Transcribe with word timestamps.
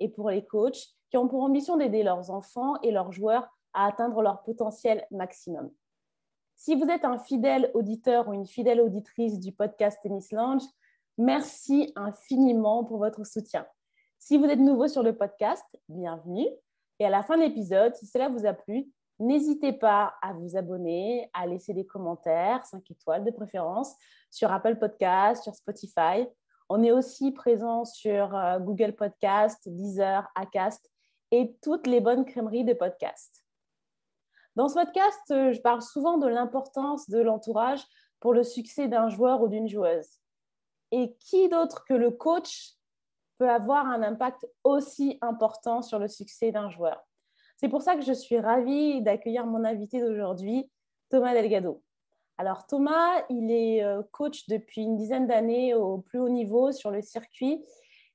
et 0.00 0.08
pour 0.08 0.30
les 0.30 0.44
coachs 0.44 0.94
qui 1.10 1.16
ont 1.16 1.28
pour 1.28 1.42
ambition 1.42 1.76
d'aider 1.76 2.02
leurs 2.02 2.30
enfants 2.30 2.74
et 2.82 2.90
leurs 2.90 3.12
joueurs 3.12 3.48
à 3.74 3.86
atteindre 3.86 4.22
leur 4.22 4.42
potentiel 4.42 5.06
maximum. 5.10 5.70
Si 6.56 6.74
vous 6.74 6.88
êtes 6.88 7.04
un 7.04 7.18
fidèle 7.18 7.70
auditeur 7.74 8.28
ou 8.28 8.32
une 8.32 8.46
fidèle 8.46 8.80
auditrice 8.80 9.38
du 9.38 9.52
podcast 9.52 9.98
Tennis 10.02 10.32
Lounge, 10.32 10.64
merci 11.16 11.92
infiniment 11.94 12.84
pour 12.84 12.98
votre 12.98 13.24
soutien. 13.24 13.66
Si 14.18 14.36
vous 14.36 14.46
êtes 14.46 14.58
nouveau 14.58 14.88
sur 14.88 15.02
le 15.02 15.16
podcast, 15.16 15.64
bienvenue. 15.88 16.48
Et 16.98 17.04
à 17.06 17.10
la 17.10 17.22
fin 17.22 17.36
de 17.36 17.42
l'épisode, 17.42 17.94
si 17.94 18.06
cela 18.06 18.28
vous 18.28 18.44
a 18.44 18.52
plu, 18.52 18.88
n'hésitez 19.20 19.72
pas 19.72 20.14
à 20.20 20.32
vous 20.32 20.56
abonner, 20.56 21.30
à 21.32 21.46
laisser 21.46 21.72
des 21.72 21.86
commentaires, 21.86 22.66
5 22.66 22.90
étoiles 22.90 23.24
de 23.24 23.30
préférence, 23.30 23.94
sur 24.30 24.52
Apple 24.52 24.76
Podcast, 24.76 25.44
sur 25.44 25.54
Spotify. 25.54 26.26
On 26.70 26.82
est 26.82 26.92
aussi 26.92 27.32
présent 27.32 27.86
sur 27.86 28.36
euh, 28.36 28.58
Google 28.58 28.92
Podcast, 28.92 29.66
Deezer, 29.66 30.28
Acast 30.34 30.90
et 31.30 31.56
toutes 31.62 31.86
les 31.86 32.00
bonnes 32.00 32.26
crèmeries 32.26 32.64
de 32.64 32.74
podcast. 32.74 33.42
Dans 34.54 34.68
ce 34.68 34.74
podcast, 34.74 35.30
euh, 35.30 35.52
je 35.54 35.60
parle 35.62 35.80
souvent 35.80 36.18
de 36.18 36.26
l'importance 36.26 37.08
de 37.08 37.20
l'entourage 37.20 37.82
pour 38.20 38.34
le 38.34 38.42
succès 38.42 38.86
d'un 38.86 39.08
joueur 39.08 39.40
ou 39.40 39.48
d'une 39.48 39.68
joueuse. 39.68 40.08
Et 40.90 41.16
qui 41.20 41.48
d'autre 41.48 41.84
que 41.86 41.94
le 41.94 42.10
coach 42.10 42.72
peut 43.38 43.48
avoir 43.48 43.86
un 43.86 44.02
impact 44.02 44.46
aussi 44.62 45.16
important 45.22 45.80
sur 45.80 45.98
le 45.98 46.08
succès 46.08 46.52
d'un 46.52 46.68
joueur? 46.68 47.02
C'est 47.56 47.68
pour 47.70 47.80
ça 47.80 47.96
que 47.96 48.02
je 48.02 48.12
suis 48.12 48.38
ravie 48.38 49.00
d'accueillir 49.00 49.46
mon 49.46 49.64
invité 49.64 50.00
d'aujourd'hui, 50.00 50.70
Thomas 51.08 51.32
Delgado. 51.32 51.82
Alors 52.40 52.66
Thomas, 52.66 53.24
il 53.30 53.50
est 53.50 53.82
euh, 53.82 54.02
coach 54.12 54.46
depuis 54.46 54.82
une 54.82 54.96
dizaine 54.96 55.26
d'années 55.26 55.74
au 55.74 55.98
plus 55.98 56.20
haut 56.20 56.28
niveau 56.28 56.70
sur 56.70 56.92
le 56.92 57.02
circuit 57.02 57.64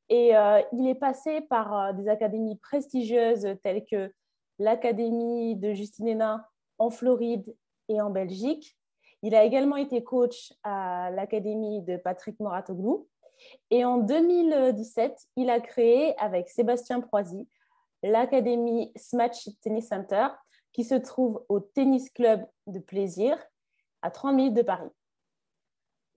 et 0.08 0.34
euh, 0.38 0.62
il 0.72 0.88
est 0.88 0.96
passé 0.96 1.42
par 1.42 1.78
euh, 1.78 1.92
des 1.92 2.08
académies 2.08 2.56
prestigieuses 2.56 3.46
telles 3.64 3.84
que 3.84 4.14
l'Académie 4.60 5.58
de 5.58 5.74
Justine 5.74 6.08
Hénin 6.08 6.46
en 6.78 6.90
Floride 6.90 7.54
et 7.90 8.00
en 8.00 8.12
Belgique. 8.12 8.78
Il 9.24 9.36
a 9.36 9.44
également 9.44 9.76
été 9.76 10.02
coach 10.06 10.54
à 10.64 11.12
l'Académie 11.12 11.82
de 11.82 11.98
Patrick 11.98 12.40
Moratoglou. 12.40 13.10
Et 13.72 13.84
en 13.84 13.98
2017, 13.98 15.18
il 15.36 15.50
a 15.50 15.60
créé 15.60 16.18
avec 16.18 16.50
Sébastien 16.50 17.02
Proisy 17.02 17.46
l'Académie 18.04 18.92
Smash 18.96 19.50
Tennis 19.62 19.88
Center 19.88 20.28
qui 20.72 20.86
se 20.86 20.96
trouve 20.96 21.44
au 21.50 21.60
Tennis 21.60 22.10
Club 22.10 22.46
de 22.68 22.80
Plaisir 22.80 23.38
à 24.04 24.12
30 24.12 24.36
minutes 24.36 24.54
de 24.54 24.62
Paris. 24.62 24.90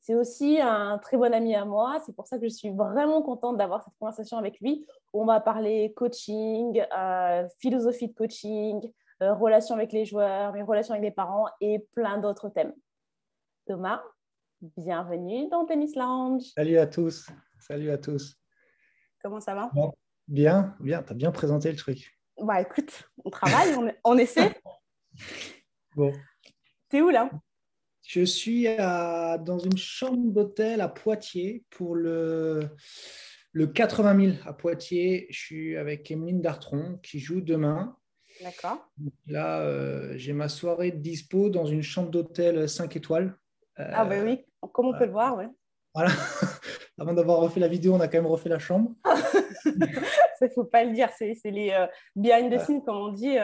C'est 0.00 0.14
aussi 0.14 0.60
un 0.60 0.98
très 0.98 1.16
bon 1.16 1.32
ami 1.32 1.54
à 1.54 1.64
moi. 1.64 1.98
C'est 2.04 2.14
pour 2.14 2.26
ça 2.26 2.38
que 2.38 2.44
je 2.44 2.54
suis 2.54 2.70
vraiment 2.70 3.22
contente 3.22 3.56
d'avoir 3.56 3.82
cette 3.82 3.94
conversation 3.98 4.36
avec 4.38 4.60
lui. 4.60 4.86
Où 5.12 5.22
on 5.22 5.24
va 5.24 5.40
parler 5.40 5.92
coaching, 5.94 6.84
euh, 6.96 7.48
philosophie 7.58 8.08
de 8.08 8.12
coaching, 8.12 8.92
euh, 9.22 9.34
relations 9.34 9.74
avec 9.74 9.92
les 9.92 10.04
joueurs, 10.04 10.52
mes 10.52 10.62
relations 10.62 10.94
avec 10.94 11.04
les 11.04 11.10
parents 11.10 11.46
et 11.60 11.80
plein 11.94 12.18
d'autres 12.18 12.50
thèmes. 12.50 12.72
Thomas, 13.66 14.02
bienvenue 14.76 15.48
dans 15.48 15.64
Tennis 15.64 15.96
Lounge. 15.96 16.42
Salut 16.54 16.78
à 16.78 16.86
tous. 16.86 17.28
Salut 17.58 17.90
à 17.90 17.98
tous. 17.98 18.36
Comment 19.22 19.40
ça 19.40 19.54
va? 19.54 19.72
Bien, 20.28 20.76
bien. 20.78 21.02
Tu 21.02 21.12
as 21.12 21.14
bien 21.14 21.32
présenté 21.32 21.70
le 21.70 21.76
truc. 21.76 22.16
Bah 22.38 22.60
écoute, 22.60 23.10
on 23.24 23.30
travaille, 23.30 23.74
on, 23.74 23.90
on 24.04 24.18
essaie. 24.18 24.60
bon. 25.96 26.12
T'es 26.88 27.00
où 27.00 27.08
là? 27.08 27.28
Je 28.06 28.24
suis 28.24 28.68
à, 28.68 29.36
dans 29.38 29.58
une 29.58 29.76
chambre 29.76 30.32
d'hôtel 30.32 30.80
à 30.80 30.88
Poitiers 30.88 31.64
pour 31.70 31.96
le, 31.96 32.60
le 33.52 33.66
80 33.66 34.20
000 34.20 34.36
à 34.46 34.52
Poitiers. 34.52 35.26
Je 35.30 35.38
suis 35.38 35.76
avec 35.76 36.10
Emeline 36.10 36.40
Dartron 36.40 36.98
qui 37.02 37.18
joue 37.18 37.40
demain. 37.40 37.96
D'accord. 38.42 38.88
Là, 39.26 39.60
euh, 39.60 40.12
j'ai 40.16 40.34
ma 40.34 40.48
soirée 40.48 40.92
de 40.92 40.98
dispo 40.98 41.50
dans 41.50 41.66
une 41.66 41.82
chambre 41.82 42.10
d'hôtel 42.10 42.68
5 42.68 42.94
étoiles. 42.94 43.36
ah, 43.76 44.04
ben 44.04 44.24
oui, 44.24 44.44
comme 44.72 44.86
on 44.86 44.98
peut 44.98 45.06
le 45.06 45.12
voir, 45.12 45.36
oui. 45.38 45.44
Voilà. 45.92 46.10
Avant 46.98 47.12
d'avoir 47.12 47.40
refait 47.40 47.60
la 47.60 47.68
vidéo, 47.68 47.94
on 47.94 48.00
a 48.00 48.06
quand 48.06 48.18
même 48.18 48.26
refait 48.26 48.48
la 48.48 48.58
chambre. 48.58 48.94
Il 49.64 49.72
ne 50.42 50.48
faut 50.48 50.64
pas 50.64 50.84
le 50.84 50.92
dire, 50.92 51.08
c'est 51.16 51.34
les 51.44 51.70
euh, 51.70 51.86
behind 52.14 52.54
the 52.54 52.60
scenes, 52.60 52.82
comme 52.84 52.96
on 52.96 53.12
dit. 53.12 53.36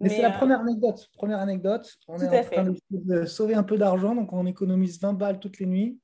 Mais, 0.00 0.08
c'est 0.08 0.22
la 0.22 0.34
euh, 0.34 0.38
première 0.38 0.60
anecdote. 0.60 1.08
Première 1.16 1.38
anecdote. 1.38 1.88
On 2.08 2.18
est 2.18 2.38
en 2.38 2.42
train 2.44 2.74
de 2.90 3.24
sauver 3.26 3.54
un 3.54 3.62
peu 3.62 3.78
d'argent, 3.78 4.14
donc 4.14 4.32
on 4.32 4.46
économise 4.46 5.00
20 5.00 5.12
balles 5.14 5.38
toutes 5.38 5.58
les 5.58 5.66
nuits. 5.66 6.00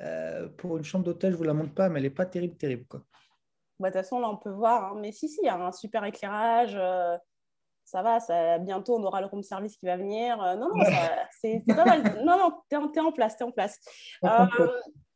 Euh, 0.00 0.48
pour 0.48 0.78
une 0.78 0.84
chambre 0.84 1.04
d'hôtel, 1.04 1.32
je 1.32 1.34
ne 1.34 1.38
vous 1.38 1.44
la 1.44 1.52
montre 1.52 1.74
pas, 1.74 1.88
mais 1.88 1.98
elle 1.98 2.04
n'est 2.04 2.10
pas 2.10 2.26
terrible, 2.26 2.56
terrible. 2.56 2.86
Quoi. 2.86 3.02
Bah, 3.78 3.90
de 3.90 3.94
toute 3.94 4.02
façon, 4.02 4.18
là, 4.18 4.30
on 4.30 4.36
peut 4.36 4.50
voir. 4.50 4.92
Hein. 4.92 4.98
Mais 5.00 5.12
si, 5.12 5.28
si, 5.28 5.40
il 5.42 5.46
y 5.46 5.48
a 5.48 5.56
un 5.56 5.72
super 5.72 6.04
éclairage. 6.04 6.74
Euh, 6.76 7.16
ça 7.84 8.02
va, 8.02 8.20
ça, 8.20 8.58
bientôt, 8.58 8.96
on 8.96 9.02
aura 9.02 9.20
le 9.20 9.26
room 9.26 9.42
service 9.42 9.76
qui 9.76 9.86
va 9.86 9.96
venir. 9.96 10.38
non, 10.38 10.68
non, 10.68 10.84
c'est 11.42 11.62
pas 11.66 11.84
mal. 11.84 12.02
Non, 12.24 12.38
non, 12.38 12.52
tu 12.70 12.76
es, 12.76 13.00
en 13.00 13.12
place, 13.12 13.36
tu 13.36 13.42
es 13.42 13.46
en 13.46 13.50
place. 13.50 13.78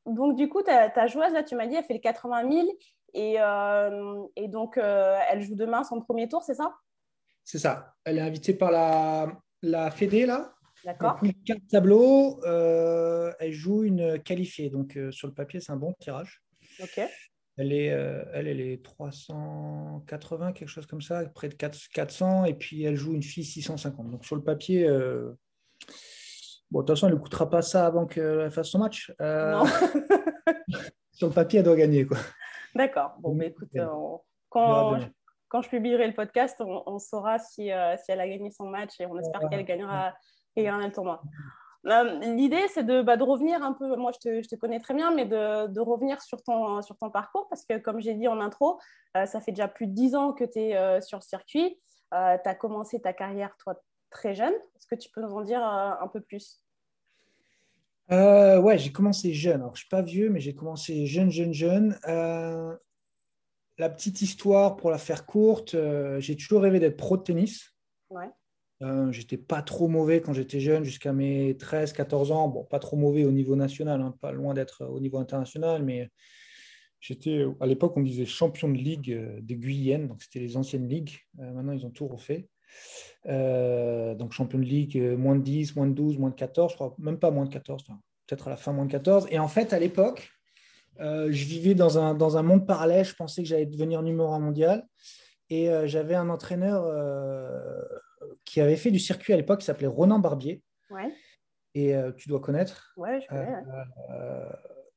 donc, 0.05 0.35
du 0.35 0.49
coup, 0.49 0.61
ta, 0.61 0.91
ta, 0.91 1.07
joueuse, 1.07 1.33
là, 1.33 1.43
tu 1.45 1.55
m'as 1.55 1.67
dit, 1.67 1.77
elle 1.77 1.85
fait 1.85 1.95
le 1.95 2.01
80 2.01 2.51
000. 2.51 2.69
Et, 3.15 3.37
et 4.37 4.49
donc, 4.49 4.77
elle 4.77 5.41
joue 5.41 5.55
demain 5.55 5.85
son 5.85 6.01
premier 6.01 6.29
tour, 6.29 6.43
c'est 6.43 6.55
ça? 6.55 6.75
C'est 7.45 7.59
ça. 7.59 7.95
Elle 8.05 8.19
est 8.19 8.23
invitée 8.23 8.55
par 8.55 8.71
la, 8.71 9.33
la 9.63 9.91
Fédé, 9.91 10.27
là. 10.27 10.55
D'accord. 10.85 11.19
Quatre 11.47 11.67
tableaux. 11.69 12.41
Euh, 12.45 13.33
elle 13.41 13.53
joue 13.53 13.85
une 13.85 14.21
qualifiée. 14.23 14.71
Donc, 14.71 14.97
euh, 14.97 15.11
sur 15.13 15.29
le 15.29 15.35
papier, 15.35 15.61
c'est 15.61 15.73
un 15.73 15.77
bon 15.77 15.95
tirage. 16.01 16.43
OK. 16.83 17.01
Elle 17.57 17.73
est, 17.73 17.91
euh, 17.93 18.25
elle, 18.33 18.49
elle 18.49 18.61
est 18.61 18.85
380, 18.85 20.53
quelque 20.53 20.69
chose 20.69 20.87
comme 20.87 21.01
ça, 21.01 21.25
près 21.27 21.49
de 21.49 21.55
400. 21.55 22.47
Et 22.47 22.55
puis, 22.55 22.83
elle 22.83 22.97
joue 22.97 23.15
une 23.15 23.23
fille 23.23 23.45
650. 23.45 24.11
Donc, 24.11 24.25
sur 24.25 24.37
le 24.37 24.43
papier, 24.43 24.89
bon, 26.71 26.81
de 26.81 26.85
toute 26.85 26.89
façon, 26.89 27.07
elle 27.09 27.15
ne 27.15 27.19
coûtera 27.19 27.49
pas 27.49 27.63
ça 27.63 27.87
avant 27.87 28.07
qu'elle 28.07 28.51
fasse 28.51 28.69
son 28.69 28.81
match. 28.81 29.13
non. 29.21 29.65
sur 31.13 31.29
le 31.29 31.33
papier, 31.33 31.61
elle 31.61 31.65
doit 31.65 31.77
gagner. 31.77 32.07
quoi. 32.07 32.19
D'accord. 32.75 33.15
Bon, 33.21 33.35
mais 33.35 33.49
écoute, 33.49 33.71
quand, 34.49 34.99
quand 35.55 35.63
je 35.63 35.69
publierai 35.69 36.09
le 36.09 36.15
podcast, 36.15 36.61
on, 36.61 36.99
saura 36.99 37.39
si, 37.39 37.71
euh, 37.71 37.97
si, 37.97 38.11
elle 38.11 38.19
a 38.19 38.27
gagné 38.27 38.51
son 38.51 38.65
match 38.65 38.99
et 38.99 39.07
on 39.07 39.17
espère 39.21 39.49
qu'elle 39.49 39.65
gagnera, 39.65 40.13
le 40.57 40.89
tournoi. 40.89 41.23
Euh, 41.87 42.19
l'idée, 42.35 42.67
c'est 42.71 42.83
de, 42.83 43.03
bah, 43.03 43.17
de, 43.17 43.23
revenir 43.23 43.63
un 43.63 43.73
peu, 43.73 43.95
moi 43.95 44.11
je 44.13 44.19
te, 44.19 44.43
je 44.43 44.49
te 44.49 44.57
connais 44.57 44.81
très 44.81 44.95
bien, 44.95 45.15
mais 45.15 45.27
de, 45.27 45.69
de, 45.69 45.81
revenir 45.81 46.21
sur 46.23 46.43
ton, 46.43 46.83
sur 46.83 46.97
ton 46.97 47.09
parcours 47.09 47.47
parce 47.51 47.65
que 47.65 47.79
comme 47.79 48.01
j'ai 48.01 48.15
dit 48.15 48.27
en 48.27 48.41
intro, 48.41 48.81
euh, 49.17 49.27
ça 49.27 49.41
fait 49.41 49.53
déjà 49.53 49.69
plus 49.69 49.87
de 49.87 49.93
10 49.93 50.17
ans 50.17 50.33
que 50.33 50.43
tu 50.43 50.59
es 50.59 51.01
sur 51.03 51.19
le 51.19 51.23
circuit. 51.23 51.79
tu 52.11 52.17
as 52.17 52.55
commencé 52.57 53.01
ta 53.01 53.13
carrière, 53.13 53.55
toi, 53.63 53.81
très 54.11 54.35
jeune. 54.35 54.55
Est-ce 54.77 54.89
que 54.89 54.97
tu 54.97 55.09
peux 55.11 55.21
nous 55.21 55.35
en 55.35 55.43
dire 55.43 55.63
un 55.63 56.09
peu 56.13 56.21
plus? 56.21 56.65
Ouais, 58.11 58.77
j'ai 58.77 58.91
commencé 58.91 59.33
jeune. 59.33 59.61
Alors, 59.61 59.77
je 59.77 59.83
ne 59.83 59.85
suis 59.85 59.89
pas 59.89 60.03
vieux, 60.03 60.31
mais 60.31 60.41
j'ai 60.41 60.57
commencé 60.57 61.07
jeune, 61.07 61.31
jeune, 61.31 61.55
jeune 61.55 61.97
la 63.79 63.89
petite 63.89 64.23
histoire, 64.23 64.77
pour 64.77 64.91
la 64.91 64.99
faire 64.99 65.27
courte, 65.27 65.75
euh, 65.75 66.21
j'ai 66.21 66.37
toujours 66.37 66.63
rêvé 66.63 66.79
d'être 66.79 66.97
pro 66.97 67.17
de 67.17 67.23
tennis. 67.23 67.75
Ouais. 68.11 68.29
Euh, 68.83 69.11
j'étais 69.13 69.37
pas 69.37 69.63
trop 69.63 69.89
mauvais 69.89 70.21
quand 70.21 70.33
j'étais 70.33 70.61
jeune, 70.61 70.85
jusqu'à 70.85 71.13
mes 71.13 71.55
13-14 71.55 72.33
ans. 72.33 72.49
Bon, 72.49 72.65
pas 72.65 72.79
trop 72.79 72.97
mauvais 72.97 73.25
au 73.25 73.33
niveau 73.33 73.57
national, 73.57 74.01
hein, 74.01 74.15
pas 74.21 74.33
loin 74.33 74.55
d'être 74.55 74.85
au 74.85 75.01
niveau 75.01 75.19
international, 75.19 75.83
mais 75.83 76.11
j'étais, 77.01 77.45
à 77.61 77.67
l'époque, 77.67 77.97
on 77.97 78.03
disait 78.03 78.27
champion 78.27 78.69
de 78.69 78.79
ligue 78.79 79.13
euh, 79.13 79.41
de 79.41 79.55
Guyenne, 79.55 80.09
donc 80.09 80.23
c'était 80.23 80.41
les 80.41 80.57
anciennes 80.57 80.89
ligues. 80.89 81.19
maintenant, 81.39 81.73
ils 81.73 81.87
ont 81.87 81.91
tout 81.91 82.07
refait. 82.07 82.49
donc, 83.27 84.33
champion 84.33 84.59
de 84.59 84.65
ligue, 84.65 85.01
moins 85.17 85.37
de 85.37 85.43
10, 85.43 85.75
moins 85.77 85.87
de 85.87 85.95
12, 85.95 86.19
moins 86.19 86.31
de 86.31 86.37
14, 86.37 86.73
je 86.73 86.77
crois, 86.77 86.95
même 86.99 87.19
pas 87.19 87.31
moins 87.31 87.45
de 87.45 87.53
14, 87.53 87.85
peut-être 88.27 88.47
à 88.47 88.51
la 88.51 88.57
fin 88.57 88.73
moins 88.73 88.87
de 88.87 88.93
14. 88.93 89.27
Et 89.31 89.39
en 89.39 89.49
fait, 89.49 89.73
à 89.73 89.79
l'époque, 89.79 90.34
euh, 91.01 91.29
je 91.31 91.45
vivais 91.45 91.75
dans 91.75 91.99
un, 91.99 92.15
dans 92.15 92.37
un 92.37 92.43
monde 92.43 92.67
parallèle. 92.67 93.05
Je 93.05 93.15
pensais 93.15 93.43
que 93.43 93.49
j'allais 93.49 93.67
devenir 93.67 94.03
numéro 94.03 94.33
un 94.33 94.39
mondial. 94.39 94.87
Et 95.51 95.71
euh, 95.71 95.87
j'avais 95.87 96.15
un 96.15 96.29
entraîneur 96.31 96.85
euh, 96.85 97.83
qui 98.45 98.61
avait 98.61 98.77
fait 98.77 98.91
du 98.91 98.99
circuit 98.99 99.33
à 99.33 99.37
l'époque 99.37 99.61
qui 99.61 99.67
s'appelait 99.67 99.87
Ronan 99.87 100.19
Barbier. 100.19 100.63
Ouais. 100.91 101.13
Et 101.75 101.93
tu 102.17 102.29
dois 102.29 102.39
connaître. 102.39 102.93
Ouais, 102.97 103.21
je 103.21 103.27
connais. 103.27 103.53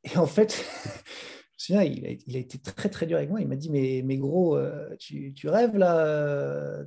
et 0.04 0.16
en 0.16 0.28
fait, 0.28 0.64
il 1.70 1.76
a, 1.76 1.84
il 1.84 2.36
a, 2.36 2.40
été 2.40 2.60
très 2.60 2.88
très 2.88 3.08
dur 3.08 3.18
avec 3.18 3.32
moi. 3.32 3.42
Il 3.42 3.48
m'a 3.48 3.56
dit 3.56 3.72
mais, 3.72 4.04
mais 4.06 4.18
gros, 4.18 4.60
tu, 5.00 5.34
tu, 5.34 5.50
rêves 5.50 5.76
là 5.76 6.86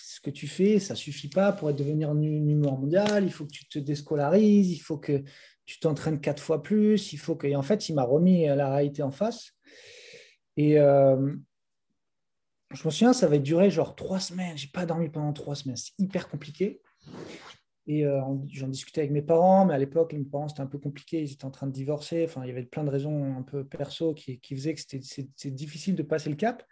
Ce 0.00 0.20
que 0.20 0.30
tu 0.30 0.48
fais, 0.48 0.80
ça 0.80 0.96
suffit 0.96 1.28
pas 1.28 1.52
pour 1.52 1.72
devenir 1.72 2.12
numéro 2.14 2.76
mondial. 2.76 3.22
Il 3.22 3.32
faut 3.32 3.44
que 3.44 3.52
tu 3.52 3.68
te 3.68 3.78
déscolarises. 3.78 4.72
Il 4.72 4.80
faut 4.80 4.98
que 4.98 5.22
tu 5.64 5.78
t'entraînes 5.80 6.20
quatre 6.20 6.42
fois 6.42 6.62
plus. 6.62 7.12
Il 7.12 7.18
faut 7.18 7.36
que. 7.36 7.46
Et 7.46 7.56
en 7.56 7.62
fait, 7.62 7.88
il 7.88 7.94
m'a 7.94 8.04
remis 8.04 8.46
la 8.46 8.72
réalité 8.74 9.02
en 9.02 9.10
face. 9.10 9.52
Et 10.56 10.78
euh, 10.78 11.34
je 12.72 12.86
me 12.86 12.90
souviens, 12.90 13.12
ça 13.12 13.28
va 13.28 13.38
durer 13.38 13.70
genre 13.70 13.94
trois 13.94 14.20
semaines. 14.20 14.56
J'ai 14.56 14.68
pas 14.68 14.86
dormi 14.86 15.08
pendant 15.08 15.32
trois 15.32 15.54
semaines. 15.54 15.76
C'est 15.76 15.92
hyper 15.98 16.28
compliqué. 16.28 16.80
Et 17.88 18.06
euh, 18.06 18.20
j'en 18.48 18.68
discutais 18.68 19.00
avec 19.00 19.10
mes 19.10 19.22
parents, 19.22 19.64
mais 19.64 19.74
à 19.74 19.78
l'époque, 19.78 20.12
mes 20.12 20.22
parents, 20.22 20.48
c'était 20.48 20.60
un 20.60 20.66
peu 20.66 20.78
compliqué. 20.78 21.22
Ils 21.22 21.32
étaient 21.32 21.44
en 21.44 21.50
train 21.50 21.66
de 21.66 21.72
divorcer. 21.72 22.24
Enfin, 22.24 22.42
il 22.44 22.48
y 22.48 22.50
avait 22.50 22.62
plein 22.62 22.84
de 22.84 22.90
raisons 22.90 23.36
un 23.36 23.42
peu 23.42 23.64
perso 23.64 24.14
qui, 24.14 24.38
qui 24.38 24.54
faisaient 24.54 24.74
que 24.74 24.80
c'était 24.80 25.50
difficile 25.50 25.96
de 25.96 26.02
passer 26.02 26.30
le 26.30 26.36
cap. 26.36 26.64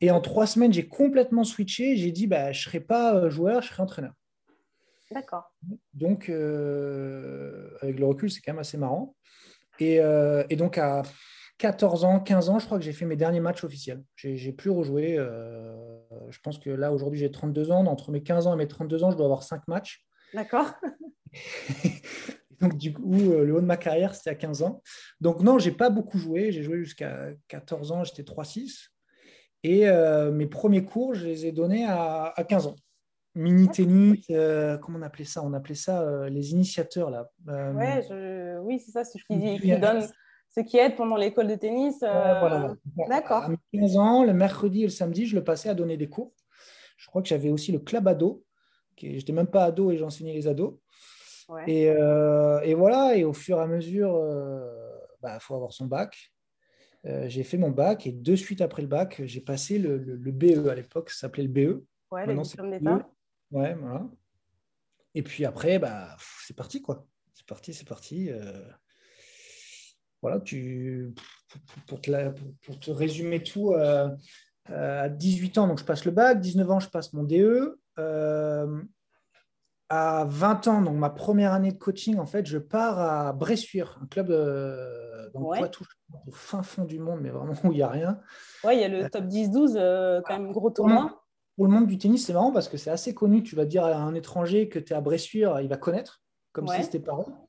Et 0.00 0.10
en 0.10 0.20
trois 0.20 0.46
semaines, 0.46 0.72
j'ai 0.72 0.88
complètement 0.88 1.44
switché. 1.44 1.96
J'ai 1.96 2.10
dit, 2.10 2.26
bah, 2.26 2.50
je 2.52 2.60
ne 2.60 2.64
serai 2.64 2.80
pas 2.80 3.14
euh, 3.14 3.30
joueur, 3.30 3.62
je 3.62 3.68
serai 3.68 3.82
entraîneur. 3.82 4.12
D'accord. 5.10 5.52
Donc, 5.94 6.28
avec 6.28 7.98
le 7.98 8.04
recul, 8.04 8.30
c'est 8.30 8.40
quand 8.40 8.52
même 8.52 8.60
assez 8.60 8.76
marrant. 8.76 9.16
Et, 9.80 10.00
et 10.50 10.56
donc, 10.56 10.78
à 10.78 11.02
14 11.58 12.04
ans, 12.04 12.20
15 12.20 12.50
ans, 12.50 12.58
je 12.58 12.66
crois 12.66 12.78
que 12.78 12.84
j'ai 12.84 12.92
fait 12.92 13.04
mes 13.04 13.16
derniers 13.16 13.40
matchs 13.40 13.64
officiels. 13.64 14.02
J'ai 14.14 14.52
plus 14.52 14.70
rejoué. 14.70 15.16
Euh, 15.18 15.76
je 16.30 16.38
pense 16.40 16.58
que 16.58 16.70
là, 16.70 16.92
aujourd'hui, 16.92 17.18
j'ai 17.18 17.30
32 17.30 17.72
ans. 17.72 17.84
Entre 17.86 18.12
mes 18.12 18.22
15 18.22 18.46
ans 18.46 18.54
et 18.54 18.56
mes 18.56 18.68
32 18.68 19.02
ans, 19.04 19.10
je 19.10 19.16
dois 19.16 19.26
avoir 19.26 19.42
5 19.42 19.66
matchs. 19.66 20.06
D'accord. 20.32 20.72
Donc, 22.60 22.76
du 22.76 22.92
coup, 22.92 23.32
euh, 23.32 23.44
le 23.44 23.54
haut 23.54 23.60
de 23.60 23.66
ma 23.66 23.76
carrière, 23.76 24.14
c'était 24.14 24.30
à 24.30 24.34
15 24.36 24.62
ans. 24.62 24.82
Donc, 25.20 25.42
non, 25.42 25.58
j'ai 25.58 25.72
pas 25.72 25.90
beaucoup 25.90 26.18
joué. 26.18 26.52
J'ai 26.52 26.62
joué 26.62 26.78
jusqu'à 26.78 27.30
14 27.48 27.92
ans, 27.92 28.04
j'étais 28.04 28.22
3-6. 28.22 28.90
Et 29.64 29.88
euh, 29.88 30.30
mes 30.30 30.46
premiers 30.46 30.84
cours, 30.84 31.14
je 31.14 31.26
les 31.26 31.46
ai 31.46 31.52
donnés 31.52 31.84
à, 31.88 32.32
15 32.48 32.68
ans. 32.68 32.76
Mini-tennis, 33.38 34.26
comment 34.82 34.98
on 34.98 35.02
appelait 35.02 35.24
ça? 35.24 35.42
On 35.44 35.52
appelait 35.52 35.74
ça 35.74 36.28
les 36.28 36.52
initiateurs. 36.52 37.10
Là. 37.10 37.30
ouais, 37.46 38.58
oui, 38.60 38.78
c'est 38.78 38.90
ça, 38.90 39.04
ce 39.04 39.12
qui, 39.12 39.60
qui 39.60 39.78
donne 39.78 40.06
ce 40.54 40.60
qui 40.60 40.76
aide 40.78 40.96
pendant 40.96 41.16
l'école 41.16 41.46
de 41.46 41.54
tennis. 41.54 42.02
Euh, 42.02 42.74
d'accord. 43.08 43.44
À 43.44 43.50
15 43.72 43.96
ans, 43.96 44.24
le 44.24 44.32
mercredi 44.32 44.80
et 44.80 44.86
le 44.86 44.90
samedi, 44.90 45.26
je 45.26 45.36
le 45.36 45.44
passais 45.44 45.68
à 45.68 45.74
donner 45.74 45.96
des 45.96 46.08
cours. 46.08 46.32
Je 46.96 47.06
crois 47.06 47.22
que 47.22 47.28
j'avais 47.28 47.50
aussi 47.50 47.72
le 47.72 47.78
club 47.78 48.08
ado. 48.08 48.44
Je 49.00 49.06
n'étais 49.06 49.32
même 49.32 49.46
pas 49.46 49.64
ado 49.64 49.90
et 49.92 49.96
j'enseignais 49.96 50.32
les 50.32 50.48
ados. 50.48 50.74
Et, 51.66 51.88
euh, 51.88 52.60
et, 52.60 52.74
voilà, 52.74 53.16
et 53.16 53.24
au 53.24 53.32
fur 53.32 53.58
et 53.58 53.62
à 53.62 53.66
mesure, 53.66 54.10
il 54.10 54.34
euh, 54.34 54.98
bah, 55.22 55.38
faut 55.40 55.54
avoir 55.54 55.72
son 55.72 55.86
bac. 55.86 56.32
j'ai 57.04 57.42
fait 57.42 57.56
mon 57.56 57.70
bac 57.70 58.06
et 58.06 58.12
de 58.12 58.36
suite 58.36 58.60
après 58.60 58.82
le 58.82 58.88
bac, 58.88 59.22
j'ai 59.24 59.40
passé 59.40 59.78
le, 59.78 59.96
le, 59.96 60.32
BE 60.32 60.68
à 60.68 60.74
l'époque, 60.74 61.10
ça 61.10 61.20
s'appelait 61.20 61.44
le 61.44 61.48
BE. 61.48 61.84
Ouais, 62.10 62.26
Maintenant, 62.26 62.42
le 62.42 62.48
diplôme 62.48 62.70
d'État. 62.70 63.08
Ouais, 63.50 63.74
voilà. 63.74 64.06
Et 65.14 65.22
puis 65.22 65.44
après, 65.44 65.78
bah, 65.78 66.16
c'est 66.46 66.56
parti, 66.56 66.82
quoi. 66.82 67.06
C'est 67.34 67.46
parti, 67.46 67.72
c'est 67.72 67.88
parti 67.88 68.30
voilà, 70.22 70.40
tu, 70.40 71.14
pour, 71.86 72.00
te, 72.00 72.10
pour, 72.64 72.80
te 72.80 72.90
résumer 72.90 73.42
tout, 73.42 73.72
euh, 73.72 74.08
euh, 74.70 75.04
à 75.04 75.08
18 75.08 75.58
ans, 75.58 75.68
donc 75.68 75.78
je 75.78 75.84
passe 75.84 76.04
le 76.04 76.10
bac, 76.10 76.40
19 76.40 76.70
ans, 76.70 76.80
je 76.80 76.88
passe 76.88 77.12
mon 77.12 77.22
DE. 77.22 77.78
Euh, 77.98 78.82
à 79.90 80.26
20 80.28 80.68
ans, 80.68 80.82
donc 80.82 80.96
ma 80.96 81.08
première 81.08 81.52
année 81.54 81.72
de 81.72 81.78
coaching, 81.78 82.18
en 82.18 82.26
fait, 82.26 82.44
je 82.46 82.58
pars 82.58 82.98
à 82.98 83.32
Bressuire, 83.32 83.98
un 84.02 84.06
club 84.06 84.28
dans 85.32 85.44
Poitou, 85.44 85.84
au 86.26 86.30
fin 86.30 86.62
fond 86.62 86.84
du 86.84 86.98
monde, 86.98 87.20
mais 87.22 87.30
vraiment 87.30 87.54
où 87.64 87.72
il 87.72 87.76
n'y 87.76 87.82
a 87.82 87.88
rien. 87.88 88.20
Ouais, 88.64 88.76
il 88.76 88.80
y 88.80 88.84
a 88.84 88.88
le 88.88 89.08
top 89.08 89.24
10-12, 89.24 90.22
quand 90.26 90.38
même 90.38 90.52
gros 90.52 90.70
tournoi. 90.70 91.24
Pour 91.58 91.66
le 91.66 91.72
monde 91.72 91.86
du 91.86 91.98
tennis, 91.98 92.24
c'est 92.24 92.32
marrant 92.32 92.52
parce 92.52 92.68
que 92.68 92.78
c'est 92.78 92.90
assez 92.90 93.12
connu. 93.12 93.42
Tu 93.42 93.54
vas 93.54 93.66
dire 93.66 93.84
à 93.84 93.96
un 93.96 94.14
étranger 94.14 94.70
que 94.70 94.78
tu 94.78 94.94
es 94.94 94.96
à 94.96 95.02
Bressuire, 95.02 95.60
il 95.60 95.68
va 95.68 95.76
connaître, 95.76 96.22
comme 96.52 96.66
si 96.68 96.82
c'était 96.82 97.00
parents 97.00 97.48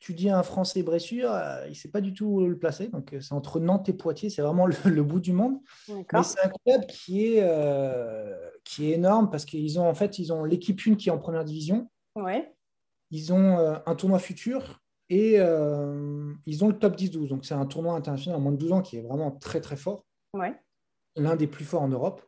tu 0.00 0.14
dis 0.14 0.30
à 0.30 0.38
un 0.38 0.42
Français 0.42 0.82
Bressure, 0.82 1.30
euh, 1.30 1.66
il 1.66 1.70
ne 1.70 1.74
sait 1.74 1.90
pas 1.90 2.00
du 2.00 2.14
tout 2.14 2.46
le 2.46 2.58
placer. 2.58 2.88
Donc, 2.88 3.12
euh, 3.12 3.20
c'est 3.20 3.34
entre 3.34 3.60
Nantes 3.60 3.88
et 3.90 3.92
Poitiers, 3.92 4.30
c'est 4.30 4.40
vraiment 4.40 4.66
le, 4.66 5.02
bout 5.02 5.20
du 5.20 5.32
monde. 5.32 5.58
Mais 5.88 6.22
c'est 6.22 6.40
un 6.42 6.50
club 6.64 6.86
qui 6.86 7.26
est, 7.26 7.42
euh, 7.42 8.34
qui 8.64 8.90
est 8.90 8.94
énorme 8.94 9.30
parce 9.30 9.44
qu'ils 9.44 9.78
ont 9.78 9.86
en 9.86 9.94
fait 9.94 10.18
ils 10.18 10.32
ont 10.32 10.44
l'équipe 10.44 10.84
une 10.86 10.96
qui 10.96 11.10
est 11.10 11.12
en 11.12 11.18
première 11.18 11.44
division. 11.44 11.90
Ouais. 12.16 12.52
Ils 13.10 13.32
ont 13.32 13.58
un 13.58 13.94
tournoi 13.96 14.18
futur 14.20 14.80
et 15.08 15.34
ils 15.34 16.64
ont 16.64 16.68
le 16.68 16.78
top 16.78 16.96
10-12. 16.96 17.28
Donc, 17.28 17.44
c'est 17.44 17.54
un 17.54 17.66
tournoi 17.66 17.94
international 17.94 18.36
à 18.36 18.40
moins 18.40 18.52
de 18.52 18.56
12 18.56 18.72
ans 18.72 18.82
qui 18.82 18.96
est 18.96 19.02
vraiment 19.02 19.32
très, 19.32 19.60
très 19.60 19.76
fort. 19.76 20.06
Ouais. 20.32 20.54
L'un 21.16 21.34
des 21.34 21.48
plus 21.48 21.64
forts 21.64 21.82
en 21.82 21.88
Europe. 21.88 22.22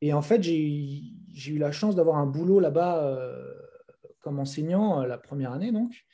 Et 0.00 0.12
en 0.12 0.22
fait, 0.22 0.42
j'ai 0.42 1.02
eu 1.48 1.58
la 1.58 1.72
chance 1.72 1.94
d'avoir 1.94 2.16
un 2.16 2.26
boulot 2.26 2.60
là-bas 2.60 3.16
comme 4.20 4.38
enseignant 4.38 5.04
la 5.04 5.18
première 5.18 5.52
année. 5.52 5.72
donc. 5.72 6.04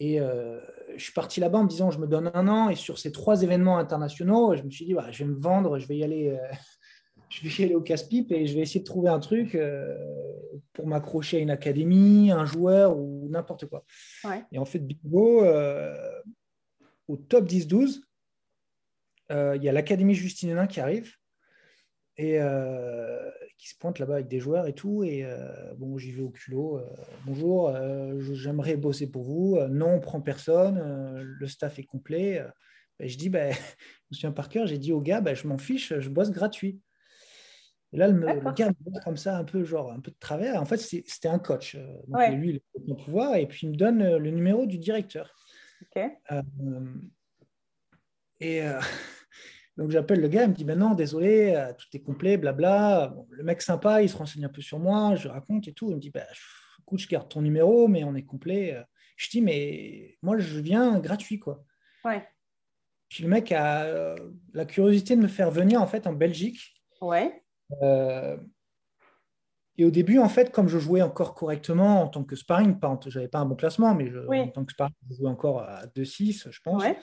Et 0.00 0.18
euh, 0.18 0.58
je 0.96 1.04
suis 1.04 1.12
parti 1.12 1.40
là-bas 1.40 1.58
en 1.58 1.64
me 1.64 1.68
disant, 1.68 1.90
je 1.90 1.98
me 1.98 2.06
donne 2.06 2.30
un 2.32 2.48
an. 2.48 2.70
Et 2.70 2.74
sur 2.74 2.98
ces 2.98 3.12
trois 3.12 3.42
événements 3.42 3.78
internationaux, 3.78 4.56
je 4.56 4.62
me 4.62 4.70
suis 4.70 4.86
dit, 4.86 4.94
bah, 4.94 5.10
je 5.10 5.24
vais 5.24 5.30
me 5.30 5.38
vendre, 5.38 5.78
je 5.78 5.86
vais 5.86 5.98
y 5.98 6.02
aller, 6.02 6.30
euh, 6.30 6.54
je 7.28 7.46
vais 7.46 7.62
y 7.62 7.64
aller 7.66 7.74
au 7.74 7.82
casse-pipe 7.82 8.32
et 8.32 8.46
je 8.46 8.54
vais 8.54 8.62
essayer 8.62 8.80
de 8.80 8.86
trouver 8.86 9.10
un 9.10 9.20
truc 9.20 9.54
euh, 9.54 9.94
pour 10.72 10.86
m'accrocher 10.86 11.36
à 11.36 11.40
une 11.40 11.50
académie, 11.50 12.30
un 12.32 12.46
joueur 12.46 12.96
ou 12.96 13.28
n'importe 13.28 13.66
quoi. 13.66 13.84
Et 14.50 14.58
en 14.58 14.64
fait, 14.64 14.78
bingo, 14.78 15.44
au 17.06 17.16
top 17.16 17.46
10-12, 17.46 18.00
il 19.30 19.62
y 19.62 19.68
a 19.68 19.72
l'Académie 19.72 20.14
Justine 20.14 20.50
Hénin 20.50 20.66
qui 20.66 20.80
arrive 20.80 21.14
et 22.20 22.38
euh, 22.38 23.30
qui 23.56 23.70
se 23.70 23.78
pointe 23.78 23.98
là-bas 23.98 24.16
avec 24.16 24.28
des 24.28 24.40
joueurs 24.40 24.66
et 24.66 24.74
tout. 24.74 25.02
Et 25.04 25.24
euh, 25.24 25.72
bon, 25.78 25.96
j'y 25.96 26.12
vais 26.12 26.20
au 26.20 26.28
culot. 26.28 26.78
Euh, 26.78 26.86
bonjour, 27.24 27.74
j'aimerais 28.34 28.76
bosser 28.76 29.10
pour 29.10 29.22
vous. 29.22 29.58
non, 29.70 29.94
on 29.94 30.00
prend 30.00 30.20
personne. 30.20 31.22
le 31.22 31.46
staff 31.46 31.78
est 31.78 31.84
complet. 31.84 32.44
Ben, 32.98 33.08
je 33.08 33.16
dis, 33.16 33.30
ben, 33.30 33.52
je 33.54 33.56
me 34.10 34.14
souviens 34.14 34.32
par 34.32 34.50
cœur, 34.50 34.66
j'ai 34.66 34.76
dit 34.76 34.92
au 34.92 35.00
gars, 35.00 35.22
ben, 35.22 35.34
je 35.34 35.46
m'en 35.48 35.56
fiche, 35.56 35.98
je 35.98 36.10
bosse 36.10 36.30
gratuit. 36.30 36.78
Et 37.92 37.96
là, 37.96 38.06
le, 38.06 38.52
gars 38.52 38.68
me 38.68 38.90
voit 38.90 39.00
comme 39.00 39.16
ça, 39.16 39.38
un 39.38 39.44
peu, 39.44 39.64
genre, 39.64 39.90
un 39.90 40.00
peu 40.00 40.10
de 40.10 40.18
travers. 40.20 40.60
En 40.60 40.66
fait, 40.66 40.76
c'était 40.76 41.28
un 41.28 41.38
coach. 41.38 41.76
Donc, 42.06 42.28
lui, 42.34 42.50
il 42.50 42.56
a 42.56 42.60
le 42.86 43.02
pouvoir. 43.02 43.34
Et 43.36 43.46
puis, 43.46 43.66
il 43.66 43.70
me 43.70 43.76
donne 43.76 44.16
le 44.18 44.30
numéro 44.30 44.66
du 44.66 44.76
directeur. 44.76 45.34
et 48.40 48.62
Donc 49.80 49.90
j'appelle 49.90 50.20
le 50.20 50.28
gars, 50.28 50.42
il 50.42 50.50
me 50.50 50.54
dit 50.54 50.64
ben 50.64 50.78
non, 50.78 50.92
désolé, 50.92 51.54
euh, 51.56 51.72
tout 51.72 51.86
est 51.94 52.00
complet, 52.00 52.36
blabla. 52.36 53.14
le 53.30 53.42
mec 53.42 53.62
sympa, 53.62 54.02
il 54.02 54.10
se 54.10 54.16
renseigne 54.18 54.44
un 54.44 54.50
peu 54.50 54.60
sur 54.60 54.78
moi, 54.78 55.14
je 55.16 55.26
raconte 55.26 55.68
et 55.68 55.72
tout. 55.72 55.88
Il 55.88 55.94
me 55.94 56.00
dit 56.00 56.10
ben, 56.10 56.26
écoute, 56.80 57.00
je 57.00 57.08
garde 57.08 57.30
ton 57.30 57.40
numéro, 57.40 57.88
mais 57.88 58.04
on 58.04 58.14
est 58.14 58.26
complet. 58.26 58.76
Je 59.16 59.30
dis 59.30 59.40
mais 59.40 60.18
moi 60.20 60.36
je 60.36 60.60
viens 60.60 60.98
gratuit 60.98 61.38
quoi. 61.38 61.64
Ouais. 62.04 62.22
Puis 63.08 63.22
le 63.22 63.30
mec 63.30 63.52
a 63.52 63.84
euh, 63.84 64.16
la 64.52 64.66
curiosité 64.66 65.16
de 65.16 65.22
me 65.22 65.28
faire 65.28 65.50
venir 65.50 65.80
en 65.80 65.86
fait 65.86 66.06
en 66.06 66.12
Belgique. 66.12 66.74
Ouais. 67.00 67.42
Euh, 67.82 68.36
et 69.78 69.84
au 69.86 69.90
début, 69.90 70.18
en 70.18 70.28
fait, 70.28 70.52
comme 70.52 70.68
je 70.68 70.78
jouais 70.78 71.00
encore 71.00 71.34
correctement 71.34 72.02
en 72.02 72.08
tant 72.08 72.22
que 72.22 72.36
sparring, 72.36 72.76
je 73.06 73.18
n'avais 73.18 73.28
pas 73.28 73.38
un 73.38 73.46
bon 73.46 73.56
classement, 73.56 73.94
mais 73.94 74.12
en 74.28 74.48
tant 74.48 74.66
que 74.66 74.72
sparring, 74.72 74.94
je 75.08 75.16
jouais 75.16 75.30
encore 75.30 75.62
à 75.62 75.86
2-6, 75.86 76.50
je 76.50 76.60
pense. 76.62 76.82
Ouais. 76.82 76.98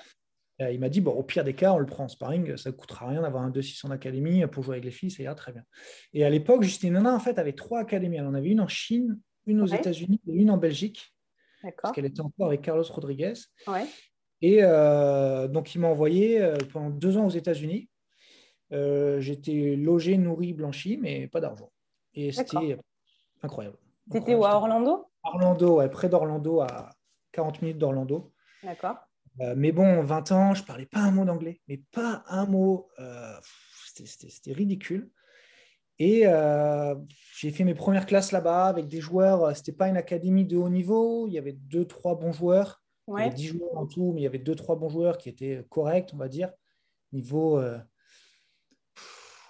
Euh, 0.61 0.71
il 0.71 0.79
m'a 0.79 0.89
dit, 0.89 1.01
bon, 1.01 1.11
au 1.11 1.23
pire 1.23 1.43
des 1.43 1.53
cas, 1.53 1.73
on 1.73 1.77
le 1.77 1.85
prend 1.85 2.05
en 2.05 2.07
sparring, 2.07 2.57
ça 2.57 2.71
ne 2.71 2.75
coûtera 2.75 3.07
rien 3.07 3.21
d'avoir 3.21 3.43
un 3.43 3.51
2-6 3.51 3.85
en 3.85 3.91
académie 3.91 4.45
pour 4.47 4.63
jouer 4.63 4.75
avec 4.75 4.85
les 4.85 4.91
filles, 4.91 5.11
ça 5.11 5.21
ira 5.21 5.35
très 5.35 5.51
bien. 5.51 5.63
Et 6.13 6.25
à 6.25 6.29
l'époque, 6.29 6.63
Justine 6.63 6.93
Nana, 6.93 7.13
en 7.13 7.19
fait, 7.19 7.37
avait 7.37 7.53
trois 7.53 7.79
académies. 7.79 8.17
Elle 8.17 8.25
en 8.25 8.33
avait 8.33 8.49
une 8.49 8.61
en 8.61 8.67
Chine, 8.67 9.19
une 9.45 9.61
aux 9.61 9.67
États-Unis 9.67 10.19
et 10.27 10.33
une 10.33 10.49
en 10.49 10.57
Belgique. 10.57 11.13
Parce 11.81 11.93
qu'elle 11.93 12.05
était 12.05 12.21
encore 12.21 12.47
avec 12.47 12.61
Carlos 12.61 12.83
Rodriguez. 12.83 13.33
Et 14.41 14.59
euh, 14.61 15.47
donc, 15.47 15.73
il 15.73 15.81
m'a 15.81 15.87
envoyé 15.87 16.41
euh, 16.41 16.57
pendant 16.71 16.89
deux 16.89 17.17
ans 17.17 17.25
aux 17.25 17.31
États-Unis. 17.31 17.89
J'étais 18.71 19.75
logé, 19.75 20.17
nourri, 20.17 20.53
blanchi, 20.53 20.97
mais 20.97 21.27
pas 21.27 21.39
d'argent. 21.39 21.71
Et 22.13 22.31
c'était 22.31 22.77
incroyable. 23.41 23.77
C'était 24.11 24.35
où, 24.35 24.45
à 24.45 24.55
Orlando? 24.55 25.05
Orlando, 25.23 25.87
près 25.89 26.09
d'Orlando, 26.09 26.61
à 26.61 26.89
40 27.31 27.61
minutes 27.61 27.77
d'Orlando. 27.77 28.33
D'accord. 28.63 29.06
Euh, 29.41 29.53
mais 29.55 29.71
bon, 29.71 30.01
20 30.01 30.31
ans, 30.31 30.53
je 30.53 30.61
ne 30.61 30.67
parlais 30.67 30.85
pas 30.85 30.99
un 30.99 31.11
mot 31.11 31.25
d'anglais, 31.25 31.61
mais 31.67 31.81
pas 31.91 32.23
un 32.27 32.45
mot. 32.45 32.89
Euh, 32.99 33.37
c'était 33.83 34.53
ridicule. 34.53 35.11
Et 35.99 36.27
euh, 36.27 36.95
j'ai 37.35 37.49
fait 37.51 37.63
mes 37.63 37.73
premières 37.73 38.05
classes 38.05 38.31
là-bas 38.31 38.65
avec 38.65 38.87
des 38.87 39.01
joueurs. 39.01 39.55
Ce 39.55 39.61
n'était 39.61 39.71
pas 39.71 39.87
une 39.87 39.97
académie 39.97 40.45
de 40.45 40.55
haut 40.55 40.69
niveau. 40.69 41.27
Il 41.27 41.33
y 41.33 41.39
avait 41.39 41.53
deux, 41.53 41.85
trois 41.85 42.15
bons 42.15 42.31
joueurs. 42.31 42.83
Il 43.07 43.19
y 43.19 43.21
avait 43.21 43.33
10 43.33 43.47
joueurs 43.47 43.77
en 43.77 43.87
tout, 43.87 44.11
mais 44.13 44.21
il 44.21 44.23
y 44.23 44.27
avait 44.27 44.37
deux, 44.37 44.55
trois 44.55 44.75
bons 44.75 44.89
joueurs 44.89 45.17
qui 45.17 45.29
étaient 45.29 45.65
corrects, 45.69 46.11
on 46.13 46.17
va 46.17 46.27
dire. 46.27 46.51
Niveau, 47.13 47.59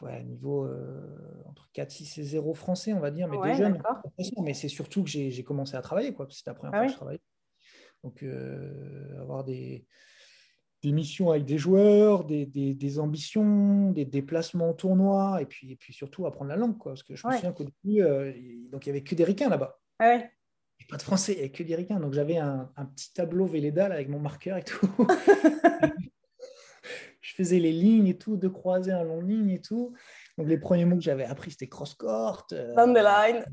ouais, 0.01 0.23
niveau 0.23 0.69
entre 1.45 1.69
4, 1.73 1.91
6 1.91 2.19
et 2.19 2.23
0 2.23 2.53
français, 2.53 2.93
on 2.93 2.99
va 2.99 3.11
dire, 3.11 3.27
mais 3.27 3.41
des 3.41 3.57
jeunes. 3.57 3.81
Mais 4.41 4.53
c'est 4.53 4.69
surtout 4.69 5.03
que 5.03 5.09
j'ai 5.09 5.43
commencé 5.43 5.75
à 5.75 5.81
travailler. 5.81 6.15
C'était 6.29 6.51
la 6.51 6.53
première 6.53 6.73
ah 6.75 6.77
fois 6.77 6.85
que 6.85 6.91
je 6.91 6.97
travaillais. 6.97 7.21
Donc, 8.03 8.23
euh, 8.23 9.19
avoir 9.19 9.43
des, 9.43 9.85
des 10.83 10.91
missions 10.91 11.31
avec 11.31 11.45
des 11.45 11.57
joueurs, 11.57 12.25
des, 12.25 12.45
des, 12.45 12.99
ambitions, 12.99 13.91
des 13.91 14.05
déplacements 14.05 14.69
au 14.69 14.73
tournoi, 14.73 15.41
et 15.41 15.45
puis, 15.45 15.71
et 15.71 15.75
puis 15.75 15.93
surtout 15.93 16.25
apprendre 16.25 16.49
la 16.49 16.55
langue. 16.55 16.77
Quoi, 16.77 16.93
parce 16.93 17.03
que 17.03 17.15
je 17.15 17.27
me 17.27 17.33
souviens 17.33 17.53
qu'au 17.53 17.65
début, 17.65 18.01
euh, 18.01 18.31
donc, 18.71 18.85
il 18.85 18.91
n'y 18.91 18.97
avait 18.97 19.03
que 19.03 19.15
des 19.15 19.23
ricains 19.23 19.49
là-bas. 19.49 19.79
Ah 19.99 20.09
ouais. 20.09 20.31
Pas 20.89 20.97
de 20.97 21.01
français, 21.01 21.33
il 21.33 21.35
n'y 21.35 21.41
avait 21.41 21.51
que 21.51 21.63
des 21.63 21.75
ricains. 21.75 21.99
Donc 21.99 22.13
j'avais 22.13 22.37
un, 22.37 22.71
un, 22.77 22.85
petit 22.85 23.11
tableau 23.11 23.45
Véleda 23.45 23.87
avec 23.87 24.07
mon 24.07 24.19
marqueur 24.19 24.57
et 24.57 24.63
tout. 24.63 24.87
je 27.27 27.33
faisais 27.33 27.59
les 27.59 27.73
lignes 27.73 28.07
et 28.07 28.17
tout, 28.17 28.37
de 28.37 28.47
croiser 28.47 28.93
en 28.93 29.03
long 29.03 29.21
ligne 29.21 29.49
et 29.49 29.59
tout. 29.59 29.93
Donc 30.37 30.47
les 30.47 30.57
premiers 30.57 30.85
mots 30.85 30.95
que 30.95 31.01
j'avais 31.01 31.25
appris, 31.25 31.51
c'était 31.51 31.67
cross-court. 31.67 32.47
Euh, 32.53 32.73
Down 32.75 32.93
the 32.93 32.99
line. 32.99 33.43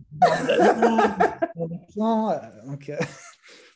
donc, 2.66 2.88
euh, 2.88 2.96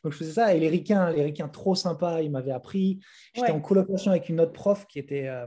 donc, 0.02 0.12
je 0.12 0.18
faisais 0.18 0.32
ça. 0.32 0.54
Et 0.54 0.60
les 0.60 0.68
ricains, 0.68 1.10
les 1.10 1.22
ricains 1.22 1.48
trop 1.48 1.74
sympas, 1.74 2.20
ils 2.20 2.30
m'avaient 2.30 2.52
appris. 2.52 3.00
J'étais 3.34 3.50
en 3.50 3.60
colocation 3.60 4.10
avec 4.10 4.28
une 4.28 4.40
autre 4.40 4.52
prof 4.52 4.86
qui 4.86 4.98
était 4.98 5.28
euh, 5.28 5.46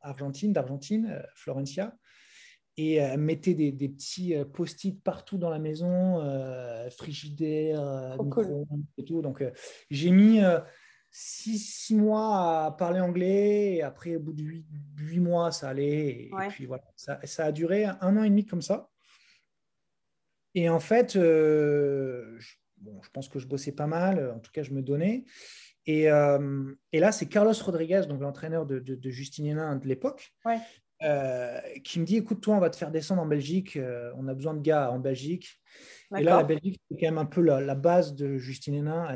argentine, 0.00 0.52
d'Argentine, 0.52 1.08
euh, 1.10 1.22
Florencia. 1.34 1.94
Et 2.78 2.94
elle 2.94 3.20
mettait 3.20 3.52
des, 3.52 3.70
des 3.70 3.90
petits 3.90 4.34
post-it 4.54 5.02
partout 5.02 5.36
dans 5.36 5.50
la 5.50 5.58
maison, 5.58 6.22
frigidaire, 6.88 8.16
micro 8.18 8.66
et 8.96 9.04
tout. 9.04 9.20
Donc 9.20 9.44
j'ai 9.90 10.10
mis 10.10 10.40
six, 11.10 11.94
mois 11.94 12.64
à 12.64 12.70
parler 12.70 13.00
anglais. 13.00 13.74
Et 13.74 13.82
après, 13.82 14.16
au 14.16 14.20
bout 14.20 14.32
de 14.32 14.42
huit, 14.42 15.20
mois, 15.20 15.52
ça 15.52 15.68
allait. 15.68 16.08
Et, 16.08 16.30
puis 16.48 16.64
voilà, 16.64 16.84
ça, 16.96 17.20
ça, 17.24 17.44
a 17.44 17.52
duré 17.52 17.84
un 17.84 18.16
an 18.16 18.22
et 18.22 18.30
demi 18.30 18.46
comme 18.46 18.62
ça. 18.62 18.88
Et 20.54 20.68
en 20.68 20.80
fait, 20.80 21.16
euh, 21.16 22.36
je, 22.38 22.56
bon, 22.82 23.00
je 23.02 23.10
pense 23.10 23.28
que 23.28 23.38
je 23.38 23.46
bossais 23.46 23.72
pas 23.72 23.86
mal. 23.86 24.32
En 24.34 24.38
tout 24.38 24.50
cas, 24.52 24.62
je 24.62 24.72
me 24.72 24.82
donnais. 24.82 25.24
Et, 25.86 26.10
euh, 26.10 26.72
et 26.92 27.00
là, 27.00 27.10
c'est 27.10 27.26
Carlos 27.26 27.54
Rodriguez, 27.64 28.02
donc 28.08 28.20
l'entraîneur 28.20 28.66
de, 28.66 28.78
de, 28.78 28.94
de 28.94 29.10
Justine 29.10 29.46
Hénin 29.46 29.76
de 29.76 29.88
l'époque, 29.88 30.32
euh, 31.02 31.60
qui 31.82 31.98
me 31.98 32.04
dit 32.04 32.16
écoute, 32.16 32.40
toi, 32.40 32.54
on 32.54 32.60
va 32.60 32.70
te 32.70 32.76
faire 32.76 32.92
descendre 32.92 33.22
en 33.22 33.26
Belgique. 33.26 33.78
on 34.16 34.28
a 34.28 34.34
besoin 34.34 34.54
de 34.54 34.60
gars 34.60 34.90
en 34.90 34.98
Belgique. 34.98 35.60
Et 36.16 36.22
là, 36.22 36.36
la 36.36 36.44
Belgique, 36.44 36.80
c'est 36.90 36.98
quand 36.98 37.06
même 37.06 37.18
un 37.18 37.26
peu 37.26 37.40
la, 37.40 37.74
base 37.74 38.14
de 38.14 38.36
Justine 38.36 38.74
Hénin. 38.74 39.08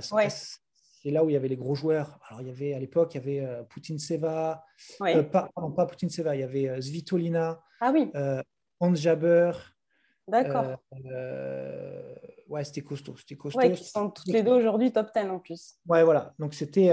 C'est 1.07 1.13
là 1.13 1.23
où 1.23 1.31
il 1.31 1.35
y 1.35 1.37
avait 1.37 1.47
les 1.47 1.57
gros 1.57 1.77
joueurs. 1.77 2.19
Alors, 2.27 2.41
il 2.41 2.49
y 2.49 2.51
avait 2.51 2.75
à 2.75 2.81
l'époque, 2.81 3.15
il 3.15 3.19
y 3.19 3.21
avait 3.21 3.41
euh, 3.47 3.63
Poutine 3.63 3.97
Seva, 3.97 4.65
euh, 5.03 5.23
pas, 5.23 5.49
pas 5.77 5.87
Poutine 5.87 6.11
Seva, 6.11 6.35
il 6.35 6.41
y 6.41 6.43
avait 6.43 6.69
euh, 6.69 6.81
Svitolina, 6.81 7.63
ah, 7.81 7.93
oui. 7.95 8.11
Hans 8.81 8.95
Jaber. 8.97 9.53
D'accord. 10.29 10.79
ouais, 12.49 12.65
c'était 12.65 12.83
costaud. 12.83 13.17
C'était 13.17 13.37
costaud. 13.37 13.59
Ouais, 13.59 13.73
qui 13.73 13.85
sont 13.85 14.11
toutes 14.11 14.29
les 14.29 14.43
deux 14.43 14.53
aujourd'hui 14.53 14.93
top 14.93 15.09
10 15.15 15.31
en 15.31 15.39
plus. 15.39 15.77
Ouais, 15.87 16.03
voilà. 16.03 16.35
Donc, 16.39 16.55
c'était 16.55 16.93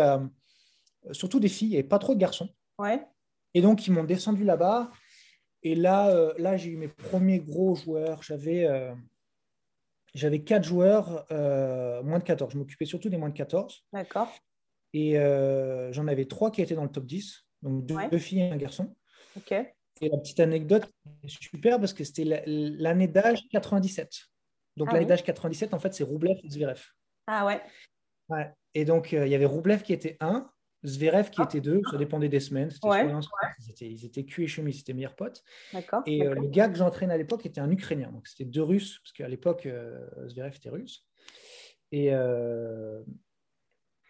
surtout 1.11 1.39
des 1.39 1.49
filles 1.49 1.77
et 1.77 1.83
pas 1.83 1.99
trop 1.99 2.13
de 2.13 2.19
garçons. 2.19 2.49
Ouais. 2.77 3.05
Et 3.53 3.61
donc, 3.61 3.87
ils 3.87 3.91
m'ont 3.91 4.03
descendu 4.03 4.43
là-bas. 4.43 4.91
Et 5.63 5.75
là, 5.75 6.33
là 6.37 6.57
j'ai 6.57 6.69
eu 6.69 6.77
mes 6.77 6.89
premiers 6.89 7.39
gros 7.39 7.75
joueurs. 7.75 8.21
J'avais 8.23 8.67
j'avais 10.13 10.43
quatre 10.43 10.63
joueurs 10.63 11.25
euh, 11.31 12.03
moins 12.03 12.19
de 12.19 12.23
14. 12.23 12.53
Je 12.53 12.57
m'occupais 12.57 12.85
surtout 12.85 13.09
des 13.09 13.17
moins 13.17 13.29
de 13.29 13.33
14. 13.33 13.83
D'accord. 13.91 14.31
Et 14.93 15.17
euh, 15.17 15.91
j'en 15.91 16.07
avais 16.07 16.25
trois 16.25 16.51
qui 16.51 16.61
étaient 16.61 16.75
dans 16.75 16.83
le 16.83 16.91
top 16.91 17.05
10, 17.05 17.45
donc 17.63 17.85
deux, 17.85 18.17
filles 18.19 18.41
et 18.41 18.49
un 18.51 18.57
garçon. 18.57 18.95
Ok. 19.35 19.53
Et 20.03 20.09
la 20.09 20.17
petite 20.17 20.39
anecdote 20.39 20.89
est 21.23 21.29
super 21.29 21.79
parce 21.79 21.93
que 21.93 22.03
c'était 22.03 22.43
l'année 22.45 23.07
d'âge 23.07 23.41
97. 23.51 24.09
Donc 24.75 24.89
ah 24.89 24.93
l'année 24.93 25.05
d'âge 25.05 25.23
97, 25.23 25.73
en 25.73 25.79
fait, 25.79 25.93
c'est 25.93 26.03
Roublev 26.03 26.37
et 26.43 26.49
Zverev. 26.49 26.81
Ah 27.27 27.45
ouais. 27.45 27.61
ouais. 28.29 28.51
Et 28.73 28.85
donc, 28.85 29.13
euh, 29.13 29.25
il 29.25 29.31
y 29.31 29.35
avait 29.35 29.45
Roublev 29.45 29.83
qui 29.83 29.93
était 29.93 30.17
un, 30.19 30.49
Zverev 30.85 31.29
qui 31.29 31.39
ah. 31.41 31.45
était 31.45 31.61
deux, 31.61 31.81
ça 31.89 31.97
dépendait 31.97 32.27
des 32.27 32.41
semaines. 32.41 32.69
Ils, 32.83 33.69
étaient, 33.69 33.89
ils 33.89 34.05
étaient 34.05 34.25
cul 34.25 34.43
et 34.43 34.47
chemise, 34.47 34.79
c'était 34.79 34.93
meilleurs 34.93 35.15
potes. 35.15 35.43
Et 36.05 36.25
euh, 36.25 36.33
le 36.33 36.47
gars 36.47 36.67
que 36.67 36.75
j'entraînais 36.75 37.13
à 37.13 37.17
l'époque 37.17 37.45
était 37.45 37.61
un 37.61 37.71
Ukrainien. 37.71 38.11
Donc 38.11 38.27
c'était 38.27 38.45
deux 38.45 38.63
Russes, 38.63 38.99
parce 39.01 39.13
qu'à 39.13 39.27
l'époque, 39.29 39.65
euh, 39.65 40.05
Zverev 40.27 40.55
était 40.55 40.69
russe. 40.69 41.05
Et, 41.91 42.11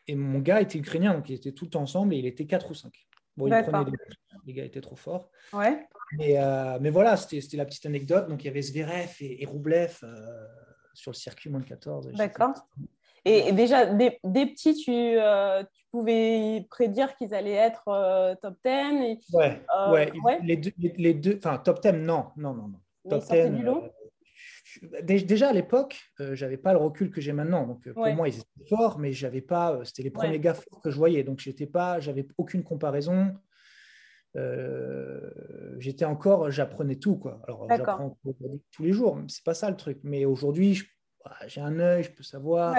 et 0.07 0.15
mon 0.15 0.39
gars 0.39 0.61
était 0.61 0.79
ukrainien, 0.79 1.13
donc 1.13 1.29
ils 1.29 1.35
étaient 1.35 1.51
tout 1.51 1.75
ensemble 1.75 2.13
et 2.13 2.17
il 2.17 2.25
était 2.25 2.45
4 2.45 2.71
ou 2.71 2.73
5. 2.73 2.93
Bon, 3.35 3.47
il 3.47 3.63
prenait 3.63 3.91
des... 3.91 3.97
Les 4.45 4.53
gars 4.53 4.65
étaient 4.65 4.81
trop 4.81 4.95
forts. 4.95 5.29
Ouais. 5.53 5.87
Mais, 6.17 6.37
mais 6.81 6.89
voilà, 6.89 7.17
c'était 7.17 7.57
la 7.57 7.65
petite 7.65 7.85
anecdote. 7.85 8.27
Donc 8.27 8.43
il 8.43 8.47
y 8.47 8.49
avait 8.49 8.61
Zverev 8.61 9.15
et, 9.19 9.41
et 9.41 9.45
Roublev 9.45 9.99
sur 10.93 11.11
le 11.11 11.15
circuit 11.15 11.49
moins 11.49 11.59
de 11.59 11.65
14. 11.65 12.11
D'accord. 12.13 12.53
Et 13.25 13.53
déjà, 13.53 13.85
des, 13.85 14.19
petits, 14.21 14.75
tu, 14.75 14.91
euh, 14.91 15.63
tu, 15.73 15.85
pouvais 15.91 16.65
prédire 16.69 17.15
qu'ils 17.15 17.33
allaient 17.33 17.51
être 17.51 17.87
euh, 17.87 18.35
top 18.35 18.55
10 18.65 18.71
et, 18.71 19.19
ouais, 19.33 19.61
euh, 19.77 19.91
ouais. 19.91 20.39
Les, 20.43 20.57
deux, 20.57 20.71
les, 20.77 21.13
deux, 21.13 21.37
enfin, 21.37 21.57
top 21.57 21.81
10, 21.81 21.93
non, 21.93 22.27
non, 22.35 22.53
non. 22.53 22.67
non. 22.67 22.79
Top 23.09 23.23
10, 23.23 23.49
du 23.51 23.65
Déjà 25.03 25.49
à 25.49 25.53
l'époque, 25.53 26.01
je 26.19 26.33
j'avais 26.33 26.57
pas 26.57 26.73
le 26.73 26.79
recul 26.79 27.11
que 27.11 27.21
j'ai 27.21 27.31
maintenant. 27.31 27.67
Donc 27.67 27.87
pour 27.93 28.07
moi, 28.07 28.27
ils 28.27 28.35
étaient 28.39 28.67
forts, 28.69 28.97
mais 28.97 29.13
j'avais 29.13 29.41
pas. 29.41 29.79
C'était 29.83 30.03
les 30.03 30.09
premiers 30.09 30.39
gars 30.39 30.55
forts 30.55 30.81
que 30.81 30.89
je 30.89 30.97
voyais. 30.97 31.23
Donc 31.23 31.39
j'étais 31.39 31.67
pas, 31.67 31.99
j'avais 31.99 32.27
aucune 32.37 32.63
comparaison. 32.63 33.33
J'étais 35.79 36.05
encore, 36.05 36.51
j'apprenais 36.51 36.95
tout 36.95 37.17
quoi. 37.17 37.41
Alors 37.47 37.67
j'apprends 37.69 38.17
tous 38.71 38.83
les 38.83 38.91
jours, 38.91 39.19
c'est 39.27 39.43
pas 39.43 39.53
ça 39.53 39.69
le 39.69 39.77
truc. 39.77 39.99
Mais 40.03 40.25
aujourd'hui, 40.25 40.81
j'ai 41.47 41.61
un 41.61 41.79
œil, 41.79 42.03
je 42.03 42.11
peux 42.11 42.23
savoir 42.23 42.75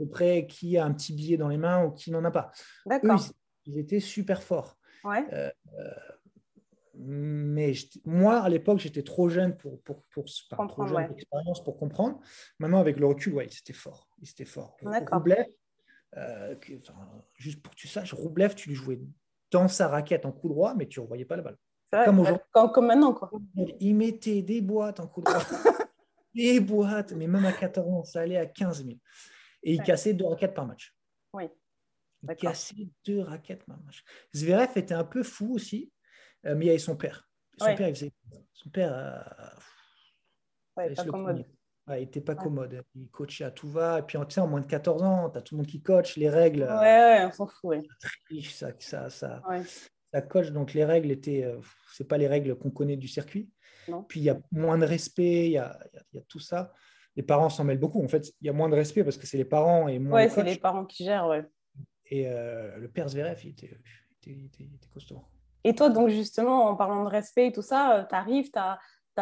peu 0.00 0.08
près 0.08 0.46
qui 0.46 0.78
a 0.78 0.84
un 0.84 0.92
petit 0.92 1.12
billet 1.12 1.36
dans 1.36 1.48
les 1.48 1.58
mains 1.58 1.84
ou 1.84 1.90
qui 1.90 2.10
n'en 2.10 2.24
a 2.24 2.30
pas. 2.30 2.50
D'accord. 2.86 3.20
Ils, 3.66 3.78
étaient 3.78 4.00
super 4.00 4.42
forts. 4.42 4.78
Ouais. 5.04 5.24
Euh, 5.32 5.50
euh, 5.78 5.90
mais 6.94 7.72
moi, 8.04 8.40
à 8.40 8.48
l'époque, 8.48 8.78
j'étais 8.78 9.02
trop 9.02 9.28
jeune 9.28 9.56
pour, 9.56 9.80
pour, 9.82 10.02
pour, 10.06 10.24
trop 10.68 10.86
jeune 10.86 11.14
pour 11.64 11.76
comprendre. 11.78 12.20
Maintenant, 12.58 12.80
avec 12.80 12.98
le 12.98 13.06
recul, 13.06 13.34
ouais, 13.34 13.46
ils 13.46 13.58
étaient 13.58 13.74
forts. 13.74 14.08
Ils 14.20 14.30
étaient 14.30 14.44
forts. 14.44 14.76
Roublev, 14.82 15.44
euh, 16.16 16.54
juste 17.36 17.62
pour 17.62 17.72
que 17.74 17.78
tu 17.78 17.88
saches, 17.88 18.14
Roublev, 18.14 18.54
tu 18.54 18.70
lui 18.70 18.76
jouais 18.76 19.00
dans 19.50 19.68
sa 19.68 19.88
raquette 19.88 20.26
en 20.26 20.32
coup 20.32 20.48
droit, 20.48 20.74
mais 20.74 20.86
tu 20.86 21.00
ne 21.00 21.04
revoyais 21.04 21.24
pas 21.24 21.36
la 21.36 21.42
balle. 21.42 21.56
comme, 22.04 22.24
comme, 22.52 22.72
comme, 22.72 22.86
maintenant. 22.86 23.14
Quoi. 23.14 23.30
Il 23.80 23.94
mettait 23.94 24.42
des 24.42 24.60
boîtes 24.60 25.00
en 25.00 25.06
coup 25.06 25.22
droit. 25.22 25.38
des 26.34 26.60
boîtes, 26.60 27.12
mais 27.12 27.26
même 27.26 27.44
à 27.44 27.52
14 27.52 27.88
ans, 27.88 28.04
ça 28.04 28.20
allait 28.20 28.36
à 28.36 28.46
15 28.46 28.84
000. 28.84 28.96
Et 29.62 29.74
il 29.74 29.82
cassait 29.82 30.14
deux 30.14 30.26
raquettes 30.26 30.54
par 30.54 30.66
match. 30.66 30.94
Oui. 31.32 31.44
Il 32.22 32.36
cassait 32.36 32.88
deux 33.04 33.20
raquettes 33.20 33.64
par 33.64 33.80
match. 33.82 34.04
Zverev 34.34 34.76
était 34.76 34.94
un 34.94 35.04
peu 35.04 35.22
fou 35.22 35.54
aussi, 35.54 35.92
euh, 36.46 36.54
mais 36.54 36.66
il 36.66 36.68
y 36.68 36.70
avait 36.70 36.78
son 36.78 36.96
père. 36.96 37.28
Son 37.58 37.74
père, 37.74 37.88
il 37.88 37.94
faisait... 37.94 38.12
Son 38.54 38.70
père. 38.70 38.92
Euh... 38.92 39.50
Ouais, 40.76 40.94
pas 40.94 41.04
commode. 41.04 41.44
Il 41.98 42.02
n'était 42.02 42.20
pas 42.20 42.34
commode. 42.34 42.82
Il 42.94 43.08
coachait 43.08 43.44
à 43.44 43.50
tout 43.50 43.68
va. 43.68 43.98
Et 43.98 44.02
puis, 44.02 44.18
tu 44.18 44.34
sais, 44.34 44.40
en 44.40 44.48
moins 44.48 44.60
de 44.60 44.66
14 44.66 45.02
ans, 45.02 45.30
tu 45.30 45.38
as 45.38 45.42
tout 45.42 45.54
le 45.54 45.58
monde 45.58 45.66
qui 45.66 45.82
coach. 45.82 46.16
Les 46.16 46.28
règles. 46.28 46.62
Ouais, 46.62 46.68
ouais 46.68 47.24
on 47.26 47.32
s'en 47.32 47.46
fout. 47.46 47.78
Ça, 48.42 48.68
ça, 48.78 49.10
ça, 49.10 49.40
ça, 49.64 50.20
coach. 50.22 50.50
Donc, 50.50 50.74
les 50.74 50.84
règles 50.84 51.10
étaient. 51.10 51.44
Euh, 51.44 51.58
c'est 51.92 52.08
pas 52.08 52.18
les 52.18 52.28
règles 52.28 52.56
qu'on 52.56 52.70
connaît 52.70 52.96
du 52.96 53.08
circuit. 53.08 53.50
Non. 53.88 54.02
Puis, 54.02 54.20
il 54.20 54.24
y 54.24 54.30
a 54.30 54.38
moins 54.52 54.78
de 54.78 54.84
respect. 54.84 55.46
Il 55.46 55.52
y 55.52 55.58
a, 55.58 55.78
y 56.12 56.18
a, 56.18 56.22
tout 56.28 56.40
ça 56.40 56.72
les 57.16 57.22
parents 57.22 57.50
s'en 57.50 57.64
mêlent 57.64 57.78
beaucoup. 57.78 58.02
En 58.02 58.08
fait, 58.08 58.32
il 58.40 58.46
y 58.46 58.50
a 58.50 58.52
moins 58.52 58.68
de 58.68 58.74
respect 58.74 59.04
parce 59.04 59.16
que 59.16 59.26
c'est 59.26 59.36
les 59.36 59.44
parents 59.44 59.88
et 59.88 59.98
moins. 59.98 60.14
Ouais, 60.14 60.28
c'est 60.28 60.42
les 60.42 60.56
parents 60.56 60.84
qui 60.84 61.04
gèrent, 61.04 61.26
ouais. 61.26 61.44
Et 62.06 62.26
euh, 62.26 62.76
le 62.78 62.88
père 62.88 63.08
Zverev, 63.08 63.40
il 63.44 63.50
était, 63.50 63.78
costaud. 64.92 65.22
Et 65.62 65.74
toi, 65.74 65.90
donc 65.90 66.08
justement, 66.08 66.66
en 66.66 66.76
parlant 66.76 67.04
de 67.04 67.10
respect 67.10 67.48
et 67.48 67.52
tout 67.52 67.62
ça, 67.62 68.06
tu 68.08 68.14
arrives, 68.14 68.50
tu 68.50 68.58
as, 68.58 68.78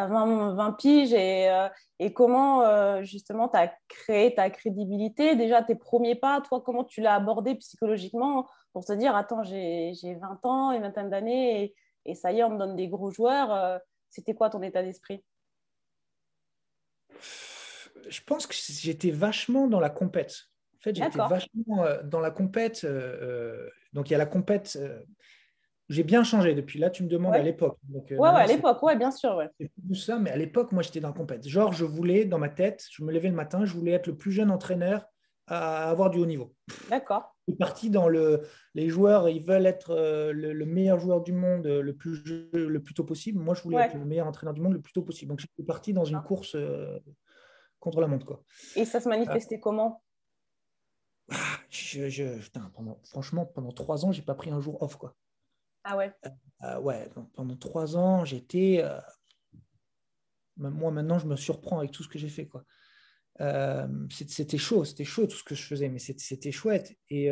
20, 0.07 0.53
20, 0.53 0.71
piges 0.73 1.13
et, 1.13 1.49
euh, 1.49 1.67
et 1.99 2.13
comment 2.13 2.63
euh, 2.63 3.03
justement 3.03 3.49
tu 3.49 3.57
as 3.57 3.73
créé 3.87 4.33
ta 4.33 4.49
crédibilité? 4.49 5.35
Déjà, 5.35 5.63
tes 5.63 5.75
premiers 5.75 6.15
pas, 6.15 6.41
toi, 6.41 6.61
comment 6.61 6.83
tu 6.83 7.01
l'as 7.01 7.15
abordé 7.15 7.55
psychologiquement 7.55 8.47
pour 8.73 8.85
te 8.85 8.93
dire, 8.93 9.15
attends, 9.15 9.43
j'ai 9.43 9.93
20 10.03 10.45
ans, 10.45 10.71
une 10.71 10.83
vingtaine 10.83 11.09
d'années 11.09 11.63
et, 11.63 11.75
et, 12.05 12.15
ça 12.15 12.31
y 12.31 12.39
est, 12.39 12.43
on 12.43 12.51
me 12.51 12.57
donne 12.57 12.75
des 12.75 12.87
gros 12.87 13.11
joueurs. 13.11 13.79
C'était 14.09 14.33
quoi 14.33 14.49
ton 14.49 14.61
état 14.61 14.83
d'esprit? 14.83 15.23
Je 18.07 18.21
pense 18.25 18.47
que 18.47 18.55
j'étais 18.55 19.11
vachement 19.11 19.67
dans 19.67 19.79
la 19.79 19.89
compète. 19.89 20.49
En 20.79 20.81
fait, 20.81 20.95
j'étais 20.95 21.17
vachement 21.17 21.83
euh, 21.83 22.01
dans 22.03 22.21
la 22.21 22.31
compète. 22.31 22.85
Euh, 22.85 23.17
euh, 23.21 23.69
donc, 23.91 24.09
il 24.09 24.13
y 24.13 24.15
a 24.15 24.17
la 24.17 24.25
compète. 24.25 24.79
J'ai 25.89 26.03
bien 26.03 26.23
changé 26.23 26.53
depuis. 26.53 26.79
Là, 26.79 26.89
tu 26.89 27.03
me 27.03 27.09
demandes 27.09 27.35
à 27.35 27.41
l'époque. 27.41 27.77
ouais, 27.91 28.17
ouais, 28.17 28.29
à 28.29 28.45
l'époque, 28.45 28.81
ouais, 28.83 28.95
bien 28.95 29.11
sûr. 29.11 29.35
Ouais. 29.35 29.49
C'est 29.59 29.71
tout 29.87 29.95
ça, 29.95 30.19
mais 30.19 30.29
à 30.29 30.37
l'époque, 30.37 30.71
moi, 30.71 30.83
j'étais 30.83 30.99
dans 30.99 31.09
la 31.09 31.13
compète. 31.13 31.47
Genre, 31.47 31.73
je 31.73 31.83
voulais, 31.83 32.25
dans 32.25 32.37
ma 32.37 32.49
tête, 32.49 32.85
je 32.91 33.03
me 33.03 33.11
levais 33.11 33.29
le 33.29 33.35
matin, 33.35 33.65
je 33.65 33.73
voulais 33.73 33.91
être 33.93 34.07
le 34.07 34.15
plus 34.15 34.31
jeune 34.31 34.51
entraîneur 34.51 35.05
à 35.47 35.89
avoir 35.89 36.11
du 36.11 36.19
haut 36.19 36.27
niveau. 36.27 36.53
D'accord. 36.91 37.35
Je 37.47 37.53
suis 37.53 37.57
parti 37.57 37.89
dans 37.89 38.07
le. 38.07 38.43
Les 38.75 38.89
joueurs, 38.89 39.29
ils 39.29 39.43
veulent 39.43 39.65
être 39.65 39.95
le, 40.31 40.65
meilleur 40.65 40.99
joueur 40.99 41.21
du 41.21 41.33
monde 41.33 41.65
le 41.65 41.95
plus, 41.95 42.23
le 42.53 42.79
plus 42.83 42.93
tôt 42.93 43.03
possible. 43.03 43.39
Moi, 43.39 43.55
je 43.55 43.63
voulais 43.63 43.77
être 43.77 43.97
le 43.97 44.05
meilleur 44.05 44.27
entraîneur 44.27 44.53
du 44.53 44.61
monde 44.61 44.73
le 44.73 44.81
plus 44.81 44.93
tôt 44.93 45.01
possible. 45.01 45.29
Donc, 45.29 45.39
je 45.39 45.47
suis 45.51 45.65
parti 45.65 45.91
dans 45.91 46.05
une 46.05 46.21
course 46.21 46.55
contre 47.79 47.99
la 47.99 48.07
montre. 48.07 48.27
Quoi. 48.27 48.43
Et 48.75 48.85
ça 48.85 48.99
se 48.99 49.09
manifestait 49.09 49.59
comment? 49.59 50.03
Ah, 51.31 51.35
je, 51.69 52.39
pendant, 52.75 52.99
franchement, 53.03 53.45
pendant 53.45 53.71
trois 53.71 54.05
ans, 54.05 54.11
j'ai 54.11 54.21
pas 54.21 54.35
pris 54.35 54.51
un 54.51 54.59
jour 54.59 54.81
off. 54.81 54.95
Quoi. 54.95 55.15
Ah 55.83 55.97
ouais 55.97 56.13
euh, 56.63 56.79
Ouais, 56.79 57.09
pendant 57.33 57.55
trois 57.55 57.95
ans, 57.97 58.25
j'étais. 58.25 58.83
moi, 60.57 60.91
maintenant, 60.91 61.19
je 61.19 61.27
me 61.27 61.35
surprends 61.35 61.79
avec 61.79 61.91
tout 61.91 62.03
ce 62.03 62.09
que 62.09 62.19
j'ai 62.19 62.29
fait. 62.29 62.47
Quoi. 62.47 62.65
c'était 64.09 64.57
chaud, 64.57 64.83
c'était 64.85 65.05
chaud 65.05 65.27
tout 65.27 65.37
ce 65.37 65.43
que 65.43 65.55
je 65.55 65.63
faisais, 65.63 65.89
mais 65.89 65.99
c'était 65.99 66.51
chouette. 66.51 66.95
Et, 67.09 67.29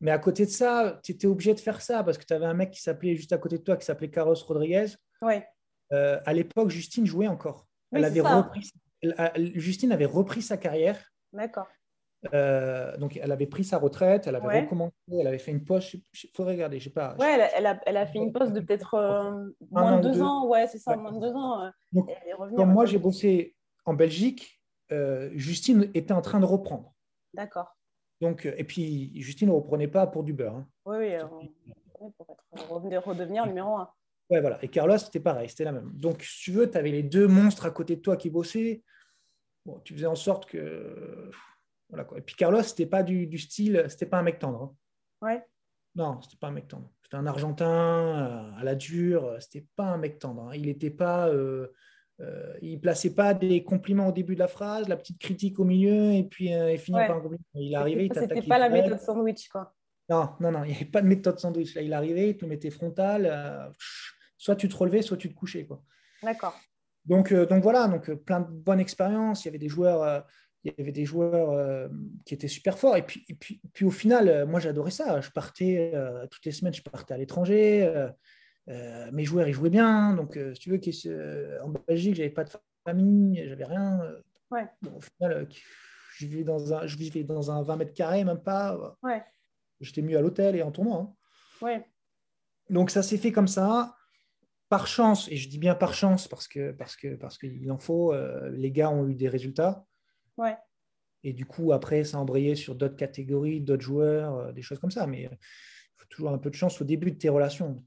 mais 0.00 0.10
à 0.10 0.18
côté 0.18 0.44
de 0.44 0.50
ça, 0.50 1.00
tu 1.02 1.12
étais 1.12 1.26
obligé 1.26 1.54
de 1.54 1.60
faire 1.60 1.80
ça 1.80 2.04
parce 2.04 2.18
que 2.18 2.24
tu 2.24 2.34
avais 2.34 2.46
un 2.46 2.54
mec 2.54 2.70
qui 2.70 2.82
s'appelait 2.82 3.16
juste 3.16 3.32
à 3.32 3.38
côté 3.38 3.58
de 3.58 3.62
toi, 3.62 3.76
qui 3.76 3.86
s'appelait 3.86 4.10
Carlos 4.10 4.34
Rodriguez. 4.34 4.88
Ouais. 5.22 5.46
à 5.90 6.32
l'époque, 6.32 6.70
Justine 6.70 7.06
jouait 7.06 7.28
encore. 7.28 7.66
Elle 7.92 8.04
avait 8.04 8.20
repris, 8.20 8.70
Justine 9.54 9.92
avait 9.92 10.04
repris 10.04 10.42
sa 10.42 10.56
carrière. 10.56 11.00
D'accord. 11.32 11.68
Euh, 12.32 12.96
donc, 12.96 13.16
elle 13.16 13.32
avait 13.32 13.46
pris 13.46 13.64
sa 13.64 13.78
retraite, 13.78 14.26
elle 14.26 14.36
avait 14.36 14.60
recommencé, 14.62 14.94
elle 15.10 15.26
avait 15.26 15.38
fait 15.38 15.50
une 15.50 15.64
pause. 15.64 15.92
Il 15.92 16.30
faudrait 16.34 16.54
regarder, 16.54 16.78
je 16.78 16.84
sais 16.84 16.90
pas. 16.90 17.16
Ouais, 17.18 17.32
elle 17.54 17.66
a, 17.66 17.80
elle, 17.84 17.96
a, 17.96 18.06
fait 18.06 18.18
une 18.18 18.32
pause 18.32 18.52
de 18.52 18.60
peut-être 18.60 18.94
euh, 18.94 19.50
moins 19.70 19.98
de 19.98 20.08
deux, 20.08 20.22
ans. 20.22 20.46
Ouais, 20.46 20.66
c'est 20.66 20.78
ça, 20.78 20.96
moins 20.96 21.12
de 21.12 21.20
deux 21.20 21.34
ans. 21.34 21.64
Euh, 21.64 21.70
donc, 21.92 22.10
quand 22.56 22.66
moi, 22.66 22.86
j'ai 22.86 22.98
bossé 22.98 23.54
en 23.84 23.94
Belgique, 23.94 24.60
Justine 25.32 25.90
était 25.94 26.12
en 26.12 26.22
train 26.22 26.40
de 26.40 26.46
reprendre. 26.46 26.94
D'accord. 27.34 27.76
Donc, 28.20 28.46
et 28.46 28.64
puis, 28.64 29.12
Justine 29.20 29.48
ne 29.48 29.54
reprenait 29.54 29.88
pas 29.88 30.06
pour 30.06 30.22
du 30.22 30.32
beurre. 30.32 30.56
Hein. 30.56 30.68
Oui, 30.86 30.96
oui, 30.98 31.50
pour 32.68 32.82
être, 32.90 33.08
redevenir 33.08 33.46
numéro 33.46 33.76
un. 33.76 33.88
Ouais, 34.30 34.40
voilà. 34.40 34.58
Et 34.62 34.68
Carlos, 34.68 34.98
c'était 34.98 35.20
pareil, 35.20 35.48
c'était 35.48 35.64
la 35.64 35.72
même. 35.72 35.90
Donc, 35.94 36.22
si 36.22 36.44
tu 36.44 36.52
veux, 36.52 36.70
tu 36.70 36.78
avais 36.78 36.90
les 36.90 37.02
deux 37.02 37.26
monstres 37.26 37.66
à 37.66 37.70
côté 37.70 37.96
de 37.96 38.00
toi 38.00 38.16
qui 38.16 38.30
bossaient. 38.30 38.82
Bon, 39.66 39.80
tu 39.84 39.94
faisais 39.94 40.06
en 40.06 40.14
sorte 40.14 40.46
que. 40.46 41.30
Voilà, 41.88 42.04
quoi. 42.04 42.18
Et 42.18 42.22
puis 42.22 42.34
Carlos, 42.36 42.62
c'était 42.62 42.86
pas 42.86 43.02
du, 43.02 43.26
du 43.26 43.38
style, 43.38 43.84
c'était 43.88 44.06
pas 44.06 44.18
un 44.18 44.22
mec 44.22 44.38
tendre. 44.38 44.62
Hein. 44.62 44.76
Ouais. 45.26 45.44
Non, 45.94 46.20
c'était 46.22 46.36
pas 46.36 46.48
un 46.48 46.52
mec 46.52 46.68
tendre. 46.68 46.90
C'était 47.02 47.16
un 47.16 47.26
Argentin 47.26 47.66
euh, 47.66 48.60
à 48.60 48.64
la 48.64 48.74
dure. 48.74 49.36
C'était 49.40 49.66
pas 49.76 49.84
un 49.84 49.98
mec 49.98 50.18
tendre. 50.18 50.48
Hein. 50.48 50.54
Il 50.54 50.68
était 50.68 50.90
pas. 50.90 51.28
Euh, 51.28 51.68
euh, 52.20 52.54
il 52.62 52.80
plaçait 52.80 53.14
pas 53.14 53.34
des 53.34 53.64
compliments 53.64 54.08
au 54.08 54.12
début 54.12 54.34
de 54.34 54.40
la 54.40 54.48
phrase, 54.48 54.88
la 54.88 54.96
petite 54.96 55.18
critique 55.18 55.58
au 55.58 55.64
milieu, 55.64 56.12
et 56.12 56.22
puis 56.22 56.50
il 56.50 56.78
finit 56.78 56.98
par 57.08 57.16
un 57.16 57.20
compliment. 57.20 57.44
Il 57.54 57.74
arrivait, 57.74 58.06
il 58.06 58.14
C'était 58.14 58.42
pas 58.42 58.58
la 58.58 58.68
méthode 58.68 59.00
sandwich, 59.00 59.48
quoi. 59.48 59.74
Non, 60.08 60.30
non, 60.38 60.52
non, 60.52 60.62
il 60.62 60.68
n'y 60.68 60.76
avait 60.76 60.84
pas 60.84 61.02
de 61.02 61.08
méthode 61.08 61.40
sandwich. 61.40 61.74
Là, 61.74 61.82
il 61.82 61.92
arrivait, 61.92 62.30
il 62.30 62.36
te 62.36 62.44
mettait 62.44 62.70
frontal. 62.70 63.72
soit 64.38 64.54
tu 64.54 64.68
te 64.68 64.76
relevais, 64.76 65.02
soit 65.02 65.16
tu 65.16 65.28
te 65.28 65.34
couchais, 65.34 65.66
quoi. 65.66 65.82
D'accord. 66.22 66.56
Donc, 67.04 67.34
donc 67.34 67.62
voilà, 67.64 67.88
donc 67.88 68.14
plein 68.14 68.40
de 68.40 68.48
bonnes 68.48 68.78
expériences. 68.78 69.44
Il 69.44 69.48
y 69.48 69.50
avait 69.50 69.58
des 69.58 69.68
joueurs 69.68 70.24
il 70.64 70.72
y 70.78 70.80
avait 70.80 70.92
des 70.92 71.04
joueurs 71.04 71.50
euh, 71.50 71.88
qui 72.24 72.34
étaient 72.34 72.48
super 72.48 72.78
forts. 72.78 72.96
Et 72.96 73.02
puis, 73.02 73.24
et 73.28 73.34
puis, 73.34 73.60
puis 73.72 73.84
au 73.84 73.90
final, 73.90 74.28
euh, 74.28 74.46
moi, 74.46 74.60
j'adorais 74.60 74.90
ça. 74.90 75.20
Je 75.20 75.30
partais 75.30 75.92
euh, 75.94 76.26
toutes 76.28 76.44
les 76.44 76.52
semaines, 76.52 76.72
je 76.72 76.82
partais 76.82 77.12
à 77.12 77.18
l'étranger. 77.18 78.10
mes 79.12 79.24
joueurs, 79.24 79.46
ils 79.46 79.52
jouaient 79.52 79.70
bien. 79.70 80.14
Donc, 80.14 80.38
si 80.54 80.60
tu 80.60 80.70
veux, 80.70 81.60
en 81.62 81.68
Belgique, 81.86 82.14
j'avais 82.14 82.30
pas 82.30 82.44
de 82.44 82.50
famille, 82.86 83.44
j'avais 83.46 83.64
rien. 83.64 84.00
Ouais. 84.50 84.66
au 84.94 85.00
final, 85.00 85.48
je 86.16 86.26
vivais, 86.26 86.44
dans 86.44 86.72
un, 86.72 86.86
je 86.86 86.96
vivais 86.96 87.24
dans 87.24 87.50
un 87.50 87.62
20 87.62 87.76
mètres 87.76 87.94
carrés, 87.94 88.24
même 88.24 88.42
pas. 88.42 88.96
Ouais. 89.02 89.22
J'étais 89.80 90.02
mieux 90.02 90.16
à 90.16 90.20
l'hôtel 90.22 90.56
et 90.56 90.62
en 90.62 90.70
tournoi. 90.70 90.96
Hein. 90.96 91.14
Ouais. 91.60 91.86
Donc, 92.70 92.90
ça 92.90 93.02
s'est 93.02 93.18
fait 93.18 93.32
comme 93.32 93.48
ça. 93.48 93.96
Par 94.70 94.86
chance, 94.86 95.30
et 95.30 95.36
je 95.36 95.48
dis 95.48 95.58
bien 95.58 95.74
par 95.74 95.92
chance 95.92 96.26
parce 96.26 96.48
que 96.48 96.72
parce 96.72 96.96
que 96.96 97.14
parce 97.16 97.36
qu'il 97.36 97.70
en 97.70 97.78
faut, 97.78 98.14
les 98.50 98.72
gars 98.72 98.90
ont 98.90 99.06
eu 99.06 99.14
des 99.14 99.28
résultats. 99.28 99.84
Ouais. 100.36 100.56
Et 101.24 101.32
du 101.32 101.46
coup, 101.46 101.72
après, 101.72 102.04
ça 102.04 102.18
a 102.18 102.20
embrayé 102.20 102.54
sur 102.54 102.74
d'autres 102.74 102.96
catégories, 102.96 103.60
d'autres 103.60 103.82
joueurs, 103.82 104.36
euh, 104.36 104.52
des 104.52 104.62
choses 104.62 104.78
comme 104.78 104.90
ça. 104.90 105.06
Mais 105.06 105.22
il 105.22 105.38
faut 105.96 106.06
toujours 106.10 106.30
un 106.30 106.38
peu 106.38 106.50
de 106.50 106.54
chance 106.54 106.80
au 106.80 106.84
début 106.84 107.10
de 107.10 107.16
tes 107.16 107.30
relations. 107.30 107.82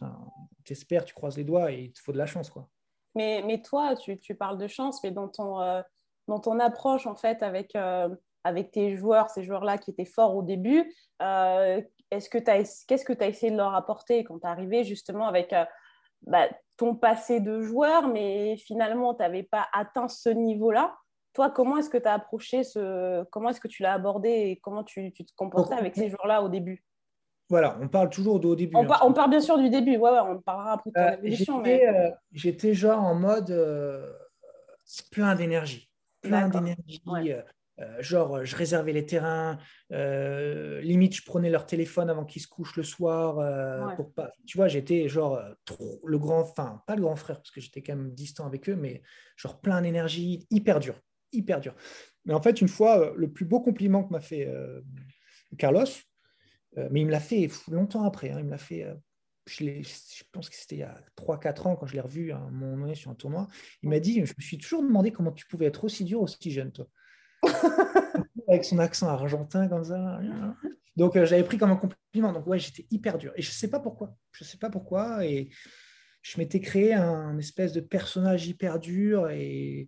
Tu 0.66 0.74
espères, 0.74 1.06
tu 1.06 1.14
croises 1.14 1.38
les 1.38 1.44
doigts 1.44 1.72
et 1.72 1.84
il 1.84 1.94
te 1.94 2.02
faut 2.02 2.12
de 2.12 2.18
la 2.18 2.26
chance. 2.26 2.50
Quoi. 2.50 2.68
Mais, 3.16 3.44
mais 3.46 3.62
toi, 3.62 3.96
tu, 3.96 4.20
tu 4.20 4.34
parles 4.34 4.58
de 4.58 4.68
chance, 4.68 5.04
mais 5.04 5.12
dans 5.12 5.28
ton, 5.28 5.62
euh, 5.62 5.82
dans 6.28 6.40
ton 6.40 6.60
approche, 6.60 7.06
en 7.06 7.16
fait, 7.16 7.44
avec, 7.44 7.76
euh, 7.76 8.10
avec 8.44 8.72
tes 8.72 8.98
joueurs, 8.98 9.30
ces 9.30 9.44
joueurs-là 9.44 9.78
qui 9.78 9.92
étaient 9.92 10.06
forts 10.06 10.36
au 10.36 10.42
début, 10.42 10.92
est-ce 11.20 12.30
que 12.30 12.38
qu'est-ce 12.38 13.06
que 13.06 13.14
tu 13.14 13.24
as 13.24 13.28
essayé 13.28 13.52
de 13.52 13.58
leur 13.58 13.76
apporter 13.76 14.24
quand 14.24 14.40
tu 14.40 14.48
es 14.48 14.50
arrivé 14.50 14.84
justement 14.84 15.28
avec 15.28 15.54
bah, 16.22 16.48
ton 16.78 16.96
passé 16.96 17.40
de 17.40 17.62
joueur, 17.62 18.08
mais 18.08 18.58
finalement, 18.58 19.14
tu 19.14 19.22
n'avais 19.22 19.44
pas 19.44 19.68
atteint 19.74 20.08
ce 20.08 20.30
niveau-là? 20.30 20.96
Toi, 21.38 21.52
comment 21.52 21.78
est-ce 21.78 21.92
que 21.92 22.00
tu 22.00 22.08
as 22.08 22.14
approché 22.14 22.64
ce. 22.64 23.24
Comment 23.26 23.50
est-ce 23.50 23.62
que 23.62 23.68
tu 23.68 23.84
l'as 23.84 23.94
abordé 23.94 24.30
et 24.30 24.60
comment 24.60 24.84
tu, 24.84 25.12
tu 25.12 25.24
te 25.24 25.32
comportais 25.36 25.76
avec 25.76 25.96
ces 25.96 26.10
joueurs-là 26.10 26.42
au 26.42 26.50
début? 26.50 26.84
Voilà, 27.48 27.78
on 27.80 27.88
parle 27.88 28.10
toujours 28.10 28.44
au 28.44 28.56
début. 28.56 28.76
On, 28.76 28.92
hein. 28.92 28.98
on, 29.04 29.14
parle 29.14 29.30
bien 29.30 29.40
sûr 29.40 29.60
du 29.60 29.70
début, 29.70 29.98
ouais, 29.98 30.10
ouais 30.10 30.20
on 30.20 30.42
parlera 30.42 30.74
après 30.74 30.90
de 30.90 31.46
ton 31.46 31.60
euh, 31.60 31.62
mais... 31.62 31.88
Euh, 31.88 32.10
j'étais 32.32 32.74
genre 32.74 33.04
en 33.04 33.14
mode 33.14 33.52
euh, 33.52 34.12
plein 35.12 35.36
d'énergie. 35.36 35.88
Plein 36.22 36.50
d'énergie. 36.50 37.04
genre, 38.00 38.44
je 38.44 38.56
réservais 38.56 38.92
les 38.92 39.06
terrains, 39.06 39.60
limite, 39.92 41.18
je 41.18 41.24
prenais 41.24 41.52
leur 41.52 41.68
téléphone 41.68 42.10
avant 42.10 42.26
qu'ils 42.26 42.42
se 42.42 42.48
couchent 42.48 42.78
le 42.78 42.84
soir. 42.84 43.36
pour 43.96 44.12
pas... 44.12 44.32
Tu 44.48 44.58
vois, 44.58 44.68
j'étais 44.68 45.08
genre 45.08 45.40
le 46.04 46.18
grand, 46.18 46.40
enfin, 46.40 46.82
pas 46.88 46.96
le 46.96 47.04
grand 47.04 47.16
frère, 47.16 47.38
parce 47.38 47.52
que 47.52 47.62
j'étais 47.62 47.84
quand 47.84 47.96
même 47.96 48.16
distant 48.16 48.48
avec 48.48 48.68
eux, 48.70 48.76
mais 48.76 49.04
genre 49.36 49.62
plein 49.62 49.84
d'énergie, 49.84 50.48
hyper 50.50 50.80
dur 50.80 50.96
hyper 51.32 51.60
dur. 51.60 51.76
Mais 52.26 52.34
en 52.34 52.42
fait, 52.42 52.62
une 52.62 52.68
fois, 52.68 53.00
euh, 53.00 53.14
le 53.16 53.32
plus 53.32 53.46
beau 53.46 53.62
compliment 53.62 54.04
que 54.04 54.12
m'a 54.12 54.20
fait 54.20 54.46
euh, 54.48 54.82
Carlos, 55.58 55.86
euh, 56.78 56.88
mais 56.92 57.02
il 57.02 57.06
me 57.08 57.12
l'a 57.12 57.22
fait 57.22 57.50
longtemps 57.72 58.04
après, 58.04 58.32
hein, 58.32 58.38
il 58.40 58.46
me 58.46 58.52
l'a 58.52 58.58
fait, 58.58 58.86
je, 59.46 59.64
je, 59.64 60.24
pense 60.34 60.50
que 60.50 60.56
c'était 60.56 60.76
il 60.76 60.80
y 60.80 60.84
a 60.84 61.02
3-4 61.18 61.68
ans 61.68 61.76
quand 61.78 61.88
je 61.88 61.94
l'ai 61.94 62.02
revu 62.02 62.32
à 62.32 62.38
un 62.38 62.52
moment 62.52 62.78
donné 62.78 62.96
sur 62.96 63.10
un 63.10 63.16
tournoi, 63.16 63.48
il 63.82 63.90
m'a 63.90 64.00
dit, 64.00 64.26
je 64.26 64.34
me 64.38 64.42
suis 64.42 64.58
toujours 64.58 64.84
demandé 64.84 65.12
comment 65.12 65.32
tu 65.32 65.48
pouvais 65.48 65.66
être 65.66 65.86
aussi 65.86 66.04
dur, 66.04 66.22
aussi 66.22 66.52
jeune, 66.52 66.72
toi. 66.72 66.88
Avec 68.50 68.66
son 68.66 68.80
accent 68.80 69.08
argentin 69.08 69.68
comme 69.68 69.84
ça. 69.84 70.20
Donc, 70.96 71.14
j'avais 71.14 71.44
pris 71.44 71.58
comme 71.58 71.72
un 71.72 71.76
compliment. 71.76 72.32
Donc, 72.32 72.48
ouais, 72.48 72.60
j'étais 72.60 72.88
hyper 72.90 73.18
dur. 73.18 73.34
Et 73.36 73.42
je 73.42 73.50
ne 73.50 73.54
sais 73.54 73.70
pas 73.70 73.80
pourquoi. 73.80 74.16
Je 74.32 74.44
ne 74.44 74.48
sais 74.48 74.58
pas 74.58 74.70
pourquoi. 74.70 75.26
Et 75.26 75.50
je 76.22 76.38
m'étais 76.38 76.62
créé 76.62 76.94
un 76.94 77.38
espèce 77.38 77.74
de 77.74 77.82
personnage 77.82 78.48
hyper 78.48 78.80
dur 78.80 79.30
et 79.30 79.88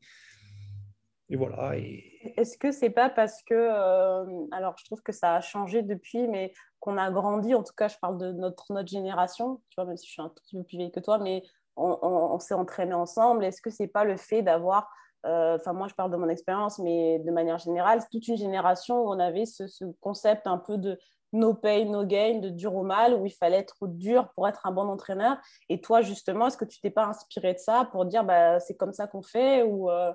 et 1.30 1.36
voilà. 1.36 1.78
Est-ce 1.78 2.58
que 2.58 2.72
c'est 2.72 2.90
pas 2.90 3.10
parce 3.10 3.44
que, 3.44 3.54
euh, 3.54 4.46
alors 4.52 4.76
je 4.78 4.86
trouve 4.86 5.02
que 5.04 5.12
ça 5.12 5.36
a 5.36 5.42
changé 5.42 5.84
depuis, 5.84 6.28
mais 6.28 6.54
qu'on 6.80 6.98
a 6.98 7.12
grandi, 7.12 7.54
en 7.54 7.64
tout 7.64 7.74
cas 7.78 7.88
je 7.88 7.98
parle 8.02 8.18
de 8.18 8.32
notre, 8.32 8.74
notre 8.74 8.90
génération, 8.90 9.62
tu 9.70 9.76
vois, 9.76 9.86
même 9.86 9.98
si 9.98 10.08
je 10.08 10.14
suis 10.14 10.22
un 10.22 10.30
tout 10.30 10.44
petit 10.44 10.58
peu 10.58 10.64
plus 10.64 10.78
vieille 10.78 10.92
que 10.92 11.00
toi, 11.00 11.20
mais 11.20 11.44
on, 11.76 12.40
s'est 12.40 12.56
entraîné 12.56 12.94
ensemble. 12.94 13.46
Est-ce 13.46 13.62
que 13.62 13.70
c'est 13.70 13.88
pas 13.88 14.04
le 14.04 14.18
fait 14.18 14.42
d'avoir, 14.42 14.90
euh, 15.26 15.56
enfin 15.56 15.72
moi 15.74 15.88
je 15.88 15.94
parle 15.94 16.12
de 16.12 16.18
mon 16.18 16.28
expérience, 16.30 16.80
mais 16.80 17.20
de 17.20 17.32
manière 17.32 17.60
générale, 17.60 18.02
toute 18.12 18.28
une 18.28 18.38
génération 18.38 19.04
où 19.04 19.14
on 19.14 19.20
avait 19.20 19.46
ce, 19.46 19.68
ce, 19.68 19.86
concept 20.02 20.48
un 20.48 20.58
peu 20.58 20.78
de 20.78 21.00
no 21.32 21.54
pain, 21.54 21.86
no 21.86 22.06
gain, 22.06 22.40
de 22.40 22.50
dur 22.50 22.76
au 22.76 22.84
mal, 22.84 23.14
où 23.14 23.26
il 23.26 23.32
fallait 23.32 23.60
être 23.60 23.88
dur 23.88 24.30
pour 24.34 24.48
être 24.48 24.66
un 24.66 24.72
bon 24.72 24.90
entraîneur. 24.90 25.38
Et 25.70 25.80
toi 25.80 26.02
justement, 26.02 26.48
est-ce 26.48 26.58
que 26.58 26.66
tu 26.66 26.82
t'es 26.82 26.90
pas 26.90 27.06
inspiré 27.06 27.54
de 27.54 27.60
ça 27.60 27.88
pour 27.92 28.06
dire 28.06 28.24
bah, 28.24 28.60
c'est 28.60 28.76
comme 28.76 28.94
ça 28.94 29.08
qu'on 29.08 29.22
fait 29.22 29.62
ou 29.64 29.90
euh, 29.92 30.12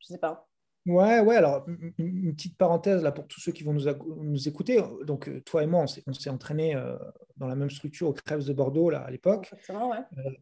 je 0.00 0.06
sais 0.08 0.18
pas 0.18 0.49
Ouais, 0.90 1.20
ouais, 1.20 1.36
alors 1.36 1.64
une 1.98 2.34
petite 2.34 2.56
parenthèse 2.56 3.04
là 3.04 3.12
pour 3.12 3.28
tous 3.28 3.38
ceux 3.38 3.52
qui 3.52 3.62
vont 3.62 3.72
nous, 3.72 3.84
nous 4.22 4.48
écouter. 4.48 4.82
Donc, 5.04 5.28
euh, 5.28 5.40
toi 5.42 5.62
et 5.62 5.66
moi, 5.66 5.84
on 6.06 6.12
s'est 6.12 6.30
entraîné 6.30 6.74
euh, 6.74 6.96
dans 7.36 7.46
la 7.46 7.54
même 7.54 7.70
structure 7.70 8.08
au 8.08 8.12
Crèves 8.12 8.44
de 8.44 8.52
Bordeaux 8.52 8.90
là, 8.90 9.02
à 9.02 9.10
l'époque. 9.10 9.52
Ouais. 9.68 9.76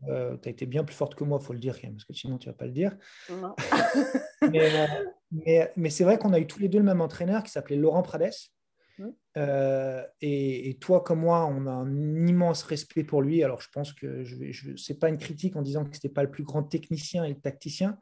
Euh, 0.09 0.39
tu 0.39 0.49
as 0.49 0.53
été 0.53 0.65
bien 0.65 0.85
plus 0.85 0.97
forte 0.97 1.15
que 1.17 1.25
moi, 1.25 1.39
il 1.41 1.45
faut 1.45 1.53
le 1.53 1.59
dire, 1.59 1.79
parce 1.83 2.05
que 2.05 2.15
sinon 2.15 2.39
tu 2.39 2.49
ne 2.49 2.53
vas 2.53 2.57
pas 2.57 2.65
le 2.65 2.73
dire. 2.73 2.97
mais, 5.31 5.71
mais, 5.77 5.91
c'est 5.91 6.05
vrai 6.05 6.17
qu'on 6.17 6.33
a 6.33 6.39
eu 6.39 6.47
tous 6.47 6.61
les 6.61 6.69
deux 6.69 6.79
le 6.79 6.85
même 6.85 7.03
entraîneur 7.03 7.43
qui 7.43 7.51
s'appelait 7.51 7.77
Laurent 7.77 8.03
Prades. 8.03 8.33
Mmh. 8.99 9.09
Et, 10.23 10.71
et, 10.71 10.75
toi 10.79 11.03
comme 11.03 11.21
moi, 11.21 11.45
on 11.45 11.67
a 11.67 11.71
un 11.71 12.27
immense 12.27 12.63
respect 12.63 13.05
pour 13.05 13.21
lui. 13.21 13.45
Alors, 13.45 13.61
je 13.61 13.69
pense 13.71 13.93
que 13.93 14.25
je, 14.25 14.51
je, 14.51 14.77
ce 14.77 14.93
n'est 14.93 14.99
pas 14.99 15.11
une 15.11 15.19
critique 15.19 15.57
en 15.57 15.63
disant 15.63 15.85
que 15.85 15.91
ce 15.95 15.99
n'était 15.99 16.09
pas 16.09 16.23
le 16.23 16.31
plus 16.31 16.43
grand 16.43 16.63
technicien 16.63 17.25
et 17.25 17.29
le 17.29 17.39
tacticien. 17.39 17.99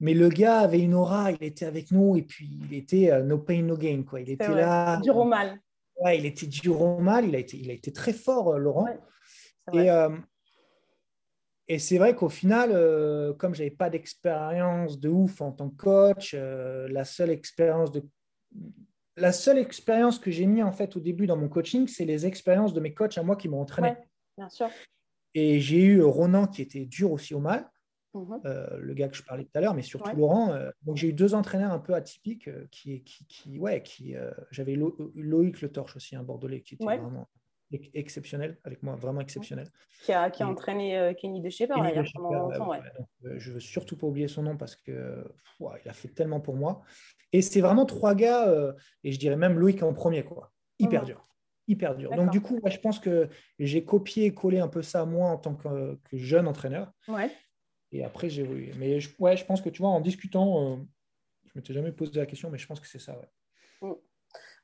Mais 0.00 0.14
le 0.14 0.28
gars 0.28 0.60
avait 0.60 0.80
une 0.80 0.94
aura, 0.94 1.32
il 1.32 1.42
était 1.42 1.66
avec 1.66 1.90
nous 1.90 2.16
et 2.16 2.22
puis 2.22 2.48
il 2.62 2.74
était 2.74 3.10
euh, 3.10 3.22
no 3.22 3.38
pain, 3.38 3.62
no 3.62 3.76
gain. 3.76 4.04
Quoi. 4.04 4.20
Il 4.20 4.30
était 4.30 4.48
là. 4.48 5.00
Dur 5.02 5.16
au 5.16 5.24
mal. 5.24 5.58
Ouais, 5.96 6.18
il 6.18 6.26
était 6.26 6.46
dur 6.46 6.80
au 6.80 7.00
mal. 7.00 7.26
Il 7.26 7.34
a 7.34 7.38
été, 7.38 7.56
il 7.56 7.68
a 7.70 7.72
été 7.72 7.92
très 7.92 8.12
fort, 8.12 8.54
euh, 8.54 8.58
Laurent. 8.58 8.86
et, 9.72 9.90
euh, 9.90 10.16
et 11.66 11.80
c'est 11.80 11.98
vrai 11.98 12.14
qu'au 12.14 12.28
final, 12.28 12.70
comme 13.36 13.54
je 13.54 13.62
n'avais 13.62 13.74
pas 13.74 13.90
d'expérience 13.90 14.98
de 15.00 15.08
ouf 15.08 15.40
en 15.42 15.52
tant 15.52 15.68
que 15.68 15.76
coach, 15.76 16.34
la 16.34 17.04
seule 17.04 17.30
expérience 17.30 17.92
de. 17.92 18.02
La 19.16 19.32
seule 19.32 19.58
expérience 19.58 20.18
que 20.20 20.30
j'ai 20.30 20.46
mis 20.46 20.62
en 20.62 20.72
fait 20.72 20.96
au 20.96 21.00
début 21.00 21.26
dans 21.26 21.36
mon 21.36 21.48
coaching, 21.48 21.88
c'est 21.88 22.04
les 22.04 22.24
expériences 22.24 22.72
de 22.72 22.80
mes 22.80 22.94
coachs 22.94 23.18
à 23.18 23.22
moi 23.22 23.36
qui 23.36 23.48
m'ont 23.48 23.60
entraîné. 23.60 23.96
bien 24.38 24.48
sûr. 24.48 24.68
Et 25.34 25.60
j'ai 25.60 25.82
eu 25.82 26.02
Ronan 26.02 26.46
qui 26.46 26.62
était 26.62 26.86
dur 26.86 27.12
aussi 27.12 27.34
au 27.34 27.40
mal. 27.40 27.68
Mhm. 28.14 28.40
Euh, 28.46 28.78
le 28.78 28.94
gars 28.94 29.08
que 29.08 29.16
je 29.16 29.22
parlais 29.22 29.44
tout 29.44 29.50
à 29.54 29.60
l'heure, 29.60 29.74
mais 29.74 29.82
surtout 29.82 30.16
Laurent. 30.16 30.52
Euh, 30.52 30.70
donc 30.82 30.96
j'ai 30.96 31.08
eu 31.08 31.12
deux 31.12 31.34
entraîneurs 31.34 31.72
un 31.72 31.78
peu 31.78 31.94
atypiques 31.94 32.48
euh, 32.48 32.66
qui, 32.70 33.02
qui, 33.04 33.26
qui, 33.26 33.58
ouais, 33.58 33.82
qui 33.82 34.14
j'avais 34.50 34.76
Loïc 35.14 35.60
Le 35.60 35.70
Torche 35.70 35.96
aussi, 35.96 36.16
un 36.16 36.22
Bordelais 36.22 36.62
qui 36.62 36.74
était 36.74 36.84
vraiment 36.84 37.28
exceptionnel 37.92 38.58
avec 38.64 38.82
moi, 38.82 38.96
vraiment 38.96 39.20
exceptionnel. 39.20 39.68
Qui 40.02 40.12
a, 40.12 40.30
qui 40.30 40.42
a 40.42 40.48
entraîné 40.48 41.14
Kenny 41.20 41.42
De 41.42 41.50
Shepard 41.50 41.82
a 41.82 41.92
longtemps. 41.92 42.70
Ouais. 42.70 42.80
je 43.36 43.52
veux 43.52 43.60
surtout 43.60 43.96
pas 43.96 44.06
oublier 44.06 44.28
son 44.28 44.42
nom 44.42 44.56
parce 44.56 44.74
que 44.74 45.24
il 45.60 45.88
a 45.88 45.92
fait 45.92 46.08
tellement 46.08 46.40
pour 46.40 46.56
moi. 46.56 46.82
Et 47.32 47.42
c'est 47.42 47.60
vraiment 47.60 47.84
trois 47.84 48.14
gars, 48.14 48.74
et 49.04 49.12
je 49.12 49.18
dirais 49.18 49.36
même 49.36 49.58
Loïc 49.58 49.82
en 49.82 49.92
premier, 49.92 50.24
quoi. 50.24 50.50
Hyper 50.78 51.04
dur 51.04 51.24
hyper 51.70 51.94
dur. 51.94 52.10
Donc, 52.16 52.30
du 52.30 52.40
coup, 52.40 52.58
je 52.64 52.78
pense 52.78 52.98
que 52.98 53.28
j'ai 53.58 53.84
copié 53.84 54.24
et 54.24 54.34
collé 54.34 54.58
un 54.58 54.68
peu 54.68 54.80
ça 54.80 55.04
moi 55.04 55.28
en 55.28 55.36
tant 55.36 55.54
que, 55.54 55.98
que 56.04 56.16
jeune 56.16 56.48
entraîneur. 56.48 56.90
Ouais. 57.06 57.30
Et 57.92 58.04
après, 58.04 58.28
j'ai 58.28 58.42
évolué. 58.42 58.72
Mais 58.78 59.00
je, 59.00 59.10
ouais, 59.18 59.36
je 59.36 59.44
pense 59.44 59.60
que 59.60 59.68
tu 59.68 59.82
vois, 59.82 59.90
en 59.90 60.00
discutant, 60.00 60.62
euh, 60.62 60.76
je 61.44 61.50
ne 61.54 61.60
m'étais 61.60 61.72
jamais 61.72 61.92
posé 61.92 62.18
la 62.18 62.26
question, 62.26 62.50
mais 62.50 62.58
je 62.58 62.66
pense 62.66 62.80
que 62.80 62.86
c'est 62.86 62.98
ça. 62.98 63.18
Ouais. 63.18 63.88
Mm. 63.88 63.94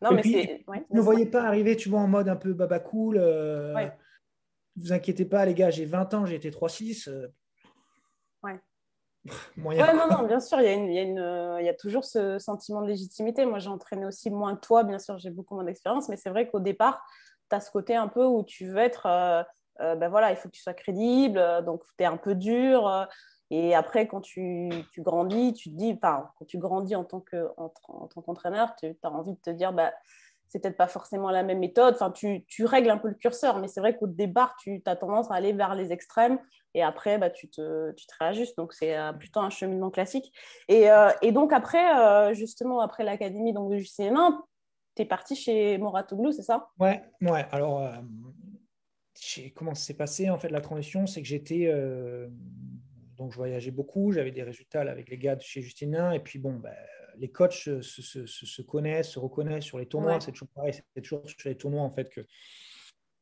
Non, 0.02 0.10
mais 0.12 0.66
ne 0.90 1.00
voyez 1.00 1.26
pas 1.26 1.44
arriver, 1.44 1.76
tu 1.76 1.88
vois, 1.88 2.00
en 2.00 2.08
mode 2.08 2.28
un 2.28 2.36
peu 2.36 2.52
baba 2.52 2.78
cool. 2.80 3.16
Euh, 3.16 3.74
ouais. 3.74 3.92
Vous 4.76 4.92
inquiétez 4.92 5.24
pas, 5.24 5.46
les 5.46 5.54
gars, 5.54 5.70
j'ai 5.70 5.86
20 5.86 6.12
ans, 6.14 6.26
j'ai 6.26 6.34
été 6.34 6.50
3-6. 6.50 7.08
Euh, 7.08 7.28
ouais. 8.42 8.60
Moyen. 9.56 9.86
Ouais, 9.86 9.94
non, 9.94 10.08
non, 10.08 10.26
bien 10.26 10.40
sûr, 10.40 10.60
il 10.60 10.64
y, 10.64 10.68
a 10.68 10.72
une, 10.72 10.88
il, 10.90 10.94
y 10.94 10.98
a 10.98 11.02
une, 11.02 11.56
il 11.60 11.64
y 11.64 11.68
a 11.68 11.74
toujours 11.74 12.04
ce 12.04 12.38
sentiment 12.38 12.82
de 12.82 12.88
légitimité. 12.88 13.46
Moi, 13.46 13.58
j'ai 13.58 13.70
entraîné 13.70 14.04
aussi 14.04 14.30
moins 14.30 14.56
que 14.56 14.60
toi, 14.60 14.84
bien 14.84 14.98
sûr, 14.98 15.16
j'ai 15.16 15.30
beaucoup 15.30 15.54
moins 15.54 15.64
d'expérience, 15.64 16.10
mais 16.10 16.16
c'est 16.18 16.28
vrai 16.28 16.50
qu'au 16.50 16.60
départ, 16.60 17.02
tu 17.48 17.56
as 17.56 17.60
ce 17.60 17.70
côté 17.70 17.94
un 17.94 18.08
peu 18.08 18.24
où 18.24 18.42
tu 18.42 18.66
veux 18.66 18.78
être 18.78 19.06
euh, 19.06 19.42
ben 19.80 20.08
voilà, 20.08 20.30
il 20.30 20.36
faut 20.36 20.48
que 20.48 20.54
tu 20.54 20.62
sois 20.62 20.74
crédible, 20.74 21.38
euh, 21.38 21.62
donc 21.62 21.82
tu 21.98 22.04
es 22.04 22.06
un 22.06 22.16
peu 22.16 22.34
dur. 22.34 22.88
Euh, 22.88 23.04
et 23.50 23.74
après, 23.74 24.06
quand 24.06 24.20
tu, 24.20 24.70
tu, 24.92 25.02
grandis, 25.02 25.52
tu 25.52 25.70
te 25.70 25.76
dis, 25.76 25.92
enfin, 25.96 26.30
quand 26.38 26.44
tu 26.44 26.58
grandis 26.58 26.96
en 26.96 27.04
tant 27.04 27.20
qu'entraîneur, 27.20 28.74
tu 28.76 28.96
as 29.02 29.10
envie 29.10 29.32
de 29.32 29.40
te 29.40 29.50
dire, 29.50 29.72
bah, 29.72 29.92
c'est 30.48 30.60
peut-être 30.60 30.76
pas 30.76 30.86
forcément 30.86 31.30
la 31.30 31.42
même 31.42 31.58
méthode. 31.58 31.94
Enfin, 31.94 32.10
tu, 32.10 32.44
tu 32.46 32.64
règles 32.64 32.90
un 32.90 32.98
peu 32.98 33.08
le 33.08 33.14
curseur, 33.14 33.58
mais 33.58 33.68
c'est 33.68 33.80
vrai 33.80 33.96
qu'au 33.96 34.06
départ, 34.06 34.56
tu 34.58 34.82
as 34.86 34.96
tendance 34.96 35.30
à 35.30 35.34
aller 35.34 35.52
vers 35.52 35.74
les 35.74 35.92
extrêmes 35.92 36.38
et 36.74 36.82
après, 36.82 37.18
bah, 37.18 37.30
tu, 37.30 37.48
te, 37.48 37.92
tu 37.92 38.06
te 38.06 38.14
réajustes. 38.18 38.56
Donc, 38.56 38.72
c'est 38.72 38.96
plutôt 39.18 39.40
un 39.40 39.50
cheminement 39.50 39.90
classique. 39.90 40.32
Et, 40.68 40.88
et 41.22 41.32
donc, 41.32 41.52
après, 41.52 42.34
justement, 42.34 42.80
après 42.80 43.04
l'académie 43.04 43.52
de 43.52 43.76
Justin 43.76 44.42
tu 44.96 45.02
es 45.02 45.04
parti 45.04 45.34
chez 45.34 45.78
Moratoglou, 45.78 46.32
c'est 46.32 46.42
ça? 46.42 46.68
Ouais, 46.78 47.02
ouais. 47.20 47.46
Alors, 47.50 47.82
comment 49.54 49.74
s'est 49.74 49.94
passé 49.94 50.30
en 50.30 50.38
fait 50.38 50.48
la 50.48 50.60
transition 50.60 51.06
C'est 51.06 51.22
que 51.22 51.28
j'étais 51.28 51.66
euh, 51.66 52.28
donc 53.16 53.32
je 53.32 53.36
voyageais 53.36 53.70
beaucoup, 53.70 54.12
j'avais 54.12 54.32
des 54.32 54.42
résultats 54.42 54.82
avec 54.82 55.08
les 55.08 55.18
gars 55.18 55.36
de 55.36 55.42
chez 55.42 55.62
Justinien 55.62 56.12
et 56.12 56.20
puis 56.20 56.38
bon, 56.38 56.54
bah, 56.54 56.74
les 57.16 57.30
coachs 57.30 57.52
se, 57.52 57.80
se, 57.80 58.26
se, 58.26 58.62
connaissent, 58.62 59.10
se 59.10 59.18
reconnaissent 59.18 59.64
sur 59.64 59.78
les 59.78 59.86
tournois. 59.86 60.20
C'est 60.20 60.32
toujours 60.32 60.48
pareil, 60.48 60.72
c'est 60.72 61.00
toujours 61.00 61.22
sur 61.28 61.48
les 61.48 61.56
tournois 61.56 61.82
en 61.82 61.90
fait 61.90 62.10
que 62.10 62.22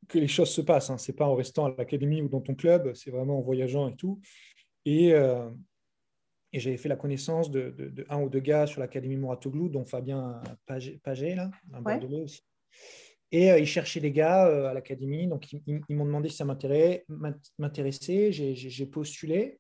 que 0.09 0.19
les 0.19 0.29
choses 0.29 0.51
se 0.51 0.61
passent. 0.61 0.91
Hein. 0.91 0.99
C'est 0.99 1.13
pas 1.13 1.27
en 1.27 1.35
restant 1.35 1.67
à 1.67 1.75
l'académie 1.77 2.23
ou 2.23 2.29
dans 2.29 2.41
ton 2.41 2.55
club, 2.55 2.95
c'est 2.95 3.11
vraiment 3.11 3.39
en 3.39 3.43
voyageant 3.43 3.89
et 3.89 3.97
tout. 3.97 4.21
Et, 4.85 5.13
euh, 5.15 5.49
et 6.53 6.61
j'avais 6.61 6.77
fait 6.77 6.89
la 6.89 6.97
connaissance 6.97 7.51
de, 7.51 7.71
de, 7.71 8.05
un 8.09 8.21
ou 8.21 8.29
deux 8.29 8.41
gars 8.41 8.67
sur 8.67 8.81
l'académie 8.81 9.17
Moratoglou, 9.17 9.69
dont 9.69 9.85
Fabien 9.85 10.43
Paget, 10.67 11.35
là, 11.35 11.51
un 11.73 11.81
Bordelais 11.81 12.23
aussi. 12.23 12.43
Et 13.33 13.51
euh, 13.51 13.59
ils 13.59 13.67
cherchaient 13.67 14.01
des 14.01 14.13
gars 14.13 14.47
euh, 14.47 14.67
à 14.69 14.75
l'académie. 14.75 15.27
Donc, 15.27 15.51
ils, 15.53 15.83
m'ont 15.89 16.05
demandé 16.05 16.29
si 16.29 16.37
ça 16.37 16.45
m'intéressait. 16.45 18.31
J'ai 18.31 18.87
postulé. 18.87 19.59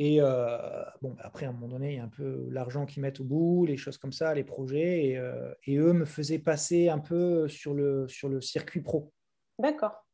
Et 0.00 0.20
euh, 0.20 0.84
bon, 1.02 1.14
après, 1.20 1.46
à 1.46 1.50
un 1.50 1.52
moment 1.52 1.68
donné, 1.68 1.92
il 1.92 1.96
y 1.98 2.00
a 2.00 2.04
un 2.04 2.08
peu 2.08 2.48
l'argent 2.50 2.84
qu'ils 2.84 3.02
mettent 3.02 3.20
au 3.20 3.24
bout, 3.24 3.64
les 3.64 3.76
choses 3.76 3.96
comme 3.96 4.12
ça, 4.12 4.34
les 4.34 4.42
projets. 4.42 5.04
Et, 5.04 5.22
et, 5.66 5.76
eux 5.76 5.92
me 5.92 6.04
faisaient 6.04 6.40
passer 6.40 6.88
un 6.88 6.98
peu 6.98 7.48
sur 7.48 7.74
le, 7.74 8.08
sur 8.08 8.28
le 8.28 8.40
circuit 8.40 8.80
pro. 8.80 9.12
D'accord. 9.58 10.04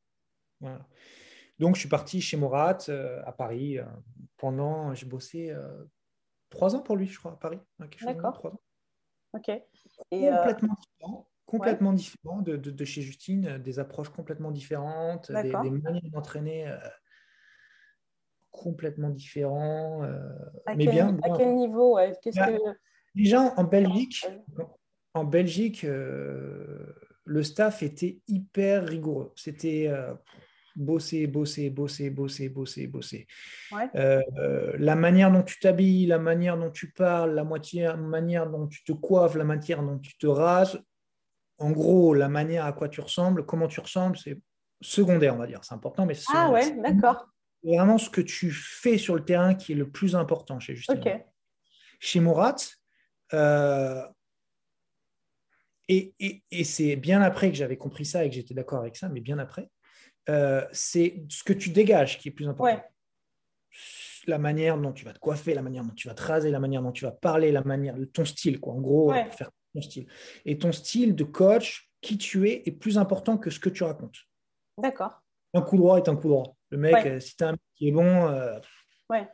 Voilà. 0.61 0.87
Donc, 1.59 1.77
je 1.77 1.81
suis 1.81 1.89
parti 1.89 2.21
chez 2.21 2.37
Morat 2.37 2.77
à 3.25 3.33
Paris 3.33 3.79
pendant, 4.37 4.93
j'ai 4.93 5.07
bossé 5.07 5.55
trois 6.51 6.75
ans 6.75 6.83
pour 6.83 6.97
lui, 6.97 7.07
je 7.07 7.19
crois, 7.19 7.33
à 7.33 7.37
Paris. 7.37 7.61
D'accord. 8.03 8.61
Ok. 9.33 9.49
Et 9.49 10.29
Complètement 10.29 10.75
différent 10.75 11.29
complètement 11.47 11.93
différent 11.93 12.43
de, 12.43 12.57
de, 12.57 12.85
chez 12.85 13.03
Justine, 13.03 13.47
euh, 13.47 13.59
des 13.59 13.79
approches 13.79 14.11
complètement 14.11 14.51
différentes, 14.51 15.31
des, 15.31 15.53
manières 15.53 16.03
d'entraîner 16.13 16.69
euh, 16.69 16.77
complètement 18.51 19.11
différentes. 19.11 20.05
Euh, 20.05 20.19
mais 20.77 20.87
bien, 20.87 21.17
À 21.23 21.37
quel 21.37 21.55
niveau 21.55 21.95
ouais. 21.95 22.13
Bah, 22.35 22.53
que... 22.53 22.59
Déjà 23.15 23.55
en 23.57 23.65
Belgique, 23.65 24.27
en 25.15 25.25
Belgique 25.25 25.85
le 25.85 27.43
staff 27.43 27.83
était 27.83 28.21
hyper 28.29 28.87
rigoureux. 28.87 29.33
C'était 29.37 29.91
bosser, 30.75 31.27
bosser, 31.27 31.71
bosser, 31.71 32.11
bosser, 32.11 32.51
bosser, 32.51 32.87
bosser. 32.87 33.27
la 33.95 34.95
manière 34.97 35.33
dont 35.33 35.43
tu 35.43 35.59
t'habilles, 35.59 36.07
la 36.07 36.19
manière 36.19 36.59
dont 36.59 36.71
tu 36.71 36.93
parles, 36.93 37.35
la 37.35 37.45
moitié, 37.45 37.91
manière 37.97 38.51
dont 38.51 38.67
tu 38.67 38.85
te 38.85 38.93
coiffes, 38.93 39.35
la 39.35 39.45
manière 39.45 39.83
dont 39.83 39.99
tu 39.99 40.19
te 40.19 40.27
rases, 40.27 40.79
en 41.59 41.71
gros, 41.71 42.15
la 42.15 42.29
manière 42.29 42.65
à 42.67 42.73
quoi 42.73 42.89
tu 42.89 43.01
ressembles, 43.01 43.47
comment 43.47 43.69
tu 43.69 43.81
ressembles, 43.81 44.17
c'est 44.17 44.39
secondaire, 44.81 45.35
on 45.35 45.39
va 45.39 45.47
dire. 45.47 45.61
C'est 45.63 45.75
important, 45.75 46.07
mais 46.07 46.15
c'est 46.15 46.25
Ah 46.35 46.51
ouais, 46.51 46.77
d'accord. 46.83 47.27
C'est 47.63 47.77
vraiment 47.77 47.99
ce 47.99 48.11
que 48.11 48.21
tu 48.21 48.51
fais 48.53 48.99
sur 48.99 49.15
le 49.15 49.25
terrain 49.25 49.55
qui 49.55 49.73
est 49.73 49.77
le 49.77 49.91
plus 49.91 50.15
important 50.15 50.61
chez 50.61 50.77
Justin. 50.77 51.01
Chez 51.99 52.21
Morat, 52.21 52.57
euh, 53.33 54.07
et, 55.89 56.15
c'est 56.65 56.97
bien 56.97 57.23
après 57.23 57.51
que 57.51 57.57
j'avais 57.57 57.77
compris 57.77 58.05
ça 58.05 58.25
et 58.25 58.29
que 58.29 58.35
j'étais 58.35 58.55
d'accord 58.55 58.81
avec 58.81 58.97
ça, 58.97 59.09
mais 59.09 59.21
bien 59.21 59.39
après, 59.39 59.69
euh, 60.29 60.65
c'est 60.73 61.23
ce 61.29 61.45
que 61.45 61.53
tu 61.53 61.71
dégages 61.71 62.19
qui 62.19 62.29
est 62.29 62.33
plus 62.33 62.49
important. 62.49 62.83
La 64.27 64.39
manière 64.39 64.77
dont 64.79 64.93
tu 64.93 65.05
vas 65.05 65.13
te 65.13 65.21
coiffer, 65.21 65.55
la 65.55 65.63
manière 65.63 65.85
dont 65.85 65.95
tu 65.95 66.09
vas 66.09 66.15
te 66.15 66.23
raser, 66.23 66.51
la 66.51 66.59
manière 66.59 66.83
dont 66.83 66.91
tu 66.91 67.05
vas 67.05 67.13
parler, 67.13 67.53
la 67.53 67.63
manière, 67.63 67.95
ton 68.13 68.25
style, 68.25 68.59
quoi. 68.59 68.75
En 68.75 68.81
gros, 68.81 69.13
pour 69.13 69.35
faire 69.35 69.51
style. 69.81 70.07
Et 70.45 70.59
ton 70.59 70.73
style 70.73 71.15
de 71.15 71.25
coach, 71.25 71.91
qui 72.01 72.19
tu 72.19 72.49
es, 72.49 72.63
est 72.67 72.73
plus 72.73 72.99
important 72.99 73.37
que 73.39 73.51
ce 73.51 73.59
que 73.59 73.69
tu 73.69 73.85
racontes. 73.85 74.17
D'accord. 74.79 75.23
Un 75.55 75.63
coup 75.63 75.77
droit 75.77 75.97
est 75.97 76.09
un 76.09 76.17
coup 76.17 76.29
droit. 76.29 76.57
Le 76.71 76.79
mec, 76.79 77.07
euh, 77.07 77.21
si 77.21 77.37
tu 77.37 77.45
as 77.45 77.49
un 77.49 77.53
mec 77.53 77.61
qui 77.77 77.89
est 77.89 77.93
bon, 77.93 78.29
euh, 78.29 78.59
ouais. 79.11 79.29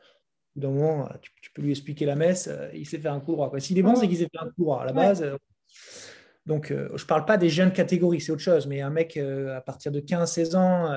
d'un 0.56 0.70
moment, 0.70 1.08
tu, 1.20 1.50
peux 1.52 1.62
lui 1.62 1.70
expliquer 1.70 2.06
la 2.06 2.16
messe, 2.16 2.48
euh, 2.48 2.70
il 2.74 2.86
sait 2.86 2.98
faire 2.98 3.12
un 3.12 3.20
coup 3.20 3.32
droit. 3.32 3.50
S'il 3.58 3.78
est 3.78 3.82
bon, 3.82 3.96
c'est 3.96 4.08
qu'il 4.08 4.16
sait 4.16 4.28
faire 4.32 4.44
un 4.44 4.50
coup 4.50 4.62
droit. 4.62 4.82
À 4.82 4.86
la 4.86 4.92
base, 4.92 5.24
donc 6.46 6.68
je 6.68 6.74
ne 6.74 7.06
parle 7.06 7.24
pas 7.24 7.36
des 7.36 7.48
jeunes 7.48 7.72
catégories, 7.72 8.20
c'est 8.20 8.32
autre 8.32 8.42
chose, 8.42 8.66
mais 8.66 8.80
un 8.80 8.90
mec 8.90 9.16
à 9.16 9.60
partir 9.60 9.92
de 9.92 10.00
15-16 10.00 10.56
ans, 10.56 10.88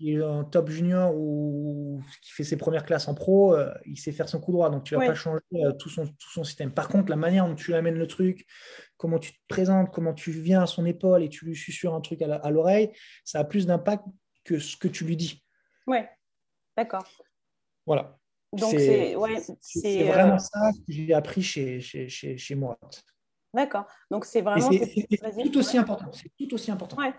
qui 0.00 0.14
est 0.14 0.22
en 0.22 0.44
top 0.44 0.70
junior 0.70 1.14
ou 1.14 2.00
qui 2.22 2.32
fait 2.32 2.44
ses 2.44 2.56
premières 2.56 2.86
classes 2.86 3.06
en 3.06 3.14
pro, 3.14 3.54
euh, 3.54 3.70
il 3.84 3.98
sait 3.98 4.12
faire 4.12 4.30
son 4.30 4.40
coup 4.40 4.50
droit. 4.50 4.70
Donc, 4.70 4.84
tu 4.84 4.94
ne 4.94 5.00
vas 5.00 5.08
pas 5.08 5.14
changer 5.14 5.42
euh, 5.54 5.72
tout, 5.72 5.90
son, 5.90 6.06
tout 6.06 6.30
son 6.32 6.42
système. 6.42 6.72
Par 6.72 6.88
contre, 6.88 7.10
la 7.10 7.16
manière 7.16 7.46
dont 7.46 7.54
tu 7.54 7.74
amènes 7.74 7.98
le 7.98 8.06
truc, 8.06 8.46
comment 8.96 9.18
tu 9.18 9.32
te 9.32 9.38
présentes, 9.46 9.90
comment 9.92 10.14
tu 10.14 10.30
viens 10.30 10.62
à 10.62 10.66
son 10.66 10.86
épaule 10.86 11.22
et 11.22 11.28
tu 11.28 11.44
lui 11.44 11.54
susurres 11.54 11.94
un 11.94 12.00
truc 12.00 12.22
à 12.22 12.50
l'oreille, 12.50 12.92
ça 13.24 13.40
a 13.40 13.44
plus 13.44 13.66
d'impact 13.66 14.04
que 14.42 14.58
ce 14.58 14.74
que 14.74 14.88
tu 14.88 15.04
lui 15.04 15.18
dis. 15.18 15.44
Ouais, 15.86 16.08
d'accord. 16.78 17.06
Voilà. 17.84 18.18
Donc, 18.54 18.74
c'est 18.78 19.14
vraiment 19.14 20.34
euh, 20.34 20.38
ça 20.38 20.72
que 20.72 20.82
j'ai 20.88 21.12
appris 21.12 21.42
chez, 21.42 21.80
chez, 21.80 22.08
chez, 22.08 22.38
chez 22.38 22.54
moi. 22.54 22.78
D'accord. 23.52 23.84
Donc 24.12 24.24
c'est 24.24 24.42
vraiment. 24.42 24.70
C'est 24.70 25.50
tout 25.50 25.58
aussi 25.58 25.76
important. 25.76 26.06
C'est 26.12 26.30
tout 26.38 26.54
aussi 26.54 26.70
important. 26.70 26.96
Ouais. 26.96 27.12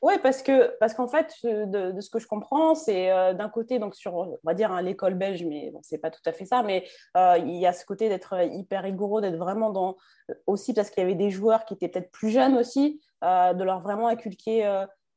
ouais 0.00 0.18
parce 0.20 0.42
que 0.42 0.76
parce 0.78 0.94
qu'en 0.94 1.08
fait, 1.08 1.34
de, 1.42 2.00
ce 2.00 2.08
que 2.08 2.20
je 2.20 2.28
comprends, 2.28 2.76
c'est 2.76 3.10
euh, 3.10 3.34
d'un 3.34 3.48
côté 3.48 3.80
donc 3.80 3.96
sur 3.96 4.14
on 4.14 4.38
va 4.44 4.54
dire 4.54 4.70
hein, 4.70 4.80
l'école 4.80 5.14
belge, 5.14 5.44
mais 5.44 5.70
bon, 5.72 5.80
c'est 5.82 5.98
pas 5.98 6.10
tout 6.10 6.22
à 6.24 6.32
fait 6.32 6.44
ça, 6.44 6.62
mais 6.62 6.84
euh, 7.16 7.36
il 7.38 7.56
y 7.56 7.66
a 7.66 7.72
ce 7.72 7.84
côté 7.84 8.08
d'être 8.08 8.34
hyper 8.52 8.84
rigoureux, 8.84 9.20
d'être 9.20 9.38
vraiment 9.38 9.70
dans 9.70 9.96
aussi 10.46 10.72
parce 10.72 10.88
qu'il 10.88 11.02
y 11.02 11.04
avait 11.04 11.16
des 11.16 11.30
joueurs 11.30 11.64
qui 11.64 11.74
étaient 11.74 11.88
peut-être 11.88 12.12
plus 12.12 12.30
jeunes 12.30 12.56
aussi, 12.56 13.00
euh, 13.24 13.52
de 13.52 13.64
leur 13.64 13.80
vraiment 13.80 14.06
inculquer. 14.06 14.62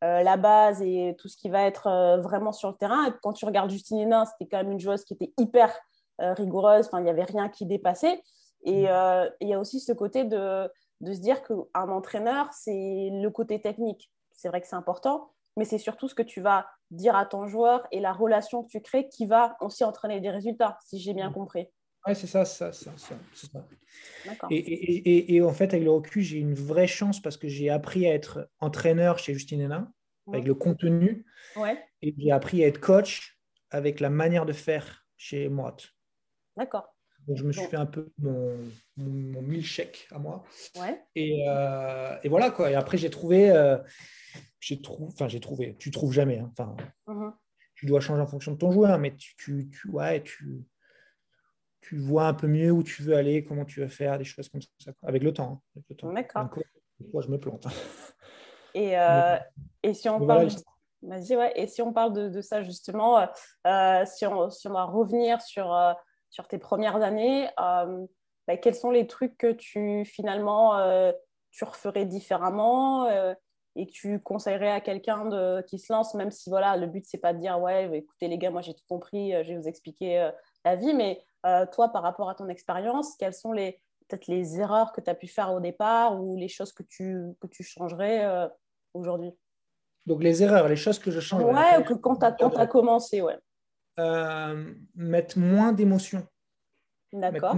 la 0.02 0.38
base 0.38 0.84
et 0.84 1.16
tout 1.18 1.28
ce 1.28 1.36
qui 1.36 1.50
va 1.50 1.64
être 1.64 2.20
vraiment 2.22 2.52
sur 2.52 2.70
le 2.70 2.76
terrain. 2.76 3.08
Et 3.08 3.14
quand 3.24 3.34
tu 3.34 3.46
regardes 3.46 3.72
Justine 3.72 3.98
Hénin, 3.98 4.26
c'était 4.26 4.48
quand 4.48 4.58
même 4.64 4.72
une 4.72 4.80
joueuse 4.80 5.04
qui 5.04 5.14
était 5.16 5.34
hyper 5.40 5.72
rigoureuse. 6.20 6.86
Enfin, 6.86 7.00
il 7.00 7.06
n'y 7.06 7.10
avait 7.10 7.24
rien 7.24 7.50
qui 7.50 7.66
dépassait. 7.66 8.22
Et 8.66 8.84
mm. 8.84 8.88
euh, 8.90 9.30
il 9.42 9.50
y 9.50 9.54
a 9.54 9.60
aussi 9.60 9.80
ce 9.80 9.94
côté 9.94 10.26
de, 10.26 10.70
de 11.02 11.14
se 11.14 11.20
dire 11.20 11.42
qu'un 11.44 11.90
entraîneur, 11.90 12.50
c'est 12.52 13.10
le 13.12 13.30
côté 13.30 13.62
technique. 13.62 14.12
C'est 14.32 14.50
vrai 14.50 14.62
que 14.62 14.68
c'est 14.68 14.76
important, 14.76 15.32
mais 15.56 15.66
c'est 15.66 15.78
surtout 15.78 16.08
ce 16.08 16.16
que 16.16 16.24
tu 16.24 16.42
vas 16.42 16.68
dire 16.92 17.16
à 17.16 17.26
ton 17.26 17.48
joueur 17.48 17.88
et 17.92 18.00
la 18.00 18.12
relation 18.12 18.64
que 18.64 18.70
tu 18.70 18.82
crées 18.82 19.08
qui 19.08 19.26
va 19.26 19.56
aussi 19.62 19.84
entraîner 19.84 20.20
des 20.20 20.30
résultats, 20.30 20.78
si 20.86 21.00
j'ai 21.00 21.14
bien 21.14 21.30
mm. 21.30 21.34
compris. 21.34 21.68
Oui, 22.08 22.16
c'est 22.16 22.28
ça, 22.28 22.46
ça, 22.46 22.72
ça, 22.72 22.92
ça, 22.98 23.16
ça. 23.34 23.66
Et, 24.52 24.58
et, 24.58 25.36
et, 25.36 25.42
en 25.42 25.54
fait, 25.54 25.74
avec 25.74 25.84
le 25.84 25.90
recul, 25.90 26.22
j'ai 26.22 26.38
une 26.38 26.54
vraie 26.54 26.86
chance 26.86 27.20
parce 27.20 27.36
que 27.36 27.48
j'ai 27.48 27.72
appris 27.72 28.06
à 28.06 28.14
être 28.14 28.48
entraîneur 28.60 29.18
chez 29.18 29.34
Justine 29.34 29.62
Hénin, 29.62 29.92
avec 30.28 30.46
le 30.46 30.54
contenu. 30.54 31.26
Ouais. 31.56 31.84
Et 32.04 32.14
j'ai 32.16 32.32
appris 32.32 32.64
à 32.64 32.68
être 32.68 32.80
coach 32.80 33.40
avec 33.72 34.00
la 34.00 34.12
manière 34.12 34.46
de 34.46 34.54
faire 34.54 35.06
chez 35.18 35.50
Morat. 35.50 35.78
D'accord. 36.56 36.95
Donc, 37.28 37.38
je 37.38 37.44
me 37.44 37.52
suis 37.52 37.66
fait 37.66 37.78
un 37.78 37.86
peu 37.86 38.12
mon, 38.20 38.58
mon, 38.98 39.42
mon 39.42 39.62
chèques 39.62 40.08
à 40.12 40.20
moi. 40.20 40.44
Ouais. 40.80 41.02
Et, 41.16 41.44
euh, 41.48 42.16
et, 42.24 42.30
voilà, 42.30 42.52
quoi. 42.52 42.70
Et 42.70 42.76
après, 42.76 42.98
j'ai 42.98 43.10
trouvé, 43.10 43.50
euh, 43.50 43.78
j'ai 44.60 44.80
enfin, 45.00 45.28
j'ai 45.28 45.40
trouvé, 45.40 45.76
tu 45.78 45.90
trouves 45.90 46.14
jamais. 46.14 46.40
Hein. 46.40 46.52
Enfin, 46.52 46.76
mm-hmm. 47.08 47.34
tu 47.76 47.88
dois 47.88 48.00
changer 48.00 48.22
en 48.22 48.28
fonction 48.28 48.52
de 48.52 48.58
ton 48.58 48.72
joueur, 48.72 49.00
mais 49.00 49.16
tu, 49.16 49.36
tu, 49.38 49.70
tu, 49.72 49.90
ouais, 49.90 50.22
tu, 50.22 50.64
tu 51.82 51.98
vois 51.98 52.28
un 52.28 52.34
peu 52.36 52.48
mieux 52.48 52.72
où 52.72 52.84
tu 52.84 53.02
veux 53.02 53.16
aller, 53.16 53.44
comment 53.44 53.66
tu 53.66 53.80
veux 53.80 53.88
faire, 53.88 54.20
des 54.20 54.24
choses 54.24 54.50
comme 54.50 54.62
ça, 54.62 54.92
avec 55.04 55.24
le 55.24 55.34
temps. 55.34 55.64
Hein, 55.78 55.96
temps. 55.98 56.14
D'accord. 56.14 56.50
Moi, 57.12 57.24
je 57.24 57.30
me 57.30 57.40
plante. 57.40 57.68
Et, 58.76 58.98
euh, 59.00 59.38
et 59.82 59.94
si 59.94 60.10
on 60.10 60.26
parle. 60.26 60.50
ouais. 61.02 61.54
Et 61.56 61.68
si 61.68 61.82
on 61.82 61.92
parle 61.92 62.14
de, 62.14 62.30
de 62.30 62.42
ça 62.42 62.62
justement, 62.62 63.28
si, 64.06 64.26
on, 64.28 64.50
si 64.50 64.68
on 64.68 64.74
va 64.74 64.84
revenir 64.84 65.42
sur 65.42 65.74
sur 66.36 66.50
tes 66.50 66.58
premières 66.58 67.02
années, 67.02 67.48
euh, 67.62 68.06
bah, 68.46 68.58
quels 68.58 68.76
sont 68.76 68.92
les 68.92 69.08
trucs 69.08 69.38
que 69.38 69.54
tu 69.54 70.04
finalement 70.04 70.78
euh, 70.78 71.14
tu 71.52 71.64
referais 71.64 72.04
différemment 72.04 73.06
euh, 73.06 73.34
et 73.78 73.88
que 73.88 73.92
tu 73.94 74.20
conseillerais 74.20 74.72
à 74.72 74.82
quelqu'un 74.82 75.30
qui 75.64 75.80
se 75.80 75.94
lance, 75.94 76.14
même 76.14 76.32
si 76.32 76.50
voilà, 76.50 76.76
le 76.76 76.88
but 76.88 77.06
c'est 77.08 77.18
pas 77.18 77.34
de 77.34 77.40
dire 77.40 77.60
ouais, 77.60 77.90
écoutez 77.98 78.28
les 78.28 78.38
gars, 78.38 78.52
moi 78.52 78.62
j'ai 78.62 78.74
tout 78.74 78.84
compris, 78.88 79.32
je 79.32 79.54
vais 79.54 79.58
vous 79.58 79.68
expliquer 79.68 80.30
la 80.64 80.76
vie, 80.76 80.94
mais 80.94 81.26
toi 81.74 81.90
par 81.90 82.04
rapport 82.04 82.30
à 82.30 82.36
ton 82.36 82.48
expérience, 82.48 83.16
quelles 83.18 83.34
sont 83.34 83.52
les 83.52 83.82
peut-être 84.08 84.28
les 84.28 84.60
erreurs 84.60 84.94
que 84.94 85.02
tu 85.02 85.10
as 85.10 85.16
pu 85.16 85.28
faire 85.28 85.52
au 85.54 85.60
départ 85.60 86.22
ou 86.22 86.38
les 86.38 86.48
choses 86.48 86.72
que 86.72 86.84
tu, 86.84 87.34
que 87.42 87.48
tu 87.48 87.64
changerais 87.64 88.50
aujourd'hui? 88.94 89.34
Donc 90.06 90.24
les 90.24 90.42
erreurs, 90.42 90.70
les 90.70 90.78
choses 90.78 91.00
que 91.00 91.12
je 91.12 91.20
changerais. 91.20 91.54
Ouais, 91.54 91.84
que 91.84 91.96
quand 91.96 92.16
tu 92.16 92.26
as, 92.26 92.36
as, 92.40 92.68
commencé, 92.68 93.22
ouais. 93.22 93.38
Euh, 94.00 94.74
mettre 94.96 95.38
moins 95.40 95.72
d'émotions. 95.72 96.28
D'accord. 97.14 97.58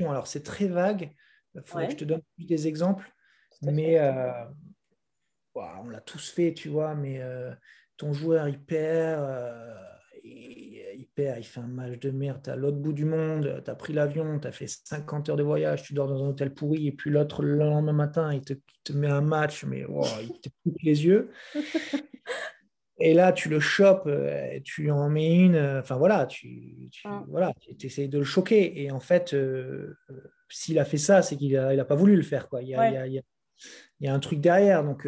Alors, 0.00 0.26
c'est 0.26 0.42
très 0.42 0.66
vague. 0.66 1.12
Il 1.54 1.62
faudrait 1.64 1.86
que 1.86 1.92
je 1.92 1.98
te 1.98 2.04
donne 2.04 2.22
plus 2.36 2.44
des 2.44 2.66
exemples. 2.66 3.10
Mais 3.62 3.98
euh, 3.98 4.32
on 5.54 5.88
l'a 5.88 6.00
tous 6.00 6.30
fait, 6.30 6.54
tu 6.54 6.68
vois. 6.68 6.94
Mais 6.94 7.20
euh, 7.20 7.54
ton 7.96 8.12
joueur, 8.12 8.48
il 8.48 8.60
perd, 8.60 9.24
il, 10.24 11.06
perd, 11.14 11.38
il 11.38 11.44
fait 11.44 11.60
un 11.60 11.68
match 11.68 11.98
de 12.00 12.10
merde. 12.10 12.42
Tu 12.42 12.50
à 12.50 12.56
l'autre 12.56 12.78
bout 12.78 12.92
du 12.92 13.04
monde, 13.04 13.62
tu 13.64 13.70
as 13.70 13.74
pris 13.76 13.92
l'avion, 13.92 14.40
tu 14.40 14.48
as 14.48 14.52
fait 14.52 14.66
50 14.66 15.28
heures 15.28 15.36
de 15.36 15.44
voyage, 15.44 15.84
tu 15.84 15.94
dors 15.94 16.08
dans 16.08 16.22
un 16.24 16.28
hôtel 16.28 16.52
pourri. 16.52 16.88
Et 16.88 16.92
puis 16.92 17.10
l'autre, 17.10 17.42
le 17.42 17.56
lendemain 17.56 17.92
matin, 17.92 18.34
il 18.34 18.42
te, 18.42 18.54
te 18.82 18.92
met 18.92 19.08
un 19.08 19.22
match, 19.22 19.64
mais 19.64 19.86
il 20.20 20.40
te 20.40 20.48
coupe 20.64 20.78
les 20.82 21.04
yeux. 21.04 21.30
Et 22.98 23.12
là, 23.12 23.32
tu 23.32 23.48
le 23.48 23.60
chopes, 23.60 24.06
euh, 24.06 24.58
tu 24.64 24.90
en 24.90 25.10
mets 25.10 25.34
une. 25.34 25.54
Euh, 25.54 25.80
enfin 25.80 25.96
voilà, 25.96 26.26
tu, 26.26 26.88
tu 26.90 27.06
mm. 27.06 27.26
voilà, 27.28 27.52
essayes 27.80 28.08
de 28.08 28.18
le 28.18 28.24
choquer. 28.24 28.82
Et 28.82 28.90
en 28.90 29.00
fait, 29.00 29.34
euh, 29.34 29.98
s'il 30.48 30.78
a 30.78 30.84
fait 30.84 30.96
ça, 30.96 31.20
c'est 31.22 31.36
qu'il 31.36 31.52
n'a 31.52 31.74
il 31.74 31.80
a 31.80 31.84
pas 31.84 31.94
voulu 31.94 32.16
le 32.16 32.22
faire. 32.22 32.48
Quoi. 32.48 32.62
Il, 32.62 32.68
y 32.68 32.74
a, 32.74 32.88
il, 32.88 32.94
y 32.94 32.96
a, 32.96 33.06
il, 33.06 33.22
y 34.00 34.08
a, 34.08 34.14
un 34.14 34.20
truc 34.20 34.40
derrière. 34.40 34.82
Donc, 34.82 35.06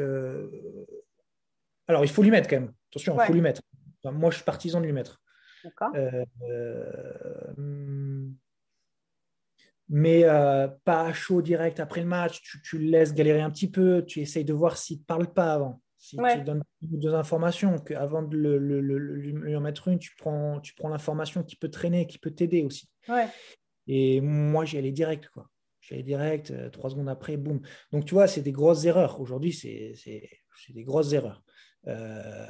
alors, 1.87 2.05
il 2.05 2.11
faut 2.11 2.22
lui 2.22 2.31
mettre 2.31 2.48
quand 2.48 2.61
même. 2.61 2.72
Attention, 2.90 3.16
il 3.20 3.27
faut 3.27 3.33
lui 3.33 3.40
mettre. 3.40 3.62
moi, 4.05 4.31
je 4.31 4.37
suis 4.37 4.44
partisan 4.44 4.81
de 4.81 4.87
lui 4.87 4.92
mettre. 4.92 5.22
D'accord. 5.64 5.90
mais 9.88 10.24
pas 10.85 11.07
à 11.07 11.12
chaud 11.14 11.40
direct 11.40 11.81
après 11.81 12.03
le 12.03 12.07
match. 12.07 12.42
Tu, 12.42 12.61
tu, 12.61 12.79
le 12.79 12.90
laisses 12.90 13.14
galérer 13.14 13.40
un 13.40 13.51
petit 13.51 13.70
peu. 13.70 14.05
Tu 14.07 14.20
essayes 14.20 14.44
de 14.44 14.53
voir 14.53 14.77
s'il 14.77 14.98
ne 14.98 15.05
parle 15.05 15.33
pas 15.33 15.55
avant. 15.55 15.81
Si 16.09 16.16
tu 16.16 16.42
donnes 16.42 16.62
deux 16.81 17.14
informations, 17.14 17.79
qu'avant 17.79 18.23
de 18.23 18.35
le, 18.35 18.59
lui 18.79 19.55
en 19.55 19.61
mettre 19.61 19.88
une, 19.88 19.99
tu 19.99 20.14
prends, 20.16 20.59
tu 20.61 20.75
prends 20.75 20.88
l'information 20.88 21.42
qui 21.42 21.57
peut 21.57 21.68
traîner, 21.68 22.07
qui 22.07 22.18
peut 22.18 22.31
t'aider 22.31 22.62
aussi. 22.62 22.88
Et 23.87 24.23
moi, 24.23 24.64
j'y 24.64 24.79
allais 24.79 24.92
direct. 24.92 25.29
Quoi. 25.29 25.49
J'y 25.81 25.94
allais 25.94 26.03
direct, 26.03 26.51
euh, 26.51 26.71
trois 26.71 26.88
secondes 26.88 27.11
après, 27.11 27.37
boum. 27.37 27.61
Donc, 27.92 28.07
tu 28.07 28.14
vois, 28.14 28.27
c'est 28.27 28.40
des 28.40 28.53
grosses 28.53 28.87
erreurs. 28.87 29.21
Aujourd'hui, 29.21 29.53
c'est 29.53 29.94
des 30.71 30.85
grosses 30.85 31.12
erreurs. 31.12 31.42
Euh, 31.87 32.47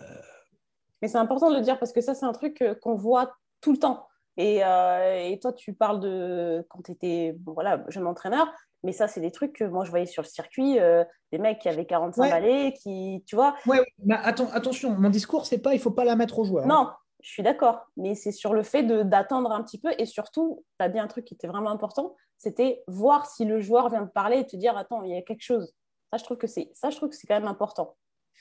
Mais 1.02 1.08
c'est 1.08 1.18
important 1.18 1.50
de 1.50 1.56
le 1.56 1.62
dire 1.62 1.80
parce 1.80 1.92
que 1.92 2.00
ça, 2.00 2.14
c'est 2.14 2.26
un 2.26 2.32
truc 2.32 2.62
qu'on 2.80 2.94
voit 2.94 3.34
tout 3.60 3.72
le 3.72 3.78
temps. 3.78 4.06
Et, 4.36 4.64
euh, 4.64 5.30
et, 5.30 5.38
toi, 5.40 5.52
tu 5.52 5.74
parles 5.74 5.98
de 5.98 6.64
quand 6.68 6.82
tu 6.82 6.92
étais 6.92 7.36
voilà, 7.44 7.84
jeune 7.88 8.06
entraîneur, 8.06 8.52
mais 8.84 8.92
ça, 8.92 9.08
c'est 9.08 9.20
des 9.20 9.32
trucs 9.32 9.54
que 9.54 9.64
moi, 9.64 9.84
je 9.84 9.90
voyais 9.90 10.06
sur 10.06 10.22
le 10.22 10.28
circuit, 10.28 10.78
euh, 10.78 11.04
des 11.32 11.38
mecs 11.38 11.58
qui 11.58 11.68
avaient 11.68 11.86
45 11.86 12.30
balais, 12.30 12.74
qui, 12.80 13.24
tu 13.26 13.34
vois. 13.34 13.54
Oui, 13.66 13.78
mais 14.04 14.16
attends, 14.22 14.50
attention, 14.52 14.90
mon 14.90 15.10
discours, 15.10 15.46
c'est 15.46 15.58
pas 15.58 15.74
il 15.74 15.80
faut 15.80 15.90
pas 15.90 16.04
la 16.04 16.16
mettre 16.16 16.38
aux 16.38 16.44
joueurs. 16.44 16.64
Hein. 16.64 16.68
Non, 16.68 16.90
je 17.20 17.30
suis 17.30 17.42
d'accord, 17.42 17.86
mais 17.96 18.14
c'est 18.14 18.32
sur 18.32 18.54
le 18.54 18.62
fait 18.62 18.84
d'attendre 19.04 19.50
un 19.50 19.62
petit 19.62 19.78
peu 19.78 19.92
et 19.98 20.06
surtout, 20.06 20.64
tu 20.78 20.84
as 20.84 20.88
dit 20.88 20.98
un 20.98 21.08
truc 21.08 21.24
qui 21.24 21.34
était 21.34 21.48
vraiment 21.48 21.70
important, 21.70 22.14
c'était 22.36 22.84
voir 22.86 23.26
si 23.26 23.44
le 23.44 23.60
joueur 23.60 23.90
vient 23.90 24.02
de 24.02 24.10
parler 24.10 24.38
et 24.38 24.46
te 24.46 24.56
dire 24.56 24.76
attends, 24.76 25.02
il 25.02 25.10
y 25.12 25.16
a 25.16 25.22
quelque 25.22 25.42
chose. 25.42 25.74
Ça, 26.12 26.18
je 26.18 26.24
trouve 26.24 26.38
que 26.38 26.46
c'est 26.46 26.70
ça, 26.72 26.90
je 26.90 26.96
trouve 26.96 27.08
que 27.08 27.16
c'est 27.16 27.26
quand 27.26 27.38
même 27.38 27.48
important. 27.48 27.96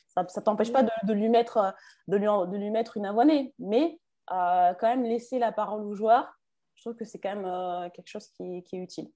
Ça 0.07 0.23
ne 0.23 0.41
t'empêche 0.41 0.71
pas 0.71 0.83
de, 0.83 1.13
lui 1.13 1.29
mettre, 1.29 1.75
de, 2.07 2.17
lui, 2.17 2.25
de 2.25 2.57
lui 2.57 2.71
mettre 2.71 2.97
une 2.97 3.05
avoinée, 3.05 3.53
mais 3.59 3.99
euh, 4.31 4.73
quand 4.79 4.87
même 4.87 5.03
laisser 5.03 5.37
la 5.37 5.51
parole 5.51 5.83
au 5.83 5.93
joueur, 5.93 6.31
je 6.75 6.83
trouve 6.83 6.95
que 6.95 7.05
c'est 7.05 7.19
quand 7.19 7.35
même 7.35 7.45
euh, 7.45 7.89
quelque 7.89 8.07
chose 8.07 8.27
qui, 8.29 8.63
qui 8.63 8.77
est 8.77 8.79
utile. 8.79 9.11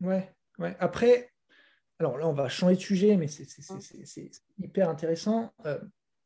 Ouais, 0.00 0.32
après, 0.78 1.30
alors 2.00 2.16
là, 2.16 2.26
on 2.26 2.32
va 2.32 2.48
changer 2.48 2.76
de 2.76 2.80
sujet, 2.80 3.16
mais 3.16 3.28
c'est 3.28 4.30
hyper 4.58 4.88
intéressant. 4.88 5.52
Euh, 5.66 5.78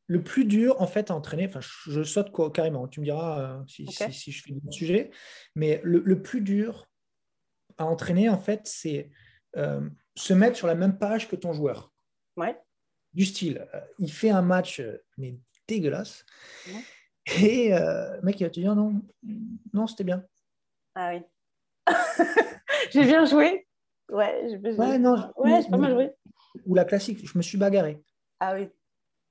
le 0.07 0.23
plus 0.23 0.45
dur, 0.45 0.81
en 0.81 0.87
fait, 0.87 1.11
à 1.11 1.15
entraîner, 1.15 1.47
enfin, 1.47 1.61
je 1.61 2.03
saute 2.03 2.31
quoi, 2.31 2.53
carrément, 2.53 2.87
tu 2.87 3.01
me 3.01 3.05
diras 3.05 3.41
euh, 3.41 3.63
si, 3.67 3.87
je 4.31 4.43
fais 4.43 4.53
le 4.53 4.71
sujet, 4.71 5.11
mais 5.55 5.81
le, 5.83 6.23
plus 6.23 6.43
dur 6.43 6.87
à 7.77 7.87
entraîner, 7.87 8.29
en 8.29 8.39
fait, 8.39 8.61
c'est 8.65 9.11
euh, 9.57 9.89
se 10.15 10.33
mettre 10.33 10.57
sur 10.57 10.67
la 10.67 10.75
même 10.75 10.99
page 10.99 11.29
que 11.29 11.37
ton 11.37 11.53
joueur. 11.53 11.93
Ouais. 12.37 12.57
Du 13.13 13.25
style, 13.25 13.67
il 13.99 14.13
fait 14.13 14.31
un 14.31 14.43
match, 14.43 14.83
mais 15.17 15.39
dégueulasse, 15.67 16.25
et 17.41 17.71
le 17.71 18.21
mec, 18.23 18.39
il 18.41 18.45
va 18.45 18.51
te 18.51 18.61
dire 18.61 18.75
non, 18.75 19.01
non, 19.73 19.87
c'était 19.87 20.05
bien. 20.05 20.25
Ah 20.95 21.15
oui. 21.15 21.23
J'ai 22.93 23.05
bien 23.05 23.25
joué. 23.25 23.67
Ouais, 24.11 24.49
je, 24.51 24.77
ouais, 24.77 24.99
non, 24.99 25.33
ouais, 25.37 25.63
j'ai 25.63 25.71
pas 25.71 25.77
mal 25.77 25.93
joué. 25.93 26.11
Ou 26.67 26.75
la 26.75 26.85
classique, 26.85 27.27
je 27.27 27.39
me 27.39 27.43
suis 27.43 27.59
bagarré. 27.59 28.03
Ah 28.41 28.55
oui, 28.55 28.69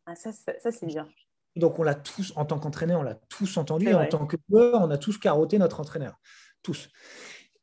ah, 0.06 0.16
ça, 0.16 0.32
ça, 0.32 0.72
c'est 0.72 0.86
bien. 0.86 1.08
Donc, 1.56 1.80
on 1.80 1.84
l'a 1.84 1.96
tous, 1.96 2.34
en 2.36 2.46
tant 2.46 2.60
qu'entraîneur, 2.60 3.00
on 3.00 3.04
l'a 3.04 3.16
tous 3.30 3.58
entendu. 3.58 3.88
Et 3.88 3.94
en 3.94 4.08
tant 4.08 4.26
que 4.26 4.38
joueur, 4.50 4.82
on 4.82 4.90
a 4.90 4.98
tous 4.98 5.18
carotté 5.18 5.58
notre 5.60 5.80
entraîneur. 5.80 6.20
Tous. 6.62 6.90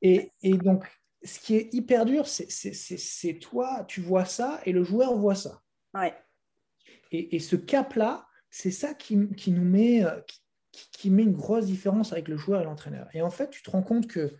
Et, 0.01 0.33
et 0.42 0.57
donc, 0.57 0.87
ce 1.23 1.38
qui 1.40 1.57
est 1.57 1.75
hyper 1.75 2.05
dur, 2.05 2.27
c'est 2.27 3.38
toi, 3.40 3.85
tu 3.88 4.01
vois 4.01 4.25
ça 4.25 4.61
et 4.64 4.73
le 4.73 4.85
joueur 4.85 5.16
voit 5.16 5.35
ça. 5.35 5.61
Ouais. 5.92 6.14
Et, 7.11 7.37
et 7.37 7.40
ce 7.40 7.57
cap-là, 7.57 8.27
c'est 8.49 8.70
ça 8.70 8.94
qui, 8.94 9.29
qui, 9.35 9.51
nous 9.51 9.64
met, 9.64 10.05
qui, 10.73 10.90
qui, 10.92 11.11
met 11.11 11.25
une 11.25 11.33
grosse 11.33 11.66
différence 11.66 12.12
avec 12.12 12.29
le 12.29 12.37
joueur 12.37 12.61
et 12.61 12.64
l'entraîneur. 12.64 13.09
Et 13.12 13.23
en 13.23 13.31
fait, 13.31 13.51
tu 13.51 13.62
te 13.62 13.70
rends 13.70 13.83
compte 13.83 14.07
que 14.07 14.33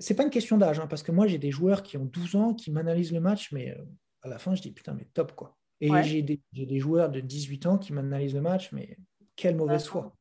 c'est 0.00 0.14
pas 0.14 0.24
une 0.24 0.30
question 0.30 0.58
d'âge, 0.58 0.80
hein, 0.80 0.86
parce 0.86 1.02
que 1.02 1.12
moi, 1.12 1.26
j'ai 1.26 1.38
des 1.38 1.50
joueurs 1.50 1.82
qui 1.82 1.96
ont 1.96 2.04
12 2.04 2.36
ans, 2.36 2.54
qui 2.54 2.70
m'analysent 2.70 3.12
le 3.12 3.20
match, 3.20 3.52
mais 3.52 3.70
euh, 3.70 3.84
à 4.22 4.28
la 4.28 4.38
fin, 4.38 4.54
je 4.54 4.62
dis 4.62 4.72
putain, 4.72 4.94
mais 4.94 5.06
top, 5.14 5.32
quoi. 5.32 5.56
Et 5.80 5.90
j'ai 6.02 6.22
des, 6.22 6.40
des, 6.52 6.78
joueurs 6.78 7.10
de 7.10 7.20
18 7.20 7.66
ans 7.66 7.78
qui 7.78 7.92
m'analysent 7.92 8.34
le 8.34 8.40
match, 8.40 8.72
mais 8.72 8.96
quelle 9.36 9.56
mauvaise 9.56 9.84
foi. 9.84 10.16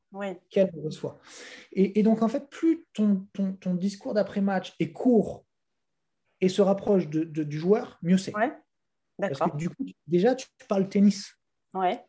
Quelle 0.50 0.70
mauvaise 0.74 0.98
foi. 0.98 1.18
Et, 1.72 2.04
donc, 2.04 2.22
en 2.22 2.28
fait, 2.28 2.50
plus 2.50 2.86
ton, 2.94 3.26
ton, 3.32 3.54
ton 3.54 3.74
discours 3.74 4.14
d'après-match 4.14 4.76
est 4.80 4.92
court 4.92 5.46
et 6.42 6.50
se 6.50 6.62
rapproche 6.62 7.08
de, 7.08 7.24
du 7.24 7.58
joueur, 7.58 7.98
mieux 8.02 8.18
c'est. 8.18 8.34
Parce 9.18 9.40
que 9.40 9.56
du 9.56 9.70
coup, 9.70 9.86
déjà, 10.08 10.36
tu 10.36 10.48
parles 10.68 10.90
tennis. 10.90 11.34
Ouais. 11.74 12.04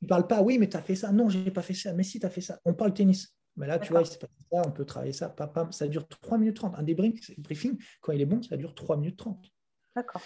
Tu 0.00 0.06
parles 0.06 0.26
pas, 0.26 0.42
oui, 0.42 0.58
mais 0.58 0.68
tu 0.68 0.76
as 0.76 0.82
fait 0.82 0.94
ça. 0.94 1.10
Non, 1.10 1.28
je 1.28 1.38
n'ai 1.38 1.50
pas 1.50 1.62
fait 1.62 1.74
ça. 1.74 1.92
Mais 1.92 2.04
si, 2.04 2.20
tu 2.20 2.26
as 2.26 2.30
fait 2.30 2.40
ça. 2.40 2.60
On 2.64 2.74
parle 2.74 2.94
tennis. 2.94 3.34
Mais 3.56 3.66
là, 3.66 3.78
tu 3.78 3.92
vois, 3.92 4.04
ça, 4.04 4.16
on 4.50 4.70
peut 4.70 4.84
travailler 4.84 5.12
ça, 5.12 5.34
ça 5.70 5.88
dure 5.88 6.08
3 6.08 6.38
minutes 6.38 6.56
30. 6.56 6.78
Un 6.78 6.82
débriefing, 6.82 7.78
quand 8.00 8.12
il 8.12 8.20
est 8.20 8.26
bon, 8.26 8.42
ça 8.42 8.56
dure 8.56 8.74
3 8.74 8.96
minutes 8.96 9.18
30. 9.18 9.52
D'accord. 9.94 10.22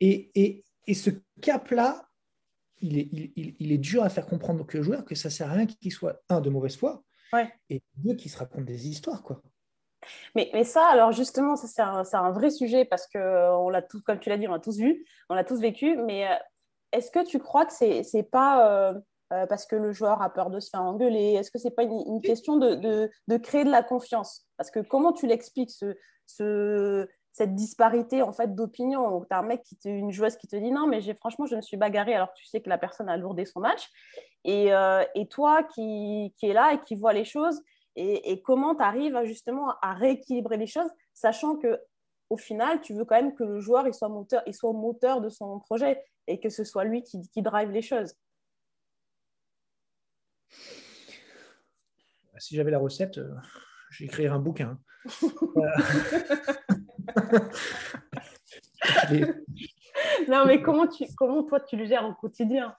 Et, 0.00 0.30
et, 0.34 0.64
et, 0.86 0.94
ce 0.94 1.10
cap-là, 1.40 2.08
il 2.80 2.98
est, 2.98 3.08
il, 3.12 3.56
il, 3.58 3.72
est, 3.72 3.78
dur 3.78 4.04
à 4.04 4.10
faire 4.10 4.26
comprendre 4.26 4.64
aux 4.64 4.82
joueurs 4.82 5.04
que 5.04 5.14
ça 5.14 5.28
ne 5.28 5.32
sert 5.32 5.50
à 5.50 5.54
rien 5.54 5.66
qu'il 5.66 5.92
soit, 5.92 6.22
un, 6.28 6.40
de 6.40 6.50
mauvaise 6.50 6.76
foi, 6.76 7.02
et 7.68 7.82
deux, 7.96 8.14
qu'il 8.14 8.30
se 8.30 8.38
raconte 8.38 8.64
des 8.64 8.88
histoires. 8.88 9.22
quoi. 9.22 9.42
Mais, 10.34 10.50
mais, 10.52 10.64
ça, 10.64 10.86
alors 10.86 11.12
justement, 11.12 11.56
ça, 11.56 11.66
c'est, 11.66 11.82
un, 11.82 12.24
un, 12.24 12.30
vrai 12.30 12.50
sujet 12.50 12.84
parce 12.84 13.06
que 13.06 13.18
euh, 13.18 13.56
on 13.56 13.68
l'a 13.68 13.82
tout, 13.82 14.00
comme 14.02 14.18
tu 14.20 14.28
l'as 14.28 14.38
dit, 14.38 14.46
on 14.46 14.52
l'a 14.52 14.60
tous 14.60 14.78
vu, 14.78 15.04
on 15.28 15.34
l'a 15.34 15.44
tous 15.44 15.60
vécu. 15.60 15.96
Mais 15.96 16.28
euh, 16.28 16.34
est-ce 16.92 17.10
que 17.10 17.24
tu 17.24 17.38
crois 17.38 17.66
que 17.66 17.72
c'est, 17.72 18.02
c'est 18.02 18.22
pas 18.22 18.90
euh, 18.90 18.94
euh, 19.32 19.46
parce 19.46 19.66
que 19.66 19.76
le 19.76 19.92
joueur 19.92 20.22
a 20.22 20.32
peur 20.32 20.50
de 20.50 20.58
se 20.58 20.70
faire 20.70 20.82
engueuler 20.82 21.34
Est-ce 21.34 21.50
que 21.50 21.58
ce 21.58 21.68
n'est 21.68 21.74
pas 21.74 21.82
une, 21.82 22.20
question 22.22 22.56
de, 22.56 23.10
créer 23.38 23.64
de 23.64 23.70
la 23.70 23.82
confiance? 23.82 24.46
Parce 24.56 24.70
que 24.70 24.80
comment 24.80 25.12
tu 25.12 25.26
l'expliques, 25.26 25.72
ce, 26.26 27.08
cette 27.32 27.54
disparité 27.54 28.22
en 28.22 28.32
fait 28.32 28.54
d'opinion? 28.54 29.20
Tu 29.20 29.26
as 29.30 29.38
un 29.38 29.42
mec, 29.42 29.62
qui 29.62 29.76
te, 29.76 29.88
une 29.88 30.12
joueuse 30.12 30.36
qui 30.36 30.48
te 30.48 30.56
dit 30.56 30.70
non, 30.70 30.86
mais 30.86 31.00
franchement, 31.14 31.46
je 31.46 31.56
me 31.56 31.60
suis 31.60 31.76
bagarré 31.76 32.14
alors 32.14 32.32
que 32.32 32.38
tu 32.38 32.46
sais 32.46 32.60
que 32.60 32.68
la 32.68 32.78
personne 32.78 33.08
a 33.08 33.16
lourdé 33.16 33.44
son 33.44 33.60
match. 33.60 33.88
Et, 34.44 34.72
euh, 34.72 35.04
et 35.14 35.26
toi 35.28 35.62
qui, 35.62 36.32
qui 36.38 36.46
est 36.46 36.54
là 36.54 36.72
et 36.72 36.80
qui 36.80 36.94
voit 36.94 37.12
les 37.12 37.24
choses 37.24 37.60
et, 38.00 38.42
comment 38.42 38.74
tu 38.76 38.82
arrives 38.82 39.20
justement 39.24 39.74
à 39.82 39.92
rééquilibrer 39.92 40.56
les 40.56 40.66
choses, 40.68 40.90
sachant 41.14 41.56
que 41.56 41.80
au 42.30 42.36
final, 42.36 42.80
tu 42.80 42.94
veux 42.94 43.04
quand 43.04 43.16
même 43.16 43.34
que 43.34 43.42
le 43.42 43.58
joueur 43.58 43.86
il 43.88 43.94
soit, 43.94 44.08
moteur, 44.08 44.42
il 44.46 44.54
soit 44.54 44.72
moteur 44.72 45.20
de 45.20 45.28
son 45.28 45.58
projet 45.60 46.04
et 46.26 46.38
que 46.38 46.50
ce 46.50 46.62
soit 46.62 46.84
lui 46.84 47.02
qui, 47.02 47.20
qui 47.30 47.42
drive 47.42 47.70
les 47.70 47.82
choses? 47.82 48.14
Si 52.38 52.54
j'avais 52.54 52.70
la 52.70 52.78
recette, 52.78 53.18
euh, 53.18 53.34
j'écrirais 53.90 54.28
un 54.28 54.38
bouquin. 54.38 54.78
non, 60.28 60.44
mais 60.46 60.62
comment, 60.62 60.86
tu, 60.86 61.04
comment 61.16 61.42
toi 61.42 61.58
tu 61.60 61.76
le 61.76 61.84
gères 61.84 62.04
au 62.04 62.14
quotidien? 62.14 62.76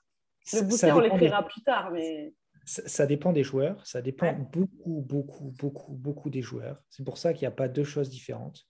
Le 0.53 0.61
bouquin, 0.61 0.95
on 0.95 0.99
l'écrira 0.99 1.45
plus 1.45 1.61
tard, 1.61 1.91
mais 1.91 2.33
ça, 2.65 3.05
dépend 3.05 3.33
des 3.33 3.43
joueurs, 3.43 3.85
ça 3.85 4.01
dépend 4.01 4.33
beaucoup, 4.33 5.03
beaucoup, 5.07 5.53
beaucoup, 5.57 5.93
beaucoup 5.93 6.29
des 6.29 6.41
joueurs. 6.41 6.81
C'est 6.89 7.03
pour 7.03 7.17
ça 7.17 7.33
qu'il 7.33 7.41
n'y 7.41 7.47
a 7.47 7.55
pas 7.55 7.67
deux 7.67 7.83
choses 7.83 8.09
différentes. 8.09 8.67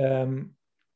Euh, 0.00 0.42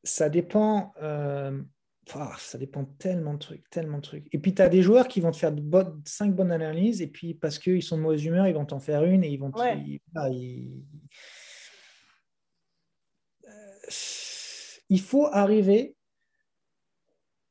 ça 0.03 0.29
dépend, 0.29 0.93
euh, 1.01 1.61
ça 2.05 2.57
dépend 2.57 2.85
tellement 2.97 3.33
de 3.33 3.39
trucs, 3.39 3.69
tellement 3.69 3.97
de 3.97 4.03
trucs. 4.03 4.27
Et 4.33 4.39
puis 4.39 4.53
tu 4.53 4.61
as 4.61 4.69
des 4.69 4.81
joueurs 4.81 5.07
qui 5.07 5.21
vont 5.21 5.31
te 5.31 5.37
faire 5.37 5.51
de 5.51 5.61
bonnes, 5.61 6.01
cinq 6.05 6.35
bonnes 6.35 6.51
analyses, 6.51 7.01
et 7.01 7.07
puis 7.07 7.33
parce 7.33 7.59
qu'ils 7.59 7.83
sont 7.83 7.97
de 7.97 8.01
mauvaise 8.01 8.23
humeur, 8.25 8.47
ils 8.47 8.53
vont 8.53 8.65
t'en 8.65 8.79
faire 8.79 9.03
une 9.03 9.23
et 9.23 9.29
ils 9.29 9.39
vont. 9.39 9.51
il 14.89 15.01
faut 15.01 15.27
arriver 15.27 15.95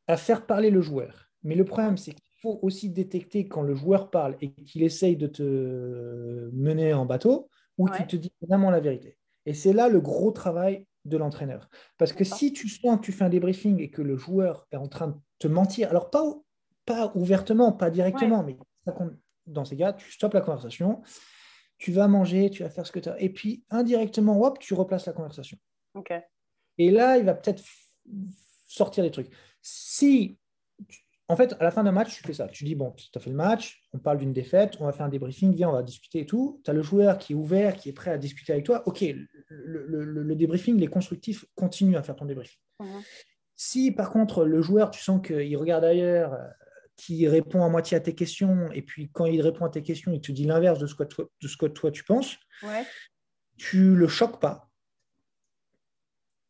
à 0.06 0.16
faire 0.16 0.46
parler 0.46 0.70
le 0.70 0.80
joueur. 0.80 1.30
Mais 1.42 1.54
le 1.54 1.64
problème, 1.64 1.96
c'est 1.96 2.12
qu'il 2.12 2.22
faut 2.40 2.58
aussi 2.62 2.90
détecter 2.90 3.48
quand 3.48 3.62
le 3.62 3.74
joueur 3.74 4.10
parle 4.10 4.36
et 4.40 4.52
qu'il 4.52 4.82
essaye 4.82 5.16
de 5.16 5.26
te 5.26 6.50
mener 6.52 6.92
en 6.92 7.06
bateau 7.06 7.50
ou 7.78 7.86
qu'il 7.86 8.06
te 8.06 8.16
dit 8.16 8.32
vraiment 8.42 8.70
la 8.70 8.80
vérité. 8.80 9.16
Et 9.46 9.54
c'est 9.54 9.72
là 9.72 9.88
le 9.88 10.00
gros 10.00 10.30
travail 10.30 10.86
de 11.04 11.16
l'entraîneur. 11.16 11.68
Parce 11.98 12.12
que 12.12 12.24
si 12.24 12.52
tu 12.52 12.68
sens 12.68 12.98
que 12.98 13.04
tu 13.04 13.12
fais 13.12 13.24
un 13.24 13.28
débriefing 13.28 13.80
et 13.80 13.90
que 13.90 14.02
le 14.02 14.16
joueur 14.16 14.66
est 14.70 14.76
en 14.76 14.88
train 14.88 15.08
de 15.08 15.14
te 15.38 15.48
mentir, 15.48 15.88
alors 15.90 16.10
pas, 16.10 16.22
pas 16.86 17.12
ouvertement, 17.14 17.72
pas 17.72 17.90
directement, 17.90 18.42
mais 18.44 18.56
dans 19.46 19.64
ces 19.64 19.76
cas, 19.76 19.92
tu 19.92 20.10
stoppes 20.12 20.34
la 20.34 20.40
conversation, 20.40 21.02
tu 21.78 21.90
vas 21.90 22.06
manger, 22.06 22.50
tu 22.50 22.62
vas 22.62 22.70
faire 22.70 22.86
ce 22.86 22.92
que 22.92 23.00
tu 23.00 23.08
as. 23.08 23.20
Et 23.20 23.28
puis 23.28 23.64
indirectement, 23.70 24.40
hop, 24.40 24.58
tu 24.58 24.74
replaces 24.74 25.06
la 25.06 25.12
conversation. 25.12 25.58
Et 26.78 26.90
là, 26.90 27.18
il 27.18 27.24
va 27.24 27.34
peut-être 27.34 27.62
sortir 28.68 29.02
des 29.02 29.10
trucs. 29.10 29.30
Si, 29.60 30.38
en 31.32 31.36
fait, 31.36 31.54
à 31.58 31.64
la 31.64 31.70
fin 31.70 31.82
d'un 31.82 31.92
match, 31.92 32.14
tu 32.14 32.22
fais 32.22 32.34
ça. 32.34 32.46
Tu 32.46 32.64
dis, 32.64 32.74
bon, 32.74 32.90
tu 32.92 33.08
as 33.14 33.18
fait 33.18 33.30
le 33.30 33.36
match, 33.36 33.82
on 33.94 33.98
parle 33.98 34.18
d'une 34.18 34.34
défaite, 34.34 34.76
on 34.80 34.84
va 34.84 34.92
faire 34.92 35.06
un 35.06 35.08
débriefing, 35.08 35.54
viens, 35.54 35.70
on 35.70 35.72
va 35.72 35.82
discuter 35.82 36.20
et 36.20 36.26
tout. 36.26 36.60
Tu 36.62 36.70
as 36.70 36.74
le 36.74 36.82
joueur 36.82 37.16
qui 37.16 37.32
est 37.32 37.36
ouvert, 37.36 37.74
qui 37.74 37.88
est 37.88 37.94
prêt 37.94 38.10
à 38.10 38.18
discuter 38.18 38.52
avec 38.52 38.66
toi. 38.66 38.82
OK, 38.86 39.02
le, 39.48 40.34
débriefing, 40.34 40.78
les 40.78 40.88
constructifs, 40.88 41.46
continue 41.54 41.96
à 41.96 42.02
faire 42.02 42.16
ton 42.16 42.26
débriefing. 42.26 42.58
Si, 43.56 43.92
par 43.92 44.10
contre, 44.10 44.44
le 44.44 44.60
joueur, 44.60 44.90
tu 44.90 45.00
sens 45.00 45.26
qu'il 45.26 45.56
regarde 45.56 45.84
ailleurs, 45.84 46.34
euh, 46.34 46.46
qui 46.96 47.26
répond 47.26 47.64
à 47.64 47.70
moitié 47.70 47.96
à 47.96 48.00
tes 48.00 48.14
questions, 48.14 48.70
et 48.72 48.82
puis 48.82 49.10
quand 49.10 49.24
il 49.24 49.40
répond 49.40 49.64
à 49.64 49.70
tes 49.70 49.82
questions, 49.82 50.12
il 50.12 50.20
te 50.20 50.32
dit 50.32 50.44
l'inverse 50.44 50.78
de, 50.78 50.86
ce 50.86 50.94
que 50.94 51.04
toi, 51.04 51.24
de 51.40 51.48
ce 51.48 51.56
que 51.56 51.64
toi 51.64 51.90
tu 51.90 52.04
penses, 52.04 52.36
ouais. 52.62 52.84
tu 53.56 53.94
le 53.94 54.06
choques 54.06 54.38
pas 54.38 54.70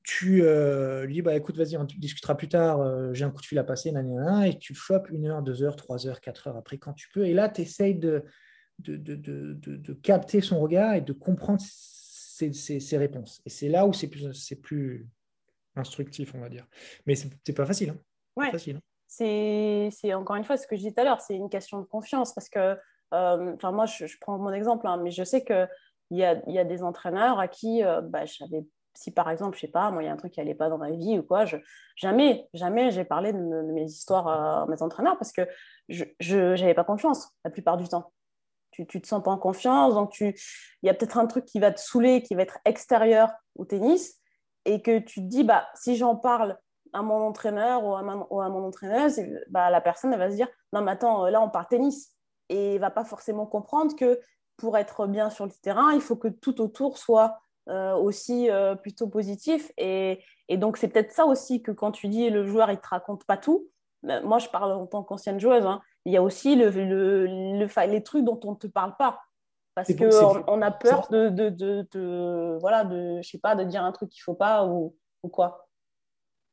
tu 0.04 0.42
euh, 0.42 1.04
lui 1.04 1.14
dis 1.14 1.22
bah, 1.22 1.36
écoute, 1.36 1.56
vas-y, 1.56 1.76
on 1.76 1.84
discutera 1.84 2.36
plus 2.36 2.48
tard, 2.48 2.80
euh, 2.80 3.12
j'ai 3.12 3.24
un 3.24 3.30
coup 3.30 3.40
de 3.40 3.46
fil 3.46 3.58
à 3.58 3.64
passer, 3.64 3.92
et 4.44 4.58
tu 4.58 4.74
chopes 4.74 5.08
une 5.10 5.26
heure, 5.26 5.42
deux 5.42 5.62
heures, 5.62 5.76
trois 5.76 6.06
heures, 6.06 6.20
quatre 6.20 6.48
heures 6.48 6.56
après 6.56 6.78
quand 6.78 6.92
tu 6.92 7.08
peux. 7.10 7.26
Et 7.26 7.34
là, 7.34 7.48
tu 7.48 7.62
essayes 7.62 7.94
de 7.94 8.24
de, 8.78 8.96
de, 8.96 9.14
de, 9.14 9.54
de, 9.54 9.92
capter 9.92 10.40
son 10.40 10.58
regard 10.58 10.94
et 10.94 11.02
de 11.02 11.12
comprendre 11.12 11.60
ses, 11.60 12.52
ses, 12.52 12.98
réponses. 12.98 13.40
Et 13.44 13.50
c'est 13.50 13.68
là 13.68 13.86
où 13.86 13.92
c'est 13.92 14.08
plus, 14.08 14.32
plus 14.60 15.08
instructif, 15.76 16.34
on 16.34 16.40
va 16.40 16.48
dire. 16.48 16.66
Mais 17.06 17.14
c'est 17.14 17.30
n'est 17.46 17.54
pas 17.54 17.66
facile. 17.66 17.90
Hein. 17.90 17.98
Ouais. 18.34 18.50
Hein. 18.72 18.80
C'est 19.06 20.14
encore 20.14 20.34
une 20.36 20.44
fois 20.44 20.56
ce 20.56 20.66
que 20.66 20.74
je 20.74 20.80
disais 20.80 20.92
tout 20.92 21.00
à 21.00 21.04
l'heure, 21.04 21.20
c'est 21.20 21.36
une 21.36 21.50
question 21.50 21.78
de 21.78 21.84
confiance 21.84 22.34
parce 22.34 22.48
que, 22.48 22.76
euh, 23.14 23.54
enfin 23.54 23.70
moi, 23.70 23.86
je, 23.86 24.06
prends 24.20 24.38
mon 24.38 24.52
exemple, 24.52 24.88
hein, 24.88 24.96
mais 24.96 25.12
je 25.12 25.22
sais 25.22 25.44
qu'il 25.44 25.68
y 26.10 26.24
a, 26.24 26.42
y 26.48 26.58
a 26.58 26.64
des 26.64 26.82
entraîneurs 26.82 27.38
à 27.38 27.46
qui 27.46 27.82
bah, 27.82 28.24
j'avais 28.24 28.64
si 28.94 29.11
par 29.11 29.31
exemple, 29.31 29.57
je 29.57 29.62
sais 29.62 29.68
pas, 29.68 29.90
moi, 29.90 30.02
il 30.02 30.07
y 30.07 30.09
a 30.09 30.12
un 30.12 30.16
truc 30.16 30.33
qui 30.33 30.40
allait 30.40 30.55
pas 30.55 30.68
dans 30.68 30.78
ma 30.78 30.90
vie 30.90 31.18
ou 31.18 31.22
quoi, 31.22 31.44
jamais, 31.96 32.48
jamais 32.55 32.90
j'ai 32.90 33.05
parlé 33.05 33.33
de, 33.33 33.38
mes 33.38 33.85
histoires 33.85 34.28
à 34.28 34.66
mes 34.66 34.83
entraîneurs 34.83 35.18
parce 35.18 35.33
que 35.33 35.48
je 35.88 36.61
n'avais 36.61 36.74
pas 36.74 36.85
confiance 36.85 37.31
la 37.44 37.50
plupart 37.50 37.76
du 37.76 37.88
temps. 37.88 38.12
Tu, 38.70 38.87
tu 38.87 39.02
te 39.02 39.07
sens 39.07 39.22
pas 39.22 39.31
en 39.31 39.38
confiance, 39.38 39.94
donc 39.94 40.18
il 40.20 40.35
y 40.83 40.88
a 40.88 40.94
peut-être 40.94 41.18
un 41.18 41.26
truc 41.26 41.44
qui 41.44 41.61
va 41.61 41.72
te 41.72 41.81
saouler, 41.81 42.22
qui 42.22 42.35
va 42.35 42.42
être 42.42 42.59
extérieur 42.64 43.31
au 43.57 43.66
tennis, 43.66 44.18
et 44.64 44.81
que 44.83 44.98
tu 44.98 45.20
te 45.20 45.26
dis, 45.26 45.44
bah, 45.44 45.68
si 45.74 45.96
j'en 45.96 46.16
parle 46.16 46.59
à 46.92 47.02
mon 47.02 47.22
entraîneur 47.22 47.85
ou 47.85 47.94
à, 47.94 48.02
mon 48.02 48.64
entraîneuse, 48.64 49.20
bah, 49.48 49.70
la 49.70 49.81
personne 49.81 50.12
elle 50.12 50.18
va 50.18 50.31
se 50.31 50.37
dire, 50.37 50.48
non, 50.72 50.83
mais 50.83 50.92
attends, 50.92 51.26
là, 51.26 51.40
on 51.40 51.50
parle 51.50 51.66
tennis. 51.68 52.12
Et 52.48 52.78
va 52.78 52.90
pas 52.90 53.05
forcément 53.05 53.46
comprendre 53.46 53.96
que 53.96 54.20
pour 54.57 54.76
être 54.76 55.07
bien 55.07 55.31
sur 55.31 55.46
le 55.46 55.52
terrain, 55.62 55.92
il 55.92 56.00
faut 56.00 56.16
que 56.16 56.28
tout 56.28 56.61
autour 56.61 56.98
soit 56.98 57.40
euh, 57.68 57.94
aussi 57.94 58.51
euh, 58.51 58.75
plutôt 58.75 59.09
positif. 59.09 59.70
Et, 59.77 60.20
donc, 60.51 60.77
c'est 60.77 60.88
peut-être 60.88 61.12
ça 61.12 61.25
aussi 61.25 61.62
que 61.62 61.70
quand 61.70 61.92
tu 61.92 62.09
dis 62.09 62.29
le 62.29 62.44
joueur, 62.44 62.70
il 62.70 62.77
ne 62.77 62.81
te 62.81 62.88
raconte 62.88 63.25
pas 63.25 63.37
tout. 63.37 63.68
Ben, 64.03 64.22
moi, 64.22 64.38
je 64.38 64.48
parle 64.48 64.72
en 64.72 64.87
tant 64.87 65.03
qu'ancienne 65.03 65.40
joueuse. 65.40 65.64
Hein, 65.64 65.81
il 66.05 66.12
y 66.12 66.16
a 66.16 66.22
aussi 66.22 66.57
le, 66.57 66.70
le, 66.70 67.87
les 67.87 68.03
trucs 68.03 68.25
dont 68.25 68.40
on 68.44 68.53
ne 68.53 68.57
te 68.57 68.66
parle 68.66 68.96
pas. 68.96 69.20
Parce 69.75 69.94
qu'on 69.94 70.44
on 70.48 70.61
a 70.61 70.70
peur 70.70 71.09
de, 71.09 71.31
de, 71.31 71.48
de, 71.48 72.59
voilà, 72.61 72.85
de, 72.85 73.22
je 73.22 73.29
sais 73.31 73.38
pas, 73.38 73.55
de 73.55 73.64
dire 73.64 73.83
un 73.83 73.92
truc 73.92 74.11
qu'il 74.11 74.20
ne 74.20 74.25
faut 74.25 74.35
pas 74.35 74.66
ou, 74.66 74.94
ou 75.22 75.29
quoi. 75.29 75.68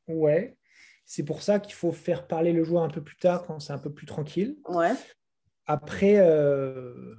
Ouais. 0.07 0.57
C'est 1.05 1.23
pour 1.23 1.41
ça 1.41 1.59
qu'il 1.59 1.73
faut 1.73 1.91
faire 1.91 2.27
parler 2.27 2.53
le 2.53 2.63
joueur 2.63 2.83
un 2.83 2.89
peu 2.89 3.01
plus 3.01 3.17
tard 3.17 3.45
quand 3.45 3.59
c'est 3.59 3.73
un 3.73 3.79
peu 3.79 3.91
plus 3.91 4.05
tranquille. 4.05 4.57
Ouais. 4.67 4.93
Après, 5.65 6.17
euh, 6.17 7.15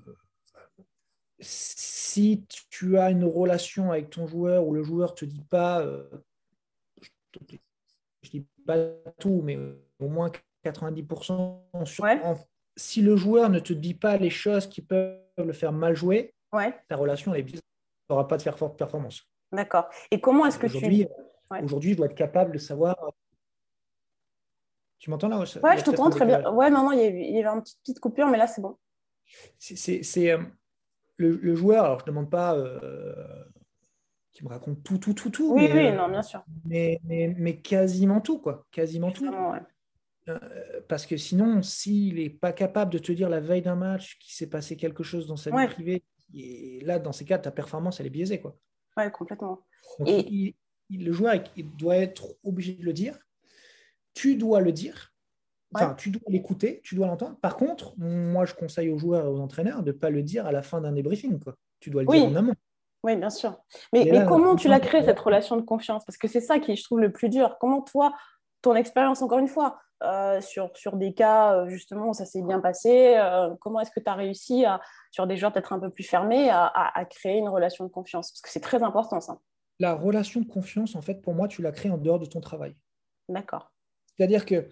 si 2.10 2.44
tu 2.70 2.98
as 2.98 3.10
une 3.10 3.24
relation 3.24 3.92
avec 3.92 4.10
ton 4.10 4.26
joueur 4.26 4.66
où 4.66 4.74
le 4.74 4.82
joueur 4.82 5.10
ne 5.10 5.14
te 5.14 5.24
dit 5.24 5.44
pas, 5.48 5.80
euh, 5.80 6.08
je 8.22 8.30
dis 8.30 8.46
pas 8.66 8.76
tout, 9.20 9.42
mais 9.44 9.56
au 10.00 10.08
moins 10.08 10.32
90%, 10.64 11.84
sur, 11.84 12.04
si 12.76 13.00
le 13.00 13.16
joueur 13.16 13.48
ne 13.48 13.60
te 13.60 13.72
dit 13.72 13.94
pas 13.94 14.16
les 14.16 14.30
choses 14.30 14.66
qui 14.66 14.82
peuvent 14.82 15.20
le 15.38 15.52
faire 15.52 15.70
mal 15.72 15.94
jouer, 15.94 16.34
ta 16.88 16.96
relation 16.96 17.32
est 17.34 17.42
bizarre, 17.42 17.62
tu 17.62 18.12
n'auras 18.12 18.24
pas 18.24 18.36
de 18.36 18.42
faire 18.42 18.58
forte 18.58 18.76
performance. 18.76 19.22
D'accord. 19.52 19.88
Et 20.10 20.20
comment 20.20 20.46
est-ce 20.46 20.58
que 20.58 20.66
tu... 20.66 21.06
Aujourd'hui, 21.62 21.92
je 21.92 21.96
dois 21.96 22.06
être 22.06 22.16
capable 22.16 22.52
de 22.52 22.58
savoir... 22.58 22.96
Tu 24.98 25.10
m'entends 25.10 25.28
là 25.28 25.38
Ouais, 25.38 25.78
je 25.78 25.84
t'entends 25.84 26.10
très 26.10 26.26
bien. 26.26 26.50
Ouais, 26.50 26.70
non, 26.70 26.84
non, 26.84 26.92
il 26.92 27.00
y 27.00 27.28
il 27.28 27.36
y 27.36 27.38
avait 27.38 27.48
une 27.48 27.62
petite, 27.62 27.78
petite 27.78 28.00
coupure, 28.00 28.26
mais 28.26 28.36
là, 28.36 28.48
c'est 28.48 28.60
bon. 28.60 28.76
C'est 29.58 30.36
le, 31.20 31.54
joueur, 31.54 31.84
alors 31.84 31.98
je 31.98 32.04
ne 32.04 32.10
demande 32.10 32.30
pas 32.30 32.56
euh, 32.56 33.44
qu'il 34.32 34.44
me 34.44 34.50
raconte 34.50 34.82
tout, 34.82 34.98
tout, 34.98 35.14
tout, 35.14 35.30
tout. 35.30 35.54
Oui, 35.54 35.68
mais, 35.68 35.72
oui, 35.72 35.86
euh, 35.88 35.96
non, 35.96 36.08
bien 36.08 36.22
sûr. 36.22 36.44
Mais, 36.64 37.00
mais, 37.04 37.56
quasiment 37.58 38.20
tout, 38.20 38.38
quoi. 38.38 38.66
Quasiment 38.70 39.10
tout. 39.10 39.32
Euh, 40.28 40.38
parce 40.88 41.06
que 41.06 41.16
sinon, 41.16 41.62
s'il 41.62 42.16
n'est 42.16 42.30
pas 42.30 42.52
capable 42.52 42.92
de 42.92 42.98
te 42.98 43.12
dire 43.12 43.28
la 43.28 43.40
veille 43.40 43.62
d'un 43.62 43.74
match 43.74 44.18
qu'il 44.18 44.34
s'est 44.34 44.48
passé 44.48 44.76
quelque 44.76 45.02
chose 45.02 45.26
dans 45.26 45.36
sa 45.36 45.50
vie 45.50 45.66
privée, 45.66 46.04
et 46.34 46.80
là, 46.84 46.98
dans 46.98 47.12
ces 47.12 47.24
cas, 47.24 47.38
ta 47.38 47.50
performance, 47.50 48.00
elle 48.00 48.06
est 48.06 48.10
biaisée, 48.10 48.40
quoi. 48.40 48.56
Ouais, 48.96 49.10
complètement. 49.10 49.60
et... 50.06 50.54
le 50.90 51.12
joueur, 51.12 51.34
il 51.56 51.74
doit 51.76 51.96
être 51.96 52.36
obligé 52.44 52.74
de 52.74 52.84
le 52.84 52.92
dire. 52.92 53.18
Tu 54.14 54.36
dois 54.36 54.60
le 54.60 54.72
dire 54.72 55.12
Enfin, 55.74 55.94
tu 55.94 56.10
dois 56.10 56.22
l'écouter, 56.28 56.80
tu 56.82 56.94
dois 56.94 57.06
l'entendre. 57.06 57.36
Par 57.40 57.56
contre, 57.56 57.94
moi, 57.98 58.44
je 58.44 58.54
conseille 58.54 58.90
aux 58.90 58.98
joueurs 58.98 59.24
et 59.24 59.28
aux 59.28 59.40
entraîneurs 59.40 59.82
de 59.82 59.92
ne 59.92 59.96
pas 59.96 60.10
le 60.10 60.22
dire 60.22 60.46
à 60.46 60.52
la 60.52 60.62
fin 60.62 60.80
d'un 60.80 60.92
débriefing. 60.92 61.38
Quoi. 61.38 61.54
Tu 61.78 61.90
dois 61.90 62.02
le 62.02 62.08
dire 62.08 62.26
en 62.26 62.34
amont. 62.34 62.54
Oui, 63.02 63.16
bien 63.16 63.30
sûr. 63.30 63.56
Mais, 63.92 64.24
comment 64.26 64.56
tu 64.56 64.68
l'as 64.68 64.80
créé, 64.80 65.02
cette 65.02 65.20
relation 65.20 65.56
de 65.56 65.62
confiance? 65.62 66.04
Parce 66.04 66.18
que 66.18 66.28
c'est 66.28 66.40
ça 66.40 66.58
qui, 66.58 66.76
je 66.76 66.84
trouve, 66.84 67.00
le 67.00 67.12
plus 67.12 67.28
dur. 67.28 67.56
Comment 67.60 67.80
toi, 67.82 68.14
ton 68.62 68.74
expérience, 68.74 69.22
encore 69.22 69.38
une 69.38 69.48
fois, 69.48 69.78
euh, 70.02 70.40
sur, 70.40 70.70
sur 70.74 70.96
des 70.96 71.12
cas 71.12 71.54
euh, 71.54 71.68
justement 71.68 72.08
où 72.08 72.14
ça 72.14 72.24
s'est 72.24 72.40
bien 72.40 72.60
passé, 72.60 73.16
euh, 73.16 73.54
comment 73.60 73.80
est-ce 73.80 73.90
que 73.90 74.00
tu 74.00 74.08
as 74.08 74.14
réussi, 74.14 74.64
à, 74.64 74.80
sur 75.10 75.26
des 75.26 75.36
joueurs 75.36 75.52
peut-être 75.52 75.72
un 75.72 75.78
peu 75.78 75.90
plus 75.90 76.04
fermés, 76.04 76.48
à, 76.50 76.66
à, 76.66 77.04
créer 77.04 77.36
une 77.36 77.48
relation 77.48 77.84
de 77.84 77.90
confiance? 77.90 78.32
Parce 78.32 78.40
que 78.40 78.48
c'est 78.50 78.60
très 78.60 78.82
important, 78.82 79.20
ça. 79.20 79.38
La 79.78 79.94
relation 79.94 80.40
de 80.40 80.46
confiance, 80.46 80.94
en 80.94 81.02
fait, 81.02 81.22
pour 81.22 81.34
moi, 81.34 81.48
tu 81.48 81.62
la 81.62 81.72
crées 81.72 81.90
en 81.90 81.98
dehors 81.98 82.18
de 82.18 82.26
ton 82.26 82.40
travail. 82.40 82.74
D'accord. 83.28 83.72
C'est-à-dire 84.16 84.44
que 84.44 84.68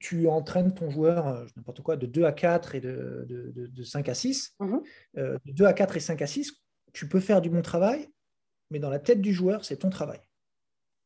tu 0.00 0.28
entraînes 0.28 0.74
ton 0.74 0.90
joueur, 0.90 1.26
euh, 1.26 1.46
n'importe 1.56 1.82
quoi, 1.82 1.96
de 1.96 2.06
2 2.06 2.24
à 2.24 2.32
4 2.32 2.74
et 2.74 2.80
de, 2.80 3.26
de, 3.28 3.82
5 3.82 4.08
à 4.08 4.14
6. 4.14 4.54
Mhm. 4.60 4.82
Euh, 5.18 5.38
de 5.44 5.52
2 5.52 5.64
à 5.64 5.72
4 5.72 5.96
et 5.96 6.00
5 6.00 6.22
à 6.22 6.26
6, 6.26 6.52
tu 6.92 7.08
peux 7.08 7.20
faire 7.20 7.40
du 7.40 7.50
bon 7.50 7.62
travail, 7.62 8.08
mais 8.70 8.78
dans 8.78 8.90
la 8.90 8.98
tête 8.98 9.20
du 9.20 9.32
joueur, 9.32 9.64
c'est 9.64 9.78
ton 9.78 9.90
travail. 9.90 10.20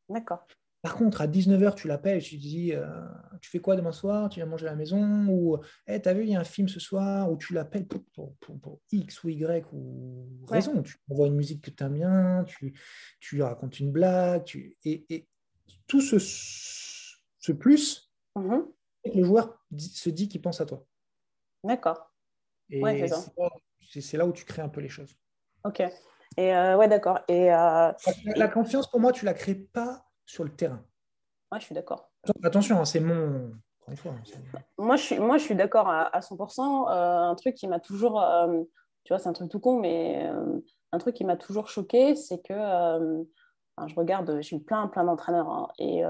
D'accord. 0.09 0.45
Par 0.83 0.97
contre, 0.97 1.21
à 1.21 1.27
19h, 1.27 1.75
tu 1.75 1.87
l'appelles 1.87 2.17
et 2.17 2.21
tu 2.21 2.35
dis 2.35 2.73
euh, 2.73 2.85
Tu 3.41 3.49
fais 3.49 3.59
quoi 3.59 3.77
demain 3.77 3.93
soir? 3.93 4.27
Tu 4.27 4.41
viens 4.41 4.45
manger 4.45 4.67
à 4.67 4.71
la 4.71 4.75
maison? 4.75 5.25
Ou 5.29 5.57
hey, 5.87 6.01
T'as 6.01 6.13
vu, 6.13 6.23
il 6.23 6.29
y 6.29 6.35
a 6.35 6.41
un 6.41 6.43
film 6.43 6.67
ce 6.67 6.81
soir? 6.81 7.31
Ou 7.31 7.37
tu 7.37 7.53
l'appelles 7.53 7.87
pour, 7.87 8.03
pour, 8.41 8.81
X 8.91 9.23
ou 9.23 9.29
Y 9.29 9.65
ou 9.71 10.27
raison. 10.45 10.83
Tu 10.83 10.97
envoies 11.09 11.27
une 11.27 11.35
musique 11.35 11.61
que 11.61 11.71
tu 11.71 11.81
aimes 11.85 11.93
bien, 11.93 12.43
tu, 12.45 12.77
tu 13.21 13.35
lui 13.35 13.43
racontes 13.43 13.79
une 13.79 13.93
blague. 13.93 14.43
Tu... 14.43 14.75
Et, 14.83 15.05
et, 15.09 15.25
tout 15.87 16.01
ce, 16.01 16.17
ce 16.19 17.51
plus, 17.53 18.12
le 18.35 19.23
joueur 19.23 19.63
se 19.77 20.09
dit 20.09 20.27
qu'il 20.27 20.41
pense 20.41 20.61
à 20.61 20.65
toi. 20.65 20.85
D'accord. 21.63 22.11
Et 22.69 22.81
c'est 24.01 24.17
là 24.17 24.25
où 24.25 24.31
tu 24.31 24.45
crées 24.45 24.61
un 24.61 24.69
peu 24.69 24.81
les 24.81 24.89
choses. 24.89 25.15
Ok. 25.63 25.81
Et 26.37 26.55
euh, 26.55 26.77
ouais, 26.77 26.87
d'accord. 26.87 27.19
Et 27.27 27.53
euh, 27.53 27.91
la, 28.35 28.47
confiance, 28.47 28.89
pour 28.89 28.99
moi, 28.99 29.11
tu 29.11 29.25
la 29.25 29.33
crées 29.33 29.55
pas 29.55 30.05
sur 30.25 30.43
le 30.43 30.49
terrain. 30.49 30.83
Moi, 31.51 31.59
je 31.59 31.65
suis 31.65 31.75
d'accord. 31.75 32.09
Attention, 32.43 32.79
hein, 32.79 32.85
c'est 32.85 32.99
mon. 32.99 33.51
Hein, 33.87 33.93
moi, 34.77 34.95
je 34.95 35.01
suis, 35.03 35.19
moi, 35.19 35.37
je 35.37 35.43
suis 35.43 35.55
d'accord 35.55 35.89
à, 35.89 36.19
100%. 36.19 36.89
Euh, 36.89 37.31
un 37.31 37.35
truc 37.35 37.55
qui 37.55 37.67
m'a 37.67 37.79
toujours. 37.79 38.23
Tu 39.03 39.11
vois, 39.11 39.19
c'est 39.19 39.29
un 39.29 39.33
truc 39.33 39.51
tout 39.51 39.59
con, 39.59 39.79
mais 39.79 40.25
un 40.91 40.97
truc 40.97 41.15
qui 41.15 41.25
m'a 41.25 41.35
toujours 41.35 41.69
choqué, 41.69 42.15
c'est 42.15 42.41
que. 42.41 42.53
je 42.53 43.95
regarde, 43.95 44.39
j'ai 44.41 44.55
eu 44.55 44.63
plein, 44.63 44.87
plein 44.87 45.03
d'entraîneurs. 45.03 45.49
Hein, 45.49 45.67
et 45.77 46.03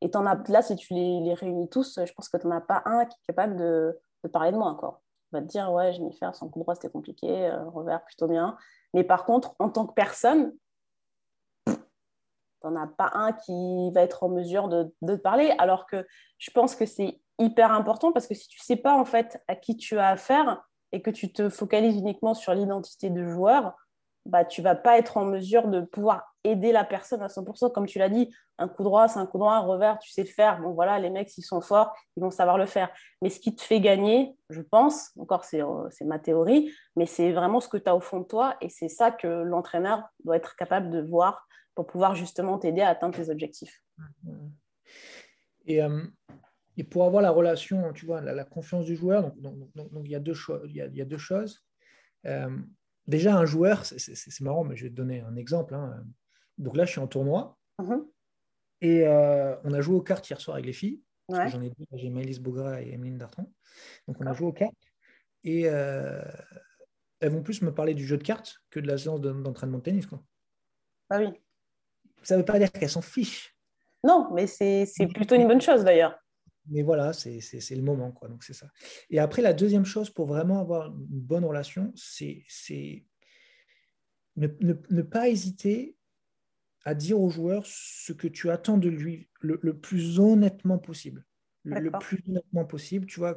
et 0.00 0.10
en 0.14 0.26
as, 0.26 0.48
là, 0.48 0.62
si 0.62 0.76
tu 0.76 0.94
les, 0.94 1.34
réunis 1.34 1.68
tous, 1.68 2.00
je 2.04 2.12
pense 2.12 2.28
que 2.28 2.36
tu 2.36 2.46
n'en 2.46 2.56
as 2.56 2.60
pas 2.60 2.82
un 2.84 3.04
qui 3.06 3.16
est 3.16 3.26
capable 3.26 3.56
de, 3.56 3.98
parler 4.32 4.52
de 4.52 4.56
moi 4.56 4.68
encore. 4.68 5.02
On 5.32 5.38
va 5.38 5.42
te 5.42 5.48
dire, 5.48 5.72
ouais, 5.72 5.92
je 5.92 6.02
m'y 6.02 6.12
faire 6.16 6.34
sans 6.34 6.48
coup 6.48 6.60
droit, 6.60 6.74
c'était 6.74 6.90
compliqué, 6.90 7.50
revers 7.72 8.04
plutôt 8.04 8.26
bien. 8.26 8.56
Mais 8.94 9.04
par 9.04 9.24
contre, 9.24 9.54
en 9.58 9.70
tant 9.70 9.86
que 9.86 9.94
personne, 9.94 10.52
tu 11.66 11.74
n'en 12.64 12.76
as 12.76 12.86
pas 12.86 13.10
un 13.14 13.32
qui 13.32 13.90
va 13.92 14.02
être 14.02 14.22
en 14.22 14.28
mesure 14.28 14.68
de, 14.68 14.92
te 15.06 15.16
parler. 15.16 15.54
Alors 15.58 15.86
que 15.86 16.06
je 16.38 16.50
pense 16.50 16.74
que 16.74 16.86
c'est 16.86 17.20
hyper 17.38 17.72
important 17.72 18.12
parce 18.12 18.26
que 18.26 18.34
si 18.34 18.48
tu 18.48 18.58
ne 18.60 18.64
sais 18.64 18.76
pas 18.76 18.94
en 18.94 19.04
fait 19.04 19.42
à 19.48 19.56
qui 19.56 19.76
tu 19.76 19.98
as 19.98 20.08
affaire 20.08 20.62
et 20.92 21.02
que 21.02 21.10
tu 21.10 21.32
te 21.32 21.48
focalises 21.48 21.96
uniquement 21.96 22.34
sur 22.34 22.54
l'identité 22.54 23.10
de 23.10 23.24
joueur, 23.24 23.74
bah, 24.24 24.44
tu 24.44 24.62
vas 24.62 24.74
pas 24.74 24.98
être 24.98 25.16
en 25.16 25.24
mesure 25.24 25.68
de 25.68 25.80
pouvoir 25.80 26.35
aider 26.46 26.72
la 26.72 26.84
personne 26.84 27.22
à 27.22 27.26
100%. 27.26 27.72
Comme 27.72 27.86
tu 27.86 27.98
l'as 27.98 28.08
dit, 28.08 28.34
un 28.58 28.68
coup 28.68 28.82
droit, 28.84 29.08
c'est 29.08 29.18
un 29.18 29.26
coup 29.26 29.38
droit, 29.38 29.54
un 29.54 29.60
revers, 29.60 29.98
tu 29.98 30.10
sais 30.10 30.22
le 30.22 30.28
faire. 30.28 30.60
Bon, 30.60 30.72
voilà, 30.72 30.98
les 30.98 31.10
mecs, 31.10 31.28
s'ils 31.28 31.44
sont 31.44 31.60
forts, 31.60 31.94
ils 32.16 32.22
vont 32.22 32.30
savoir 32.30 32.58
le 32.58 32.66
faire. 32.66 32.90
Mais 33.22 33.30
ce 33.30 33.40
qui 33.40 33.54
te 33.54 33.62
fait 33.62 33.80
gagner, 33.80 34.36
je 34.50 34.62
pense, 34.62 35.10
encore, 35.18 35.44
c'est 35.44 35.62
euh, 35.62 35.88
ma 36.04 36.18
théorie, 36.18 36.72
mais 36.94 37.06
c'est 37.06 37.32
vraiment 37.32 37.60
ce 37.60 37.68
que 37.68 37.76
tu 37.76 37.88
as 37.88 37.96
au 37.96 38.00
fond 38.00 38.20
de 38.20 38.26
toi 38.26 38.56
et 38.60 38.68
c'est 38.68 38.88
ça 38.88 39.10
que 39.10 39.26
l'entraîneur 39.26 40.02
doit 40.24 40.36
être 40.36 40.56
capable 40.56 40.90
de 40.90 41.00
voir 41.00 41.46
pour 41.74 41.86
pouvoir 41.86 42.14
justement 42.14 42.58
t'aider 42.58 42.80
à 42.80 42.88
atteindre 42.88 43.16
tes 43.16 43.28
objectifs. 43.28 43.82
Et, 45.66 45.82
euh, 45.82 46.04
et, 46.76 46.84
pour 46.84 47.04
avoir 47.04 47.22
la 47.22 47.30
relation, 47.30 47.92
tu 47.92 48.06
vois, 48.06 48.20
la, 48.20 48.44
confiance 48.44 48.84
du 48.84 48.96
joueur, 48.96 49.32
donc, 49.36 49.56
donc, 49.74 50.02
il, 50.04 50.10
y 50.10 50.14
a 50.14 50.20
deux 50.20 50.34
il, 50.64 50.70
il 50.70 50.96
y 50.96 51.02
a 51.02 51.04
deux 51.04 51.18
choses. 51.18 51.64
Euh, 52.24 52.56
déjà, 53.06 53.36
un 53.36 53.44
joueur, 53.44 53.84
c'est 53.84 54.40
marrant, 54.40 54.64
mais 54.64 54.76
je 54.76 54.84
vais 54.84 54.90
te 54.90 54.94
donner 54.94 55.20
un 55.20 55.36
exemple. 55.36 55.74
Hein. 55.74 56.04
Donc 56.58 56.76
là, 56.76 56.84
je 56.84 56.92
suis 56.92 57.00
en 57.00 57.06
tournoi 57.06 57.58
mm-hmm. 57.78 58.06
et 58.80 59.06
euh, 59.06 59.56
on 59.64 59.72
a 59.72 59.80
joué 59.80 59.96
aux 59.96 60.02
cartes 60.02 60.28
hier 60.28 60.40
soir 60.40 60.56
avec 60.56 60.66
les 60.66 60.72
filles. 60.72 61.02
J'en 61.28 61.60
ai 61.60 61.70
deux, 61.70 61.86
j'ai 61.94 62.08
Maëlys 62.08 62.38
Bogra 62.38 62.82
et 62.82 62.92
Emeline 62.92 63.18
Dartron. 63.18 63.52
Donc 64.06 64.16
on 64.20 64.26
a 64.26 64.32
joué 64.32 64.46
aux 64.46 64.52
cartes 64.52 64.74
et 65.42 65.62
elles 65.62 67.32
vont 67.32 67.42
plus 67.42 67.62
me 67.62 67.74
parler 67.74 67.94
du 67.94 68.06
jeu 68.06 68.16
de 68.16 68.22
cartes 68.22 68.62
que 68.70 68.78
de 68.78 68.86
la 68.86 68.96
séance 68.96 69.20
d'entraînement 69.20 69.78
de 69.78 69.82
tennis. 69.82 70.06
Quoi. 70.06 70.22
Ah 71.10 71.18
oui 71.18 71.32
ça 72.26 72.34
ne 72.34 72.40
veut 72.40 72.44
pas 72.44 72.58
dire 72.58 72.72
qu'elles 72.72 72.90
s'en 72.90 73.02
fichent. 73.02 73.56
Non, 74.04 74.28
mais 74.34 74.46
c'est 74.46 74.86
plutôt 75.14 75.36
une 75.36 75.46
bonne 75.46 75.60
chose 75.60 75.84
d'ailleurs. 75.84 76.18
Mais 76.68 76.82
voilà, 76.82 77.12
c'est 77.12 77.40
le 77.70 77.82
moment. 77.82 78.10
Quoi. 78.10 78.28
Donc, 78.28 78.42
c'est 78.42 78.52
ça. 78.52 78.66
Et 79.10 79.20
après, 79.20 79.42
la 79.42 79.52
deuxième 79.52 79.84
chose 79.84 80.10
pour 80.10 80.26
vraiment 80.26 80.60
avoir 80.60 80.86
une 80.86 81.20
bonne 81.20 81.44
relation, 81.44 81.92
c'est 81.94 82.44
ne, 84.36 84.48
ne, 84.60 85.02
pas 85.02 85.28
hésiter 85.28 85.96
à 86.86 86.94
dire 86.94 87.20
au 87.20 87.28
joueur 87.28 87.64
ce 87.66 88.12
que 88.12 88.28
tu 88.28 88.48
attends 88.48 88.78
de 88.78 88.88
lui 88.88 89.28
le, 89.40 89.58
plus 89.76 90.20
honnêtement 90.20 90.78
possible. 90.78 91.26
Le, 91.64 91.90
plus 91.98 92.22
honnêtement 92.28 92.64
possible, 92.64 93.06
tu 93.06 93.18
vois, 93.18 93.36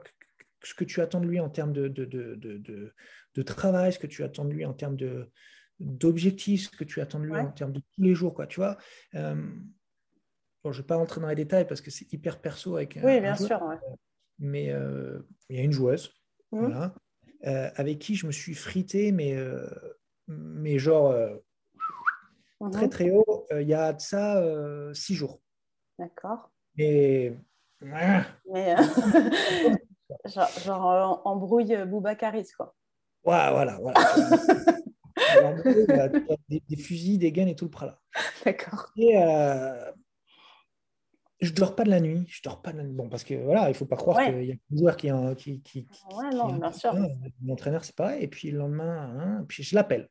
ce 0.64 0.76
que 0.76 0.84
tu 0.84 1.02
attends 1.02 1.20
de 1.20 1.26
lui 1.26 1.40
en 1.40 1.50
termes 1.50 1.74
de, 1.74 1.88
de, 1.88 2.06
de, 2.06 2.94
de 3.34 3.42
travail, 3.42 3.92
ce 3.92 3.98
que 3.98 4.06
tu 4.06 4.24
attends 4.24 4.46
de 4.46 4.54
lui 4.54 4.66
en 4.66 4.74
termes 4.76 4.96
de, 4.96 5.32
d'objectifs, 5.80 6.70
que 6.70 6.84
tu 6.84 7.02
attends 7.02 7.20
de 7.20 7.26
lui 7.26 7.36
en 7.36 7.52
termes 7.52 7.72
de 7.72 7.80
tous 7.80 8.04
les 8.04 8.14
jours, 8.14 8.36
quoi, 8.36 8.46
tu 8.46 8.60
vois. 8.60 8.78
Euh, 9.16 9.34
bon, 10.64 10.72
je 10.72 10.78
ne 10.78 10.84
vais 10.84 10.88
pas 10.88 10.98
rentrer 10.98 11.20
dans 11.20 11.28
les 11.28 11.36
détails 11.36 11.66
parce 11.66 11.82
que 11.82 11.90
c'est 11.90 12.14
hyper 12.14 12.42
perso 12.42 12.76
avec. 12.76 13.00
Oui, 13.04 13.20
bien 13.20 13.36
sûr. 13.36 13.60
Mais 14.38 14.72
euh, 14.72 15.22
il 15.50 15.58
y 15.58 15.60
a 15.60 15.64
une 15.64 15.72
joueuse, 15.72 16.14
mmh. 16.52 16.60
voilà, 16.60 16.94
euh, 17.48 17.72
avec 17.76 17.98
qui 17.98 18.14
je 18.14 18.28
me 18.28 18.32
suis 18.32 18.54
frité, 18.54 19.12
mais, 19.12 19.36
mais 20.28 20.78
genre 20.78 21.16
mmh. 22.60 22.72
très 22.72 22.90
très 22.90 23.12
haut, 23.12 23.46
il 23.52 23.68
y 23.68 23.74
a 23.74 23.94
de 23.94 24.02
ça 24.02 24.44
six 24.94 25.16
jours. 25.16 25.40
D'accord. 25.98 26.52
Et. 26.78 27.34
Mais, 27.82 28.26
genre, 30.26 30.50
genre 30.60 31.22
embrouille 31.26 31.78
Boubacaris, 31.86 32.52
quoi. 32.58 32.76
Ouais, 33.24 33.52
voilà, 33.52 33.78
voilà. 33.80 34.00
des, 36.50 36.78
fusils, 36.78 37.20
des 37.20 37.32
gaines 37.32 37.48
et 37.48 37.56
tout 37.56 37.66
le 37.66 37.72
prala. 37.72 38.00
D'accord. 38.46 38.92
Et 38.98 39.18
euh, 39.18 39.92
je 41.42 41.52
dors 41.52 41.76
pas 41.76 41.84
de 41.84 41.90
la 41.90 42.00
nuit. 42.00 42.26
Je 42.30 42.42
dors 42.44 42.62
pas 42.62 42.72
de 42.72 42.82
Bon, 42.82 43.10
parce 43.10 43.24
que 43.24 43.36
voilà, 43.36 43.70
il 43.70 43.76
faut 43.76 43.86
pas 43.86 43.98
croire 43.98 44.26
qu'il 44.26 44.46
y 44.46 44.52
a 44.52 44.56
un 44.56 44.78
joueur 44.78 44.98
qui, 44.98 45.10
qui, 45.36 45.62
qui, 45.62 45.88
ouais, 46.16 46.30
non, 46.34 46.54
bien 46.54 46.72
sûr. 46.72 46.94
Mon 47.42 47.54
entraîneur, 47.54 47.84
c'est 47.84 47.96
pareil. 47.96 48.24
Et 48.24 48.28
puis 48.28 48.52
le 48.52 48.60
lendemain, 48.60 49.16
hein, 49.18 49.46
puis 49.48 49.64
je 49.64 49.76
l'appelle. 49.76 50.10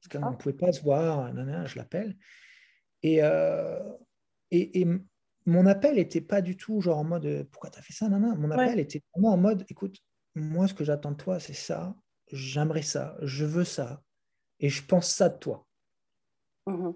Parce 0.00 0.22
qu'on 0.22 0.30
ne 0.30 0.36
pouvait 0.36 0.54
pas 0.54 0.72
se 0.72 0.82
voir, 0.82 1.32
je 1.66 1.76
l'appelle. 1.76 2.16
Et, 3.02 3.22
euh, 3.22 3.78
et, 4.50 4.80
et, 4.80 4.86
mon 5.46 5.66
appel 5.66 5.96
n'était 5.96 6.20
pas 6.20 6.42
du 6.42 6.56
tout 6.56 6.80
genre 6.80 6.98
en 6.98 7.04
mode 7.04 7.48
pourquoi 7.50 7.70
tu 7.70 7.78
as 7.78 7.82
fait 7.82 7.92
ça, 7.92 8.08
non, 8.08 8.18
Mon 8.36 8.50
appel 8.50 8.78
était 8.78 9.02
vraiment 9.14 9.34
en 9.34 9.38
mode 9.38 9.64
écoute, 9.68 9.96
moi, 10.34 10.68
ce 10.68 10.74
que 10.74 10.84
j'attends 10.84 11.12
de 11.12 11.16
toi, 11.16 11.40
c'est 11.40 11.54
ça. 11.54 11.96
J'aimerais 12.30 12.82
ça. 12.82 13.16
Je 13.22 13.44
veux 13.44 13.64
ça 13.64 14.02
et 14.60 14.68
je 14.68 14.84
pense 14.84 15.10
ça 15.10 15.28
de 15.28 15.38
toi. 15.38 15.66
Mhm. 16.66 16.94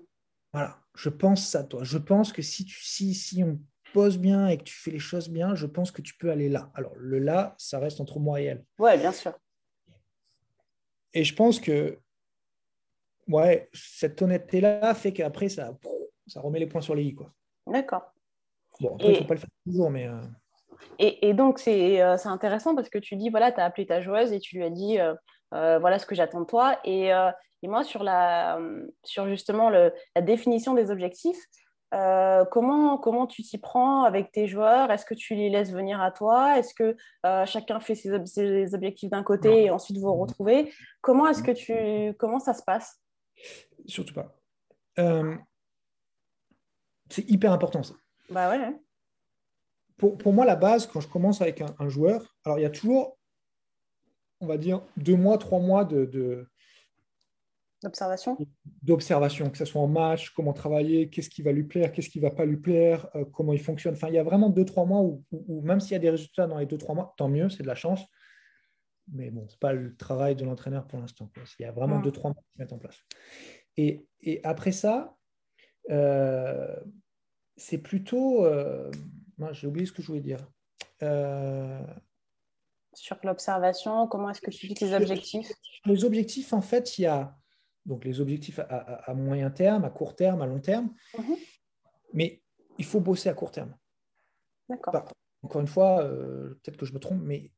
Voilà, 0.52 0.78
je 0.94 1.08
pense 1.08 1.48
ça 1.48 1.62
de 1.62 1.68
toi. 1.68 1.84
Je 1.84 1.98
pense 1.98 2.32
que 2.32 2.42
si, 2.42 2.64
tu, 2.64 2.84
si, 2.84 3.14
si 3.14 3.42
on 3.42 3.60
pose 3.92 4.18
bien 4.18 4.48
et 4.48 4.58
que 4.58 4.64
tu 4.64 4.74
fais 4.74 4.90
les 4.90 4.98
choses 4.98 5.28
bien, 5.28 5.54
je 5.54 5.66
pense 5.66 5.90
que 5.90 6.02
tu 6.02 6.14
peux 6.16 6.30
aller 6.30 6.48
là. 6.48 6.70
Alors, 6.74 6.94
le 6.96 7.18
là, 7.18 7.54
ça 7.58 7.78
reste 7.78 8.00
entre 8.00 8.20
moi 8.20 8.40
et 8.40 8.44
elle. 8.44 8.64
Ouais, 8.78 8.96
bien 8.98 9.12
sûr. 9.12 9.36
Et 11.12 11.24
je 11.24 11.34
pense 11.34 11.58
que 11.58 11.98
ouais, 13.28 13.68
cette 13.72 14.20
honnêteté-là 14.22 14.94
fait 14.94 15.12
qu'après, 15.12 15.48
ça, 15.48 15.76
ça 16.26 16.40
remet 16.40 16.58
les 16.58 16.66
points 16.66 16.80
sur 16.80 16.94
les 16.94 17.04
i. 17.04 17.16
D'accord. 17.66 18.12
Bon, 18.80 18.94
après, 18.94 19.08
il 19.08 19.12
ne 19.12 19.16
faut 19.18 19.24
pas 19.24 19.34
le 19.34 19.40
faire 19.40 19.50
toujours, 19.66 19.90
mais. 19.90 20.08
Euh, 20.08 20.20
et, 20.98 21.28
et, 21.28 21.34
donc, 21.34 21.60
euh, 21.66 22.16
c'est 22.16 22.28
intéressant 22.28 22.74
parce 22.74 22.88
que 22.88 22.98
tu 22.98 23.16
dis, 23.16 23.30
voilà, 23.30 23.52
tu 23.52 23.60
as 23.60 23.64
appelé 23.64 23.86
ta 23.86 24.00
joueuse 24.00 24.32
et 24.32 24.40
tu 24.40 24.56
lui 24.56 24.64
as 24.64 24.70
dit, 24.70 24.98
euh, 24.98 25.78
voilà 25.78 25.98
ce 25.98 26.06
que 26.06 26.14
j'attends 26.14 26.40
de 26.40 26.46
toi. 26.46 26.78
Et, 26.84 27.08
et 27.08 27.68
moi, 27.68 27.84
sur, 27.84 28.02
la, 28.02 28.58
sur 29.04 29.28
justement 29.28 29.70
le, 29.70 29.92
la 30.14 30.22
définition 30.22 30.74
des 30.74 30.90
objectifs, 30.90 31.38
euh, 31.94 32.44
comment, 32.50 32.98
comment 32.98 33.26
tu 33.26 33.42
t'y 33.42 33.58
prends 33.58 34.02
avec 34.02 34.32
tes 34.32 34.48
joueurs? 34.48 34.90
Est-ce 34.90 35.06
que 35.06 35.14
tu 35.14 35.34
les 35.34 35.48
laisses 35.48 35.70
venir 35.70 36.00
à 36.00 36.10
toi? 36.10 36.58
Est-ce 36.58 36.74
que 36.74 36.96
euh, 37.24 37.46
chacun 37.46 37.78
fait 37.78 37.94
ses, 37.94 38.12
objectifs 38.74 39.10
d'un 39.10 39.22
côté 39.22 39.64
et 39.64 39.70
ensuite 39.70 39.98
vous 39.98 40.08
vous 40.08 40.20
retrouvez? 40.20 40.72
Comment 41.02 41.28
est-ce 41.28 41.42
que 41.42 41.52
tu 41.52 42.16
comment 42.16 42.40
ça 42.40 42.52
se 42.52 42.64
passe? 42.64 43.00
Surtout 43.86 44.14
pas. 44.14 44.36
Euh, 44.98 45.36
c'est 47.10 47.28
hyper 47.28 47.52
important 47.52 47.82
ça. 47.82 47.94
Bah 48.30 48.50
ouais. 48.50 48.74
Pour, 49.96 50.18
pour, 50.18 50.32
moi, 50.32 50.44
la 50.44 50.56
base, 50.56 50.86
quand 50.86 51.00
je 51.00 51.08
commence 51.08 51.40
avec 51.40 51.60
un, 51.60 51.74
un, 51.78 51.88
joueur, 51.88 52.36
alors 52.44 52.58
il 52.58 52.62
y 52.62 52.66
a 52.66 52.70
toujours, 52.70 53.18
on 54.40 54.46
va 54.46 54.58
dire, 54.58 54.82
deux 54.96 55.16
mois, 55.16 55.38
trois 55.38 55.60
mois 55.60 55.84
de, 55.84 56.04
de 56.04 56.48
D'observation 57.84 58.38
D'observation, 58.82 59.50
que 59.50 59.58
ce 59.58 59.66
soit 59.66 59.82
en 59.82 59.88
match, 59.88 60.30
comment 60.30 60.54
travailler, 60.54 61.10
qu'est-ce 61.10 61.28
qui 61.28 61.42
va 61.42 61.52
lui 61.52 61.64
plaire, 61.64 61.92
qu'est-ce 61.92 62.08
qui 62.08 62.18
ne 62.18 62.22
va 62.24 62.30
pas 62.30 62.46
lui 62.46 62.56
plaire, 62.56 63.06
euh, 63.14 63.26
comment 63.26 63.52
il 63.52 63.60
fonctionne. 63.60 63.92
Enfin, 63.92 64.08
il 64.08 64.14
y 64.14 64.18
a 64.18 64.22
vraiment 64.22 64.48
deux, 64.48 64.64
trois 64.64 64.86
mois 64.86 65.02
où, 65.02 65.22
même 65.62 65.80
s'il 65.80 65.92
y 65.92 65.96
a 65.96 65.98
des 65.98 66.08
résultats 66.08 66.46
dans 66.46 66.58
les 66.58 66.64
deux, 66.64 66.78
trois 66.78 66.94
mois, 66.94 67.12
tant 67.18 67.28
mieux, 67.28 67.50
c'est 67.50 67.62
de 67.62 67.68
la 67.68 67.74
chance. 67.74 68.00
Mais 69.12 69.30
bon, 69.30 69.46
ce 69.48 69.54
n'est 69.54 69.58
pas 69.58 69.72
le 69.72 69.94
travail 69.96 70.34
de 70.34 70.44
l'entraîneur 70.44 70.86
pour 70.86 70.98
l'instant. 70.98 71.30
Il 71.58 71.62
y 71.62 71.66
a 71.66 71.72
vraiment 71.72 72.00
deux, 72.00 72.12
trois 72.12 72.30
mois 72.30 72.42
qui 72.42 72.52
se 72.54 72.58
mettent 72.58 72.72
en 72.72 72.78
place. 72.78 72.98
Et, 73.76 74.06
et 74.20 74.42
après 74.44 74.72
ça, 74.72 75.16
euh, 75.90 76.76
c'est 77.56 77.78
plutôt. 77.78 78.44
Euh, 78.44 78.90
j'ai 79.52 79.66
oublié 79.66 79.86
ce 79.86 79.92
que 79.92 80.02
je 80.02 80.06
voulais 80.06 80.20
dire. 80.20 80.38
Sur 82.94 83.18
l'observation, 83.24 84.06
comment 84.06 84.30
est-ce 84.30 84.40
que 84.40 84.50
tu 84.50 84.68
fixes 84.68 84.80
tes 84.80 84.94
objectifs? 84.94 85.52
Les 85.84 86.04
objectifs, 86.04 86.52
en 86.52 86.62
fait, 86.62 86.98
il 86.98 87.02
y 87.02 87.06
a 87.06 87.36
donc 87.86 88.04
les 88.04 88.20
objectifs 88.20 88.60
à, 88.60 89.12
moyen 89.14 89.50
terme, 89.50 89.84
à 89.84 89.90
court 89.90 90.16
terme, 90.16 90.42
à 90.42 90.46
long 90.46 90.60
terme. 90.60 90.90
Mhm. 91.18 91.36
Mais 92.12 92.42
il 92.78 92.84
faut 92.84 93.00
bosser 93.00 93.28
à 93.28 93.34
court 93.34 93.50
terme. 93.50 93.76
D'accord. 94.68 95.12
encore 95.42 95.60
une 95.60 95.66
fois, 95.66 96.02
euh, 96.02 96.54
peut-être 96.62 96.78
que 96.78 96.86
je 96.86 96.94
me 96.94 96.98
trompe, 96.98 97.20
mais 97.22 97.52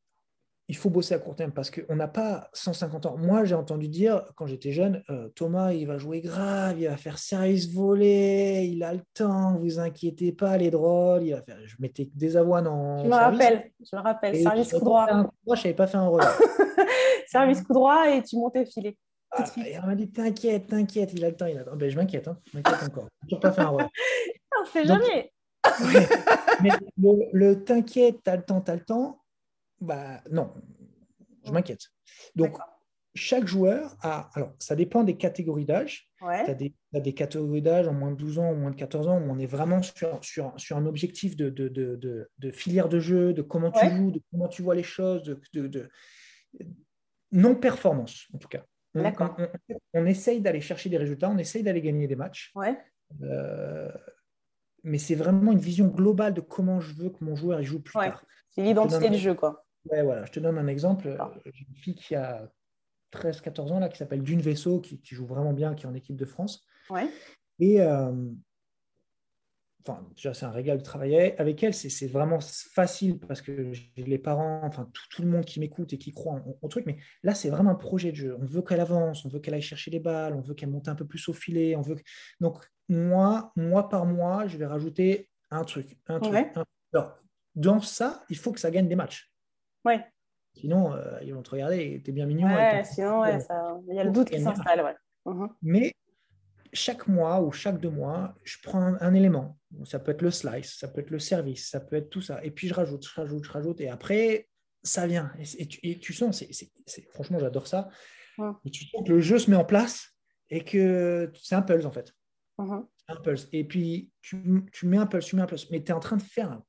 il 0.69 0.77
faut 0.77 0.91
bosser 0.91 1.14
à 1.14 1.19
court 1.19 1.37
terme 1.37 1.53
parce 1.53 1.71
qu'on 1.71 1.95
n'a 1.95 2.09
pas 2.09 2.51
150 2.53 3.07
ans. 3.07 3.17
Moi, 3.17 3.45
j'ai 3.45 3.55
entendu 3.55 3.89
dire 3.89 4.25
quand 4.35 4.47
j'étais 4.47 4.73
jeune, 4.73 5.03
euh, 5.11 5.29
Thomas, 5.29 5.73
il 5.73 5.87
va 5.87 5.97
jouer 5.97 6.21
grave, 6.21 6.81
il 6.81 6.89
va 6.89 6.97
faire 6.97 7.19
service 7.19 7.71
volé, 7.71 8.69
il 8.71 8.83
a 8.83 8.93
le 8.93 9.01
temps, 9.14 9.57
vous 9.59 9.79
inquiétez 9.79 10.33
pas, 10.33 10.57
les 10.57 10.71
drôles, 10.71 11.23
il 11.23 11.35
va 11.35 11.43
faire. 11.43 11.57
Je 11.64 11.77
mettais 11.79 12.11
des 12.14 12.37
avoines 12.37 12.67
en. 12.67 13.05
Je 13.05 13.09
me 13.09 13.14
rappelle, 13.14 13.71
je 13.81 13.97
me 13.97 14.03
rappelle, 14.03 14.37
service 14.37 14.73
coup 14.73 14.81
droit. 14.81 15.07
Moi, 15.47 15.55
je 15.57 15.62
n'avais 15.62 15.75
pas 15.75 15.87
fait 15.87 15.99
un 15.99 16.09
rôle. 16.09 16.23
service 17.29 17.62
coup 17.62 17.73
droit 17.73 18.09
et 18.11 18.23
tu 18.23 18.37
montais 18.37 18.67
filet. 18.67 18.97
Ah, 19.31 19.45
on 19.85 19.87
m'a 19.87 19.95
dit 19.95 20.11
T'inquiète, 20.11 20.67
t'inquiète, 20.67 21.12
il 21.12 21.25
a 21.25 21.29
le 21.31 21.37
temps, 21.37 21.47
il 21.47 21.57
a 21.57 21.61
le 21.61 21.67
temps. 21.67 21.77
Ben, 21.77 21.89
je 21.89 21.97
m'inquiète, 21.97 22.27
hein, 22.27 22.39
je 22.51 22.57
m'inquiète 22.57 22.89
encore. 22.89 23.09
Je 23.31 23.37
pas 23.37 23.53
fait 23.53 23.61
un 23.61 23.69
rôle. 23.69 23.87
On 24.59 24.62
ne 24.62 24.67
sait 24.69 24.85
jamais. 24.85 25.33
mais 26.62 26.71
le, 26.97 27.29
le 27.33 27.64
t'inquiète, 27.64 28.21
t'as 28.25 28.37
le 28.37 28.43
temps, 28.43 28.61
t'as 28.61 28.75
le 28.75 28.85
temps 28.85 29.21
bah, 29.81 30.22
non, 30.31 30.53
je 31.45 31.53
m'inquiète. 31.53 31.91
Donc, 32.35 32.59
chaque 33.14 33.47
joueur 33.47 33.97
a. 34.03 34.31
Alors, 34.35 34.53
ça 34.59 34.77
dépend 34.77 35.03
des 35.03 35.16
catégories 35.16 35.64
d'âge. 35.64 36.11
Tu 36.18 36.27
as, 36.27 36.55
des 37.01 37.14
catégories 37.14 37.62
d'âge 37.62 37.89
en 37.89 37.93
moins 37.93 38.11
de 38.11 38.16
12 38.16 38.39
ans, 38.39 38.53
ou 38.53 38.57
moins 38.57 38.70
de 38.70 38.77
14 38.77 39.09
ans, 39.09 39.18
où 39.18 39.31
on 39.31 39.39
est 39.39 39.47
vraiment 39.47 39.83
sur, 39.83 40.22
sur, 40.24 40.53
sur 40.57 40.77
un 40.77 40.87
objectif 40.87 41.37
de, 41.37 41.51
de, 41.51 41.68
de, 41.68 42.31
de, 42.39 42.51
filière 42.51 42.89
de 42.89 43.01
jeu, 43.01 43.33
de 43.33 43.43
comment 43.43 43.70
tu 43.70 43.89
joues, 43.89 44.11
de 44.11 44.20
comment 44.31 44.49
tu 44.49 44.62
vois 44.62 44.74
les 44.74 44.83
choses, 44.83 45.22
de, 45.53 45.89
non-performance, 47.33 48.27
en 48.35 48.39
tout 48.39 48.49
cas. 48.49 48.64
On, 48.95 49.05
on, 49.05 49.49
on, 49.93 50.07
essaye 50.07 50.41
d'aller 50.41 50.62
chercher 50.62 50.89
des 50.89 50.97
résultats, 50.97 51.29
on 51.29 51.37
essaye 51.37 51.62
d'aller 51.62 51.83
gagner 51.83 52.07
des 52.07 52.16
matchs. 52.16 52.51
Ouais. 52.55 52.79
Euh, 53.22 53.91
mais 54.85 54.99
c'est 54.99 55.14
vraiment 55.14 55.53
une 55.53 55.59
vision 55.59 55.89
globale 55.89 56.33
de 56.33 56.41
comment 56.41 56.81
je 56.81 56.95
veux 56.95 57.11
que 57.11 57.22
mon 57.22 57.37
joueur 57.37 57.62
joue 57.62 57.81
plus 57.81 57.93
tard. 57.93 58.24
C'est 58.51 58.62
l'identité 58.62 59.11
du 59.11 59.18
jeu, 59.18 59.35
quoi. 59.35 59.66
Ouais, 59.91 60.03
voilà. 60.03 60.24
Je 60.24 60.32
te 60.32 60.41
donne 60.41 60.59
un 60.59 60.66
exemple. 60.66 61.16
Ah. 61.18 61.32
J'ai 61.45 61.66
une 61.68 61.76
fille 61.76 61.95
qui 61.95 62.14
a 62.14 62.51
13-14 63.12 63.72
ans 63.72 63.78
là, 63.80 63.89
qui 63.89 63.99
s'appelle 63.99 64.22
Dune 64.22 64.41
Vaisseau, 64.41 64.80
qui, 64.80 65.01
joue 65.03 65.26
vraiment 65.26 65.53
bien, 65.53 65.74
qui 65.74 65.84
est 65.84 65.89
en 65.89 65.95
équipe 65.95 66.16
de 66.16 66.24
France. 66.24 66.64
Ouais. 66.91 67.09
Et 67.59 67.80
euh, 67.80 68.12
enfin, 69.87 70.07
déjà, 70.14 70.34
c'est 70.34 70.47
un 70.47 70.51
régal 70.51 70.78
de 70.78 70.82
travailler 70.82 71.39
avec 71.39 71.62
elle. 71.62 71.74
C'est 71.74 72.07
vraiment 72.07 72.39
facile 72.41 73.18
parce 73.18 73.41
que 73.41 73.72
j'ai 73.72 73.93
les 73.97 74.18
parents, 74.18 74.61
enfin, 74.64 74.91
tout, 75.11 75.22
le 75.22 75.28
monde 75.28 75.45
qui 75.45 75.61
m'écoute 75.61 75.93
et 75.93 75.99
qui 75.99 76.12
croit 76.12 76.43
au 76.61 76.68
truc. 76.68 76.87
Mais 76.87 76.97
là, 77.22 77.34
c'est 77.34 77.51
vraiment 77.51 77.70
un 77.70 77.76
projet 77.76 78.11
de 78.11 78.16
jeu. 78.16 78.37
On 78.41 78.45
veut 78.45 78.62
qu'elle 78.62 78.80
avance, 78.80 79.24
on 79.24 79.28
veut 79.28 79.41
qu'elle 79.41 79.55
aille 79.55 79.62
chercher 79.62 79.91
les 79.91 80.01
balles, 80.01 80.34
on 80.34 80.41
veut 80.41 80.55
qu'elle 80.55 80.70
monte 80.70 80.89
un 80.89 80.95
peu 80.95 81.07
plus 81.07 81.28
au 81.28 81.32
filet. 81.32 81.76
On 81.76 81.82
veut 81.82 81.97
Donc, 82.41 82.59
moi, 82.89 83.53
mois 83.57 83.89
par 83.89 84.07
mois, 84.07 84.47
je 84.47 84.57
vais 84.57 84.66
rajouter 84.66 85.30
un 85.51 85.64
truc. 85.64 85.99
Un 86.07 86.20
truc 86.20 86.53
Alors, 86.93 87.18
dans 87.55 87.80
ça, 87.80 88.24
il 88.28 88.37
faut 88.37 88.53
que 88.53 88.61
ça 88.61 88.70
gagne 88.70 88.89
des 88.89 88.97
matchs. 88.97 89.32
Ouais. 89.87 90.05
Sinon, 90.55 90.95
euh, 90.95 91.18
ils 91.22 91.34
vont 91.34 91.43
te 91.43 91.51
regarder, 91.51 92.03
t'es 92.03 92.12
bien 92.12 92.26
mignon. 92.26 92.49
Ouais, 92.49 92.82
sinon, 92.84 93.20
ouais, 93.20 93.39
ça... 93.41 93.78
il 93.89 93.95
y 93.95 94.01
a 94.01 94.05
le 94.05 94.11
doute 94.11 94.30
qui 94.30 94.41
s'installe. 94.41 94.82
Ouais. 94.82 95.32
Mhm. 95.32 95.49
Mais 95.62 95.93
chaque 96.72 97.07
mois 97.07 97.41
ou 97.41 97.53
chaque 97.53 97.78
deux 97.80 97.91
mois, 97.91 98.34
je 98.43 98.57
prends 98.62 98.97
un, 99.01 99.14
élément. 99.14 99.59
Ça 99.84 99.99
peut 99.99 100.12
être 100.12 100.22
le 100.22 100.30
slice, 100.30 100.76
ça 100.78 100.89
peut 100.89 101.01
être 101.01 101.11
le 101.11 101.18
service, 101.18 101.70
ça 101.70 101.80
peut 101.80 101.97
être 101.97 102.11
tout 102.11 102.20
ça. 102.20 102.43
Et 102.45 102.51
puis 102.51 102.68
je 102.68 102.74
rajoute, 102.74 103.07
je 103.07 103.14
rajoute, 103.14 103.45
je 103.45 103.51
rajoute. 103.51 103.80
Et 103.80 103.89
après, 103.89 104.49
ça 104.82 105.07
vient. 105.07 105.32
Et, 105.59 105.99
tu, 105.99 106.12
sens, 106.12 106.45
c'est, 106.87 107.09
franchement, 107.11 107.39
j'adore 107.39 107.66
ça. 107.66 107.89
Et 108.64 108.70
tu 108.70 108.84
sens 108.87 109.03
que 109.07 109.12
le 109.12 109.20
jeu 109.20 109.39
se 109.39 109.51
met 109.51 109.57
en 109.57 109.64
place 109.64 110.11
et 110.51 110.64
que 110.64 111.30
c'est 111.34 111.55
un 111.55 111.62
pulse 111.62 111.84
en 111.84 111.93
fait. 111.93 112.12
Mhm. 112.59 112.87
Un 113.09 113.16
pulse. 113.16 113.49
Et 113.53 113.64
puis 113.64 114.11
tu, 114.20 114.64
tu, 114.72 114.87
mets 114.87 114.99
un 114.99 115.07
pulse, 115.07 115.26
tu 115.26 115.37
mets 115.37 115.43
un 115.43 115.47
pulse, 115.47 115.70
mais 115.70 115.82
tu 115.82 115.93
es 115.93 115.95
en 115.95 116.01
train 116.01 116.16
de 116.16 116.22
faire 116.22 116.51
un 116.51 116.64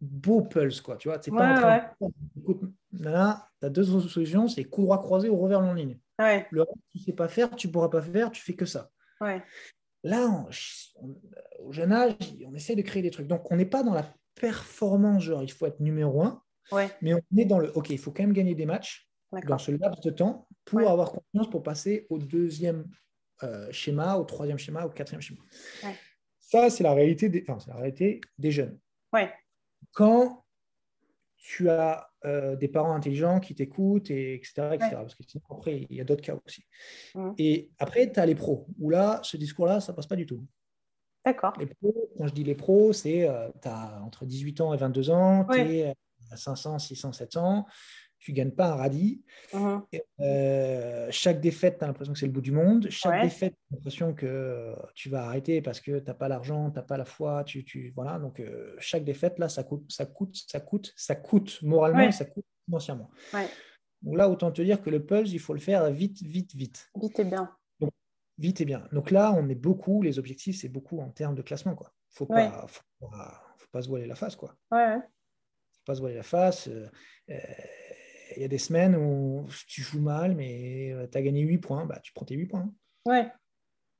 beau 0.00 0.42
pulse, 0.42 0.80
quoi. 0.80 0.96
Tu 0.96 1.08
vois, 1.08 1.18
c'est 1.20 1.30
pas 1.30 1.52
en 1.52 1.60
train 1.60 1.92
de... 2.00 2.06
Écoute, 2.40 2.60
là, 2.92 3.48
tu 3.60 3.66
as 3.66 3.70
deux 3.70 3.84
solutions, 3.84 4.48
c'est 4.48 4.64
coup 4.64 4.82
droit 4.82 4.98
croisé 4.98 5.28
ou 5.28 5.36
revers 5.36 5.60
en 5.60 5.74
ligne. 5.74 5.98
Le 6.18 6.62
reste, 6.62 6.78
tu 6.92 6.98
sais 6.98 7.12
pas 7.12 7.28
faire, 7.28 7.54
tu 7.56 7.68
pourras 7.68 7.88
pas 7.88 8.02
faire, 8.02 8.30
tu 8.30 8.42
fais 8.42 8.54
que 8.54 8.66
ça. 8.66 8.90
Là, 10.02 10.46
au 11.58 11.72
jeune 11.72 11.92
âge, 11.92 12.14
on 12.46 12.54
essaie 12.54 12.74
de 12.74 12.82
créer 12.82 13.02
des 13.02 13.10
trucs. 13.10 13.26
Donc, 13.26 13.50
on 13.50 13.56
n'est 13.56 13.66
pas 13.66 13.82
dans 13.82 13.92
la 13.92 14.14
performance, 14.34 15.24
genre 15.24 15.42
il 15.42 15.52
faut 15.52 15.66
être 15.66 15.80
numéro 15.80 16.22
un, 16.22 16.42
mais 17.02 17.14
on 17.14 17.20
est 17.36 17.44
dans 17.44 17.58
le, 17.58 17.70
ok, 17.76 17.90
il 17.90 17.98
faut 17.98 18.10
quand 18.10 18.22
même 18.22 18.32
gagner 18.32 18.54
des 18.54 18.66
matchs 18.66 19.10
dans 19.46 19.58
ce 19.58 19.70
laps 19.70 20.00
de 20.00 20.10
temps 20.10 20.48
pour 20.64 20.88
avoir 20.88 21.12
confiance 21.12 21.50
pour 21.50 21.62
passer 21.62 22.06
au 22.08 22.18
deuxième 22.18 22.88
euh, 23.42 23.70
schéma, 23.70 24.16
au 24.16 24.24
troisième 24.24 24.58
schéma, 24.58 24.84
au 24.86 24.90
quatrième 24.90 25.20
schéma. 25.20 25.40
Ça, 26.38 26.68
c'est 26.70 26.82
la 26.82 26.94
réalité 26.94 27.28
des, 27.28 27.44
enfin, 27.48 27.58
la 27.68 27.76
réalité 27.76 28.20
des 28.38 28.50
jeunes. 28.50 28.78
Ouais 29.12 29.30
quand 29.92 30.44
tu 31.36 31.70
as 31.70 32.10
euh, 32.26 32.54
des 32.54 32.68
parents 32.68 32.94
intelligents 32.94 33.40
qui 33.40 33.54
t'écoutent, 33.54 34.10
et 34.10 34.34
etc., 34.34 34.76
Parce 34.78 35.14
que 35.14 35.22
sinon, 35.26 35.42
après, 35.50 35.86
il 35.88 35.96
y 35.96 36.00
a 36.00 36.04
d'autres 36.04 36.22
cas 36.22 36.36
aussi. 36.46 36.62
Et 37.38 37.70
après, 37.78 38.12
tu 38.12 38.20
as 38.20 38.26
les 38.26 38.34
pros, 38.34 38.66
où 38.78 38.90
là, 38.90 39.20
ce 39.22 39.36
discours-là, 39.36 39.80
ça 39.80 39.92
passe 39.92 40.06
pas 40.06 40.16
du 40.16 40.26
tout. 40.26 40.44
D'accord. 41.24 41.52
Les 41.58 41.66
pros, 41.66 42.10
quand 42.16 42.26
je 42.26 42.34
dis 42.34 42.44
les 42.44 42.54
pros, 42.54 42.92
c'est 42.92 43.28
euh, 43.28 43.48
tu 43.62 43.68
as 43.68 44.02
entre 44.02 44.24
18 44.24 44.60
ans 44.60 44.74
et 44.74 44.76
22 44.76 45.10
ans, 45.10 45.44
tu 45.50 45.58
es 45.58 45.94
à 46.30 46.36
500, 46.36 46.78
600, 46.78 47.12
700 47.12 47.66
tu 48.20 48.32
gagnes 48.32 48.50
pas 48.50 48.68
un 48.68 48.74
radis. 48.76 49.22
Mhm. 49.54 49.82
Euh, 50.20 51.08
chaque 51.10 51.40
défaite, 51.40 51.78
tu 51.78 51.84
as 51.84 51.86
l'impression 51.86 52.12
que 52.12 52.18
c'est 52.18 52.26
le 52.26 52.32
bout 52.32 52.42
du 52.42 52.52
monde. 52.52 52.88
Chaque 52.90 53.22
défaite, 53.22 53.54
tu 53.54 53.74
as 53.74 53.76
l'impression 53.76 54.14
que 54.14 54.74
tu 54.94 55.08
vas 55.08 55.24
arrêter 55.24 55.62
parce 55.62 55.80
que 55.80 55.98
tu 55.98 56.04
n'as 56.04 56.14
pas 56.14 56.28
l'argent, 56.28 56.70
tu 56.70 56.76
n'as 56.76 56.82
pas 56.82 56.98
la 56.98 57.06
foi. 57.06 57.42
Tu, 57.44 57.64
tu, 57.64 57.92
voilà. 57.96 58.18
Donc, 58.18 58.38
euh, 58.38 58.76
chaque 58.78 59.04
défaite, 59.04 59.38
là, 59.38 59.48
ça 59.48 59.64
coûte, 59.64 59.90
ça 59.90 60.04
coûte, 60.04 60.36
ça 60.46 60.60
coûte, 60.60 60.92
ça 60.96 61.16
coûte 61.16 61.62
moralement 61.62 62.02
et 62.02 62.12
ça 62.12 62.26
coûte 62.26 62.44
financièrement. 62.66 63.10
Donc 64.02 64.16
là, 64.16 64.28
autant 64.28 64.52
te 64.52 64.62
dire 64.62 64.82
que 64.82 64.90
le 64.90 65.04
pulse, 65.04 65.32
il 65.32 65.40
faut 65.40 65.54
le 65.54 65.60
faire 65.60 65.90
vite, 65.90 66.22
vite, 66.22 66.54
vite. 66.54 66.90
Vite 66.96 67.18
et 67.18 67.24
bien. 67.24 67.50
vite 68.38 68.60
et 68.60 68.64
bien. 68.66 68.86
Donc 68.92 69.10
là, 69.10 69.32
on 69.32 69.48
est 69.48 69.54
beaucoup, 69.54 70.02
les 70.02 70.18
objectifs, 70.18 70.60
c'est 70.60 70.68
beaucoup 70.68 71.00
en 71.00 71.10
termes 71.10 71.34
de 71.34 71.42
classement. 71.42 71.72
Il 71.72 71.84
ne 71.84 71.88
faut, 72.12 72.26
pas, 72.26 72.66
faut, 72.68 73.68
pas, 73.72 73.82
se 73.82 73.88
voiler 73.88 74.06
la 74.06 74.14
face. 74.14 74.36
Quoi. 74.36 74.54
Ouais. 74.70 74.96
faut 74.96 75.84
pas 75.86 75.94
se 75.94 76.00
voiler 76.00 76.16
la 76.16 76.22
face. 76.22 76.68
Euh, 76.68 76.88
il 78.36 78.42
y 78.42 78.44
a 78.44 78.48
des 78.48 78.58
semaines 78.58 78.96
où 78.96 79.48
tu 79.66 79.82
joues 79.82 80.00
mal, 80.00 80.34
mais 80.34 80.92
euh, 80.92 81.06
tu 81.10 81.18
as 81.18 81.22
gagné 81.22 81.40
8 81.42 81.58
points, 81.58 81.86
bah, 81.86 82.00
tu 82.02 82.12
prends 82.12 82.26
tes 82.26 82.34
8 82.34 82.46
points. 82.46 82.72
Ouais. 83.06 83.30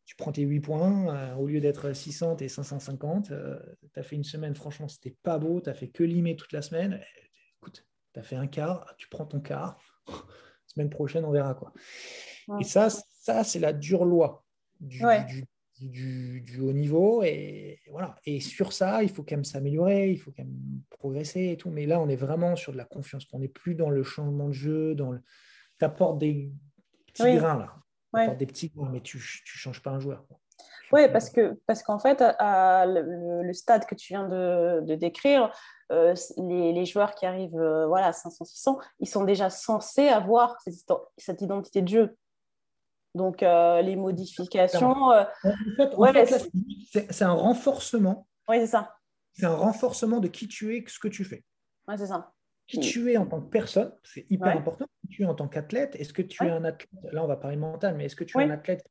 Tu 0.05 0.17
prends 0.17 0.33
tes 0.33 0.43
8 0.43 0.61
points, 0.61 1.15
euh, 1.15 1.35
au 1.37 1.47
lieu 1.47 1.61
d'être 1.61 1.93
600 1.93 2.37
et 2.39 2.49
550, 2.49 3.27
tu 3.29 4.01
as 4.01 4.03
fait 4.03 4.17
une 4.17 4.25
semaine, 4.25 4.55
franchement, 4.55 4.89
c'était 4.89 5.17
pas 5.23 5.39
beau, 5.39 5.61
tu 5.61 5.71
as 5.71 5.75
fait 5.75 5.89
que 5.89 6.03
limer 6.03 6.37
toute 6.37 6.53
la 6.53 6.63
semaine. 6.63 7.01
Écoute, 7.59 7.87
tu 8.13 8.21
as 8.21 8.23
fait 8.23 8.37
un 8.37 8.47
quart, 8.47 8.95
tu 8.99 9.09
prends 9.09 9.27
ton 9.27 9.41
quart. 9.41 9.79
semaine 10.75 10.91
prochaine, 10.91 11.25
on 11.25 11.33
verra 11.33 11.55
quoi. 11.55 11.73
Et 12.61 12.65
ça, 12.65 12.89
ça 12.91 13.45
c'est 13.45 13.59
la 13.59 13.73
dure 13.73 14.05
loi 14.05 14.45
du, 14.81 15.03
du, 15.29 15.45
du, 15.89 16.61
haut 16.61 16.73
niveau. 16.73 17.23
Et 17.23 17.81
voilà. 17.91 18.17
Et 18.25 18.41
sur 18.41 18.73
ça, 18.73 19.03
il 19.03 19.09
faut 19.09 19.23
quand 19.23 19.37
même 19.37 19.45
s'améliorer, 19.45 20.11
il 20.11 20.19
faut 20.19 20.31
quand 20.31 20.45
même 20.45 20.83
progresser 20.91 21.51
et 21.51 21.57
tout. 21.57 21.71
Mais 21.71 21.87
là, 21.87 22.01
on 22.01 22.09
est 22.09 22.17
vraiment 22.17 22.57
sur 22.57 22.73
de 22.73 22.77
la 22.77 22.85
confiance. 22.85 23.27
On 23.33 23.39
n'est 23.39 23.49
plus 23.49 23.75
dans 23.75 23.91
le 23.91 24.03
changement 24.03 24.49
de 24.49 24.53
jeu, 24.53 24.95
dans 24.95 25.13
le. 25.13 25.21
Tu 25.79 25.85
apportes 25.85 26.19
des 26.19 26.51
petits 27.07 27.35
grains 27.37 27.59
là. 27.59 28.35
Des 28.35 28.47
petits 28.47 28.71
grains, 28.71 28.91
mais 28.91 29.01
tu 29.01 29.19
ne 29.19 29.23
changes 29.23 29.83
pas 29.83 29.91
un 29.91 30.01
joueur. 30.01 30.25
Oui, 30.93 31.03
parce 31.13 31.31
que 31.31 31.59
parce 31.67 31.83
qu'en 31.83 31.99
fait, 31.99 32.21
à 32.21 32.85
le, 32.87 33.53
stade 33.53 33.87
que 33.87 33.95
tu 33.95 34.13
viens 34.13 34.29
de, 34.29 34.81
de 34.83 34.95
décrire, 34.95 35.53
euh, 35.93 36.15
les, 36.37 36.73
les, 36.73 36.85
joueurs 36.85 37.15
qui 37.15 37.27
arrivent 37.27 37.59
euh, 37.59 37.87
voilà, 37.87 38.09
à 38.09 38.11
500-600, 38.11 38.79
ils 39.01 39.09
sont 39.09 39.25
déjà 39.25 39.51
censés 39.51 40.09
avoir 40.09 40.61
cette, 40.61 40.75
cette 41.17 41.43
identité 41.43 41.83
de 41.83 41.89
jeu. 41.89 42.17
Donc, 43.15 43.43
euh, 43.43 43.83
les 43.83 43.97
modifications. 43.97 45.11
Euh, 45.13 45.25
c'est 47.11 47.25
un 47.25 47.33
renforcement. 47.33 48.27
Oui, 48.49 48.59
c'est 48.61 48.67
ça. 48.69 48.95
C'est 49.33 49.47
un 49.47 49.55
renforcement 49.55 50.21
de 50.21 50.29
qui 50.29 50.49
tu 50.49 50.77
es, 50.77 50.85
ce 50.87 50.99
que 50.99 51.09
tu 51.09 51.25
fais. 51.25 51.45
Oui, 51.89 51.95
c'est 51.99 52.07
ça. 52.07 52.33
Qui 52.67 52.79
tu 52.79 53.11
es 53.13 53.17
en 53.17 53.27
tant 53.27 53.41
que 53.41 53.49
personne, 53.49 53.93
c'est 54.05 54.27
hyper 54.31 54.57
important. 54.57 54.87
Qui 55.01 55.09
tu 55.09 55.23
es 55.23 55.27
en 55.27 55.35
tant 55.35 55.49
qu'athlète, 55.49 55.97
est-ce 55.97 56.13
que 56.13 56.23
tu 56.23 56.45
es 56.45 56.51
un 56.51 56.65
athlète, 56.65 56.89
là 57.11 57.25
on 57.25 57.27
va 57.27 57.37
parler 57.37 57.57
mental, 57.57 57.97
mais 57.97 58.05
est-ce 58.05 58.15
que 58.15 58.23
tu 58.23 58.39
es 58.39 58.45
un 58.45 58.51
athlète 58.51 58.87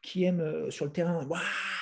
qui 0.00 0.24
aime, 0.24 0.40
euh, 0.40 0.70
sur 0.70 0.86
le 0.86 0.92
terrain 0.92 1.20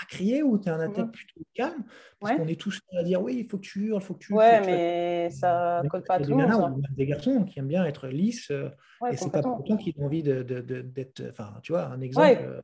crier 0.09 0.43
ou 0.43 0.59
tu 0.59 0.69
es 0.69 0.73
un 0.73 0.81
athlète 0.81 1.07
mhm. 1.07 1.13
plutôt 1.13 1.41
calme? 1.55 1.85
Parce 2.21 2.37
qu'on 2.37 2.49
est 2.49 2.61
tous 2.61 2.81
à 2.99 3.03
dire 3.05 3.23
oui, 3.23 3.37
il 3.39 3.49
faut 3.49 3.59
que 3.59 3.63
tu 3.63 3.87
hurles, 3.87 4.01
il 4.03 4.05
faut 4.05 4.15
que 4.15 4.25
tu. 4.25 4.33
Ouais, 4.33 4.61
mais 4.67 5.31
ça 5.31 5.81
ne 5.85 5.89
colle 5.89 6.03
pas 6.03 6.15
à 6.15 6.21
tout 6.21 6.31
le 6.31 6.47
monde. 6.47 6.83
Des 6.97 7.07
garçons 7.07 7.45
qui 7.45 7.59
aiment 7.59 7.69
bien 7.69 7.85
être 7.85 8.09
lisses 8.09 8.51
euh, 8.51 8.71
et 9.11 9.17
c'est 9.17 9.31
pas 9.31 9.43
pour 9.43 9.61
autant 9.61 9.77
qu'ils 9.77 9.95
ont 9.99 10.07
envie 10.07 10.23
d'être. 10.23 10.47
De, 10.47 10.61
de, 10.61 11.31
enfin, 11.31 11.55
tu 11.63 11.73
vois, 11.73 11.87
un 11.87 12.01
exemple. 12.01 12.27
Ouais, 12.27 12.43
euh, 12.43 12.61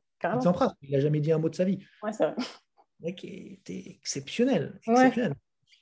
il 0.81 0.91
n'a 0.91 0.99
jamais 0.99 1.19
dit 1.19 1.31
un 1.31 1.37
mot 1.37 1.49
de 1.49 1.55
sa 1.55 1.63
vie. 1.63 1.79
Ouais, 2.03 2.11
c'est 2.11 2.25
vrai. 2.25 2.35
Le 2.99 3.05
mec 3.07 3.23
était 3.23 3.91
exceptionnel. 3.99 4.79
exceptionnel 4.87 5.35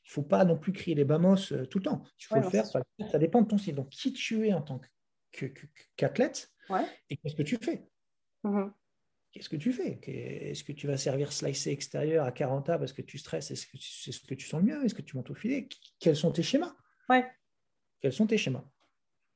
il 0.04 0.10
ne 0.10 0.12
faut 0.12 0.24
pas 0.24 0.44
non 0.44 0.58
plus 0.58 0.74
crier 0.74 0.96
les 0.96 1.06
bamos 1.06 1.54
euh, 1.54 1.66
tout 1.66 1.78
le 1.78 1.86
temps. 1.86 2.04
Il 2.20 2.26
faut 2.26 2.36
le 2.36 2.44
faire, 2.44 2.66
ça, 2.66 2.82
dépend 3.20 3.42
de 3.42 3.48
ton 3.48 3.58
style. 3.58 3.76
Donc, 3.76 3.90
qui 3.90 4.12
tu 4.12 4.48
es 4.48 4.54
en 4.54 4.62
tant 4.62 4.82
qu'athlète 5.96 6.52
et 7.10 7.18
qu'est-ce 7.18 7.36
que 7.36 7.44
tu 7.44 7.58
fais? 7.58 7.88
Mm-hmm. 8.44 8.72
Qu'est-ce 9.34 9.50
que 9.50 9.56
tu 9.56 9.74
fais? 9.74 10.00
Est-ce 10.08 10.64
que 10.64 10.72
tu 10.72 10.88
vas 10.88 10.98
servir 10.98 11.34
slicer 11.34 11.72
extérieur 11.72 12.26
à 12.26 12.32
40 12.32 12.70
A 12.70 12.78
parce 12.78 12.94
que 12.94 13.02
tu 13.02 13.18
stresses? 13.18 13.52
Est-ce 13.52 13.66
que 13.66 13.78
c'est 13.80 14.12
ce 14.12 14.26
que 14.26 14.36
tu 14.36 14.48
sens 14.48 14.62
le 14.62 14.68
mieux? 14.68 14.86
Est-ce 14.86 14.96
que 14.96 15.02
tu 15.02 15.18
montes 15.18 15.32
au 15.32 15.36
filet? 15.36 15.68
Quels 16.00 16.16
sont 16.16 16.32
tes 16.32 16.44
schémas? 16.44 16.74
Ouais. 17.10 17.26
Quels 18.00 18.14
sont 18.14 18.28
tes 18.28 18.38
schémas? 18.38 18.64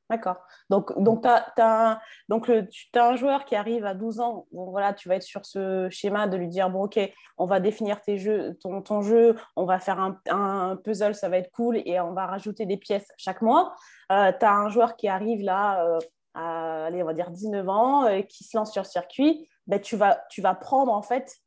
D'accord. 0.09 0.37
Donc, 0.69 0.97
donc, 1.01 1.23
tu 1.23 1.27
as, 1.27 1.99
donc 2.29 2.49
as, 2.49 3.05
un 3.05 3.15
joueur 3.17 3.43
qui 3.43 3.55
arrive 3.57 3.85
à 3.85 3.93
12 3.93 4.21
ans, 4.21 4.47
voilà, 4.51 4.93
tu 4.93 5.09
vas 5.09 5.15
être 5.15 5.23
sur 5.23 5.45
ce 5.45 5.89
schéma 5.89 6.27
de 6.27 6.37
lui 6.37 6.47
dire, 6.47 6.69
bon, 6.69 6.83
ok, 6.83 6.97
on 7.37 7.45
va 7.45 7.59
définir 7.59 8.01
tes 8.01 8.17
jeux, 8.17 8.57
ton, 8.61 8.81
ton 8.81 9.01
jeu, 9.01 9.35
on 9.57 9.65
va 9.65 9.79
faire 9.79 9.99
un, 9.99 10.17
un, 10.29 10.77
puzzle, 10.77 11.13
ça 11.13 11.27
va 11.27 11.37
être 11.37 11.51
cool, 11.51 11.81
et 11.85 11.99
on 11.99 12.13
va 12.13 12.25
rajouter 12.25 12.65
des 12.65 12.77
pièces 12.77 13.11
chaque 13.17 13.41
mois. 13.41 13.75
Euh, 14.13 14.31
tu 14.31 14.45
as 14.45 14.53
un 14.53 14.69
joueur 14.69 14.95
qui 14.95 15.09
arrive 15.09 15.41
là, 15.41 15.85
euh, 15.85 15.99
à, 16.33 16.85
allez, 16.85 17.03
on 17.03 17.05
va 17.05 17.13
dire 17.13 17.29
19 17.29 17.67
ans, 17.67 18.05
euh, 18.05 18.21
qui 18.21 18.45
se 18.45 18.55
lance 18.55 18.71
sur 18.71 18.83
le 18.83 18.87
circuit, 18.87 19.49
ben, 19.68 19.80
tu, 19.80 19.95
vas, 19.95 20.24
tu 20.30 20.41
vas 20.41 20.55
prendre 20.55 20.91
en 20.91 21.01
fait 21.01 21.38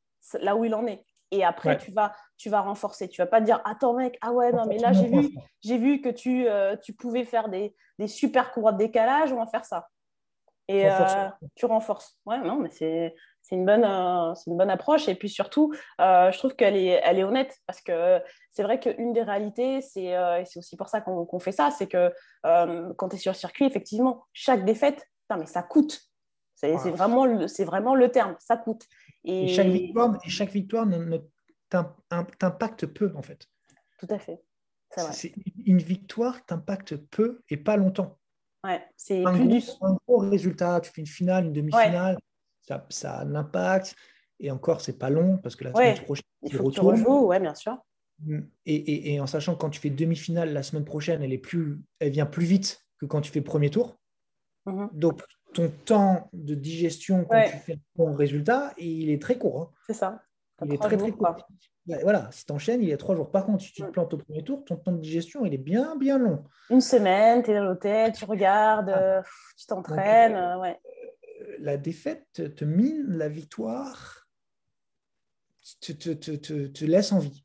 là 0.41 0.57
où 0.57 0.64
il 0.64 0.75
en 0.75 0.87
est. 0.87 1.05
Et 1.33 1.45
après, 1.45 1.79
tu, 1.79 1.93
vas, 1.93 2.12
tu 2.37 2.51
vas 2.51 2.61
renforcer. 2.61 3.09
Tu 3.09 3.21
vas 3.21 3.27
pas 3.27 3.41
dire 3.41 3.61
Attends, 3.64 3.95
mec, 3.95 4.18
ah 4.21 4.33
ouais, 4.33 4.53
non, 4.53 4.64
mais 4.66 4.79
là, 4.79 4.93
j'ai 4.93 5.07
vu, 5.07 5.29
j'ai 5.62 5.79
vu 5.79 6.01
que 6.01 6.09
tu, 6.09 6.49
euh, 6.49 6.77
tu 6.77 6.93
pouvais 6.93 7.25
faire 7.25 7.49
des, 7.49 7.75
des 7.99 8.09
super 8.09 8.53
courroies 8.53 8.73
de 8.73 8.79
décalage, 8.79 9.33
on 9.33 9.37
va 9.37 9.47
faire 9.47 9.64
ça. 9.64 9.89
Et 10.66 10.89
euh, 10.89 11.29
tu 11.57 11.66
renforces. 11.66 12.18
Ouais, 12.27 12.39
non, 12.39 12.57
mais 12.57 12.71
c'est, 12.71 13.14
c'est 13.43 13.57
une, 13.57 13.64
bonne, 13.64 13.85
euh, 13.85 14.35
c'est 14.35 14.51
une 14.51 14.57
bonne 14.57 14.71
approche. 14.71 15.09
Et 15.09 15.14
puis 15.14 15.29
surtout, 15.29 15.73
je 15.99 16.37
trouve 16.39 16.55
qu'elle 16.55 16.77
est, 16.77 17.01
elle 17.05 17.18
est 17.18 17.25
honnête 17.25 17.57
parce 17.66 17.81
que 17.81 18.21
c'est 18.51 18.62
vrai 18.62 18.79
qu'une 18.79 19.12
des 19.12 19.23
réalités, 19.23 19.81
c'est, 19.81 20.05
et 20.05 20.45
c'est 20.47 20.59
aussi 20.59 20.77
pour 20.77 20.89
ça 20.89 21.01
qu'on, 21.01 21.27
qu'on 21.27 21.41
fait 21.41 21.53
ça, 21.53 21.71
c'est 21.71 21.89
que 21.89 22.12
quand 22.43 23.09
tu 23.09 23.16
es 23.16 23.18
sur 23.18 23.33
le 23.33 23.37
circuit, 23.37 23.64
effectivement, 23.64 24.25
chaque 24.33 24.64
défaite, 24.64 25.05
mais 25.37 25.47
ça 25.47 25.62
coûte. 25.62 26.10
C'est, 26.61 26.91
vraiment, 26.91 27.25
le, 27.25 27.47
vraiment 27.65 27.95
le 27.95 28.11
terme, 28.11 28.37
ça 28.39 28.57
coûte. 28.57 28.87
Et, 29.25 29.49
chaque 29.49 29.69
victoire, 29.69 30.19
et 30.25 30.29
chaque 30.29 30.51
victoire 30.51 30.85
ne, 30.85 31.19
t'impacte 31.71 32.87
peu, 32.87 33.13
en 33.17 33.23
fait. 33.23 33.47
Tout 33.99 34.09
à 34.11 34.19
fait. 34.19 34.43
C'est 35.13 35.33
une 35.65 35.79
victoire 35.79 36.45
t'impacte 36.45 36.97
peu 36.97 37.43
et 37.49 37.57
pas 37.57 37.77
longtemps. 37.77 38.19
Ouais, 38.65 38.83
c'est 38.97 39.25
un, 39.25 39.39
gros, 39.39 39.59
un 39.83 39.97
gros 40.07 40.19
résultat. 40.19 40.81
Tu 40.81 40.91
fais 40.91 41.01
une 41.01 41.07
finale, 41.07 41.47
une 41.47 41.53
demi-finale, 41.53 42.19
ça, 42.61 42.85
ça, 42.91 43.15
a 43.15 43.25
un 43.25 43.35
impact. 43.35 43.95
Et 44.39 44.51
encore, 44.51 44.81
c'est 44.81 44.99
pas 44.99 45.09
long 45.09 45.39
parce 45.39 45.57
que 45.57 45.65
la 45.65 45.73
semaine 45.73 46.05
prochaine, 46.05 46.25
il 46.43 46.53
faut 46.53 46.71
tu 46.71 46.81
rejoues, 46.81 47.27
ouais, 47.27 47.41
bien 47.41 47.55
sûr. 47.55 47.79
Et, 48.67 48.75
et, 48.75 49.15
et, 49.15 49.21
en 49.21 49.27
sachant 49.27 49.55
que 49.55 49.61
quand 49.61 49.71
tu 49.71 49.81
fais 49.81 49.89
demi-finale 49.89 50.53
la 50.53 50.63
semaine 50.63 50.85
prochaine, 50.85 51.23
elle, 51.23 51.33
est 51.33 51.39
plus, 51.39 51.81
elle 52.01 52.11
vient 52.11 52.27
plus 52.27 52.45
vite 52.45 52.85
que 52.99 53.07
quand 53.07 53.23
tu 53.23 53.31
fais 53.31 53.41
premier 53.41 53.71
tour. 53.71 53.99
Mm-hmm. 54.67 54.91
Donc, 54.93 55.23
ton 55.61 55.73
temps 55.85 56.31
de 56.33 56.55
digestion 56.55 57.25
quand 57.25 57.43
tu 57.51 57.57
fais 57.59 57.73
un 57.75 57.79
bon 57.97 58.13
résultat, 58.13 58.73
il 58.79 59.11
est 59.11 59.21
très 59.21 59.37
court. 59.37 59.63
Hein. 59.63 59.71
C'est 59.87 59.95
ça. 59.95 60.23
Il 60.65 60.75
est 60.75 60.79
très, 60.79 60.97
très 60.97 61.11
court. 61.11 61.37
Voilà, 62.03 62.29
si 62.31 62.45
tu 62.47 62.53
enchaînes, 62.53 62.83
il 62.83 62.91
est 62.91 62.97
trois 62.97 63.17
jours. 63.17 63.31
Par 63.31 63.47
contre, 63.47 63.63
si 63.63 63.73
tu 63.73 63.83
te 63.83 63.89
plantes 63.89 64.13
au 64.15 64.19
premier 64.19 64.45
tour, 64.45 64.65
ton 64.65 64.77
temps 64.77 64.93
de 64.93 65.01
digestion, 65.01 65.45
il 65.45 65.55
est 65.55 65.59
bien, 65.59 65.97
bien 65.97 66.19
long. 66.19 66.45
Une 66.69 66.81
semaine, 66.81 67.43
tu 67.43 67.51
es 67.51 67.57
à 67.57 67.63
l'hôtel, 67.63 68.13
tu 68.13 68.25
regardes, 68.25 68.91
ah. 68.91 68.99
euh, 68.99 69.23
tu 69.57 69.67
t'entraînes. 69.67 70.37
Euh, 70.37 70.61
ouais. 70.61 70.79
Euh, 71.41 71.57
la 71.59 71.77
défaite 71.77 72.55
te 72.55 72.65
mine, 72.65 73.05
la 73.09 73.29
victoire 73.29 74.29
te, 75.81 75.93
te, 75.93 76.13
te, 76.13 76.67
te 76.67 76.85
laisse 76.85 77.13
en 77.13 77.19
vie. 77.19 77.45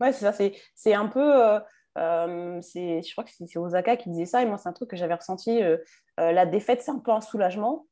Ouais, 0.00 0.12
c'est 0.12 0.30
ça. 0.30 0.48
C'est 0.74 0.94
un 0.94 1.06
peu. 1.06 1.54
Euh, 1.54 1.60
je 1.96 3.12
crois 3.12 3.24
que 3.24 3.30
c'est 3.30 3.58
Osaka 3.58 3.96
qui 3.96 4.10
disait 4.10 4.26
ça, 4.26 4.42
et 4.42 4.46
moi, 4.46 4.58
c'est 4.58 4.68
un 4.68 4.72
truc 4.72 4.90
que 4.90 4.96
j'avais 4.96 5.14
ressenti. 5.14 5.62
Euh, 5.62 5.78
euh, 6.20 6.32
la 6.32 6.46
défaite, 6.46 6.82
c'est 6.82 6.90
un 6.90 6.98
peu 6.98 7.10
un 7.10 7.20
soulagement. 7.20 7.86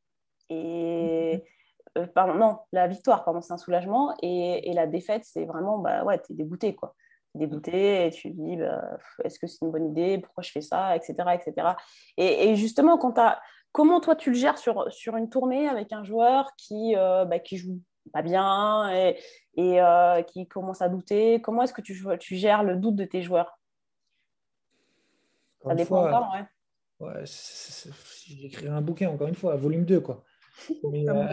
Et. 0.49 1.45
Mhm. 1.97 2.07
pardon, 2.15 2.35
non, 2.35 2.59
la 2.73 2.87
victoire, 2.87 3.25
pardon, 3.25 3.41
c'est 3.41 3.53
un 3.53 3.59
soulagement. 3.59 4.15
Et, 4.23 4.71
et 4.71 4.73
la 4.73 4.87
défaite, 4.87 5.25
c'est 5.25 5.45
vraiment, 5.45 5.79
bah 5.79 6.05
ouais, 6.05 6.19
t'es 6.19 6.35
dégoûté, 6.35 6.75
quoi. 6.75 6.95
T'es 7.33 7.41
dégoûté 7.41 8.07
et 8.07 8.11
tu 8.11 8.31
te 8.33 8.41
dis, 8.41 8.57
bah, 8.57 8.99
est-ce 9.25 9.39
que 9.39 9.47
c'est 9.47 9.65
une 9.65 9.71
bonne 9.71 9.87
idée? 9.91 10.19
Pourquoi 10.19 10.43
je 10.43 10.51
fais 10.53 10.61
ça? 10.61 10.97
Etc. 10.97 11.15
etc. 11.35 11.77
Et, 12.17 12.51
et 12.51 12.57
justement, 12.57 12.97
quand 12.99 13.19
as... 13.19 13.41
comment 13.73 14.01
toi, 14.01 14.17
tu 14.17 14.31
le 14.31 14.37
gères 14.37 14.59
sur, 14.59 14.91
sur 14.93 15.17
une 15.17 15.29
tournée 15.29 15.69
avec 15.69 15.93
un 15.93 16.05
joueur 16.05 16.51
qui, 16.57 16.95
bah, 16.95 17.39
qui 17.39 17.57
joue 17.57 17.81
pas 18.13 18.23
bien 18.23 18.91
et, 18.93 19.19
et 19.57 19.81
qui 20.27 20.49
commence 20.49 20.83
à 20.83 20.89
douter? 20.89 21.41
Comment 21.41 21.63
est-ce 21.63 21.75
que 21.75 21.83
tu, 21.83 22.05
tu 22.19 22.37
gères 22.37 22.65
le 22.65 22.77
doute 22.77 22.97
de 22.97 23.05
tes 23.05 23.23
joueurs? 23.23 23.60
Ça 25.63 25.75
dépend 25.75 26.07
encore, 26.07 26.35
ouais. 26.35 27.07
ouais 27.07 27.23
si 27.25 27.91
j'écrirais 28.41 28.71
un 28.71 28.81
bouquin, 28.81 29.11
encore 29.11 29.29
une 29.29 29.35
fois, 29.35 29.57
volume 29.57 29.85
2, 29.85 30.01
quoi. 30.01 30.25
Mais, 30.91 31.09
euh, 31.09 31.25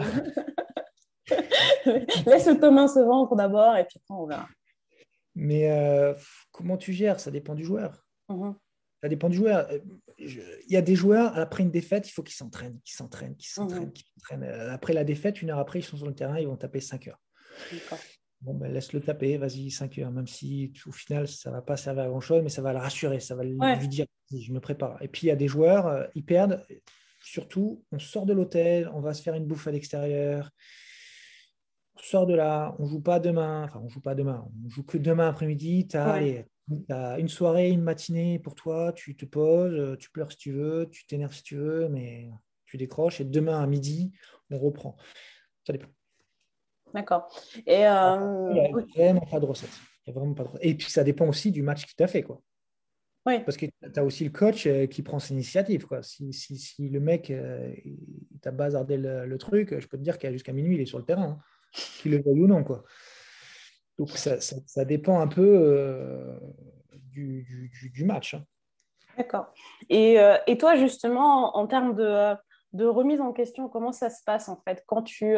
Laisse 2.26 2.46
le 2.46 2.58
tome 2.58 2.88
se 2.88 3.00
vendre 3.00 3.36
d'abord 3.36 3.76
et 3.76 3.84
puis 3.84 3.98
après 4.02 4.20
on 4.20 4.26
verra. 4.26 4.48
Mais 5.34 5.70
euh, 5.70 6.14
comment 6.50 6.76
tu 6.76 6.92
gères? 6.92 7.20
Ça 7.20 7.30
dépend 7.30 7.54
du 7.54 7.64
joueur. 7.64 8.04
Mm-hmm. 8.28 8.54
Ça 9.02 9.08
dépend 9.08 9.28
du 9.28 9.36
joueur. 9.36 9.68
Euh, 9.70 9.78
il 10.18 10.72
y 10.72 10.76
a 10.76 10.82
des 10.82 10.96
joueurs, 10.96 11.36
après 11.38 11.62
une 11.62 11.70
défaite, 11.70 12.08
il 12.08 12.12
faut 12.12 12.22
qu'ils 12.22 12.34
s'entraînent, 12.34 12.80
qu'ils 12.84 12.96
s'entraînent, 12.96 13.36
qu'ils 13.36 13.50
s'entraînent, 13.50 13.88
mm-hmm. 13.88 13.92
qu'ils 13.92 14.06
s'entraînent. 14.16 14.70
Après 14.70 14.92
la 14.92 15.04
défaite, 15.04 15.42
une 15.42 15.50
heure 15.50 15.58
après, 15.58 15.78
ils 15.78 15.84
sont 15.84 15.96
sur 15.96 16.06
le 16.06 16.14
terrain, 16.14 16.38
ils 16.38 16.48
vont 16.48 16.56
taper 16.56 16.80
5 16.80 17.08
heures. 17.08 17.20
Bon, 18.40 18.54
ben, 18.54 18.72
laisse-le 18.72 19.00
taper, 19.00 19.36
vas-y, 19.36 19.70
5 19.70 19.98
heures, 19.98 20.12
même 20.12 20.28
si 20.28 20.72
au 20.86 20.92
final, 20.92 21.26
ça 21.26 21.50
ne 21.50 21.56
va 21.56 21.62
pas 21.62 21.76
servir 21.76 22.04
à 22.04 22.08
grand-chose, 22.08 22.42
mais 22.42 22.50
ça 22.50 22.62
va 22.62 22.72
le 22.72 22.78
rassurer, 22.78 23.18
ça 23.18 23.34
va 23.34 23.42
lui 23.42 23.88
dire, 23.88 24.06
je 24.30 24.52
me 24.52 24.60
prépare. 24.60 25.02
Et 25.02 25.08
puis, 25.08 25.26
il 25.26 25.28
y 25.28 25.32
a 25.32 25.36
des 25.36 25.48
joueurs, 25.48 25.88
euh, 25.88 26.04
ils 26.14 26.24
perdent, 26.24 26.64
surtout, 27.20 27.84
on 27.90 27.98
sort 27.98 28.26
de 28.26 28.32
l'hôtel, 28.32 28.88
on 28.94 29.00
va 29.00 29.12
se 29.12 29.22
faire 29.22 29.34
une 29.34 29.44
bouffe 29.44 29.66
à 29.66 29.72
l'extérieur, 29.72 30.50
on 31.96 32.00
sort 32.00 32.26
de 32.26 32.34
là, 32.34 32.76
on 32.78 32.84
ne 32.84 32.88
joue 32.88 33.00
pas 33.00 33.18
demain, 33.18 33.64
enfin, 33.64 33.80
on 33.84 33.88
joue 33.88 34.00
pas 34.00 34.14
demain, 34.14 34.48
on 34.64 34.68
joue 34.68 34.84
que 34.84 34.98
demain 34.98 35.28
après-midi, 35.28 35.88
tu 35.88 35.96
as, 35.96 37.18
une 37.18 37.28
soirée, 37.28 37.70
une 37.70 37.82
matinée 37.82 38.38
pour 38.38 38.54
toi, 38.54 38.92
tu 38.92 39.16
te 39.16 39.24
poses, 39.24 39.74
euh, 39.74 39.96
tu 39.96 40.10
pleures 40.10 40.30
si 40.30 40.38
tu 40.38 40.52
veux, 40.52 40.88
tu 40.92 41.06
t'énerves 41.06 41.34
si 41.34 41.42
tu 41.42 41.56
veux, 41.56 41.88
mais 41.88 42.30
tu 42.66 42.76
décroches, 42.76 43.20
et 43.20 43.24
demain 43.24 43.60
à 43.60 43.66
midi, 43.66 44.12
on 44.50 44.58
reprend. 44.58 44.96
Ça 45.66 45.72
dépend. 45.72 45.88
D'accord. 46.94 47.30
Et 47.66 47.86
euh, 47.86 48.48
il 48.50 48.54
n'y 48.54 48.60
a 48.60 48.70
vraiment 48.94 49.26
pas 49.26 49.40
de 49.40 49.46
recette. 49.46 49.70
vraiment 50.06 50.34
pas 50.34 50.44
de 50.44 50.50
Et 50.62 50.74
puis 50.74 50.90
ça 50.90 51.04
dépend 51.04 51.26
aussi 51.26 51.50
du 51.50 51.62
match 51.62 51.86
que 51.86 51.92
tu 51.96 52.02
as 52.02 52.08
fait. 52.08 52.22
Quoi. 52.22 52.40
Oui. 53.26 53.40
Parce 53.40 53.56
que 53.56 53.66
tu 53.66 54.00
as 54.00 54.04
aussi 54.04 54.24
le 54.24 54.30
coach 54.30 54.66
euh, 54.66 54.86
qui 54.86 55.02
prend 55.02 55.18
ses 55.18 55.34
initiatives. 55.34 55.86
Quoi. 55.86 56.02
Si, 56.02 56.32
si, 56.32 56.56
si 56.56 56.88
le 56.88 57.00
mec 57.00 57.30
euh, 57.30 57.74
t'a 58.40 58.50
bazardé 58.50 58.96
le, 58.96 59.36
truc, 59.38 59.78
je 59.78 59.86
peux 59.86 59.98
te 59.98 60.02
dire 60.02 60.18
qu'à 60.18 60.32
jusqu'à 60.32 60.52
minuit, 60.52 60.76
il 60.76 60.80
est 60.80 60.86
sur 60.86 60.98
le 60.98 61.04
terrain, 61.04 61.38
hein, 61.38 61.38
qu'il 62.00 62.12
le 62.12 62.22
veuille 62.22 62.40
ou 62.40 62.46
non. 62.46 62.64
Quoi. 62.64 62.84
Donc 63.98 64.10
ça, 64.10 64.40
ça, 64.40 64.56
ça 64.66 64.84
dépend 64.84 65.20
un 65.20 65.26
peu 65.28 65.42
euh, 65.46 66.38
du, 66.92 67.70
du, 67.72 67.90
du, 67.90 68.04
match. 68.04 68.34
Hein. 68.34 68.44
D'accord. 69.16 69.52
Et, 69.90 70.16
et, 70.46 70.58
toi, 70.58 70.76
justement, 70.76 71.56
en 71.56 71.66
termes 71.66 71.96
de, 71.96 72.34
de, 72.72 72.84
remise 72.84 73.20
en 73.20 73.32
question, 73.32 73.68
comment 73.68 73.90
ça 73.90 74.10
se 74.10 74.22
passe 74.24 74.48
en 74.48 74.62
fait? 74.64 74.84
Quand 74.86 75.02
tu, 75.02 75.34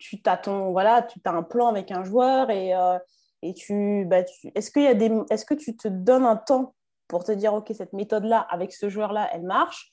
tu 0.00 0.20
voilà, 0.72 1.02
tu 1.02 1.20
as 1.24 1.30
un 1.30 1.42
plan 1.42 1.68
avec 1.68 1.92
un 1.92 2.02
joueur 2.02 2.50
et, 2.50 2.74
euh, 2.74 2.98
et 3.42 3.54
tu, 3.54 4.04
bah, 4.06 4.22
est-ce 4.54 4.70
qu'il 4.72 4.82
est-ce 5.30 5.44
que 5.44 5.54
tu 5.54 5.76
te 5.76 5.86
donnes 5.86 6.24
un 6.24 6.36
temps 6.36 6.74
pour 7.06 7.22
te 7.22 7.32
dire 7.32 7.54
ok 7.54 7.70
cette 7.76 7.92
méthode 7.92 8.24
là 8.24 8.40
avec 8.40 8.72
ce 8.72 8.88
joueur 8.88 9.12
là 9.12 9.28
elle 9.32 9.42
marche? 9.42 9.92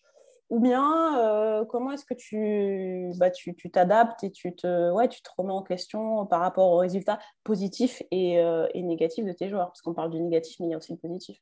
Ou 0.49 0.61
bien 0.61 1.19
euh, 1.19 1.65
comment 1.65 1.91
est-ce 1.91 2.05
que 2.05 2.13
tu 2.13 3.11
bah, 3.17 3.29
tu, 3.29 3.53
t'adaptes 3.69 4.23
et 4.23 4.31
tu 4.31 4.55
te 4.55 4.91
ouais 4.91 5.09
tu 5.09 5.19
remets 5.37 5.51
en 5.51 5.61
question 5.61 6.25
par 6.25 6.39
rapport 6.39 6.71
aux 6.71 6.77
résultats 6.77 7.19
positifs 7.43 8.01
et, 8.11 8.39
euh, 8.39 8.65
et 8.73 8.81
négatifs 8.81 9.25
de 9.25 9.33
tes 9.33 9.49
joueurs? 9.49 9.67
Parce 9.67 9.81
qu'on 9.81 9.93
parle 9.93 10.11
du 10.11 10.21
négatif 10.21 10.55
mais 10.61 10.67
il 10.67 10.69
y 10.71 10.73
a 10.73 10.77
aussi 10.77 10.93
le 10.93 10.99
positif. 10.99 11.37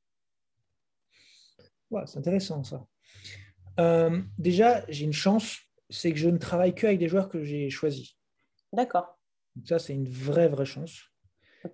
C'est 2.07 2.17
intéressant 2.17 2.63
ça. 2.63 2.83
Déjà 4.39 4.83
j'ai 4.89 5.05
une 5.05 5.13
chance 5.13 5.59
c'est 5.91 6.11
que 6.11 6.17
je 6.17 6.29
ne 6.29 6.39
travaille 6.39 6.73
que 6.73 6.87
avec 6.87 6.97
des 6.97 7.07
joueurs 7.07 7.29
que 7.29 7.43
j'ai 7.43 7.69
choisis 7.69 8.15
D'accord. 8.73 9.17
Ça, 9.63 9.79
c'est 9.79 9.93
une 9.93 10.09
vraie, 10.09 10.47
vraie 10.49 10.65
chance. 10.65 11.11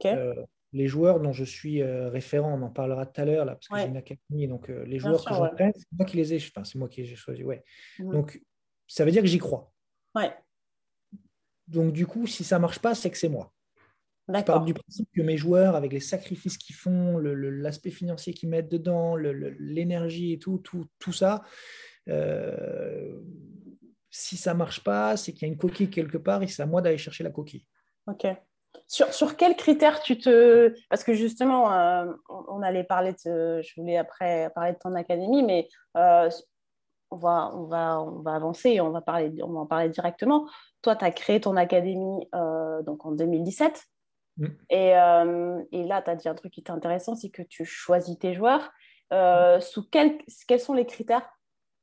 Euh, 0.05 0.35
les 0.73 0.87
joueurs 0.87 1.19
dont 1.19 1.33
je 1.33 1.43
suis 1.43 1.81
euh, 1.81 2.09
référent, 2.09 2.57
on 2.57 2.61
en 2.61 2.69
parlera 2.69 3.05
tout 3.05 3.19
à 3.19 3.25
l'heure, 3.25 3.45
là, 3.45 3.55
parce 3.55 3.67
que 3.67 3.77
j'ai 3.77 3.87
une 3.87 3.97
académie. 3.97 4.47
Donc, 4.47 4.69
euh, 4.69 4.85
les 4.85 4.99
joueurs 4.99 5.23
que 5.23 5.33
j'entraîne, 5.33 5.73
c'est 5.75 5.91
moi 5.91 6.05
qui 6.05 6.17
les 6.17 6.33
ai, 6.33 6.37
enfin, 6.37 6.63
c'est 6.63 6.77
moi 6.77 6.87
qui 6.87 7.01
les 7.01 7.11
ai 7.11 7.15
choisis. 7.15 7.43
Ouais. 7.43 7.63
Donc, 7.99 8.41
ça 8.87 9.03
veut 9.03 9.11
dire 9.11 9.21
que 9.21 9.27
j'y 9.27 9.39
crois. 9.39 9.71
Ouais. 10.15 10.31
Donc, 11.67 11.93
du 11.93 12.05
coup, 12.05 12.27
si 12.27 12.43
ça 12.43 12.57
ne 12.57 12.61
marche 12.61 12.79
pas, 12.79 12.95
c'est 12.95 13.09
que 13.09 13.17
c'est 13.17 13.29
moi. 13.29 13.51
Je 14.33 14.41
parle 14.43 14.65
du 14.65 14.73
principe 14.73 15.09
que 15.13 15.21
mes 15.21 15.35
joueurs, 15.35 15.75
avec 15.75 15.91
les 15.91 15.99
sacrifices 15.99 16.57
qu'ils 16.57 16.75
font, 16.75 17.17
l'aspect 17.17 17.89
financier 17.89 18.33
qu'ils 18.33 18.49
mettent 18.49 18.69
dedans, 18.69 19.17
l'énergie 19.17 20.33
et 20.33 20.39
tout, 20.39 20.59
tout, 20.59 20.85
tout 20.99 21.11
ça, 21.11 21.43
si 24.11 24.35
ça 24.35 24.53
marche 24.53 24.83
pas, 24.83 25.15
c'est 25.15 25.31
qu'il 25.31 25.47
y 25.47 25.49
a 25.49 25.53
une 25.53 25.57
coquille 25.57 25.89
quelque 25.89 26.17
part 26.17 26.43
et 26.43 26.47
c'est 26.47 26.61
à 26.61 26.65
moi 26.65 26.81
d'aller 26.81 26.97
chercher 26.97 27.23
la 27.23 27.31
coquille. 27.31 27.65
Ok. 28.07 28.27
Sur, 28.87 29.13
sur 29.13 29.37
quels 29.37 29.55
critères 29.55 30.01
tu 30.01 30.17
te... 30.17 30.75
Parce 30.89 31.05
que 31.05 31.13
justement, 31.13 31.71
euh, 31.71 32.11
on 32.27 32.61
allait 32.61 32.83
parler 32.83 33.13
de... 33.25 33.61
Je 33.61 33.79
voulais 33.79 33.97
après 33.97 34.51
parler 34.53 34.73
de 34.73 34.77
ton 34.77 34.95
académie, 34.95 35.43
mais 35.43 35.69
euh, 35.95 36.29
on 37.09 37.17
va, 37.17 37.51
on 37.53 37.67
va, 37.67 38.01
on 38.01 38.19
va 38.19 38.35
avancer 38.35 38.71
et 38.71 38.81
on 38.81 38.91
va, 38.91 39.01
parler, 39.01 39.31
on 39.43 39.53
va 39.53 39.61
en 39.61 39.65
parler 39.65 39.87
directement. 39.87 40.47
Toi, 40.81 40.97
tu 40.97 41.05
as 41.05 41.11
créé 41.11 41.39
ton 41.39 41.55
académie 41.55 42.27
donc 42.85 43.05
en 43.05 43.11
2017. 43.11 43.81
Mm. 44.37 44.45
Et, 44.69 44.89
et, 45.71 45.83
là, 45.85 46.01
tu 46.01 46.09
as 46.09 46.15
dit 46.15 46.27
un 46.27 46.35
truc 46.35 46.51
qui 46.53 46.61
est 46.61 46.71
intéressant, 46.71 47.15
c'est 47.15 47.29
que 47.29 47.41
tu 47.43 47.63
choisis 47.63 48.17
tes 48.17 48.33
joueurs. 48.33 48.71
sous 49.61 49.89
quels 49.89 50.59
sont 50.59 50.73
les 50.73 50.85
critères 50.85 51.29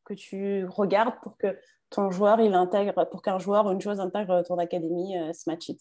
que 0.04 0.14
tu 0.14 0.64
regardes 0.66 1.14
pour 1.22 1.36
que 1.36 1.58
ton 1.90 2.10
joueur, 2.10 2.40
il 2.40 2.54
intègre, 2.54 3.08
pour 3.10 3.22
qu'un 3.22 3.38
joueur 3.38 3.66
ou 3.66 3.72
une 3.72 3.80
joueuse 3.80 4.00
intègre 4.00 4.42
ton 4.42 4.58
académie 4.58 5.16
euh, 5.16 5.32
Smash 5.32 5.68
It 5.70 5.80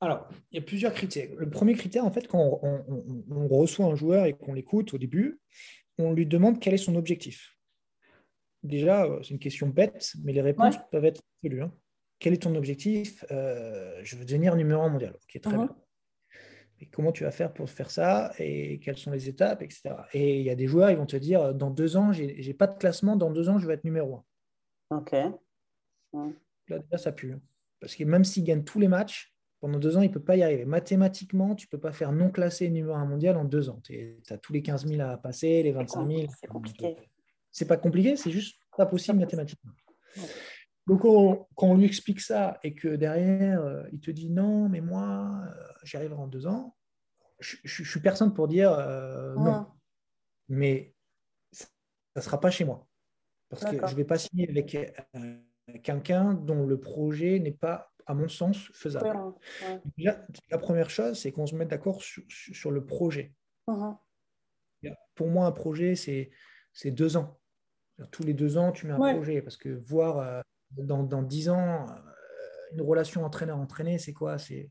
alors, 0.00 0.28
il 0.50 0.56
y 0.56 0.58
a 0.58 0.62
plusieurs 0.62 0.92
critères. 0.92 1.28
Le 1.36 1.48
premier 1.48 1.74
critère, 1.74 2.04
en 2.04 2.10
fait, 2.10 2.26
quand 2.26 2.58
on, 2.60 3.46
reçoit 3.46 3.86
un 3.86 3.94
joueur 3.94 4.26
et 4.26 4.32
qu'on 4.32 4.52
l'écoute 4.52 4.92
au 4.94 4.98
début, 4.98 5.40
on 5.96 6.12
lui 6.12 6.26
demande 6.26 6.58
quel 6.58 6.74
est 6.74 6.78
son 6.78 6.96
objectif. 6.96 7.56
Déjà, 8.64 9.04
euh, 9.04 9.22
c'est 9.22 9.30
une 9.30 9.38
question 9.38 9.68
bête, 9.68 10.14
mais 10.24 10.32
les 10.32 10.40
réponses 10.40 10.74
peuvent 10.90 11.04
être 11.04 11.22
absolues. 11.36 11.62
Hein. 11.62 11.72
Quel 12.18 12.32
est 12.32 12.42
ton 12.42 12.56
objectif? 12.56 13.24
Euh, 13.30 14.00
Je 14.02 14.16
veux 14.16 14.24
devenir 14.24 14.56
numéro 14.56 14.82
un 14.82 14.88
mondial. 14.88 15.14
Ok, 15.14 15.40
très 15.40 15.52
uh-huh. 15.52 15.68
bien 15.68 15.76
comment 16.90 17.12
tu 17.12 17.24
vas 17.24 17.30
faire 17.30 17.52
pour 17.52 17.68
faire 17.68 17.90
ça 17.90 18.32
et 18.38 18.80
quelles 18.80 18.98
sont 18.98 19.10
les 19.10 19.28
étapes, 19.28 19.62
etc. 19.62 19.94
Et 20.12 20.38
il 20.38 20.44
y 20.44 20.50
a 20.50 20.54
des 20.54 20.66
joueurs, 20.66 20.90
ils 20.90 20.96
vont 20.96 21.06
te 21.06 21.16
dire, 21.16 21.54
dans 21.54 21.70
deux 21.70 21.96
ans, 21.96 22.12
je 22.12 22.22
n'ai 22.22 22.54
pas 22.54 22.66
de 22.66 22.78
classement, 22.78 23.16
dans 23.16 23.30
deux 23.30 23.48
ans, 23.48 23.58
je 23.58 23.66
vais 23.66 23.74
être 23.74 23.84
numéro 23.84 24.16
un. 24.16 24.96
Ok. 24.98 25.12
Là, 26.68 26.78
déjà, 26.78 26.98
ça 26.98 27.12
pue. 27.12 27.32
Hein. 27.32 27.40
Parce 27.80 27.94
que 27.94 28.04
même 28.04 28.24
s'il 28.24 28.44
gagne 28.44 28.64
tous 28.64 28.78
les 28.78 28.88
matchs, 28.88 29.34
pendant 29.60 29.78
deux 29.78 29.96
ans, 29.96 30.02
il 30.02 30.08
ne 30.08 30.12
peut 30.12 30.22
pas 30.22 30.36
y 30.36 30.42
arriver. 30.42 30.64
Mathématiquement, 30.64 31.54
tu 31.54 31.66
ne 31.66 31.70
peux 31.70 31.78
pas 31.78 31.92
faire 31.92 32.12
non 32.12 32.30
classé 32.30 32.68
numéro 32.68 32.94
un 32.96 33.04
mondial 33.04 33.36
en 33.36 33.44
deux 33.44 33.68
ans. 33.68 33.80
Tu 33.84 34.20
as 34.28 34.38
tous 34.38 34.52
les 34.52 34.60
15 34.60 34.86
000 34.86 35.00
à 35.00 35.16
passer, 35.16 35.62
les 35.62 35.70
25 35.70 36.06
000. 36.08 36.26
C'est 36.40 36.48
compliqué. 36.48 36.96
C'est 37.52 37.68
pas 37.68 37.76
compliqué, 37.76 38.16
c'est 38.16 38.30
juste 38.30 38.58
pas 38.76 38.86
possible 38.86 39.18
mathématiquement. 39.18 39.72
Donc, 40.86 41.02
quand 41.02 41.66
on 41.66 41.76
lui 41.76 41.84
explique 41.84 42.20
ça 42.20 42.58
et 42.62 42.74
que 42.74 42.88
derrière, 42.88 43.60
euh, 43.60 43.84
il 43.92 44.00
te 44.00 44.10
dit 44.10 44.30
non, 44.30 44.68
mais 44.68 44.80
moi, 44.80 45.30
euh, 45.46 45.72
j'y 45.84 45.96
arriverai 45.96 46.20
en 46.20 46.26
deux 46.26 46.46
ans, 46.46 46.76
je, 47.38 47.56
je, 47.64 47.84
suis 47.84 48.00
personne 48.00 48.34
pour 48.34 48.48
dire 48.48 48.72
euh, 48.72 49.34
non. 49.36 49.66
Mais 50.48 50.94
ça 51.52 51.66
ne 52.16 52.20
sera 52.20 52.40
pas 52.40 52.50
chez 52.50 52.64
moi. 52.64 52.86
Parce 53.48 53.64
que 53.64 53.86
je 53.86 53.92
ne 53.92 53.96
vais 53.96 54.04
pas 54.04 54.18
signer 54.18 54.48
avec 54.48 54.76
quelqu'un 55.82 56.34
dont 56.34 56.66
le 56.66 56.80
projet 56.80 57.38
n'est 57.38 57.52
pas, 57.52 57.92
à 58.06 58.14
mon 58.14 58.28
sens, 58.28 58.70
faisable. 58.72 59.34
la 59.98 60.58
première 60.58 60.90
chose, 60.90 61.18
c'est 61.18 61.32
qu'on 61.32 61.46
se 61.46 61.54
mette 61.54 61.68
d'accord 61.68 62.02
sur, 62.02 62.70
le 62.70 62.84
projet. 62.84 63.34
Uh-huh. 63.68 63.96
Pour 65.14 65.28
moi, 65.28 65.46
un 65.46 65.52
projet, 65.52 65.94
c'est 65.94 66.90
deux 66.90 67.16
ans. 67.16 67.38
Tous 68.10 68.24
les 68.24 68.34
deux 68.34 68.56
ans, 68.56 68.72
tu 68.72 68.86
mets 68.86 68.94
un 68.94 69.14
projet. 69.14 69.42
Parce 69.42 69.56
que 69.56 69.68
voir 69.68 70.42
dans, 70.76 71.02
dans 71.02 71.22
10 71.22 71.48
ans, 71.50 71.86
euh, 71.88 71.94
une 72.72 72.82
relation 72.82 73.24
entraîneur-entraîné, 73.24 73.98
c'est 73.98 74.12
quoi? 74.12 74.38
C'est 74.38 74.70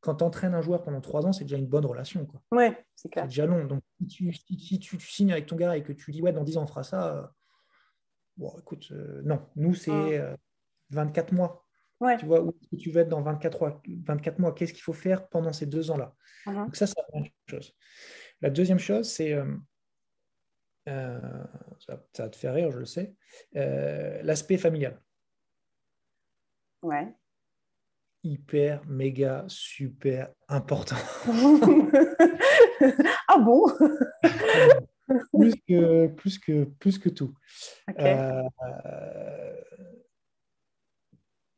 quand 0.00 0.16
tu 0.16 0.24
entraînes 0.24 0.54
un 0.54 0.60
joueur 0.60 0.82
pendant 0.82 1.00
3 1.00 1.26
ans, 1.26 1.32
c'est 1.32 1.44
déjà 1.44 1.56
une 1.56 1.66
bonne 1.66 1.86
relation. 1.86 2.26
Quoi. 2.26 2.42
Ouais, 2.52 2.84
c'est 2.94 3.08
clair. 3.08 3.24
C'est 3.24 3.28
déjà 3.28 3.46
long. 3.46 3.64
Donc, 3.64 3.82
si 4.00 4.06
tu, 4.06 4.78
tu, 4.78 5.00
signes 5.00 5.32
avec 5.32 5.46
ton 5.46 5.56
gars 5.56 5.76
et 5.76 5.82
que 5.82 5.92
tu 5.92 6.12
dis, 6.12 6.20
ouais, 6.20 6.32
dans 6.32 6.44
10 6.44 6.58
ans, 6.58 6.64
on 6.64 6.66
fera 6.66 6.82
ça, 6.82 7.16
euh, 7.16 7.26
bon, 8.36 8.54
écoute, 8.58 8.88
euh, 8.92 9.22
non. 9.24 9.40
Nous, 9.56 9.74
c'est 9.74 10.22
24 10.90 11.32
mois. 11.32 11.66
Ouais. 12.00 12.18
Tu 12.18 12.26
vois, 12.26 12.42
où 12.42 12.52
tu 12.78 12.90
veux 12.90 13.00
être 13.00 13.08
dans 13.08 13.22
24, 13.22 13.80
24 14.04 14.38
mois? 14.38 14.54
Qu'est-ce 14.54 14.74
qu'il 14.74 14.82
faut 14.82 14.92
faire 14.92 15.26
pendant 15.28 15.54
ces 15.54 15.66
deux 15.66 15.90
ans-là? 15.90 16.14
Uh-huh. 16.46 16.66
Donc, 16.66 16.76
ça, 16.76 16.86
c'est 16.86 16.98
la 16.98 17.04
première 17.04 17.30
chose. 17.48 17.74
La 18.42 18.50
deuxième 18.50 18.78
chose, 18.78 19.08
c'est. 19.08 19.34
ça, 20.86 21.20
ça, 22.12 22.24
va 22.24 22.28
te 22.28 22.36
faire 22.36 22.52
rire, 22.52 22.70
je 22.70 22.78
le 22.78 22.84
sais. 22.84 23.14
L'aspect 23.54 24.58
familial. 24.58 25.00
Ouais. 26.84 27.08
Hyper, 28.22 28.82
méga, 28.86 29.44
super 29.48 30.30
important. 30.48 30.96
ah 33.28 33.38
bon? 33.38 33.66
Plus, 35.32 35.54
que, 35.68 36.06
plus, 36.06 36.38
que, 36.38 36.64
plus 36.64 36.98
que 36.98 37.10
tout. 37.10 37.34
Euh, 37.98 38.42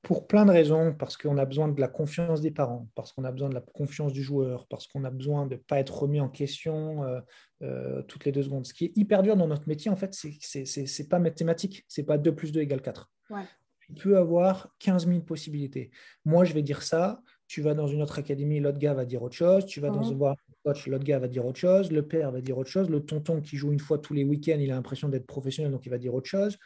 pour 0.02 0.26
plein 0.26 0.44
de 0.44 0.50
raisons, 0.50 0.92
parce 0.92 1.16
qu'on 1.16 1.38
a 1.38 1.44
besoin 1.44 1.68
de 1.68 1.80
la 1.80 1.86
confiance 1.86 2.40
des 2.40 2.50
parents, 2.50 2.88
parce 2.96 3.12
qu'on 3.12 3.22
a 3.22 3.30
besoin 3.30 3.48
de 3.48 3.54
la 3.54 3.60
confiance 3.60 4.12
du 4.12 4.24
joueur, 4.24 4.66
parce 4.66 4.88
qu'on 4.88 5.04
a 5.04 5.10
besoin 5.10 5.46
de 5.46 5.54
ne 5.54 5.60
pas 5.60 5.78
être 5.78 5.96
remis 5.96 6.20
en 6.20 6.28
question 6.28 7.04
euh, 7.04 7.20
euh, 7.62 8.02
toutes 8.02 8.24
les 8.24 8.32
deux 8.32 8.42
secondes. 8.42 8.66
Ce 8.66 8.74
qui 8.74 8.86
est 8.86 8.96
hyper 8.96 9.22
dur 9.22 9.36
dans 9.36 9.46
notre 9.46 9.68
métier, 9.68 9.92
en 9.92 9.96
fait, 9.96 10.12
c'est 10.12 10.64
n'est 10.64 11.08
pas 11.08 11.20
mathématique, 11.20 11.84
c'est 11.86 12.04
pas 12.04 12.18
2 12.18 12.34
plus 12.34 12.50
2 12.50 12.62
égale 12.62 12.82
4. 12.82 13.08
Ouais 13.30 13.44
tu 13.94 14.08
peux 14.08 14.18
avoir 14.18 14.74
15 14.78 15.06
000 15.06 15.20
possibilités. 15.20 15.90
Moi, 16.24 16.44
je 16.44 16.52
vais 16.52 16.62
dire 16.62 16.82
ça. 16.82 17.22
Tu 17.48 17.62
vas 17.62 17.74
dans 17.74 17.86
une 17.86 18.02
autre 18.02 18.18
académie, 18.18 18.58
l'autre 18.58 18.78
gars 18.78 18.94
va 18.94 19.04
dire 19.04 19.22
autre 19.22 19.36
chose. 19.36 19.66
Tu 19.66 19.80
vas 19.80 19.90
dans 19.90 20.04
mhm. 20.04 20.22
un 20.22 20.34
coach, 20.64 20.86
l'autre 20.88 21.04
gars 21.04 21.20
va 21.20 21.28
dire 21.28 21.46
autre 21.46 21.58
chose. 21.58 21.92
Le 21.92 22.06
père 22.06 22.32
va 22.32 22.40
dire 22.40 22.58
autre 22.58 22.70
chose. 22.70 22.90
Le 22.90 23.04
tonton 23.04 23.40
qui 23.40 23.56
joue 23.56 23.72
une 23.72 23.78
fois 23.78 23.98
tous 23.98 24.14
les 24.14 24.24
week-ends, 24.24 24.58
il 24.58 24.70
a 24.72 24.74
l'impression 24.74 25.08
d'être 25.08 25.26
professionnel, 25.26 25.70
donc 25.70 25.86
il 25.86 25.90
va 25.90 25.98
dire 25.98 26.12
autre 26.14 26.28
chose. 26.28 26.58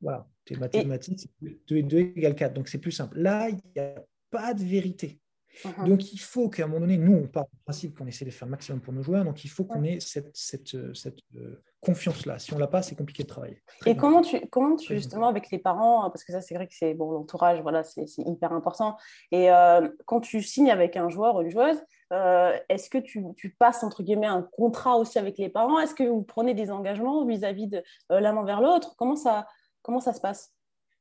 Voilà, 0.00 0.28
tes 0.44 0.56
mathématiques, 0.56 1.30
2 1.40 1.76
et 1.76 1.82
2 1.82 1.98
égale 1.98 2.34
4. 2.34 2.52
Donc 2.52 2.68
c'est 2.68 2.78
plus 2.78 2.92
simple. 2.92 3.18
Là, 3.18 3.48
il 3.48 3.58
n'y 3.74 3.80
a 3.80 4.04
pas 4.30 4.52
de 4.52 4.62
vérité. 4.62 5.20
Mhm. 5.64 5.88
Donc, 5.88 6.12
il 6.12 6.20
faut 6.20 6.48
qu'à 6.48 6.64
un 6.64 6.66
moment 6.66 6.80
donné, 6.80 6.98
nous, 6.98 7.14
on 7.14 7.26
part 7.26 7.48
du 7.52 7.58
principe 7.64 7.96
qu'on 7.96 8.06
essaie 8.06 8.24
de 8.24 8.30
faire 8.30 8.46
le 8.46 8.52
maximum 8.52 8.80
pour 8.80 8.92
nos 8.92 9.02
joueurs. 9.02 9.24
Donc, 9.24 9.44
il 9.44 9.48
faut 9.50 9.64
qu'on 9.64 9.82
ait 9.82 10.00
cette, 10.00 10.30
cette, 10.34 10.94
cette 10.94 11.18
euh, 11.36 11.62
confiance-là. 11.80 12.38
Si 12.38 12.52
on 12.52 12.58
l'a 12.58 12.66
pas, 12.66 12.82
c'est 12.82 12.96
compliqué 12.96 13.22
de 13.22 13.28
travailler. 13.28 13.62
et 13.86 13.96
comment 13.96 14.22
tu, 14.22 14.40
comment 14.48 14.76
tu, 14.76 14.94
justement, 14.94 15.28
avec 15.28 15.50
les 15.50 15.58
parents, 15.58 16.10
parce 16.10 16.24
que 16.24 16.32
ça, 16.32 16.40
c'est 16.40 16.54
vrai 16.54 16.66
que 16.66 16.74
c'est 16.74 16.94
bon, 16.94 17.12
l'entourage, 17.12 17.60
voilà, 17.62 17.84
c'est 17.84 18.06
hyper 18.18 18.52
important. 18.52 18.96
Et 19.30 19.50
euh, 19.50 19.88
quand 20.06 20.20
tu 20.20 20.42
signes 20.42 20.70
avec 20.70 20.96
un 20.96 21.08
joueur 21.08 21.36
ou 21.36 21.42
une 21.42 21.50
joueuse, 21.50 21.80
euh, 22.12 22.56
est-ce 22.68 22.90
que 22.90 22.98
tu, 22.98 23.24
tu, 23.36 23.50
passes, 23.50 23.84
entre 23.84 24.02
guillemets, 24.02 24.26
un 24.26 24.42
contrat 24.42 24.96
aussi 24.96 25.18
avec 25.18 25.38
les 25.38 25.48
parents? 25.48 25.78
Est-ce 25.78 25.94
que 25.94 26.04
vous 26.04 26.22
prenez 26.22 26.54
des 26.54 26.70
engagements 26.70 27.24
vis-à-vis 27.24 27.68
de 27.68 27.82
l'un 28.10 28.36
envers 28.36 28.60
l'autre? 28.60 28.94
Comment 28.96 29.16
ça, 29.16 29.46
comment 29.82 30.00
ça 30.00 30.12
se 30.12 30.20
passe? 30.20 30.52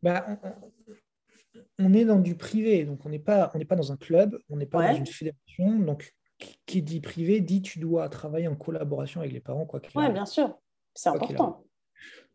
Bah, 0.03 0.25
on 1.79 1.93
est 1.93 2.05
dans 2.05 2.19
du 2.19 2.35
privé, 2.35 2.85
donc 2.85 3.05
on 3.05 3.09
n'est 3.09 3.19
pas, 3.19 3.51
on 3.53 3.57
n'est 3.57 3.65
pas 3.65 3.75
dans 3.75 3.91
un 3.91 3.97
club, 3.97 4.39
on 4.49 4.57
n'est 4.57 4.65
pas 4.65 4.87
dans 4.89 4.95
une 4.95 5.07
fédération. 5.07 5.79
Donc, 5.79 6.13
qui 6.65 6.81
dit 6.81 6.99
privé 6.99 7.41
dit 7.41 7.61
tu 7.61 7.79
dois 7.79 8.09
travailler 8.09 8.47
en 8.47 8.55
collaboration 8.55 9.21
avec 9.21 9.33
les 9.33 9.39
parents, 9.39 9.65
quoi 9.65 9.81
Oui, 9.95 10.11
bien 10.11 10.25
sûr, 10.25 10.55
c'est 10.97 11.09
important. 11.09 11.63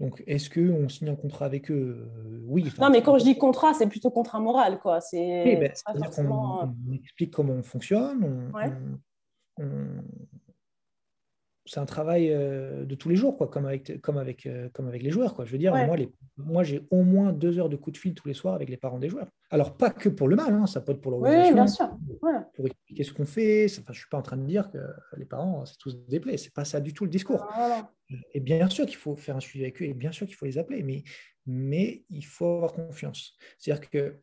Donc, 0.01 0.23
est-ce 0.27 0.51
qu'on 0.51 0.89
signe 0.89 1.11
un 1.11 1.15
contrat 1.15 1.45
avec 1.45 1.71
eux? 1.71 2.11
Oui. 2.45 2.73
Non, 2.81 2.91
mais 2.91 3.03
quand 3.03 3.19
je 3.19 3.25
dis 3.25 3.39
contrat, 3.39 3.73
c'est 3.75 3.87
plutôt 3.87 4.11
contrat 4.11 4.41
moral, 4.41 4.81
quoi. 4.81 5.01
C'est 5.01 5.45
oui, 5.45 5.57
ben, 5.57 5.73
forcément... 5.99 6.75
on, 6.89 6.93
explique 6.93 7.33
comment 7.33 7.53
on 7.53 7.63
fonctionne, 7.63 8.51
on, 9.59 9.65
c'est 11.65 11.79
un 11.79 11.87
travail 11.87 12.33
euh, 12.33 12.85
de 12.85 12.95
tous 12.95 13.09
les 13.09 13.15
jours, 13.15 13.37
quoi, 13.37 13.49
comme 13.49 13.67
avec, 13.67 14.01
comme 14.01 14.19
avec, 14.19 14.47
euh, 14.47 14.69
comme 14.73 14.89
avec 14.89 15.03
les 15.03 15.11
joueurs. 15.11 15.35
Quoi. 15.35 15.45
Je 15.45 15.53
veux 15.53 15.59
dire, 15.59 15.75
moi, 15.75 15.97
les, 15.97 16.11
moi, 16.37 16.65
j'ai 16.65 16.87
au 16.91 17.03
moins 17.03 17.33
deux 17.33 17.59
heures 17.59 17.69
de 17.69 17.77
coup 17.77 17.91
de 17.91 17.97
fil 17.97 18.15
tous 18.15 18.27
les 18.27 18.35
soirs 18.35 18.55
avec 18.55 18.69
les 18.69 18.77
parents 18.77 18.99
des 18.99 19.09
joueurs. 19.09 19.29
Alors, 19.51 19.77
pas 19.77 19.91
que 19.91 20.09
pour 20.09 20.29
le 20.29 20.35
mal, 20.35 20.53
hein, 20.53 20.67
ça 20.67 20.81
peut 20.81 20.93
être 20.93 21.01
pour 21.01 21.13
l'organisation. 21.13 21.49
Oui, 21.49 21.55
bien 21.55 21.67
sûr. 21.67 21.91
Pour 22.55 22.67
expliquer 22.67 23.05
ce 23.05 23.13
qu'on 23.13 23.27
fait. 23.27 23.67
Enfin, 23.67 23.83
je 23.89 23.91
ne 23.93 23.95
suis 23.95 24.09
pas 24.11 24.19
en 24.19 24.23
train 24.23 24.37
de 24.37 24.47
dire 24.47 24.71
que 24.71 24.79
les 25.17 25.25
parents, 25.25 25.65
c'est 25.65 25.79
tous 25.79 25.97
des 26.09 26.19
plaies. 26.19 26.37
Ce 26.37 26.47
n'est 26.47 26.53
pas 26.53 26.65
ça 26.65 26.81
du 26.81 26.93
tout 26.93 27.05
le 27.05 27.11
discours. 27.11 27.47
Et 28.35 28.41
bien 28.41 28.69
sûr 28.69 28.85
qu'il 28.87 28.97
faut 28.97 29.15
faire 29.15 29.37
un 29.37 29.41
suivi 29.41 29.65
avec 29.65 29.81
eux 29.81 29.87
et 29.87 29.95
bien 29.95 30.13
sûr 30.13 30.27
qu'il 30.27 30.37
faut 30.37 30.47
les 30.47 30.59
appeler, 30.59 30.83
mais, 30.83 31.05
mais 31.47 32.05
il 32.11 32.25
faut 32.25 32.57
avoir 32.57 32.73
confiance. 32.73 33.37
C'est-à-dire 33.59 33.89
qu'ils 33.89 34.19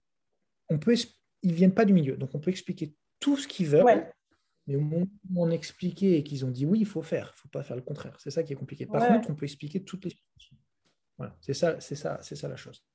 ne 0.70 1.54
viennent 1.54 1.74
pas 1.74 1.86
du 1.86 1.94
milieu, 1.94 2.18
donc 2.18 2.36
on 2.36 2.40
peut 2.40 2.52
expliquer 2.52 2.94
tout 3.20 3.38
ce 3.38 3.48
qu'ils 3.48 3.68
veulent. 3.68 4.12
Mais 4.70 4.76
au 4.76 4.82
moment 4.82 5.08
où 5.34 5.44
on 5.44 5.50
expliquait 5.50 6.20
et 6.20 6.24
qu'ils 6.24 6.46
ont 6.46 6.52
dit 6.52 6.64
oui, 6.64 6.82
il 6.82 6.86
faut 6.86 7.02
faire, 7.02 7.34
il 7.34 7.38
ne 7.38 7.42
faut 7.42 7.48
pas 7.50 7.64
faire 7.64 7.76
le 7.76 7.82
contraire. 7.82 8.16
C'est 8.20 8.30
ça 8.30 8.44
qui 8.44 8.54
est 8.54 8.56
compliqué. 8.56 8.86
Par 8.86 9.06
contre, 9.06 9.32
on 9.32 9.36
peut 9.36 9.46
expliquer 9.46 9.84
toutes 9.84 10.06
les 10.06 10.12
situations. 10.12 10.58
Voilà, 11.18 11.36
c'est 11.42 11.56
ça, 11.56 11.82
c'est 11.82 11.96
ça, 11.96 12.20
c'est 12.22 12.36
ça 12.36 12.48
la 12.48 12.56
chose. 12.56 12.86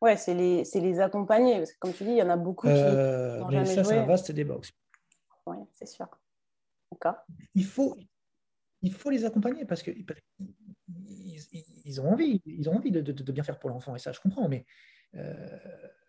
Ouais, 0.00 0.16
c'est 0.16 0.34
les, 0.34 0.64
les, 0.64 1.00
accompagner, 1.00 1.58
parce 1.58 1.72
que 1.72 1.78
comme 1.78 1.92
tu 1.92 2.02
dis, 2.02 2.10
il 2.10 2.16
y 2.16 2.22
en 2.22 2.28
a 2.28 2.36
beaucoup 2.36 2.66
qui. 2.66 2.72
Euh, 2.72 3.44
mais 3.48 3.64
ça, 3.64 3.84
c'est 3.84 3.98
un 3.98 4.04
vaste 4.04 4.32
débat 4.32 4.56
aussi. 4.56 4.72
Oui, 5.46 5.58
c'est 5.72 5.86
sûr. 5.86 6.08
D'accord. 6.90 7.24
Il 7.54 7.64
faut, 7.64 7.96
il 8.82 8.92
faut 8.92 9.10
les 9.10 9.24
accompagner 9.24 9.64
parce 9.64 9.84
qu'ils 9.84 10.04
ils, 11.84 12.00
ont 12.00 12.10
envie, 12.10 12.42
ils 12.44 12.68
ont 12.68 12.74
envie 12.74 12.90
de, 12.90 13.00
de, 13.00 13.32
bien 13.32 13.44
faire 13.44 13.60
pour 13.60 13.70
l'enfant, 13.70 13.94
et 13.94 14.00
ça, 14.00 14.10
je 14.10 14.18
comprends, 14.18 14.48
mais 14.48 14.66
euh, 15.14 15.46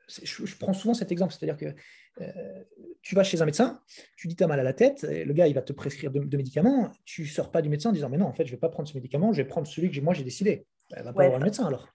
je, 0.08 0.56
prends 0.58 0.74
souvent 0.74 0.94
cet 0.94 1.12
exemple, 1.12 1.34
c'est-à-dire 1.34 1.58
que 1.58 1.74
euh, 2.22 2.64
tu 3.02 3.16
vas 3.16 3.24
chez 3.24 3.42
un 3.42 3.46
médecin, 3.46 3.82
tu 4.18 4.28
dis 4.28 4.36
tu 4.36 4.44
as 4.44 4.48
mal 4.48 4.60
à 4.60 4.64
la 4.64 4.74
tête, 4.74 5.04
et 5.04 5.26
le 5.26 5.34
gars 5.34 5.48
il 5.48 5.56
va 5.56 5.62
te 5.62 5.74
prescrire 5.74 6.12
deux, 6.12 6.38
médicaments, 6.38 6.92
tu 7.06 7.26
sors 7.26 7.52
pas 7.52 7.62
du 7.62 7.70
médecin 7.70 7.90
en 7.90 7.94
disant 7.94 8.10
mais 8.10 8.18
non, 8.18 8.28
en 8.28 8.34
fait, 8.34 8.46
je 8.46 8.52
vais 8.52 8.58
pas 8.58 8.70
prendre 8.70 8.88
ce 8.88 8.94
médicament, 8.96 9.34
je 9.34 9.42
vais 9.42 9.48
prendre 9.48 9.68
celui 9.68 9.92
que 9.92 10.00
moi 10.02 10.14
j'ai 10.14 10.24
décidé. 10.24 10.66
Elle 10.92 11.04
va 11.04 11.14
pas 11.14 11.28
voir 11.28 11.40
le 11.40 11.46
médecin 11.46 11.66
alors. 11.66 11.88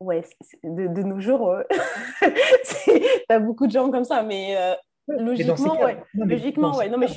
Ouais, 0.00 0.22
de, 0.64 0.88
de, 0.88 1.02
nos 1.02 1.20
jours, 1.20 1.48
euh, 1.50 1.62
tu 2.84 2.90
as 3.28 3.38
beaucoup 3.38 3.68
de 3.68 3.72
gens 3.72 3.88
comme 3.90 4.04
ça, 4.04 4.24
mais 4.24 4.56
euh, 4.56 4.74
logiquement, 5.06 5.80
ouais. 5.80 6.02
logiquement, 6.14 6.76
ouais. 6.76 6.88
Non, 6.88 6.98
mais 6.98 7.06
je 7.06 7.12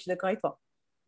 suis 0.00 0.08
d'accord 0.08 0.28
avec 0.28 0.40
toi. 0.40 0.58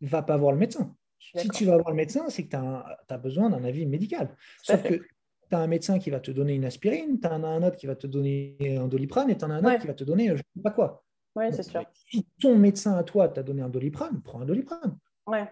Va 0.01 0.23
pas 0.23 0.37
voir 0.39 0.53
le 0.53 0.59
médecin. 0.59 0.95
Si 1.35 1.49
tu 1.51 1.65
vas 1.67 1.77
voir 1.77 1.91
le 1.91 1.97
médecin, 1.97 2.29
c'est 2.29 2.45
que 2.45 2.51
tu 2.51 2.57
as, 2.57 3.19
besoin 3.19 3.51
d'un 3.51 3.65
avis 3.65 3.85
médical. 3.87 4.35
Sauf 4.63 4.83
que 4.83 5.03
tu 5.49 5.55
as 5.57 5.59
un 5.59 5.67
médecin 5.67 5.99
qui 5.99 6.11
va 6.11 6.21
te 6.21 6.31
donner 6.31 6.55
une 6.55 6.65
aspirine, 6.65 7.21
tu 7.21 7.27
en 7.27 7.43
as 7.45 7.49
un 7.49 7.63
autre 7.63 7.77
qui 7.77 7.87
va 7.87 7.97
te 7.97 8.07
donner 8.07 8.57
un 8.79 8.89
doliprane 8.89 9.31
et 9.31 9.37
tu 9.37 9.45
en 9.45 9.51
as 9.51 9.55
un 9.55 9.65
autre 9.65 9.81
qui 9.81 9.87
va 9.87 9.95
te 9.95 10.05
donner 10.05 10.29
je 10.29 10.33
ne 10.33 10.39
sais 10.39 10.63
pas 10.63 10.71
quoi. 10.71 11.05
C'est 11.53 11.63
sûr. 11.63 11.85
Si 12.11 12.27
ton 12.41 12.57
médecin 12.57 12.95
à 12.95 13.05
toi 13.05 13.29
t'a 13.29 13.43
donné 13.43 13.63
un 13.63 13.69
doliprane, 13.69 14.21
prends 14.23 14.41
un 14.41 14.45
doliprane. 14.45 14.99
Ouais. 15.27 15.49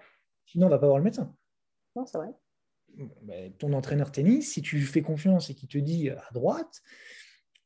Sinon, 0.47 0.67
on 0.67 0.69
ne 0.69 0.75
va 0.75 0.79
pas 0.79 0.87
voir 0.87 0.99
le 0.99 1.05
médecin. 1.05 1.35
Non, 1.95 2.07
c'est 2.07 2.19
vrai. 2.19 3.53
ton 3.59 3.73
entraîneur 3.73 4.11
tennis, 4.11 4.53
si 4.53 4.63
tu 4.63 4.77
lui 4.77 4.85
fais 4.85 5.03
confiance 5.03 5.51
et 5.51 5.55
qu'il 5.55 5.69
te 5.69 5.79
dit 5.79 6.11
à 6.11 6.29
droite, 6.33 6.83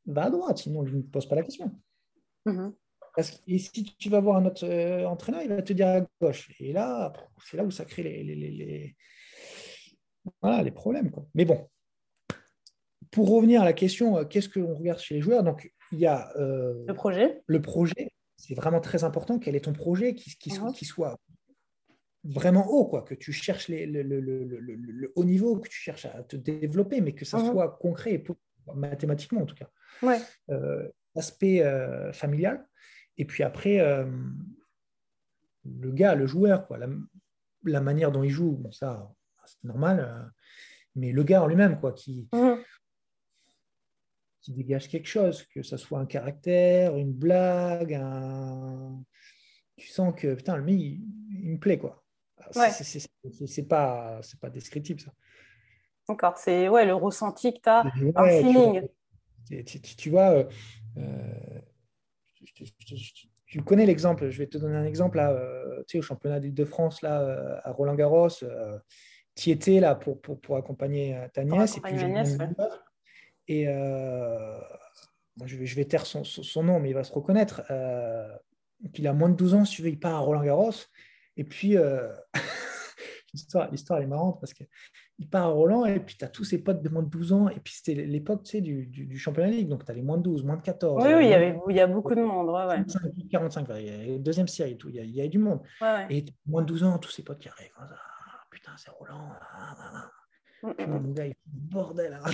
va 0.07 0.25
à 0.25 0.31
droite, 0.31 0.59
sinon 0.59 0.85
il 0.87 0.97
ne 0.97 1.03
pose 1.03 1.27
pas 1.27 1.37
la 1.37 1.43
question. 1.43 1.71
Mm-hmm. 2.47 2.73
Parce 3.15 3.33
que, 3.33 3.37
et 3.49 3.59
si 3.59 3.85
tu 3.99 4.09
vas 4.09 4.21
voir 4.21 4.37
un 4.37 4.47
autre 4.47 4.65
euh, 4.65 5.05
entraîneur, 5.07 5.43
il 5.43 5.49
va 5.49 5.63
te 5.63 5.73
dire 5.73 5.89
à 5.89 6.01
gauche. 6.21 6.55
Et 6.61 6.73
là, 6.73 7.13
c'est 7.45 7.57
là 7.57 7.65
où 7.65 7.71
ça 7.71 7.85
crée 7.85 8.03
les, 8.03 8.23
les, 8.23 8.35
les, 8.35 8.97
voilà, 10.41 10.63
les 10.63 10.71
problèmes. 10.71 11.11
Quoi. 11.11 11.27
Mais 11.35 11.45
bon, 11.45 11.69
pour 13.11 13.31
revenir 13.31 13.63
à 13.63 13.65
la 13.65 13.73
question, 13.73 14.19
euh, 14.19 14.25
qu'est-ce 14.25 14.49
qu'on 14.49 14.75
regarde 14.75 15.01
chez 15.01 15.17
les 15.17 15.21
joueurs 15.21 15.43
Donc, 15.43 15.73
il 15.93 15.99
y 15.99 16.07
a 16.07 16.33
euh, 16.37 16.85
le 16.87 16.95
projet. 16.95 17.43
Le 17.47 17.61
projet, 17.61 18.13
c'est 18.37 18.55
vraiment 18.55 18.81
très 18.81 19.05
important. 19.05 19.39
Quel 19.39 19.57
est 19.57 19.65
ton 19.65 19.73
projet 19.73 20.15
qui, 20.15 20.37
qui, 20.37 20.51
soit, 20.51 20.71
uh-huh. 20.71 20.75
qui 20.75 20.85
soit 20.85 21.19
vraiment 22.23 22.69
haut, 22.69 22.87
quoi, 22.87 23.03
que 23.03 23.15
tu 23.15 23.33
cherches 23.33 23.69
les, 23.69 23.87
le, 23.87 24.03
le, 24.03 24.21
le, 24.21 24.45
le, 24.45 25.13
haut 25.17 25.25
niveau, 25.25 25.59
que 25.59 25.69
tu 25.69 25.79
cherches 25.79 26.07
à 26.07 26.23
te 26.23 26.37
développer, 26.37 27.01
mais 27.01 27.13
que 27.13 27.25
ça 27.25 27.39
uh-huh. 27.39 27.51
soit 27.51 27.79
concret 27.81 28.15
et 28.15 28.25
mathématiquement 28.75 29.43
en 29.43 29.47
tout 29.47 29.57
cas. 29.57 29.71
Ouais. 30.03 30.21
aspect 31.17 31.65
familial, 32.13 32.65
et 33.19 33.25
puis 33.25 33.43
après, 33.43 33.79
le 35.65 35.91
gars, 35.93 36.15
le 36.15 36.27
joueur, 36.27 36.67
quoi, 36.67 36.79
la, 37.65 37.81
manière 37.81 38.13
dont 38.13 38.23
il 38.23 38.31
joue, 38.31 38.53
bon, 38.53 38.71
ça, 38.71 39.13
c'est 39.47 39.65
normal, 39.65 40.31
mais 40.95 41.11
le 41.11 41.23
gars 41.25 41.43
en 41.43 41.47
lui-même, 41.47 41.81
quoi, 41.81 41.93
qui, 41.93 42.29
mmh 42.33 42.59
qui 44.51 44.57
dégage 44.57 44.89
quelque 44.89 45.09
chose, 45.09 45.45
que 45.55 45.63
ce 45.63 45.77
soit 45.77 46.01
un 46.01 46.07
caractère, 46.07 46.97
une 46.97 47.13
blague, 47.13 47.95
un... 47.95 49.03
tu 49.77 49.89
sens 49.89 50.15
que 50.17 50.35
putain, 50.35 50.57
le 50.57 50.65
mec, 50.65 50.77
il, 50.79 51.53
me 51.53 51.59
plaît 51.59 51.79
quoi. 51.79 52.05
C'est 52.53 53.69
pas, 53.69 54.21
pas 54.41 54.51
descriptible 54.51 55.01
ça. 55.01 55.13
D'accord, 56.09 56.37
c'est 56.39 56.69
ouais, 56.69 56.85
le 56.85 56.95
ressenti 56.95 57.53
que 57.55 57.61
tu 57.61 57.69
as, 57.69 57.85
un 58.17 58.29
feeling. 58.29 58.89
Tu, 59.97 60.11
vois, 60.11 60.45
euh, 60.97 61.61
tu 63.47 63.63
connais 63.63 63.87
l'exemple, 63.87 64.31
je 64.31 64.39
vais 64.39 64.47
te 64.47 64.59
donner 64.59 64.77
un 64.77 64.85
exemple 64.85 65.19
là, 65.19 65.31
euh, 65.31 65.83
tu 65.87 65.93
sais, 65.93 65.99
au 65.99 66.03
championnat 66.03 66.41
de 66.41 66.65
France 66.65 67.03
là, 67.03 67.21
euh, 67.21 67.57
à 67.63 67.73
Roland 67.73 67.95
Garros, 67.95 68.29
tu 69.37 69.51
étais 69.51 69.81
là 69.81 69.95
pour, 69.95 70.21
pour, 70.21 70.41
pour 70.41 70.57
accompagner 70.57 71.17
ta 71.33 71.45
nièce. 71.45 71.77
et 71.77 71.81
puis, 71.81 71.95
et 73.49 73.69
euh, 73.69 74.59
je, 75.45 75.57
vais, 75.57 75.67
je, 75.67 75.77
vais, 75.77 75.85
taire 75.85 76.07
son, 76.07 76.25
son, 76.25 76.63
nom, 76.63 76.81
mais 76.81 76.91
il 76.91 76.95
va 76.95 77.05
se 77.05 77.13
reconnaître. 77.13 77.63
Euh, 77.71 78.29
il 78.95 79.07
a 79.07 79.13
moins 79.13 79.29
de 79.29 79.37
12 79.37 79.55
ans, 79.55 79.65
si 79.65 79.77
tu 79.77 79.83
veux, 79.83 79.89
il 79.89 79.99
part 79.99 80.15
à 80.15 80.19
Roland 80.21 80.43
Garros. 80.43 80.73
Et 81.37 81.45
puis, 81.45 81.77
euh, 81.77 82.09
l'histoire, 83.33 83.69
elle 83.73 84.05
est 84.05 84.07
marrante 84.07 84.41
parce 84.41 84.53
qu'il 84.55 84.67
part 85.31 85.47
à 85.47 85.51
Roland 85.51 85.85
et 85.85 86.01
puis 86.01 86.17
tu 86.17 86.25
as 86.25 86.29
tous 86.29 86.45
ses 86.45 86.59
potes 86.59 86.83
de 86.83 86.89
moins 86.89 87.03
de 87.03 87.09
12 87.09 87.33
ans. 87.33 87.49
Et 87.49 87.61
puis, 87.61 87.75
c'était 87.75 87.95
l'époque 87.95 88.45
tu 88.45 88.53
sais, 88.53 88.61
du, 88.61 88.87
du, 88.87 89.19
championnat 89.19 89.51
ligue. 89.51 89.69
Donc, 89.69 89.85
tu 89.85 89.91
as 89.91 89.95
les 89.95 90.03
moins 90.03 90.19
de 90.19 90.23
12, 90.23 90.45
moins 90.45 90.57
de 90.57 90.63
14. 90.63 91.05
Oui, 91.05 91.15
oui, 91.15 91.25
il 91.25 91.31
y, 91.31 91.35
avait, 91.35 91.59
il 91.69 91.77
y 91.77 91.81
a 91.81 91.87
beaucoup 91.87 92.15
de 92.15 92.23
monde. 92.23 92.49
Ouais, 92.51 92.67
ouais. 92.67 92.85
45, 93.31 93.67
il 93.79 94.13
y 94.13 94.15
a 94.15 94.19
deuxième 94.19 94.49
série 94.49 94.77
tout. 94.77 94.89
Il 94.89 94.97
y 94.97 95.01
a, 95.01 95.05
il 95.05 95.15
y 95.15 95.21
a 95.21 95.29
du 95.29 95.39
monde. 95.39 95.61
Et 96.09 96.25
moins 96.47 96.63
de 96.63 96.67
12 96.67 96.85
ans, 96.85 96.99
tous 96.99 97.11
ses 97.11 97.23
potes 97.23 97.39
qui 97.39 97.49
arrivent. 97.49 97.73
Ah, 97.79 97.87
putain, 98.51 98.73
c'est 98.77 98.91
Roland. 98.91 99.31
Ah, 99.53 99.77
ah, 99.79 100.11
puis 100.77 100.87
mon 100.87 101.13
gars, 101.13 101.27
il 101.27 101.35
fait 101.35 101.39
bordel 101.47 102.15
à 102.15 102.21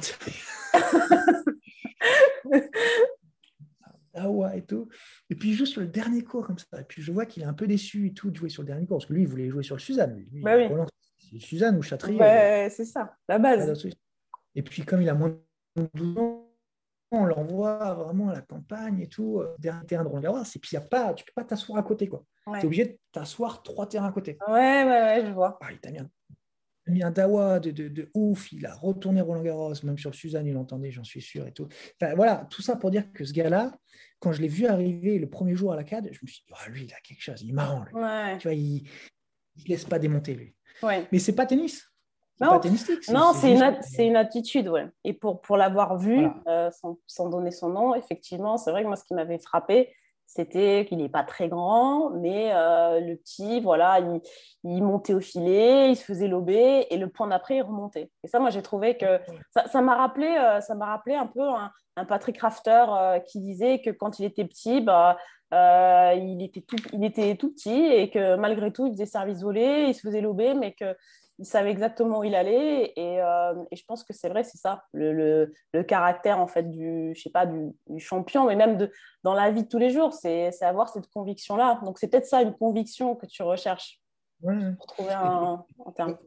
ah 4.14 4.30
ouais 4.30 4.58
et 4.58 4.64
tout. 4.64 4.88
Et 5.30 5.34
puis 5.34 5.50
il 5.50 5.54
joue 5.54 5.66
sur 5.66 5.80
le 5.80 5.88
dernier 5.88 6.22
cours 6.22 6.46
comme 6.46 6.58
ça. 6.58 6.80
Et 6.80 6.84
puis 6.84 7.02
je 7.02 7.12
vois 7.12 7.26
qu'il 7.26 7.42
est 7.42 7.46
un 7.46 7.54
peu 7.54 7.66
déçu 7.66 8.06
et 8.06 8.14
tout 8.14 8.30
de 8.30 8.36
jouer 8.36 8.48
sur 8.48 8.62
le 8.62 8.66
dernier 8.66 8.86
cours. 8.86 8.98
Parce 8.98 9.06
que 9.06 9.12
lui, 9.12 9.22
il 9.22 9.28
voulait 9.28 9.48
jouer 9.48 9.62
sur 9.62 9.76
le 9.76 9.80
Suzanne. 9.80 10.24
Lui, 10.32 10.42
bah 10.42 10.56
oui. 10.56 11.40
Suzanne 11.40 11.76
ou 11.76 11.82
Châtrier. 11.82 12.18
Ouais, 12.18 12.68
c'est 12.70 12.84
ça, 12.84 13.16
la 13.28 13.38
base. 13.38 13.86
Et 14.54 14.62
puis 14.62 14.84
comme 14.84 15.02
il 15.02 15.08
a 15.08 15.14
moins 15.14 15.36
de 15.76 15.88
12 15.94 16.18
ans, 16.18 16.42
on 17.10 17.24
l'envoie 17.24 17.94
vraiment 17.94 18.30
à 18.30 18.34
la 18.34 18.40
campagne 18.40 19.00
et 19.00 19.08
tout, 19.08 19.40
euh, 19.40 19.54
dernier 19.58 19.86
terrain 19.86 20.02
de 20.02 20.08
Roland 20.08 20.22
Garros. 20.22 20.42
Et 20.42 20.58
puis 20.58 20.70
y 20.72 20.76
a 20.76 20.80
pas, 20.80 21.14
tu 21.14 21.24
peux 21.24 21.32
pas 21.34 21.44
t'asseoir 21.44 21.78
à 21.78 21.82
côté. 21.82 22.08
quoi. 22.08 22.24
Tu 22.54 22.60
es 22.60 22.64
obligé 22.64 22.84
de 22.86 22.98
t'asseoir 23.12 23.62
trois 23.62 23.88
terrains 23.88 24.08
à 24.08 24.12
côté. 24.12 24.38
Ouais, 24.48 24.84
ouais, 24.84 24.86
ouais, 24.86 25.26
je 25.26 25.32
vois. 25.32 25.58
Ah, 25.60 25.72
il 25.72 25.78
t'a 25.78 25.90
mis 25.90 25.98
un 25.98 26.08
mis 26.86 27.02
un 27.02 27.10
dawa 27.10 27.60
de, 27.60 27.70
de, 27.70 28.10
ouf, 28.14 28.52
il 28.52 28.64
a 28.66 28.74
retourné 28.74 29.20
Roland 29.20 29.42
Garros, 29.42 29.72
même 29.82 29.98
sur 29.98 30.14
Suzanne, 30.14 30.46
il 30.46 30.54
l'entendait, 30.54 30.90
j'en 30.90 31.04
suis 31.04 31.20
sûr 31.20 31.46
et 31.46 31.52
tout. 31.52 31.68
Enfin, 32.00 32.14
voilà, 32.14 32.46
tout 32.50 32.62
ça 32.62 32.76
pour 32.76 32.90
dire 32.90 33.12
que 33.12 33.24
ce 33.24 33.32
gars-là, 33.32 33.76
quand 34.20 34.32
je 34.32 34.40
l'ai 34.40 34.48
vu 34.48 34.66
arriver 34.66 35.18
le 35.18 35.28
premier 35.28 35.54
jour 35.54 35.72
à 35.72 35.76
la 35.76 35.84
CAD, 35.84 36.08
je 36.12 36.18
me 36.22 36.26
suis 36.26 36.42
dit, 36.46 36.52
oh, 36.52 36.70
lui, 36.70 36.84
il 36.84 36.92
a 36.92 37.00
quelque 37.00 37.22
chose, 37.22 37.42
il 37.42 37.50
est 37.50 37.52
marrant, 37.52 37.84
lui. 37.84 38.38
Tu 38.38 38.48
vois, 38.48 38.54
il 38.54 38.84
ne 39.56 39.68
laisse 39.68 39.84
pas 39.84 39.98
démonter, 39.98 40.34
lui. 40.34 40.54
Ouais. 40.82 41.06
Mais 41.12 41.18
c'est 41.18 41.34
pas 41.34 41.46
tennis. 41.46 41.84
Non 42.38 42.60
c'est 43.34 43.52
une, 43.52 44.10
une, 44.10 44.16
attitude, 44.16 44.68
ouais. 44.68 44.86
Et 45.04 45.14
pour, 45.14 45.40
pour 45.40 45.56
l'avoir 45.56 45.96
vu, 45.96 46.28
euh, 46.46 46.70
sans, 46.70 46.98
sans, 47.06 47.30
donner 47.30 47.50
son 47.50 47.70
nom, 47.70 47.94
effectivement, 47.94 48.58
c'est 48.58 48.70
vrai 48.70 48.82
que 48.82 48.88
moi, 48.88 48.96
ce 48.96 49.04
qui 49.04 49.14
m'avait 49.14 49.38
frappé, 49.38 49.94
c'était 50.26 50.84
qu'il 50.88 50.98
n'est 50.98 51.08
pas 51.08 51.22
très 51.22 51.48
grand, 51.48 52.10
mais 52.10 52.50
euh, 52.52 53.00
le 53.00 53.16
petit, 53.16 53.60
voilà, 53.60 54.00
il, 54.64 54.82
montait 54.82 55.14
au 55.14 55.20
filet, 55.20 55.92
il 55.92 55.96
se 55.96 56.04
faisait 56.04 56.28
lober, 56.28 56.86
et 56.90 56.96
le 56.96 57.08
point 57.08 57.28
d'après, 57.28 57.56
il 57.56 57.62
remontait. 57.62 58.10
Et 58.24 58.28
ça, 58.28 58.40
moi, 58.40 58.50
j'ai 58.50 58.62
trouvé 58.62 58.96
que 58.96 59.20
ça 59.72 59.80
m'a 59.80 59.94
rappelé, 59.94 60.26
euh, 60.26 60.60
ça 60.60 60.74
m'a 60.74 60.86
rappelé 60.86 61.14
un 61.14 61.26
peu 61.26 61.42
un, 61.48 61.70
Patrick 62.04 62.38
Rafter 62.38 62.84
euh, 62.90 63.18
qui 63.20 63.40
disait 63.40 63.80
que 63.80 63.88
quand 63.88 64.18
il 64.18 64.26
était 64.26 64.44
petit, 64.44 64.82
bah, 64.82 65.16
il, 65.52 66.42
était 66.42 66.60
tout, 66.60 66.76
il 66.92 67.04
était 67.04 67.36
tout 67.36 67.52
petit 67.52 67.86
et 67.86 68.10
que 68.10 68.36
malgré 68.36 68.70
tout, 68.70 68.86
il 68.86 68.92
faisait 68.92 69.06
service 69.06 69.40
volé, 69.40 69.86
il 69.88 69.94
se 69.94 70.00
faisait 70.00 70.20
lober, 70.20 70.54
mais 70.54 70.72
que 70.72 70.94
il 71.38 71.44
savait 71.44 71.70
exactement 71.70 72.20
où 72.20 72.24
il 72.24 72.34
allait 72.34 72.92
et, 72.96 73.20
euh, 73.20 73.54
et 73.70 73.76
je 73.76 73.84
pense 73.84 74.04
que 74.04 74.12
c'est 74.12 74.28
vrai 74.28 74.42
c'est 74.42 74.56
ça 74.56 74.84
le, 74.92 75.12
le, 75.12 75.52
le, 75.74 75.82
caractère 75.82 76.38
en 76.38 76.46
fait 76.46 76.70
du 76.70 77.12
je 77.14 77.20
sais 77.20 77.30
pas 77.30 77.46
du, 77.46 77.72
du, 77.88 78.00
champion 78.00 78.46
mais 78.46 78.56
même 78.56 78.76
de 78.78 78.90
dans 79.22 79.34
la 79.34 79.50
vie 79.50 79.64
de 79.64 79.68
tous 79.68 79.78
les 79.78 79.90
jours 79.90 80.14
c'est 80.14 80.50
avoir 80.62 80.88
cette 80.88 81.08
conviction 81.08 81.56
là 81.56 81.80
donc 81.84 81.98
c'est 81.98 82.08
peut-être 82.08 82.26
ça 82.26 82.40
une 82.40 82.54
conviction 82.54 83.14
que 83.16 83.26
tu 83.26 83.42
recherches 83.42 84.00
pour 84.40 84.86
trouver 84.86 85.12
un, 85.12 85.64
terme. 85.94 86.18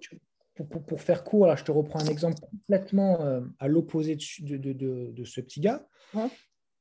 pour, 0.56 0.68
pour, 0.68 1.02
faire 1.02 1.24
court 1.24 1.46
là, 1.48 1.56
je 1.56 1.64
te 1.64 1.72
reprends 1.72 2.00
un 2.00 2.08
exemple 2.08 2.40
complètement 2.40 3.22
euh, 3.22 3.42
à 3.60 3.68
l'opposé 3.68 4.16
de, 4.16 4.58
de, 4.58 4.74
de, 4.74 5.12
de, 5.12 5.26
ce 5.26 5.42
petit 5.42 5.62
gars. 5.62 5.86
Hum. 6.14 6.30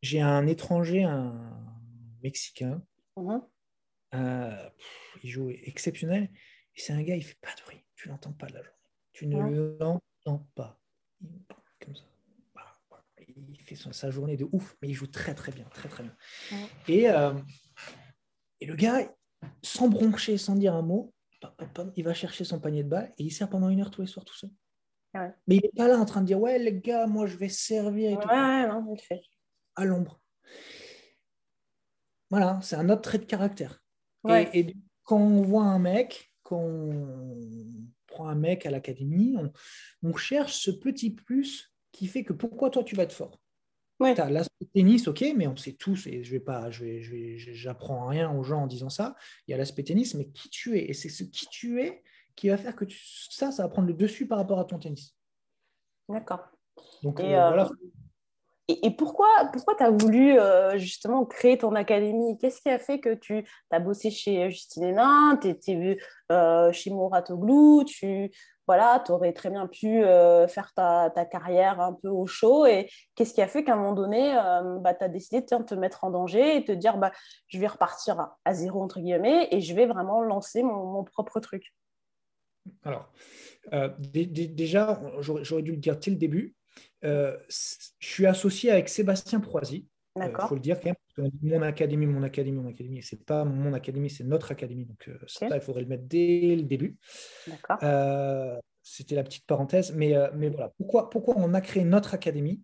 j'ai 0.00 0.20
un 0.20 0.46
étranger 0.46 1.04
un 1.04 1.34
mexicain. 2.22 2.82
Hum. 3.16 3.42
euh, 4.14 4.68
il 5.22 5.30
joue 5.30 5.50
exceptionnel. 5.50 6.30
Et 6.74 6.80
c'est 6.80 6.92
un 6.92 7.02
gars 7.02 7.16
il 7.16 7.24
fait 7.24 7.38
pas 7.40 7.54
de 7.56 7.62
bruit 7.62 7.84
tu 7.98 8.08
l'entends 8.08 8.32
pas 8.32 8.46
de 8.46 8.54
la 8.54 8.62
journée. 8.62 8.76
Tu 9.12 9.26
ne 9.26 9.76
l'entends 9.80 10.46
pas. 10.54 10.80
Comme 11.80 11.94
ça. 11.94 12.04
Il 13.36 13.60
fait 13.60 13.74
sa 13.74 14.10
journée 14.10 14.36
de 14.36 14.48
ouf, 14.52 14.76
mais 14.80 14.88
il 14.88 14.94
joue 14.94 15.06
très 15.06 15.34
très 15.34 15.52
bien, 15.52 15.64
très 15.66 15.88
très 15.88 16.04
bien. 16.04 16.16
Et, 16.86 17.10
euh, 17.10 17.34
et 18.60 18.66
le 18.66 18.74
gars, 18.74 19.12
sans 19.62 19.88
broncher, 19.88 20.38
sans 20.38 20.54
dire 20.54 20.74
un 20.74 20.82
mot, 20.82 21.12
il 21.96 22.04
va 22.04 22.14
chercher 22.14 22.44
son 22.44 22.58
panier 22.60 22.84
de 22.84 22.88
balles 22.88 23.12
et 23.18 23.24
il 23.24 23.30
sert 23.30 23.48
pendant 23.50 23.68
une 23.68 23.80
heure 23.80 23.90
tous 23.90 24.00
les 24.00 24.06
soirs 24.06 24.24
tout 24.24 24.34
seul. 24.34 24.50
Mais 25.14 25.56
il 25.56 25.60
n'est 25.62 25.72
pas 25.76 25.88
là 25.88 25.98
en 25.98 26.04
train 26.04 26.20
de 26.20 26.26
dire 26.26 26.40
ouais 26.40 26.58
les 26.58 26.78
gars, 26.80 27.06
moi 27.06 27.26
je 27.26 27.36
vais 27.36 27.48
servir 27.48 28.12
et 28.12 28.20
tout. 28.20 28.28
non, 28.28 28.96
fait. 28.96 29.22
À 29.74 29.84
l'ombre. 29.84 30.20
Voilà, 32.30 32.60
c'est 32.62 32.76
un 32.76 32.88
autre 32.90 33.02
trait 33.02 33.18
de 33.18 33.24
caractère. 33.24 33.82
Et, 34.28 34.60
et, 34.60 34.76
quand 35.02 35.18
on 35.18 35.42
voit 35.42 35.64
un 35.64 35.78
mec 35.78 36.27
qu'on 36.48 37.36
prend 38.06 38.26
un 38.28 38.34
mec 38.34 38.64
à 38.64 38.70
l'académie, 38.70 39.36
on, 40.02 40.16
cherche 40.16 40.54
ce 40.54 40.70
petit 40.70 41.10
plus 41.10 41.74
qui 41.92 42.06
fait 42.06 42.24
que 42.24 42.32
pourquoi 42.32 42.70
toi 42.70 42.82
tu 42.82 42.96
vas 42.96 43.02
être 43.02 43.12
fort. 43.12 43.38
Ouais. 44.00 44.14
Tu 44.14 44.20
as 44.22 44.30
l'aspect 44.30 44.66
tennis, 44.72 45.08
ok, 45.08 45.24
mais 45.36 45.46
on 45.46 45.56
sait 45.56 45.74
tous, 45.74 46.06
et 46.06 46.24
je 46.24 46.30
vais 46.30 46.40
pas, 46.40 46.70
je 46.70 46.84
vais, 46.84 47.02
je 47.02 47.52
j'apprends 47.52 48.06
rien 48.06 48.30
aux 48.32 48.42
gens 48.44 48.62
en 48.62 48.66
disant 48.66 48.88
ça. 48.88 49.14
Il 49.46 49.50
y 49.50 49.54
a 49.54 49.58
l'aspect 49.58 49.82
tennis, 49.82 50.14
mais 50.14 50.30
qui 50.30 50.48
tu 50.48 50.78
es, 50.78 50.88
et 50.88 50.94
c'est 50.94 51.10
ce 51.10 51.24
qui 51.24 51.46
tu 51.48 51.82
es 51.82 52.02
qui 52.34 52.48
va 52.48 52.56
faire 52.56 52.76
que 52.76 52.84
ça, 52.88 53.50
ça 53.50 53.64
va 53.64 53.68
prendre 53.68 53.88
le 53.88 53.94
dessus 53.94 54.26
par 54.26 54.38
rapport 54.38 54.60
à 54.60 54.64
ton 54.64 54.78
tennis. 54.78 55.14
D'accord. 56.08 56.48
Donc 57.02 57.20
et, 57.20 57.34
euh, 57.34 57.48
voilà. 57.48 57.68
Euh, 58.70 58.74
et, 58.82 58.90
pourquoi, 58.90 59.28
pourquoi 59.52 59.74
tu 59.74 59.82
as 59.82 59.90
voulu 59.90 60.38
euh, 60.38 60.78
justement 60.78 61.24
créer 61.24 61.58
ton 61.58 61.74
académie? 61.74 62.38
Qu'est-ce 62.38 62.60
qui 62.60 62.68
a 62.68 62.78
fait 62.78 63.00
que 63.00 63.14
tu 63.14 63.44
as 63.70 63.80
bossé 63.80 64.10
chez 64.10 64.50
Justine 64.50 64.84
Hénin, 64.84 65.38
tu 65.40 65.48
étais 65.48 65.98
euh, 66.32 66.72
chez 66.72 66.90
Mouratoglou, 66.90 67.84
tu 67.84 68.30
voilà, 68.66 69.02
aurais 69.08 69.32
très 69.32 69.48
bien 69.48 69.66
pu 69.66 70.04
euh, 70.04 70.46
faire 70.46 70.74
ta, 70.74 71.10
ta, 71.14 71.24
carrière 71.24 71.80
un 71.80 71.94
peu 71.94 72.08
au 72.08 72.26
chaud. 72.26 72.66
Et 72.66 72.90
qu'est-ce 73.14 73.32
qui 73.32 73.40
a 73.40 73.48
fait 73.48 73.64
qu'à 73.64 73.72
un 73.72 73.76
moment 73.76 73.94
donné, 73.94 74.34
bah, 74.80 74.92
tu 74.92 75.04
as 75.04 75.08
décidé 75.08 75.40
de 75.40 75.46
te 75.46 75.74
mettre 75.74 76.04
en 76.04 76.10
danger 76.10 76.56
et 76.56 76.64
te 76.64 76.72
dire 76.72 76.98
bah, 76.98 77.10
je 77.46 77.58
vais 77.58 77.66
repartir 77.66 78.28
à, 78.44 78.54
zéro, 78.54 78.82
entre 78.82 79.00
guillemets, 79.00 79.48
et 79.50 79.62
je 79.62 79.74
vais 79.74 79.86
vraiment 79.86 80.20
lancer 80.20 80.62
mon, 80.62 80.84
mon 80.84 81.02
propre 81.02 81.40
truc? 81.40 81.72
Alors, 82.82 83.10
déjà, 83.98 85.00
j'aurais 85.20 85.62
dû 85.62 85.70
le 85.70 85.78
dire 85.78 85.96
dès 85.96 86.10
le 86.10 86.18
début. 86.18 86.54
Je 87.02 87.36
suis 88.00 88.26
associé 88.26 88.70
avec 88.70 88.88
Sébastien 88.88 89.40
Proisy. 89.40 89.86
Il 90.16 90.32
faut 90.48 90.54
le 90.54 90.60
dire 90.60 90.80
quand 90.80 90.86
même. 90.86 91.30
Mon 91.42 91.62
académie, 91.62 92.06
mon 92.06 92.22
académie, 92.22 92.58
mon 92.58 92.68
académie. 92.68 93.02
C'est 93.02 93.24
pas 93.24 93.44
mon 93.44 93.72
académie, 93.72 94.10
c'est 94.10 94.24
notre 94.24 94.52
académie. 94.52 94.84
Donc, 94.84 95.10
ça, 95.26 95.48
il 95.52 95.60
faudrait 95.60 95.82
le 95.82 95.88
mettre 95.88 96.04
dès 96.04 96.54
le 96.56 96.62
début. 96.62 96.96
D'accord. 97.46 97.78
C'était 98.82 99.14
la 99.16 99.22
petite 99.22 99.46
parenthèse. 99.46 99.92
Mais, 99.94 100.14
mais 100.34 100.48
voilà, 100.48 100.72
pourquoi, 100.78 101.10
pourquoi 101.10 101.34
on 101.36 101.54
a 101.54 101.60
créé 101.60 101.84
notre 101.84 102.14
académie? 102.14 102.62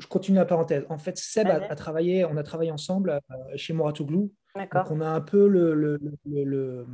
Je 0.00 0.06
continue 0.06 0.38
la 0.38 0.46
parenthèse. 0.46 0.86
En 0.88 0.98
fait, 0.98 1.18
Seb 1.18 1.46
a, 1.48 1.74
travaillé, 1.76 2.24
on 2.24 2.36
a 2.38 2.42
travaillé 2.42 2.70
ensemble 2.70 3.10
euh, 3.10 3.36
chez 3.56 3.74
Moratoglou. 3.74 4.32
Donc, 4.56 4.90
on 4.90 5.00
a 5.02 5.08
un 5.08 5.20
peu 5.20 5.46
le, 5.46 6.86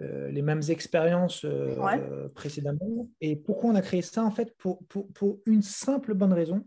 euh, 0.00 0.30
les 0.30 0.42
mêmes 0.42 0.62
expériences 0.68 1.44
euh, 1.44 2.28
précédemment. 2.34 3.10
Et 3.20 3.36
pourquoi 3.36 3.70
on 3.70 3.74
a 3.74 3.82
créé 3.82 4.02
ça 4.02 4.24
En 4.24 4.30
fait, 4.30 4.56
pour, 4.56 4.80
une 5.46 5.62
simple 5.62 6.14
bonne 6.14 6.32
raison, 6.32 6.66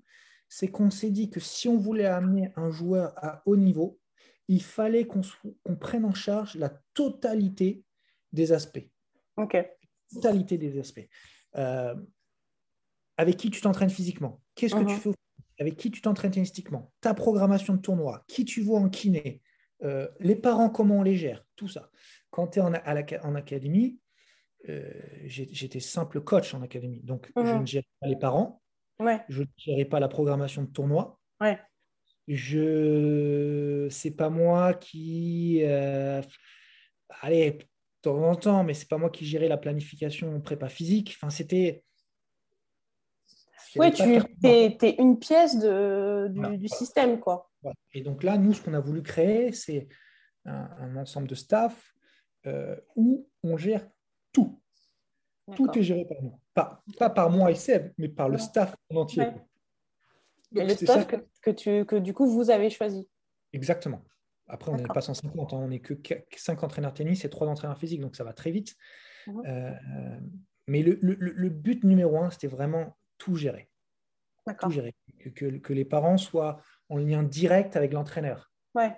c'est 0.49 0.67
qu'on 0.67 0.89
s'est 0.89 1.11
dit 1.11 1.29
que 1.29 1.39
si 1.39 1.67
on 1.67 1.77
voulait 1.77 2.05
amener 2.05 2.51
un 2.55 2.69
joueur 2.69 3.13
à 3.17 3.41
haut 3.45 3.57
niveau, 3.57 3.99
il 4.47 4.61
fallait 4.61 5.05
qu'on 5.05 5.75
prenne 5.79 6.05
en 6.05 6.13
charge 6.13 6.55
la 6.55 6.69
totalité 6.93 7.83
des 8.31 8.51
aspects. 8.51 8.87
OK. 9.37 9.57
Totalité 10.13 10.57
des 10.57 10.79
aspects 10.79 11.07
avec 13.17 13.37
qui 13.37 13.49
tu 13.49 13.61
t'entraînes 13.61 13.89
physiquement, 13.89 14.41
qu'est-ce 14.55 14.75
que 14.75 14.83
tu 14.83 14.93
uh-huh. 14.93 15.13
fais, 15.13 15.13
avec 15.59 15.77
qui 15.77 15.91
tu 15.91 16.01
t'entraînes 16.01 16.31
tennistiquement, 16.31 16.91
ta 17.01 17.13
programmation 17.13 17.75
de 17.75 17.79
tournoi, 17.79 18.23
qui 18.27 18.45
tu 18.45 18.61
vois 18.61 18.79
en 18.79 18.89
kiné, 18.89 19.41
euh, 19.83 20.07
les 20.19 20.35
parents, 20.35 20.69
comment 20.69 20.99
on 20.99 21.03
les 21.03 21.15
gère, 21.15 21.45
tout 21.55 21.67
ça. 21.67 21.89
Quand 22.33 22.47
tu 22.47 22.59
es 22.59 22.61
en, 22.63 22.73
en 22.73 23.35
académie, 23.35 23.99
euh, 24.67 24.89
j'étais 25.25 25.79
simple 25.79 26.19
coach 26.21 26.55
en 26.55 26.63
académie, 26.63 26.99
donc 27.03 27.31
je 27.35 27.41
uh-huh. 27.41 27.61
ne 27.61 27.65
gérais 27.67 27.85
pas 28.01 28.07
les 28.07 28.15
parents, 28.15 28.59
je 29.29 29.41
ne 29.41 29.47
gérais 29.55 29.85
pas 29.85 29.99
la 29.99 30.07
programmation 30.07 30.63
de 30.63 30.71
tournoi. 30.71 31.19
Ouais. 31.39 31.59
Je, 32.27 33.87
c'est 33.91 34.15
pas 34.15 34.31
moi 34.31 34.73
qui, 34.73 35.59
euh, 35.61 36.23
allez, 37.21 37.51
de 37.51 37.65
temps 38.01 38.23
en 38.23 38.35
temps, 38.35 38.63
mais 38.63 38.73
c'est 38.73 38.89
pas 38.89 38.97
moi 38.97 39.11
qui 39.11 39.25
gérais 39.27 39.47
la 39.47 39.57
planification 39.57 40.41
prépa 40.41 40.69
physique. 40.69 41.15
Enfin, 41.15 41.29
c'était, 41.29 41.83
oui, 43.75 43.91
tu 43.91 44.47
es, 44.47 44.95
une 44.97 45.19
pièce 45.19 45.59
de, 45.59 46.31
du, 46.57 46.67
système. 46.67 47.19
quoi. 47.19 47.51
Et 47.93 48.01
donc 48.01 48.23
là, 48.23 48.39
nous, 48.39 48.53
ce 48.53 48.61
qu'on 48.63 48.73
a 48.73 48.79
voulu 48.79 49.03
créer, 49.03 49.51
c'est 49.51 49.87
un, 50.45 50.97
ensemble 50.97 51.27
de 51.27 51.35
staff 51.35 51.92
euh, 52.45 52.75
où 52.95 53.27
on 53.43 53.57
gère 53.57 53.87
tout. 54.31 54.59
Tout 55.55 55.69
est 55.77 55.83
géré 55.83 56.05
par 56.05 56.21
nous. 56.21 56.39
Pas, 56.53 56.83
pas 56.97 57.09
par 57.09 57.29
moi 57.29 57.51
et 57.51 57.55
Seb, 57.55 57.91
mais 57.97 58.07
par 58.07 58.29
le 58.29 58.37
staff 58.37 58.75
en 58.89 58.97
entier. 58.97 59.25
et 60.55 60.63
le 60.63 60.69
staff 60.75 61.07
que, 61.07 61.17
que, 61.41 61.51
tu, 61.51 61.85
que 61.85 61.95
du 61.95 62.13
coup, 62.13 62.27
vous 62.27 62.49
avez 62.49 62.69
choisi. 62.69 63.07
Exactement. 63.51 64.01
Après, 64.47 64.71
on 64.71 64.75
n'est 64.75 64.83
pas 64.83 65.01
150, 65.01 65.53
hein. 65.53 65.57
on 65.57 65.67
n'est 65.69 65.79
que 65.79 65.93
5 66.35 66.63
entraîneurs 66.63 66.93
tennis 66.93 67.23
et 67.25 67.29
3 67.29 67.47
entraîneurs 67.47 67.77
physiques, 67.77 68.01
donc 68.01 68.15
ça 68.15 68.23
va 68.23 68.33
très 68.33 68.51
vite. 68.51 68.75
Mhm. 69.27 69.43
Euh, 69.45 70.19
mais 70.67 70.81
le, 70.81 70.97
le, 71.01 71.15
le, 71.15 71.49
but 71.49 71.83
numéro 71.83 72.17
un, 72.17 72.29
c'était 72.29 72.47
vraiment 72.47 72.97
tout 73.17 73.35
gérer. 73.35 73.69
Tout 74.59 74.71
gérer. 74.71 74.93
Que, 75.35 75.57
que, 75.57 75.73
les 75.73 75.85
parents 75.85 76.17
soient 76.17 76.61
en 76.89 76.97
lien 76.97 77.23
direct 77.23 77.75
avec 77.75 77.93
l'entraîneur 77.93 78.51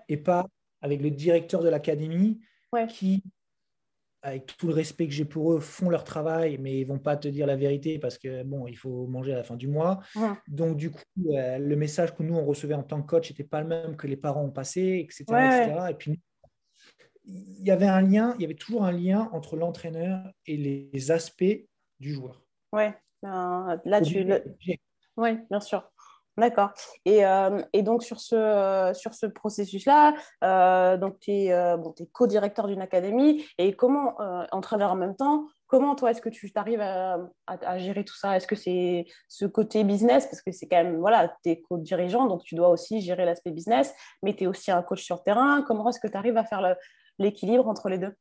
et 0.07 0.17
pas 0.17 0.47
avec 0.81 1.01
le 1.01 1.11
directeur 1.11 1.61
de 1.61 1.69
l'académie 1.69 2.39
qui, 2.89 3.23
avec 4.26 4.57
tout 4.57 4.67
le 4.67 4.73
respect 4.73 5.05
que 5.05 5.13
j'ai 5.13 5.23
pour 5.23 5.53
eux, 5.53 5.59
font 5.59 5.89
leur 5.89 6.03
travail, 6.03 6.57
mais 6.57 6.80
ils 6.80 6.84
vont 6.84 6.97
pas 6.97 7.15
te 7.15 7.28
dire 7.28 7.45
la 7.45 7.55
vérité 7.55 7.99
parce 7.99 8.17
que 8.17 8.41
bon, 8.41 8.65
il 8.65 8.76
faut 8.76 9.05
manger 9.05 9.34
à 9.34 9.38
la 9.38 9.43
fin 9.43 9.55
du 9.55 9.67
mois. 9.67 9.99
Donc 10.47 10.78
du 10.78 10.89
coup, 10.89 11.03
euh, 11.30 11.59
le 11.59 11.76
message 11.76 12.15
que 12.15 12.23
nous 12.23 12.36
on 12.36 12.43
recevait 12.43 12.73
en 12.73 12.82
tant 12.82 13.01
que 13.03 13.07
coach 13.07 13.30
n'était 13.30 13.43
pas 13.43 13.61
le 13.61 13.67
même 13.67 13.95
que 13.95 14.07
les 14.07 14.17
parents 14.17 14.43
ont 14.43 14.51
passé, 14.51 15.07
etc. 15.07 15.26
Et 15.91 15.93
puis 15.93 16.19
il 17.23 17.63
y 17.63 17.69
avait 17.69 17.88
un 17.88 18.01
lien, 18.01 18.34
il 18.38 18.41
y 18.41 18.45
avait 18.45 18.55
toujours 18.55 18.84
un 18.84 18.91
lien 18.91 19.30
entre 19.32 19.55
l'entraîneur 19.55 20.28
et 20.47 20.57
les 20.57 21.11
aspects 21.11 21.67
du 21.99 22.13
joueur. 22.13 22.43
Ouais. 22.73 22.97
Euh, 23.23 23.78
là, 23.86 24.01
tu. 24.01 24.26
Oui, 25.17 25.38
bien 25.49 25.59
sûr. 25.59 25.91
D'accord. 26.38 26.71
Et, 27.05 27.25
euh, 27.25 27.61
et, 27.71 27.81
donc, 27.81 28.03
sur 28.03 28.19
ce, 28.19 28.91
sur 28.93 29.13
ce 29.13 29.25
processus-là, 29.25 30.15
euh, 30.43 30.97
donc 30.97 31.19
tu 31.19 31.31
es, 31.31 31.77
bon, 31.77 31.93
es 31.99 32.07
co-directeur 32.07 32.67
d'une 32.67 32.81
académie. 32.81 33.45
Et 33.57 33.73
comment, 33.73 34.17
en 34.51 34.61
travers 34.61 34.91
en 34.91 34.95
même 34.95 35.15
temps, 35.15 35.47
comment 35.67 35.95
toi, 35.95 36.11
est-ce 36.11 36.21
que 36.21 36.29
tu 36.29 36.51
arrives 36.55 36.81
à, 36.81 37.19
à, 37.47 37.77
gérer 37.77 38.03
tout 38.03 38.15
ça? 38.15 38.36
Est-ce 38.36 38.47
que 38.47 38.55
c'est 38.55 39.05
ce 39.29 39.45
côté 39.45 39.83
business? 39.86 40.25
Parce 40.25 40.41
que 40.41 40.51
c'est 40.51 40.67
quand 40.67 40.83
même, 40.83 40.97
voilà, 40.97 41.33
tu 41.43 41.51
es 41.51 41.61
co-dirigeant, 41.61 42.27
donc 42.27 42.43
tu 42.43 42.55
dois 42.55 42.69
aussi 42.69 42.99
gérer 43.01 43.23
l'aspect 43.23 43.51
business, 43.51 43.93
mais 44.21 44.36
tu 44.36 44.43
es 44.43 44.47
aussi 44.47 44.71
un 44.71 44.81
coach 44.81 45.03
sur 45.03 45.23
terrain. 45.23 45.61
Comment 45.61 45.89
est-ce 45.89 46.01
que 46.01 46.07
tu 46.07 46.17
arrives 46.17 46.38
à 46.38 46.43
faire 46.43 46.75
l'équilibre 47.17 47.67
entre 47.67 47.88
les 47.88 47.97
deux? 47.97 48.13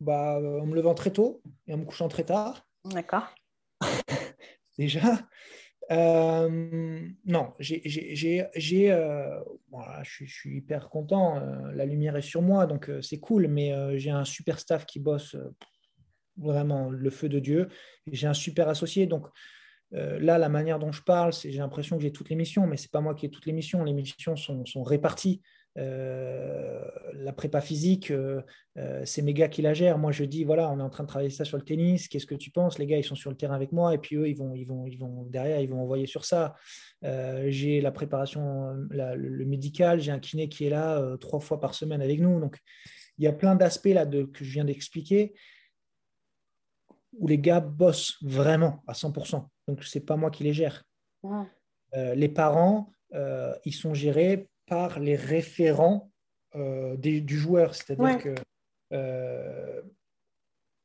Bah, 0.00 0.36
En 0.36 0.66
me 0.66 0.74
levant 0.74 0.94
très 0.94 1.10
tôt 1.10 1.40
et 1.66 1.74
en 1.74 1.78
me 1.78 1.84
couchant 1.84 2.08
très 2.08 2.24
tard. 2.24 2.66
D'accord. 2.84 3.28
Déjà, 4.78 5.00
euh, 5.90 7.00
non, 7.24 7.52
j'ai, 7.58 7.82
euh, 8.92 9.40
je, 10.02 10.24
suis 10.24 10.56
hyper 10.56 10.88
content. 10.88 11.38
Euh, 11.38 11.72
la 11.72 11.84
lumière 11.84 12.16
est 12.16 12.22
sur 12.22 12.42
moi, 12.42 12.66
donc 12.66 12.90
c'est 13.02 13.18
cool. 13.18 13.48
Mais 13.48 13.98
j'ai 13.98 14.10
un 14.10 14.24
super 14.24 14.58
staff 14.58 14.86
qui 14.86 15.00
bosse 15.00 15.36
vraiment 16.36 16.90
le 16.90 17.10
feu 17.10 17.28
de 17.28 17.38
Dieu. 17.38 17.68
J'ai 18.10 18.26
un 18.26 18.34
super 18.34 18.68
associé. 18.68 19.06
Donc 19.06 19.26
là, 19.92 20.38
la 20.38 20.48
manière 20.48 20.78
dont 20.78 20.92
je 20.92 21.02
parle, 21.02 21.32
c'est 21.32 21.50
j'ai 21.50 21.58
l'impression 21.58 21.96
que 21.96 22.02
j'ai 22.02 22.12
toutes 22.12 22.30
les 22.30 22.36
missions, 22.36 22.66
mais 22.66 22.76
c'est 22.76 22.90
pas 22.90 23.00
moi 23.00 23.14
qui 23.14 23.26
ai 23.26 23.30
toutes 23.30 23.46
les 23.46 23.52
missions. 23.52 23.82
Les 23.82 23.92
missions 23.92 24.36
sont, 24.36 24.64
sont 24.66 24.82
réparties. 24.82 25.42
Euh, 25.78 26.84
la 27.14 27.32
prépa 27.32 27.60
physique, 27.60 28.10
euh, 28.10 28.42
euh, 28.76 29.02
c'est 29.04 29.22
mes 29.22 29.34
gars 29.34 29.48
qui 29.48 29.62
la 29.62 29.72
gèrent. 29.72 29.98
Moi, 29.98 30.10
je 30.10 30.24
dis 30.24 30.44
voilà, 30.44 30.68
on 30.70 30.80
est 30.80 30.82
en 30.82 30.90
train 30.90 31.04
de 31.04 31.08
travailler 31.08 31.30
ça 31.30 31.44
sur 31.44 31.56
le 31.56 31.62
tennis. 31.62 32.08
Qu'est-ce 32.08 32.26
que 32.26 32.34
tu 32.34 32.50
penses? 32.50 32.78
Les 32.78 32.86
gars, 32.86 32.98
ils 32.98 33.04
sont 33.04 33.14
sur 33.14 33.30
le 33.30 33.36
terrain 33.36 33.54
avec 33.54 33.72
moi, 33.72 33.94
et 33.94 33.98
puis 33.98 34.16
eux, 34.16 34.28
ils 34.28 34.36
vont, 34.36 34.54
ils 34.54 34.64
vont, 34.64 34.86
ils 34.86 34.98
vont 34.98 35.24
derrière, 35.24 35.60
ils 35.60 35.68
vont 35.70 35.80
envoyer 35.80 36.06
sur 36.06 36.24
ça. 36.24 36.56
j'ai 37.02 37.80
la 37.80 37.92
préparation, 37.92 38.72
le, 38.90 39.44
médical. 39.44 40.00
J'ai 40.00 40.12
un 40.12 40.18
kiné 40.18 40.48
qui 40.48 40.66
est 40.66 40.70
là 40.70 41.16
trois 41.18 41.40
fois 41.40 41.60
par 41.60 41.74
semaine 41.74 42.02
avec 42.02 42.20
nous. 42.20 42.40
Donc, 42.40 42.58
il 43.18 43.24
y 43.24 43.28
a 43.28 43.32
plein 43.32 43.54
d'aspects 43.54 43.86
là 43.86 44.06
de, 44.06 44.24
que 44.24 44.44
je 44.44 44.52
viens 44.52 44.64
d'expliquer 44.64 45.34
où 47.18 47.26
les 47.26 47.38
gars 47.38 47.60
bossent 47.60 48.16
vraiment 48.22 48.82
à 48.86 48.92
100%. 48.92 49.46
Donc, 49.68 49.84
c'est 49.84 50.00
pas 50.00 50.16
moi 50.16 50.30
qui 50.30 50.42
les 50.44 50.52
gère. 50.52 50.84
les 51.94 52.28
parents, 52.28 52.92
ils 53.64 53.74
sont 53.74 53.94
gérés 53.94 54.49
par 54.70 55.00
les 55.00 55.16
référents 55.16 56.10
euh, 56.54 56.96
du 56.96 57.38
joueur. 57.38 57.74
C'est-à-dire 57.74 58.18
que 58.18 58.34
euh, 58.92 59.82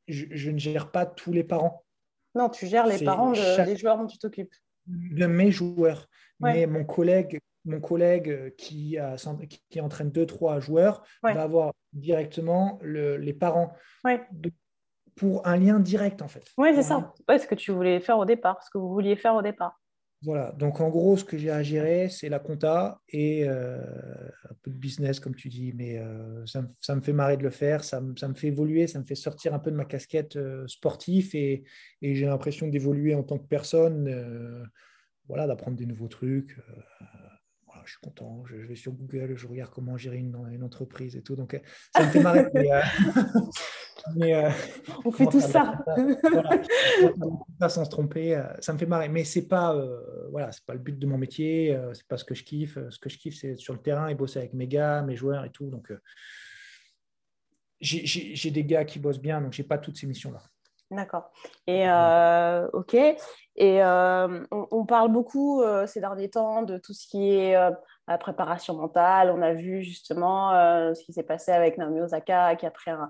je, 0.07 0.49
ne 0.49 0.57
gère 0.57 0.91
pas 0.91 1.05
tous 1.05 1.31
les 1.31 1.43
parents. 1.43 1.85
Non, 2.33 2.49
tu 2.49 2.65
gères 2.65 2.87
les 2.87 3.05
parents 3.05 3.31
des 3.31 3.77
joueurs 3.77 3.97
dont 3.97 4.07
tu 4.07 4.17
t'occupes. 4.17 4.53
De 4.87 5.27
mes 5.27 5.51
joueurs. 5.51 6.09
Mais 6.39 6.65
mon 6.65 6.83
collègue, 6.83 7.39
mon 7.63 7.79
collègue 7.79 8.55
qui, 8.55 8.97
a, 8.97 9.15
qui 9.69 9.79
entraîne 9.79 10.11
deux, 10.11 10.25
trois 10.25 10.59
joueurs 10.59 11.03
va 11.21 11.43
avoir 11.43 11.73
directement 11.93 12.79
les 12.83 13.33
parents. 13.33 13.71
pour 15.15 15.47
un 15.47 15.57
lien 15.57 15.79
direct, 15.79 16.23
en 16.23 16.27
fait. 16.27 16.51
Oui, 16.57 16.69
c'est 16.75 16.83
ça. 16.83 17.13
ce 17.29 17.47
que 17.47 17.55
tu 17.55 17.71
voulais 17.71 17.99
faire 17.99 18.17
au 18.17 18.25
départ, 18.25 18.61
ce 18.63 18.69
que 18.71 18.79
vous 18.79 18.89
vouliez 18.89 19.15
faire 19.15 19.35
au 19.35 19.43
départ. 19.43 19.79
Voilà, 20.21 20.53
donc 20.53 20.79
en 20.79 20.89
gros, 20.89 21.17
ce 21.17 21.23
que 21.23 21.37
j'ai 21.37 21.51
à 21.51 21.61
gérer, 21.61 22.09
c'est 22.09 22.29
la 22.29 22.39
compta 22.39 22.99
et 23.09 23.47
euh, 23.47 23.79
un 24.49 24.55
peu 24.63 24.71
de 24.71 24.75
business, 24.75 25.19
comme 25.19 25.35
tu 25.35 25.49
dis, 25.49 25.71
mais 25.73 25.99
euh, 25.99 26.43
ça, 26.45 26.95
me 26.95 27.01
fait 27.01 27.13
marrer 27.13 27.37
de 27.37 27.43
le 27.43 27.51
faire, 27.51 27.83
ça, 27.83 28.01
me 28.01 28.33
fait 28.33 28.47
évoluer, 28.47 28.87
ça 28.87 28.99
me 28.99 29.05
fait 29.05 29.15
sortir 29.15 29.53
un 29.53 29.59
peu 29.59 29.69
de 29.69 29.75
ma 29.75 29.85
casquette 29.85 30.35
euh, 30.35 30.65
sportive 30.67 31.35
et, 31.35 31.63
j'ai 32.01 32.25
l'impression 32.25 32.67
d'évoluer 32.67 33.13
en 33.13 33.23
tant 33.23 33.37
que 33.37 33.47
personne, 33.47 34.67
voilà, 35.27 35.47
d'apprendre 35.47 35.75
des 35.75 35.85
nouveaux 35.85 36.07
trucs. 36.07 36.55
Voilà, 37.65 37.81
je 37.85 37.91
suis 37.91 38.01
content, 38.01 38.45
je, 38.45 38.55
vais 38.55 38.75
sur 38.75 38.93
Google, 38.93 39.35
je 39.35 39.47
regarde 39.47 39.71
comment 39.71 39.97
gérer 39.97 40.17
une, 40.17 40.35
une 40.51 40.63
entreprise 40.63 41.15
et 41.15 41.23
tout, 41.23 41.35
donc 41.35 41.59
ça 41.95 42.05
me 42.05 42.09
fait 42.09 42.21
marrer. 42.21 42.45
Euh, 44.21 44.49
on 45.03 45.11
fait 45.11 45.25
tout 45.25 45.39
ça. 45.39 45.73
sans 47.69 47.85
se 47.85 47.89
tromper, 47.89 48.35
euh, 48.35 48.43
ça 48.59 48.73
me 48.73 48.77
fait 48.77 48.85
marrer. 48.85 49.09
Mais 49.09 49.23
c'est 49.23 49.47
pas, 49.47 49.75
euh, 49.75 50.27
voilà, 50.31 50.51
c'est 50.51 50.65
pas 50.65 50.73
le 50.73 50.79
but 50.79 50.97
de 50.97 51.05
mon 51.05 51.17
métier. 51.17 51.77
c'est 51.93 52.07
pas 52.07 52.17
ce 52.17 52.25
que 52.25 52.35
je 52.35 52.43
kiffe. 52.43 52.77
Ce 52.89 52.99
que 52.99 53.09
je 53.09 53.17
kiffe, 53.17 53.39
c'est 53.39 53.55
sur 53.55 53.73
le 53.73 53.79
terrain 53.79 54.07
et 54.07 54.15
bosser 54.15 54.39
avec 54.39 54.53
mes 54.53 54.67
gars, 54.67 55.01
mes 55.01 55.15
joueurs 55.15 55.45
et 55.45 55.49
tout. 55.49 55.69
Donc, 55.69 55.91
j'ai 57.81 58.51
des 58.51 58.65
gars 58.65 58.85
qui 58.85 58.99
bossent 58.99 59.21
bien, 59.21 59.41
donc 59.41 59.53
j'ai 59.53 59.63
pas 59.63 59.77
toutes 59.77 59.97
ces 59.97 60.07
missions 60.07 60.31
là. 60.31 60.41
D'accord. 60.91 61.31
Et 61.65 61.89
euh, 61.89 62.67
ok. 62.73 62.93
Et 62.93 63.83
euh, 63.83 64.45
on, 64.51 64.85
parle 64.85 65.11
beaucoup 65.11 65.61
euh, 65.61 65.87
ces 65.87 65.99
derniers 65.99 66.29
temps 66.29 66.61
de 66.61 66.77
tout 66.77 66.93
ce 66.93 67.07
qui 67.07 67.31
est 67.31 67.53
la 68.07 68.17
préparation 68.17 68.75
mentale. 68.75 69.31
On 69.31 69.41
a 69.41 69.53
vu 69.53 69.83
justement 69.83 70.51
ce 70.93 71.03
qui 71.03 71.13
s'est 71.13 71.23
passé 71.23 71.51
avec 71.51 71.77
Naomi 71.77 72.01
Osaka 72.01 72.55
qui 72.55 72.65
a 72.65 72.71
pris 72.71 72.91
un 72.91 73.09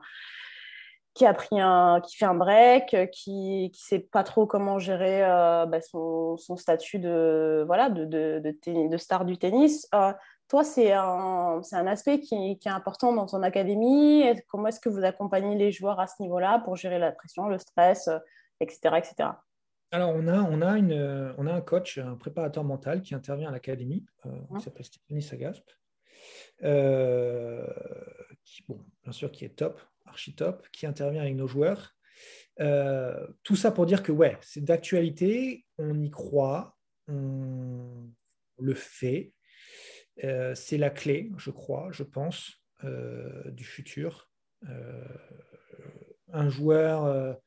qui 1.16 1.26
a 1.26 1.34
pris 1.34 1.60
un 1.60 2.02
qui 2.02 2.18
fait 2.18 2.26
un 2.26 2.36
break, 2.36 3.10
qui 3.12 3.72
qui 3.74 3.82
sait 3.82 4.00
pas 4.00 4.24
trop 4.24 4.46
comment 4.46 4.78
gérer 4.78 5.22
bah, 5.22 5.82
son, 5.82 6.38
son, 6.38 6.56
statut 6.56 7.00
de 7.00 7.64
voilà 7.66 7.90
de, 7.90 8.06
de, 8.06 8.42
de, 8.44 8.90
de 8.90 8.98
star 8.98 9.26
du 9.26 9.38
tennis. 9.38 9.90
Toi, 10.48 10.64
c'est 10.64 10.92
un, 10.92 11.62
un, 11.72 11.88
aspect 11.88 12.20
qui, 12.20 12.60
qui, 12.60 12.68
est 12.68 12.72
important 12.72 13.12
dans 13.14 13.26
ton 13.26 13.42
académie. 13.42 14.26
Comment 14.48 14.68
est-ce 14.68 14.80
que 14.80 14.90
vous 14.90 15.04
accompagnez 15.04 15.56
les 15.56 15.72
joueurs 15.72 16.00
à 16.00 16.06
ce 16.06 16.22
niveau-là 16.22 16.60
pour 16.60 16.76
gérer 16.76 17.00
la 17.00 17.12
pression, 17.12 17.48
le 17.48 17.58
stress, 17.58 18.10
etc. 18.60 18.80
Euh, 18.86 18.98
etc. 18.98 19.30
Alors, 19.92 20.12
on 20.14 20.28
a, 20.28 20.42
on, 20.44 20.62
a 20.62 20.78
une, 20.78 21.34
on 21.40 21.48
a 21.48 21.54
un 21.54 21.62
coach, 21.62 21.98
un 21.98 22.16
préparateur 22.16 22.64
mental 22.64 23.02
qui 23.02 23.16
intervient 23.16 23.50
à 23.50 23.52
l'académie, 23.52 24.06
euh, 24.28 24.30
qui 24.56 24.64
s'appelle 24.64 24.86
Stéphanie 24.86 25.24
Sagasp, 25.24 25.68
euh, 26.64 27.66
qui, 28.44 28.64
bon, 28.68 28.80
bien 29.04 29.14
sûr, 29.14 29.32
qui 29.32 29.46
est 29.46 29.56
top, 29.56 29.82
archi 30.06 30.36
top, 30.36 30.68
qui 30.72 30.86
intervient 30.86 31.22
avec 31.22 31.36
nos 31.36 31.48
joueurs. 31.48 31.96
tout 32.58 33.56
ça 33.56 33.72
pour 33.72 33.86
dire 33.86 34.04
que, 34.04 34.12
ouais, 34.12 34.38
c'est 34.42 34.64
d'actualité, 34.64 35.66
on 35.78 36.00
y 36.00 36.10
croit, 36.10 36.78
on 37.08 38.10
le 38.60 38.74
fait. 38.74 39.34
Euh, 40.24 40.56
c'est 40.56 40.78
la 40.78 40.90
clé, 40.90 41.32
je 41.38 41.52
crois, 41.52 41.90
je 41.92 42.04
pense, 42.04 42.62
euh, 42.84 43.52
du 43.52 43.64
futur. 43.64 44.30
Euh, 44.70 45.04
un 46.32 46.50
joueur 46.50 47.38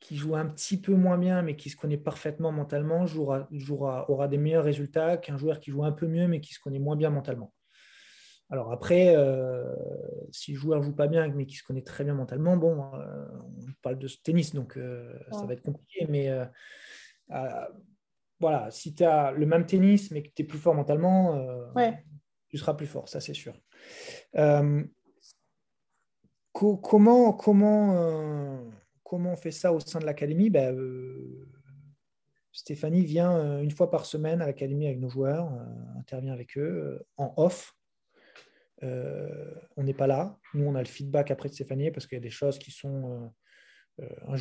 qui 0.00 0.16
joue 0.16 0.34
un 0.34 0.46
petit 0.46 0.80
peu 0.80 0.94
moins 0.94 1.18
bien, 1.18 1.42
mais 1.42 1.56
qui 1.56 1.70
se 1.70 1.76
connaît 1.76 1.98
parfaitement 1.98 2.52
mentalement, 2.52 3.06
jouera, 3.06 4.10
aura 4.10 4.28
des 4.28 4.38
meilleurs 4.38 4.64
résultats 4.64 5.18
qu'un 5.18 5.36
joueur 5.36 5.60
qui 5.60 5.70
joue 5.70 5.84
un 5.84 5.92
peu 5.92 6.06
mieux, 6.06 6.26
mais 6.26 6.40
qui 6.40 6.54
se 6.54 6.60
connaît 6.60 6.78
moins 6.78 6.96
bien 6.96 7.10
mentalement. 7.10 7.52
Alors 8.50 8.72
après, 8.72 9.14
si 10.30 10.52
le 10.52 10.58
joueur 10.58 10.82
joue 10.82 10.94
pas 10.94 11.06
bien, 11.06 11.28
mais 11.28 11.46
qui 11.46 11.56
se 11.56 11.62
connaît 11.62 11.82
très 11.82 12.04
bien 12.04 12.14
mentalement, 12.14 12.56
bon, 12.56 12.82
on 12.82 13.72
parle 13.82 13.98
de 13.98 14.08
tennis, 14.22 14.54
donc 14.54 14.78
ça 15.30 15.44
va 15.44 15.52
être 15.52 15.62
compliqué, 15.62 16.06
mais 16.08 16.30
voilà, 18.40 18.70
si 18.70 18.94
tu 18.94 19.04
as 19.04 19.32
le 19.32 19.46
même 19.46 19.66
tennis, 19.66 20.10
mais 20.10 20.22
que 20.22 20.28
tu 20.34 20.42
es 20.42 20.44
plus 20.44 20.58
fort 20.58 20.74
mentalement, 20.74 21.34
euh, 21.36 21.90
tu 22.48 22.56
seras 22.56 22.74
plus 22.74 22.86
fort, 22.86 23.08
ça 23.08 23.20
c'est 23.20 23.34
sûr. 23.34 23.54
Euh, 24.36 24.84
comment, 26.52 27.32
comment, 27.32 27.96
euh, 27.96 28.70
comment 29.02 29.32
on 29.32 29.36
fait 29.36 29.50
ça 29.50 29.72
au 29.72 29.80
sein 29.80 29.98
de 29.98 30.06
l'académie? 30.06 30.50
Ben, 30.50 30.76
Stéphanie 32.52 33.04
vient 33.04 33.60
une 33.60 33.70
fois 33.70 33.90
par 33.90 34.06
semaine 34.06 34.40
à 34.40 34.46
l'académie 34.46 34.86
avec 34.86 35.00
nos 35.00 35.08
joueurs, 35.08 35.50
intervient 35.98 36.32
avec 36.32 36.56
eux 36.58 37.04
en 37.16 37.32
off. 37.36 37.74
On 38.82 39.82
n'est 39.82 39.94
pas 39.94 40.06
là. 40.06 40.38
Nous, 40.54 40.64
on 40.64 40.74
a 40.74 40.80
le 40.80 40.88
feedback 40.88 41.30
après 41.30 41.48
de 41.48 41.54
Stéphanie 41.54 41.90
parce 41.90 42.06
qu'il 42.06 42.16
y 42.16 42.20
a 42.20 42.22
des 42.22 42.30
choses 42.30 42.58
qui 42.58 42.70
sont. 42.70 43.32
Un, 44.28 44.36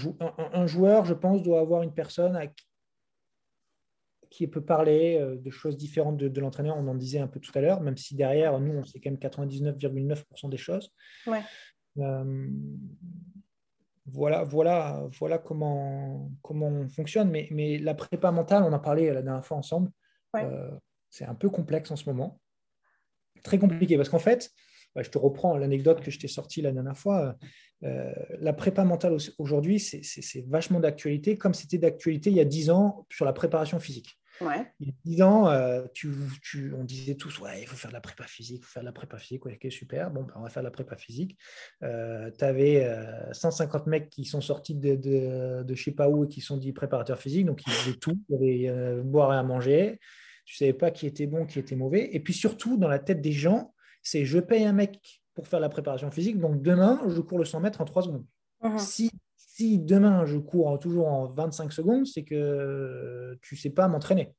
un, 0.53 0.67
joueur, 0.67 1.05
je 1.05 1.15
pense, 1.15 1.41
doit 1.41 1.59
avoir 1.59 1.81
une 1.81 1.93
personne 1.93 2.35
à 2.35 2.45
qui 2.45 2.67
qui 4.29 4.47
peut 4.47 4.61
parler 4.61 5.17
euh, 5.19 5.37
de 5.37 5.49
choses 5.49 5.77
différentes 5.77 6.17
de, 6.17 6.41
l'entraîneur, 6.41 6.77
on 6.77 6.87
en 6.87 6.95
disait 6.95 7.19
un 7.19 7.27
peu 7.27 7.39
tout 7.39 7.51
à 7.55 7.61
l'heure, 7.61 7.81
même 7.81 7.97
si 7.97 8.15
derrière, 8.15 8.59
nous, 8.59 8.73
on 8.73 8.83
sait 8.83 8.99
quand 8.99 9.11
même 9.11 9.19
99,9% 9.19 10.49
des 10.49 10.57
choses. 10.57 10.91
Euh, 11.97 12.49
voilà, 14.05 14.43
voilà, 14.43 15.07
voilà 15.19 15.37
comment, 15.37 16.31
comment 16.41 16.67
on 16.67 16.87
fonctionne. 16.87 17.29
Mais, 17.29 17.47
mais 17.51 17.77
la 17.77 17.93
prépa 17.93 18.31
mentale, 18.31 18.63
on 18.63 18.73
en 18.73 18.79
parlait 18.79 19.13
la 19.13 19.21
dernière 19.21 19.45
fois 19.45 19.57
ensemble, 19.57 19.91
euh, 20.35 20.71
c'est 21.09 21.25
un 21.25 21.35
peu 21.35 21.49
complexe 21.49 21.91
en 21.91 21.95
ce 21.95 22.09
moment. 22.09 22.39
Très 23.43 23.59
compliqué, 23.59 23.97
parce 23.97 24.09
qu'en 24.09 24.19
fait, 24.19 24.51
bah, 24.95 25.03
je 25.03 25.09
te 25.09 25.17
reprends 25.17 25.57
l'anecdote 25.57 26.01
que 26.01 26.11
je 26.11 26.19
t'ai 26.19 26.27
sortie 26.27 26.61
la 26.61 26.71
dernière 26.71 26.97
fois. 26.97 27.35
la 27.81 28.53
prépa 28.53 28.83
mentale 28.83 29.17
aujourd'hui, 29.37 29.79
c'est 29.79 30.45
vachement 30.47 30.79
d'actualité, 30.79 31.37
comme 31.37 31.53
c'était 31.53 31.77
d'actualité 31.77 32.29
il 32.29 32.35
y 32.35 32.41
a 32.41 32.45
10 32.45 32.69
ans 32.71 33.05
sur 33.11 33.25
la 33.25 33.33
préparation 33.33 33.79
physique. 33.79 34.17
Ouais. 34.41 34.71
Il 34.79 34.87
y 34.87 34.91
a 34.91 34.93
10 35.05 35.21
ans, 35.23 35.49
euh, 35.49 35.83
tu, 35.93 36.13
tu, 36.43 36.73
on 36.77 36.83
disait 36.83 37.15
tous 37.15 37.39
ouais, 37.39 37.61
il 37.61 37.67
faut 37.67 37.75
faire 37.75 37.89
de 37.89 37.95
la 37.95 38.01
prépa 38.01 38.25
physique, 38.25 38.59
il 38.61 38.65
faut 38.65 38.71
faire 38.71 38.83
de 38.83 38.87
la 38.87 38.91
prépa 38.91 39.17
physique, 39.17 39.45
ouais, 39.45 39.57
ok, 39.61 39.71
super, 39.71 40.11
bon, 40.11 40.23
ben, 40.23 40.33
on 40.35 40.41
va 40.41 40.49
faire 40.49 40.61
de 40.61 40.67
la 40.67 40.71
prépa 40.71 40.95
physique. 40.95 41.37
Euh, 41.83 42.29
tu 42.37 42.45
avais 42.45 42.87
150 43.31 43.87
mecs 43.87 44.09
qui 44.09 44.25
sont 44.25 44.41
sortis 44.41 44.75
de, 44.75 44.95
de, 44.95 45.63
de, 45.63 45.75
je 45.75 45.83
sais 45.83 45.91
pas 45.91 46.09
où 46.09 46.25
et 46.25 46.27
qui 46.27 46.41
sont 46.41 46.57
dit 46.57 46.71
préparateurs 46.71 47.19
physiques, 47.19 47.45
donc 47.45 47.61
ils 47.65 47.71
faisaient 47.71 47.97
tout, 47.97 48.19
il 48.29 48.33
y 48.33 48.35
avait 48.35 48.77
euh, 48.77 49.01
boire 49.03 49.33
et 49.33 49.37
à 49.37 49.43
manger, 49.43 49.99
tu 50.47 50.55
savais 50.55 50.73
pas 50.73 50.91
qui 50.91 51.05
était 51.05 51.27
bon, 51.27 51.45
qui 51.45 51.59
était 51.59 51.75
mauvais. 51.75 52.09
Et 52.15 52.21
puis 52.21 52.33
surtout, 52.33 52.77
dans 52.77 52.87
la 52.87 52.99
tête 52.99 53.21
des 53.21 53.33
gens, 53.33 53.73
c'est 54.01 54.23
je 54.23 54.39
paye 54.39 54.63
un 54.63 54.71
mec 54.71 55.21
pour 55.33 55.47
faire 55.47 55.59
la 55.59 55.69
préparation 55.69 56.09
physique, 56.09 56.39
donc 56.39 56.61
demain, 56.61 57.01
je 57.07 57.19
cours 57.19 57.37
le 57.37 57.45
100 57.45 57.59
mètres 57.59 57.81
en 57.81 57.85
3 57.85 58.03
secondes. 58.03 58.25
Si 58.77 59.11
si 59.35 59.79
demain 59.79 60.25
je 60.25 60.37
cours 60.37 60.79
toujours 60.79 61.07
en 61.07 61.27
25 61.33 61.73
secondes, 61.73 62.05
c'est 62.05 62.23
que 62.23 63.37
tu 63.41 63.55
ne 63.55 63.59
sais 63.59 63.69
pas 63.71 63.87
m'entraîner. 63.87 64.33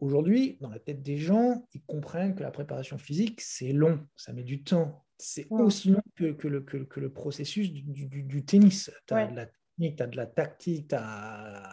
Aujourd'hui, 0.00 0.58
dans 0.60 0.70
la 0.70 0.78
tête 0.78 1.02
des 1.02 1.18
gens, 1.18 1.66
ils 1.74 1.82
comprennent 1.82 2.34
que 2.34 2.42
la 2.42 2.50
préparation 2.50 2.98
physique, 2.98 3.40
c'est 3.40 3.72
long, 3.72 4.06
ça 4.16 4.32
met 4.32 4.44
du 4.44 4.62
temps. 4.62 5.04
C'est 5.18 5.46
aussi 5.50 5.90
long 5.90 6.02
que, 6.16 6.24
le, 6.24 6.60
que, 6.60 7.00
le, 7.00 7.12
processus 7.12 7.72
du, 7.72 8.44
tennis. 8.44 8.90
Tu 9.06 9.14
as 9.14 9.26
de 9.26 9.36
la 9.36 9.46
technique, 9.46 9.96
tu 9.96 10.02
as 10.02 10.06
de 10.06 10.16
la 10.16 10.26
tactique, 10.26 10.88
tu 10.88 10.94
as, 10.96 11.70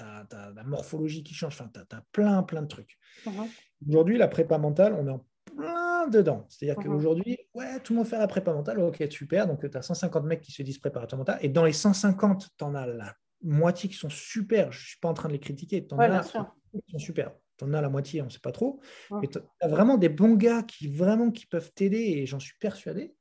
la 0.00 0.64
morphologie 0.64 1.22
qui 1.22 1.34
change, 1.34 1.54
enfin, 1.54 1.70
tu 1.72 1.96
as, 1.96 2.02
plein, 2.12 2.42
plein 2.42 2.62
de 2.62 2.68
trucs. 2.68 2.98
Uh-huh. 3.26 3.48
Aujourd'hui, 3.88 4.18
la 4.18 4.28
prépa 4.28 4.58
mentale, 4.58 4.94
on 4.94 5.06
est 5.06 5.10
en 5.10 5.24
plein 5.44 6.08
dedans. 6.08 6.46
C'est-à-dire 6.48 6.78
mhm. 6.78 6.86
qu'aujourd'hui, 6.86 7.38
ouais, 7.54 7.80
tout 7.80 7.92
le 7.92 7.98
monde 7.98 8.06
fait 8.06 8.18
la 8.18 8.26
prépa 8.26 8.52
mentale, 8.52 8.80
ok, 8.80 9.04
super. 9.10 9.46
Donc, 9.46 9.68
tu 9.68 9.76
as 9.76 9.82
150 9.82 10.24
mecs 10.24 10.40
qui 10.40 10.52
se 10.52 10.62
disent 10.62 10.78
préparateur 10.78 11.18
mental. 11.18 11.38
Et 11.42 11.48
dans 11.48 11.64
les 11.64 11.72
150, 11.72 12.50
tu 12.56 12.64
en 12.64 12.74
as 12.74 12.86
la 12.86 13.14
moitié 13.42 13.88
qui 13.88 13.96
sont 13.96 14.08
super. 14.08 14.72
Je 14.72 14.78
ne 14.78 14.86
suis 14.86 14.98
pas 14.98 15.08
en 15.08 15.14
train 15.14 15.28
de 15.28 15.34
les 15.34 15.40
critiquer. 15.40 15.86
Tu 15.86 15.94
en 15.94 15.98
as 15.98 16.20
qui 16.20 16.32
sont 16.32 16.98
super. 16.98 17.32
Tu 17.56 17.64
en 17.64 17.72
as 17.72 17.80
la 17.80 17.88
moitié, 17.88 18.22
on 18.22 18.26
ne 18.26 18.30
sait 18.30 18.40
pas 18.40 18.52
trop. 18.52 18.80
Mais 19.20 19.28
tu 19.28 19.38
as 19.60 19.68
vraiment 19.68 19.96
des 19.96 20.08
bons 20.08 20.34
gars 20.34 20.62
qui 20.62 20.88
vraiment 20.88 21.30
qui 21.30 21.46
peuvent 21.46 21.72
t'aider 21.72 21.98
et 21.98 22.26
j'en 22.26 22.40
suis 22.40 22.56
persuadé. 22.58 23.14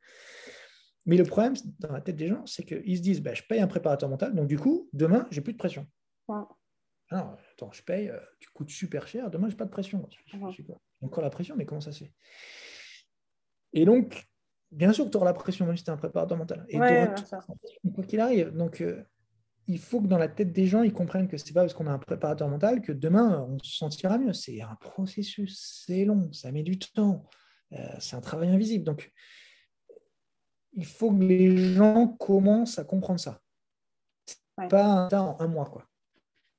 Mais 1.06 1.18
le 1.18 1.26
problème 1.26 1.54
dans 1.80 1.92
la 1.92 2.02
tête 2.02 2.16
des 2.16 2.30
gens, 2.30 2.46
c'est 2.46 2.64
qu'ils 2.64 2.98
se 2.98 3.02
disent 3.02 3.22
bah, 3.22 3.34
je 3.34 3.44
paye 3.44 3.60
un 3.60 3.68
préparateur 3.68 4.10
mental, 4.10 4.34
donc 4.34 4.48
du 4.48 4.58
coup, 4.58 4.90
demain, 4.94 5.28
j'ai 5.32 5.42
plus 5.42 5.54
de 5.54 5.58
pression. 5.58 5.86
Alors, 7.10 7.38
attends, 7.52 7.72
je 7.72 7.84
paye, 7.84 8.10
euh, 8.10 8.20
tu 8.40 8.50
coûtes 8.50 8.70
super 8.70 9.08
cher, 9.08 9.30
demain, 9.30 9.50
j'ai 9.50 9.56
pas 9.56 9.66
de 9.66 9.70
pression. 9.70 10.08
Encore 11.02 11.24
la 11.24 11.30
pression, 11.30 11.56
mais 11.56 11.66
comment 11.66 11.82
ça 11.82 11.92
se 11.92 12.06
fait? 12.06 12.14
Et 13.74 13.86
donc, 13.86 14.26
bien 14.72 14.94
sûr 14.94 15.06
que 15.06 15.10
tu 15.10 15.18
auras 15.18 15.26
la 15.26 15.34
pression, 15.34 15.66
même 15.66 15.78
si 15.78 15.84
tu 15.84 15.90
es 15.90 15.94
un 15.94 15.98
préparateur 15.98 16.38
mental. 16.38 16.66
Et 16.70 16.78
quoi 17.94 18.04
qu'il 18.04 18.20
arrive. 18.20 18.52
Donc, 18.52 18.82
euh, 18.82 19.04
il 19.68 19.80
faut 19.80 20.02
que 20.02 20.08
dans 20.08 20.18
la 20.18 20.28
tête 20.28 20.52
des 20.52 20.66
gens, 20.66 20.84
ils 20.84 20.94
comprennent 20.94 21.28
que 21.28 21.38
c'est 21.38 21.54
pas 21.54 21.62
parce 21.62 21.74
qu'on 21.74 21.88
a 21.88 21.92
un 21.92 22.00
préparateur 22.00 22.50
mental 22.50 22.82
que 22.82 22.92
demain, 22.92 23.46
on 23.50 23.58
se 23.60 23.78
sentira 23.78 24.18
mieux. 24.18 24.34
C'est 24.34 24.62
un 24.62 24.76
processus, 24.76 25.84
c'est 25.86 26.06
long, 26.06 26.32
ça 26.34 26.52
met 26.52 26.64
du 26.64 26.78
temps. 26.80 27.28
Euh, 27.74 27.96
c'est 28.00 28.16
un 28.16 28.22
travail 28.22 28.50
invisible. 28.50 28.84
Donc, 28.84 29.12
il 30.74 30.86
faut 30.86 31.12
que 31.12 31.24
les 31.24 31.56
gens 31.56 32.08
commencent 32.08 32.80
à 32.80 32.84
comprendre 32.84 33.20
ça. 33.20 33.40
Pas 34.70 35.08
un, 35.12 35.20
en 35.20 35.40
un 35.40 35.48
mois, 35.48 35.66
quoi. 35.66 35.88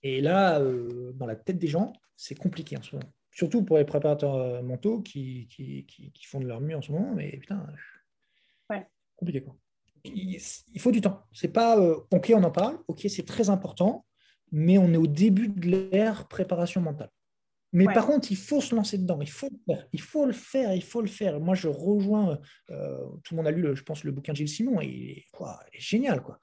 Et 0.04 0.20
là, 0.20 0.60
euh, 0.60 1.12
dans 1.14 1.26
la 1.26 1.34
tête 1.34 1.58
des 1.58 1.66
gens, 1.66 1.92
c'est 2.14 2.38
compliqué 2.38 2.76
en 2.76 2.82
ce 2.82 2.94
moment. 2.94 3.10
Surtout 3.32 3.64
pour 3.64 3.78
les 3.78 3.84
préparateurs 3.84 4.34
euh, 4.34 4.62
mentaux 4.62 5.00
qui, 5.00 5.48
qui, 5.48 5.86
qui, 5.86 6.26
font 6.26 6.38
de 6.40 6.46
leur 6.46 6.60
mieux 6.60 6.76
en 6.76 6.82
ce 6.82 6.92
moment. 6.92 7.14
Mais 7.14 7.38
putain, 7.38 7.66
ouais. 8.70 8.86
compliqué 9.16 9.42
quoi. 9.42 9.56
Il, 10.04 10.38
faut 10.78 10.92
du 10.92 11.00
temps. 11.00 11.22
C'est 11.32 11.48
pas 11.48 11.80
euh, 11.80 11.96
OK, 12.10 12.30
on 12.36 12.44
en 12.44 12.50
parle. 12.50 12.78
OK, 12.86 13.06
c'est 13.08 13.24
très 13.24 13.48
important. 13.48 14.04
Mais 14.52 14.76
on 14.76 14.92
est 14.92 14.98
au 14.98 15.06
début 15.06 15.48
de 15.48 15.88
l'ère 15.90 16.28
préparation 16.28 16.82
mentale. 16.82 17.10
Mais 17.72 17.86
par 17.86 18.06
contre, 18.06 18.30
il 18.30 18.36
faut 18.36 18.60
se 18.60 18.72
lancer 18.72 18.98
dedans. 18.98 19.18
Il 19.20 19.30
faut 19.30 19.48
le 19.48 19.58
faire. 19.66 19.88
Il 19.92 20.00
faut 20.00 20.26
le 20.26 20.32
faire. 20.32 20.74
Il 20.74 20.84
faut 20.84 21.00
le 21.00 21.08
faire. 21.08 21.40
Moi, 21.40 21.56
je 21.56 21.66
rejoins. 21.66 22.38
tout 22.68 23.34
le 23.34 23.36
monde 23.36 23.46
a 23.48 23.50
lu, 23.50 23.74
je 23.74 23.82
pense, 23.82 24.04
le 24.04 24.12
bouquin 24.12 24.32
de 24.32 24.36
Gilles 24.36 24.48
Simon. 24.48 24.80
Et 24.80 24.86
il, 24.86 25.10
est, 25.10 25.80
génial, 25.80 26.22
quoi. 26.22 26.38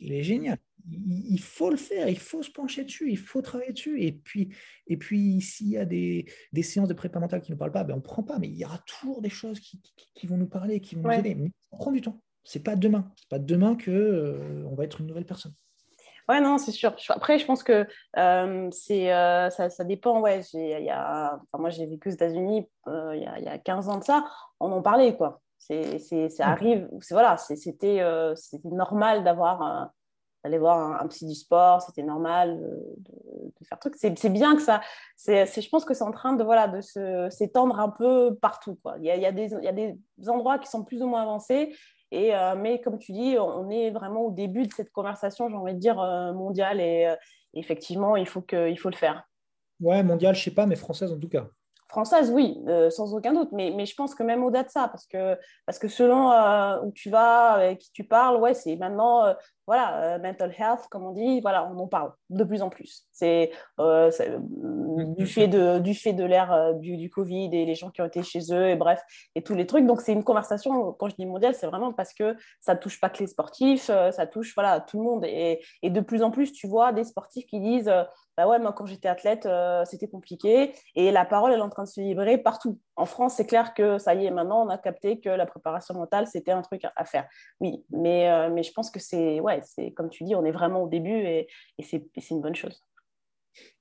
Il 0.00 0.12
est 0.12 0.24
génial 0.24 0.58
il 0.90 1.40
faut 1.40 1.70
le 1.70 1.76
faire, 1.76 2.08
il 2.08 2.18
faut 2.18 2.42
se 2.42 2.50
pencher 2.50 2.84
dessus, 2.84 3.10
il 3.10 3.18
faut 3.18 3.42
travailler 3.42 3.72
dessus. 3.72 4.02
Et 4.02 4.12
puis, 4.12 4.54
et 4.86 4.96
puis 4.96 5.40
s'il 5.40 5.68
y 5.68 5.78
a 5.78 5.84
des, 5.84 6.26
des, 6.52 6.62
séances 6.62 6.88
de 6.88 6.94
prépa 6.94 7.18
mentale 7.20 7.40
qui 7.40 7.50
ne 7.50 7.54
nous 7.54 7.58
parlent 7.58 7.72
pas, 7.72 7.84
ben 7.84 7.94
on 7.94 7.98
ne 7.98 8.02
prend 8.02 8.22
pas. 8.22 8.38
Mais 8.38 8.48
il 8.48 8.56
y 8.56 8.64
aura 8.64 8.78
toujours 8.78 9.22
des 9.22 9.30
choses 9.30 9.60
qui, 9.60 9.80
qui, 10.14 10.26
vont 10.26 10.36
nous 10.36 10.46
parler, 10.46 10.80
qui 10.80 10.94
vont 10.94 11.02
nous 11.02 11.10
aider. 11.10 11.34
Mais 11.34 11.50
ça 11.70 11.78
prend 11.78 11.92
du 11.92 12.00
temps. 12.00 12.20
C'est 12.44 12.62
pas 12.62 12.76
demain. 12.76 13.10
C'est 13.16 13.28
pas 13.28 13.38
demain 13.38 13.76
que 13.76 13.90
euh, 13.90 14.64
on 14.70 14.74
va 14.74 14.84
être 14.84 15.00
une 15.00 15.06
nouvelle 15.06 15.24
personne. 15.24 15.54
Ouais, 16.28 16.40
non, 16.40 16.56
c'est 16.56 16.72
sûr. 16.72 16.94
Après, 17.10 17.38
je 17.38 17.44
pense 17.44 17.62
que 17.62 17.86
euh, 18.16 18.68
c'est, 18.70 19.12
euh, 19.12 19.50
ça, 19.50 19.68
ça, 19.68 19.84
dépend. 19.84 20.20
Ouais, 20.20 20.40
y 20.54 20.90
a, 20.90 21.34
enfin, 21.34 21.60
moi, 21.60 21.70
j'ai 21.70 21.86
vécu 21.86 22.08
aux 22.08 22.12
États-Unis 22.12 22.66
il, 22.86 23.20
y 23.22 23.26
a, 23.26 23.40
y 23.40 23.48
a 23.48 23.58
15 23.58 23.88
ans 23.88 23.98
de 23.98 24.04
ça. 24.04 24.24
On 24.58 24.72
en 24.72 24.80
parlait, 24.80 25.16
quoi 25.16 25.42
C'est, 25.58 25.98
ça 26.30 26.48
arrive. 26.48 26.88
Voilà, 27.10 27.36
c'était 27.36 28.02
normal 28.64 29.22
d'avoir 29.22 29.92
d'aller 30.44 30.58
voir 30.58 31.02
un, 31.02 31.06
psy 31.08 31.26
du 31.26 31.34
sport, 31.34 31.80
c'était 31.82 32.02
normal 32.02 32.60
de, 32.60 33.66
faire 33.66 33.78
truc. 33.78 33.94
C'est 33.96 34.28
bien 34.28 34.54
que 34.54 34.62
ça, 34.62 34.82
c'est, 35.16 35.46
je 35.46 35.68
pense 35.70 35.86
que 35.86 35.94
c'est 35.94 36.04
en 36.04 36.10
train 36.10 36.34
de, 36.34 36.44
voilà, 36.44 36.68
de 36.68 36.80
s'étendre 37.30 37.80
un 37.80 37.88
peu 37.88 38.36
partout. 38.40 38.78
Quoi. 38.82 38.96
Il, 38.98 39.06
y 39.06 39.10
a, 39.10 39.16
il, 39.16 39.22
y 39.22 39.26
a 39.26 39.32
des, 39.32 39.54
il 39.54 39.64
y 39.64 39.68
a 39.68 39.72
des 39.72 39.96
endroits 40.28 40.58
qui 40.58 40.68
sont 40.68 40.84
plus 40.84 41.02
ou 41.02 41.08
moins 41.08 41.22
avancés, 41.22 41.74
et, 42.14 42.32
euh, 42.32 42.54
mais 42.56 42.80
comme 42.80 42.98
tu 43.00 43.10
dis, 43.10 43.36
on 43.40 43.68
est 43.70 43.90
vraiment 43.90 44.26
au 44.26 44.30
début 44.30 44.66
de 44.68 44.72
cette 44.72 44.92
conversation, 44.92 45.48
j'ai 45.48 45.56
envie 45.56 45.74
de 45.74 45.80
dire, 45.80 46.00
euh, 46.00 46.32
mondiale, 46.32 46.80
et 46.80 47.06
euh, 47.06 47.16
effectivement, 47.54 48.16
il 48.16 48.26
faut, 48.26 48.40
que, 48.40 48.70
il 48.70 48.76
faut 48.76 48.88
le 48.88 48.96
faire. 48.96 49.28
Ouais, 49.80 50.00
mondiale, 50.04 50.36
je 50.36 50.44
sais 50.44 50.54
pas, 50.54 50.64
mais 50.64 50.76
française 50.76 51.12
en 51.12 51.18
tout 51.18 51.28
cas. 51.28 51.48
Française, 51.88 52.30
oui, 52.30 52.60
sans 52.90 53.14
aucun 53.14 53.32
doute. 53.32 53.50
Mais, 53.52 53.72
mais, 53.76 53.84
je 53.86 53.94
pense 53.94 54.14
que 54.14 54.22
même 54.22 54.42
au-delà 54.42 54.64
de 54.64 54.70
ça, 54.70 54.88
parce 54.88 55.06
que, 55.06 55.38
parce 55.66 55.78
que 55.78 55.86
selon 55.86 56.30
où 56.82 56.92
tu 56.92 57.10
vas, 57.10 57.52
avec 57.52 57.78
qui 57.78 57.92
tu 57.92 58.04
parles, 58.04 58.36
ouais, 58.36 58.54
c'est 58.54 58.74
maintenant, 58.76 59.34
euh, 59.68 59.72
voilà, 59.74 60.18
mental 60.18 60.54
health, 60.58 60.86
comme 60.90 61.04
on 61.04 61.12
dit, 61.12 61.40
voilà, 61.40 61.68
on 61.70 61.78
en 61.78 61.86
parle 61.86 62.12
de 62.30 62.44
plus 62.44 62.62
en 62.62 62.70
plus. 62.70 63.06
C'est 63.12 63.50
du 63.78 65.26
fait 65.26 65.48
de, 65.48 65.78
du 65.78 65.94
fait 65.94 66.12
de 66.12 66.24
l'ère 66.24 66.74
du, 66.74 66.96
du, 66.96 67.10
Covid 67.10 67.50
et 67.52 67.64
les 67.64 67.74
gens 67.74 67.90
qui 67.90 68.00
ont 68.00 68.06
été 68.06 68.22
chez 68.22 68.40
eux, 68.52 68.68
et 68.68 68.76
bref, 68.76 69.02
et 69.34 69.42
tous 69.42 69.54
les 69.54 69.66
trucs. 69.66 69.86
Donc, 69.86 70.00
c'est 70.00 70.12
une 70.12 70.24
conversation, 70.24 70.92
quand 70.92 71.08
je 71.08 71.16
dis 71.16 71.26
mondiale, 71.26 71.54
c'est 71.54 71.66
vraiment 71.66 71.92
parce 71.92 72.12
que 72.12 72.36
ça 72.60 72.74
ne 72.74 72.78
touche 72.78 73.00
pas 73.00 73.08
que 73.08 73.20
les 73.20 73.26
sportifs, 73.26 73.84
ça 73.84 74.26
touche, 74.26 74.54
voilà, 74.54 74.80
tout 74.80 74.98
le 74.98 75.04
monde. 75.04 75.24
Et, 75.24 75.60
et, 75.82 75.90
de 75.90 76.00
plus 76.00 76.22
en 76.22 76.30
plus, 76.30 76.52
tu 76.52 76.66
vois 76.66 76.92
des 76.92 77.04
sportifs 77.04 77.46
qui 77.46 77.60
disent, 77.60 77.92
bah 78.36 78.48
ouais, 78.48 78.58
moi, 78.58 78.72
quand 78.72 78.86
j'étais 78.86 79.08
athlète, 79.08 79.48
c'était 79.84 80.08
compliqué. 80.08 80.74
Et 80.94 81.10
la 81.10 81.24
parole, 81.24 81.52
elle 81.52 81.60
est 81.60 81.62
en 81.62 81.70
train 81.70 81.84
de 81.84 81.88
se 81.88 82.00
libérer 82.00 82.38
partout. 82.38 82.78
En 82.96 83.06
France, 83.06 83.34
c'est 83.36 83.46
clair 83.46 83.74
que 83.74 83.98
ça 83.98 84.14
y 84.14 84.24
est, 84.24 84.30
maintenant, 84.30 84.64
on 84.64 84.68
a 84.68 84.78
capté 84.78 85.20
que 85.20 85.28
la 85.28 85.46
préparation 85.46 85.94
mentale, 85.94 86.26
c'était 86.28 86.52
un 86.52 86.62
truc 86.62 86.82
à, 86.94 87.04
faire. 87.04 87.28
Oui, 87.60 87.84
mais, 87.90 88.30
euh, 88.30 88.50
mais 88.50 88.62
je 88.62 88.72
pense 88.72 88.90
que 88.90 89.00
c'est, 89.00 89.40
ouais, 89.40 89.60
c'est 89.64 89.92
comme 89.92 90.10
tu 90.10 90.22
dis, 90.24 90.34
on 90.36 90.44
est 90.44 90.52
vraiment 90.52 90.82
au 90.82 90.88
début 90.88 91.10
et, 91.10 91.48
et 91.78 91.82
c'est 91.82 92.30
une 92.30 92.40
bonne 92.40 92.54
chose. 92.54 92.80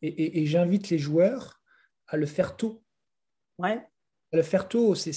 Et, 0.02 0.46
j'invite 0.46 0.90
les 0.90 0.98
joueurs 0.98 1.62
à 2.08 2.18
le 2.18 2.26
faire 2.26 2.56
tôt. 2.56 2.84
Ouais. 3.60 3.86
À 4.32 4.38
le 4.38 4.44
faire 4.44 4.68
tôt, 4.68 4.96
c'est, 4.96 5.12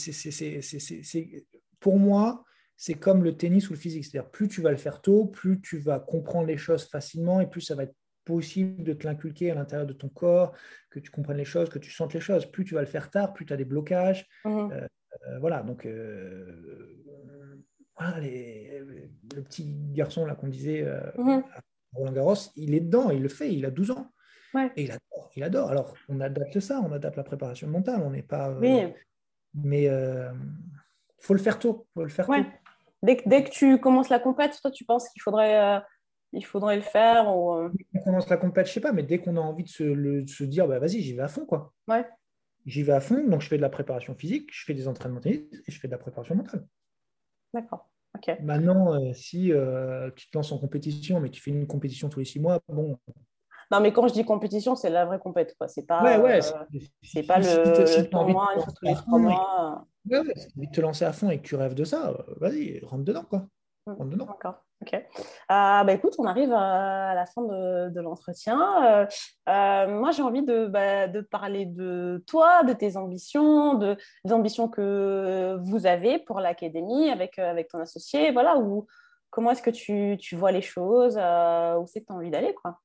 pour 1.81 1.99
moi, 1.99 2.45
c'est 2.77 2.95
comme 2.95 3.25
le 3.25 3.37
tennis 3.37 3.71
ou 3.71 3.73
le 3.73 3.79
physique. 3.79 4.05
C'est-à-dire, 4.05 4.31
plus 4.31 4.49
tu 4.49 4.61
vas 4.61 4.71
le 4.71 4.77
faire 4.77 5.01
tôt, 5.01 5.27
plus 5.27 5.61
tu 5.61 5.79
vas 5.79 6.01
comprendre 6.01 6.47
les 6.47 6.59
choses 6.59 6.85
facilement 6.85 7.41
et 7.41 7.49
plus 7.49 7.63
ça 7.63 7.75
va 7.75 7.85
être 7.85 7.95
possible 8.27 8.83
de 8.83 8.93
te 8.93 9.07
l'inculquer 9.07 9.51
à 9.51 9.55
l'intérieur 9.55 9.87
de 9.87 9.95
ton 9.95 10.09
corps, 10.09 10.53
que 10.91 10.99
tu 10.99 11.11
comprennes 11.11 11.39
les 11.39 11.47
choses, 11.47 11.71
que 11.71 11.79
tu 11.79 11.91
sentes 11.91 12.13
les 12.13 12.21
choses. 12.21 12.45
Plus 12.45 12.65
tu 12.65 12.75
vas 12.75 12.81
le 12.81 12.87
faire 12.87 13.09
tard, 13.11 13.33
plus 13.33 13.47
tu 13.47 13.55
as 13.55 13.57
des 13.57 13.65
blocages. 13.65 14.29
Mhm. 14.45 14.73
Euh, 14.73 14.89
euh, 15.29 15.39
voilà, 15.39 15.63
donc 15.63 15.87
euh, 15.87 17.03
voilà, 17.97 18.21
le 18.21 19.43
petit 19.43 19.75
garçon 19.93 20.27
là 20.27 20.35
qu'on 20.35 20.49
disait 20.49 20.85
mhm. 21.17 21.43
Roland 21.95 22.13
Garros, 22.13 22.35
il 22.57 22.75
est 22.75 22.81
dedans, 22.81 23.11
il 23.11 23.23
le 23.23 23.29
fait, 23.29 23.55
il 23.55 23.65
a 23.65 23.71
12 23.71 23.93
ans. 23.93 24.13
Et 24.75 24.85
il 24.85 24.91
adore, 24.91 25.31
il 25.37 25.43
adore. 25.43 25.71
Alors, 25.71 25.95
on 26.09 26.19
adapte 26.21 26.61
ça, 26.61 26.81
on 26.81 26.91
adapte 26.91 27.17
la 27.17 27.25
préparation 27.25 27.69
mentale, 27.69 28.01
on 28.03 28.11
n'est 28.11 28.23
pas. 28.23 28.53
Oui. 28.53 28.87
Mais 29.53 29.85
il 29.85 31.21
faut 31.21 31.35
le 31.35 31.41
faire 31.41 31.59
tôt. 31.59 31.87
Faut 31.95 32.03
le 32.03 32.09
faire 32.09 32.27
tôt. 32.27 32.33
Dès, 33.03 33.19
que, 33.19 33.29
dès 33.29 33.45
que 33.45 33.51
tu 33.51 33.79
commences 33.79 34.09
la 34.09 34.19
compète, 34.19 34.59
toi, 34.63 34.71
tu 34.71 34.87
penses 34.87 35.11
qu'il 35.11 35.21
faudrait 35.21 35.83
il 36.33 36.45
faudrait 36.45 36.77
le 36.77 36.83
faire 36.83 37.35
ou... 37.35 37.55
Euh, 37.55 37.71
on 37.95 38.01
commence 38.03 38.29
la 38.29 38.37
compète, 38.37 38.67
je 38.67 38.73
sais 38.73 38.81
pas, 38.81 38.93
mais 38.93 39.03
dès 39.03 39.19
qu'on 39.19 39.37
a 39.37 39.41
envie 39.41 39.65
de 39.65 39.69
se, 39.69 40.45
dire, 40.45 40.69
bah, 40.69 40.79
vas-y, 40.79 41.01
j'y 41.01 41.15
vais 41.15 41.23
à 41.23 41.29
fond, 41.29 41.47
quoi. 41.47 41.73
Ouais. 41.89 42.07
J'y 42.65 42.83
vais 42.83 42.93
à 42.93 43.01
fond, 43.01 43.25
donc 43.27 43.43
je 43.43 43.49
fais 43.49 43.57
de 43.57 43.63
la 43.63 43.69
préparation 43.69 44.15
physique, 44.15 44.51
je 44.53 44.65
fais 44.65 44.75
des 44.75 44.89
entraînements 44.89 45.21
tennis 45.21 45.41
et 45.67 45.71
je 45.71 45.79
fais 45.79 45.89
de 45.89 45.93
la 45.93 45.99
préparation 45.99 46.35
mentale. 46.35 46.67
D'accord. 47.55 47.89
ok. 48.17 48.39
Maintenant, 48.43 48.95
euh, 48.95 49.13
si 49.13 49.53
euh, 49.53 50.11
tu 50.17 50.29
te 50.29 50.37
lances 50.37 50.53
en 50.53 50.59
compétition, 50.59 51.21
mais 51.21 51.31
tu 51.31 51.41
fais 51.41 51.53
une 51.53 51.67
compétition 51.67 52.09
tous 52.09 52.19
les 52.19 52.25
six 52.25 52.41
mois, 52.41 52.61
bon. 52.69 52.99
Non, 53.71 53.81
mais 53.81 53.93
quand 53.93 54.07
je 54.07 54.13
dis 54.13 54.25
compétition, 54.25 54.77
c'est 54.77 54.91
la 54.91 55.07
vraie 55.07 55.19
compète, 55.19 55.55
quoi. 55.59 55.69
C'est 55.69 55.85
pas. 55.85 56.03
Ouais, 56.03 56.19
ouais. 56.19 56.41
c'est 57.03 57.25
pas 57.25 57.39
le, 57.39 58.03
le 58.03 58.09
tournoi 58.09 58.49
une 58.55 58.63
fois 58.63 58.73
tous 58.73 58.85
les 58.85 58.95
trois 58.95 59.19
mois. 59.19 59.87
Ouais, 60.09 60.21
ouais. 60.21 60.35
Si 60.37 60.49
tu 60.61 60.71
te 60.71 60.81
lancer 60.81 61.05
à 61.05 61.13
fond 61.13 61.31
et 61.31 61.39
que 61.39 61.47
tu 61.47 61.57
rêves 61.57 61.75
de 61.75 61.85
ça, 61.85 62.17
vas-y, 62.37 62.81
rentre 62.85 63.05
dedans, 63.05 63.25
quoi. 63.25 63.49
Dedans. 63.87 64.27
D'accord. 64.27 64.63
Ok. 64.83 64.93
Euh, 64.95 65.05
bah, 65.49 65.93
écoute, 65.93 66.15
on 66.19 66.25
arrive 66.25 66.53
à, 66.53 67.15
la 67.15 67.25
fin 67.27 67.43
de, 67.43 68.01
l'entretien. 68.01 68.85
Euh, 68.85 69.07
euh, 69.49 69.87
moi, 69.89 70.11
j'ai 70.11 70.23
envie 70.23 70.43
de, 70.43 70.67
bah, 70.67 71.09
de, 71.09 71.21
parler 71.21 71.67
de 71.67 72.23
toi, 72.27 72.63
de 72.63 72.73
tes 72.73 72.97
ambitions, 72.97 73.75
de, 73.75 73.97
des 74.25 74.33
ambitions 74.33 74.69
que 74.69 75.59
vous 75.63 75.87
avez 75.87 76.19
pour 76.19 76.41
l'académie 76.41 77.11
avec, 77.11 77.39
avec 77.39 77.69
ton 77.69 77.79
associé. 77.79 78.33
Voilà, 78.33 78.59
ou 78.59 78.87
comment 79.31 79.53
est-ce 79.53 79.63
que 79.63 79.71
tu, 79.71 80.17
tu, 80.19 80.37
vois 80.37 80.53
les 80.53 80.63
choses 80.63 81.17
Où 81.17 81.87
c'est 81.87 82.01
que 82.01 82.07
tu 82.07 82.13
as 82.13 82.17
envie 82.17 82.31
d'aller 82.31 82.55
quoi 82.55 82.81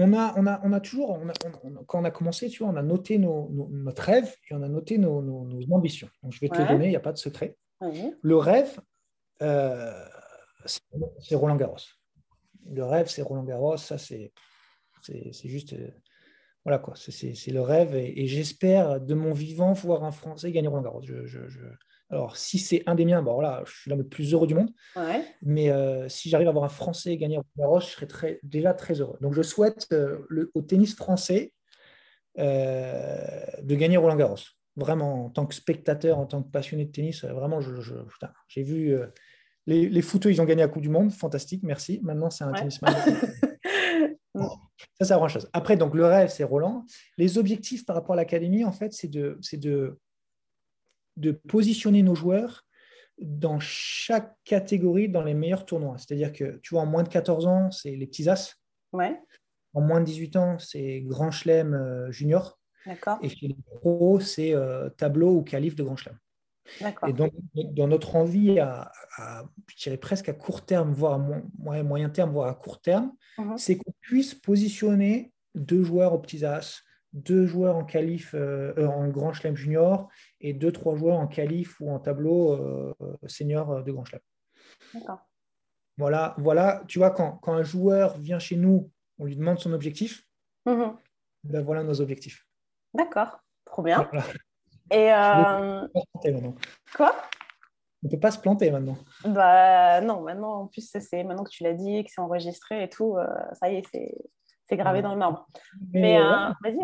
on 0.00 0.12
a, 0.14 0.34
on 0.36 0.46
a, 0.46 0.60
on 0.64 0.72
a 0.72 0.80
toujours, 0.80 1.20
quand 1.86 2.00
on 2.00 2.04
a 2.04 2.10
commencé, 2.10 2.48
tu 2.48 2.62
vois, 2.62 2.72
on 2.72 2.76
a 2.76 2.82
noté 2.82 3.18
notre 3.18 4.02
rêve 4.02 4.34
et 4.48 4.54
on 4.54 4.62
a 4.62 4.68
noté 4.68 4.98
nos, 4.98 5.46
ambitions. 5.70 6.08
Donc, 6.22 6.32
je 6.32 6.40
vais 6.40 6.48
te 6.48 6.58
le 6.58 6.66
donner, 6.66 6.86
il 6.86 6.90
n'y 6.90 6.96
a 6.96 7.00
pas 7.00 7.12
de 7.12 7.18
secret. 7.18 7.56
Le 8.22 8.36
rêve, 8.36 8.80
euh, 9.42 10.04
c'est 10.66 11.34
Roland 11.34 11.56
Garros. 11.56 11.76
Le 12.70 12.84
rêve, 12.84 13.08
c'est 13.08 13.22
Roland 13.22 13.44
Garros. 13.44 13.76
Ça, 13.76 13.98
c'est 13.98 14.32
juste. 15.44 15.74
Voilà 16.64 16.78
quoi, 16.78 16.94
c'est 16.96 17.50
le 17.50 17.62
rêve 17.62 17.94
et, 17.94 18.26
j'espère 18.26 19.00
de 19.00 19.14
mon 19.14 19.32
vivant 19.32 19.72
voir 19.72 20.04
un 20.04 20.12
Français 20.12 20.52
gagner 20.52 20.68
Roland 20.68 20.82
Garros. 20.82 21.02
je, 21.02 21.38
alors, 22.10 22.36
si 22.36 22.58
c'est 22.58 22.82
un 22.86 22.96
des 22.96 23.04
miens, 23.04 23.22
bon, 23.22 23.34
voilà, 23.34 23.62
je 23.64 23.72
suis 23.72 23.90
l'homme 23.90 24.00
le 24.00 24.08
plus 24.08 24.34
heureux 24.34 24.48
du 24.48 24.54
monde. 24.54 24.70
Mais 25.42 25.70
euh, 25.70 26.08
si 26.08 26.28
j'arrive 26.28 26.48
à 26.48 26.50
avoir 26.50 26.64
un 26.64 26.70
Français 26.70 27.16
gagner 27.16 27.36
Roland 27.36 27.48
Garros, 27.56 27.80
je 27.80 27.86
serais 27.86 28.06
très, 28.06 28.40
déjà 28.42 28.74
très 28.74 29.00
heureux. 29.00 29.16
Donc, 29.20 29.34
je 29.34 29.42
souhaite 29.42 29.86
euh, 29.92 30.18
le, 30.28 30.50
au 30.54 30.62
tennis 30.62 30.94
français 30.94 31.52
euh, 32.38 33.44
de 33.62 33.74
gagner 33.76 33.96
Roland 33.96 34.16
Garros. 34.16 34.40
Vraiment, 34.74 35.26
en 35.26 35.30
tant 35.30 35.46
que 35.46 35.54
spectateur, 35.54 36.18
en 36.18 36.26
tant 36.26 36.42
que 36.42 36.50
passionné 36.50 36.84
de 36.84 36.90
tennis, 36.90 37.24
vraiment, 37.24 37.60
j'ai 38.48 38.62
vu 38.62 38.96
les, 39.66 39.88
les 39.88 40.02
footeux, 40.02 40.30
ils 40.30 40.40
ont 40.40 40.44
gagné 40.44 40.62
la 40.62 40.68
Coupe 40.68 40.82
du 40.82 40.88
Monde. 40.88 41.12
Fantastique, 41.12 41.62
merci. 41.62 42.00
Maintenant, 42.02 42.30
c'est 42.30 42.44
un 42.44 42.52
tennisman. 42.52 42.94
ça, 45.00 45.14
c'est 45.14 45.20
la 45.20 45.28
chose. 45.28 45.48
Après, 45.52 45.76
donc, 45.76 45.94
le 45.94 46.04
rêve, 46.04 46.28
c'est 46.28 46.44
Roland. 46.44 46.84
Les 47.16 47.38
objectifs 47.38 47.86
par 47.86 47.96
rapport 47.96 48.14
à 48.14 48.16
l'académie, 48.16 48.64
en 48.64 48.72
fait, 48.72 48.92
c'est 48.92 49.08
de, 49.08 49.38
de 49.54 49.98
de 51.16 51.32
positionner 51.32 52.02
nos 52.02 52.14
joueurs 52.14 52.66
dans 53.18 53.60
chaque 53.60 54.34
catégorie 54.44 55.08
dans 55.08 55.22
les 55.22 55.34
meilleurs 55.34 55.66
tournois. 55.66 55.96
C'est-à-dire 55.98 56.32
que, 56.32 56.58
tu 56.62 56.74
vois, 56.74 56.82
en 56.82 56.86
moins 56.86 57.02
de 57.02 57.08
14 57.08 57.46
ans, 57.46 57.70
c'est 57.70 57.94
les 57.94 58.06
petits 58.06 58.28
as. 58.28 58.56
Ouais. 58.92 59.20
En 59.74 59.82
moins 59.82 60.00
de 60.00 60.06
18 60.06 60.36
ans, 60.36 60.58
c'est 60.58 61.00
Grand 61.02 61.30
Chelem 61.30 61.74
euh, 61.74 62.10
junior. 62.10 62.58
D'accord. 62.86 63.18
Et 63.22 63.28
chez 63.28 63.48
les 63.48 63.56
pros, 63.80 64.20
c'est 64.20 64.54
euh, 64.54 64.88
tableau 64.90 65.36
ou 65.36 65.42
qualif 65.42 65.76
de 65.76 65.82
Grand 65.82 65.96
Chelem. 65.96 66.18
Et 67.06 67.12
donc, 67.12 67.32
dans 67.54 67.88
notre 67.88 68.16
envie, 68.16 68.58
à, 68.58 68.92
je 69.66 69.76
dirais 69.82 69.96
presque 69.96 70.28
à 70.28 70.32
court 70.32 70.64
terme, 70.64 70.92
voire 70.92 71.14
à 71.14 71.82
moyen 71.82 72.10
terme, 72.10 72.32
voire 72.32 72.48
à 72.48 72.54
court 72.54 72.80
terme, 72.80 73.12
uh-huh. 73.38 73.58
c'est 73.58 73.76
qu'on 73.76 73.92
puisse 74.00 74.34
positionner 74.34 75.32
deux 75.54 75.82
joueurs 75.82 76.12
aux 76.12 76.18
petits 76.18 76.44
as, 76.44 76.82
deux 77.12 77.46
joueurs 77.46 77.76
en 77.76 77.84
qualif 77.84 78.34
euh, 78.34 78.86
en 78.86 79.08
Grand 79.08 79.32
Chelem 79.32 79.56
junior 79.56 80.08
et 80.40 80.52
deux, 80.52 80.70
trois 80.70 80.94
joueurs 80.94 81.18
en 81.18 81.26
qualif 81.26 81.80
ou 81.80 81.90
en 81.90 81.98
tableau 81.98 82.52
euh, 82.52 82.94
senior 83.26 83.82
de 83.82 83.92
Grand 83.92 84.04
Chelem. 84.04 84.22
Voilà, 85.98 86.34
voilà, 86.38 86.82
tu 86.88 86.98
vois, 86.98 87.10
quand, 87.10 87.32
quand, 87.38 87.52
un 87.52 87.62
joueur 87.62 88.16
vient 88.16 88.38
chez 88.38 88.56
nous, 88.56 88.90
on 89.18 89.26
lui 89.26 89.36
demande 89.36 89.58
son 89.58 89.72
objectif, 89.72 90.24
mhm. 90.64 90.96
ben 91.44 91.62
voilà 91.62 91.82
nos 91.82 92.00
objectifs. 92.00 92.46
D'accord, 92.94 93.40
trop 93.64 93.82
bien. 93.82 94.08
Et 94.90 95.12
euh... 95.12 95.86
Quoi? 96.96 97.14
On 98.02 98.06
ne 98.06 98.10
peut 98.10 98.20
pas 98.20 98.30
se 98.30 98.38
planter 98.38 98.70
maintenant. 98.70 98.96
Bah 99.24 100.00
non, 100.00 100.22
maintenant, 100.22 100.62
en 100.62 100.66
plus, 100.66 100.90
c'est 100.98 101.22
maintenant 101.22 101.44
que 101.44 101.50
tu 101.50 101.62
l'as 101.62 101.74
dit, 101.74 102.02
que 102.02 102.10
c'est 102.10 102.20
enregistré 102.20 102.82
et 102.82 102.88
tout, 102.88 103.18
euh, 103.18 103.26
ça 103.52 103.70
y 103.70 103.76
est, 103.76 103.86
c'est 104.64 104.76
gravé 104.76 105.02
dans 105.02 105.12
le 105.12 105.18
marbre. 105.18 105.46
Mais, 105.92 106.18
euh, 106.18 106.22
euh, 106.22 106.52
vas-y, 106.62 106.78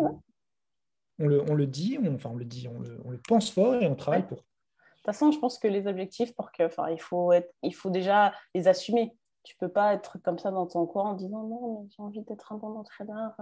on, 1.19 1.27
le, 1.27 1.41
on, 1.49 1.55
le, 1.55 1.65
dit, 1.65 1.97
on, 1.99 2.13
enfin 2.13 2.29
on 2.31 2.35
le 2.35 2.45
dit, 2.45 2.67
on 2.67 2.79
le, 2.79 3.01
on 3.03 3.09
le, 3.09 3.19
pense 3.27 3.49
fort 3.49 3.75
et 3.75 3.87
on 3.87 3.95
travaille 3.95 4.27
pour. 4.27 4.37
De 4.37 4.43
toute 4.43 5.05
façon, 5.05 5.31
je 5.31 5.39
pense 5.39 5.57
que 5.57 5.67
les 5.67 5.87
objectifs, 5.87 6.35
pour 6.35 6.51
que, 6.51 6.63
enfin, 6.63 6.89
il 6.89 7.01
faut 7.01 7.31
être, 7.31 7.51
il 7.63 7.73
faut 7.73 7.89
déjà 7.89 8.33
les 8.53 8.67
assumer. 8.67 9.17
Tu 9.43 9.55
peux 9.55 9.69
pas 9.69 9.95
être 9.95 10.19
comme 10.19 10.37
ça 10.37 10.51
dans 10.51 10.67
ton 10.67 10.85
coin 10.85 11.11
en 11.11 11.13
disant 11.13 11.43
non, 11.43 11.87
j'ai 11.89 12.03
envie 12.03 12.21
d'être 12.21 12.51
un 12.51 12.57
bon 12.57 12.77
entraîneur. 12.77 13.35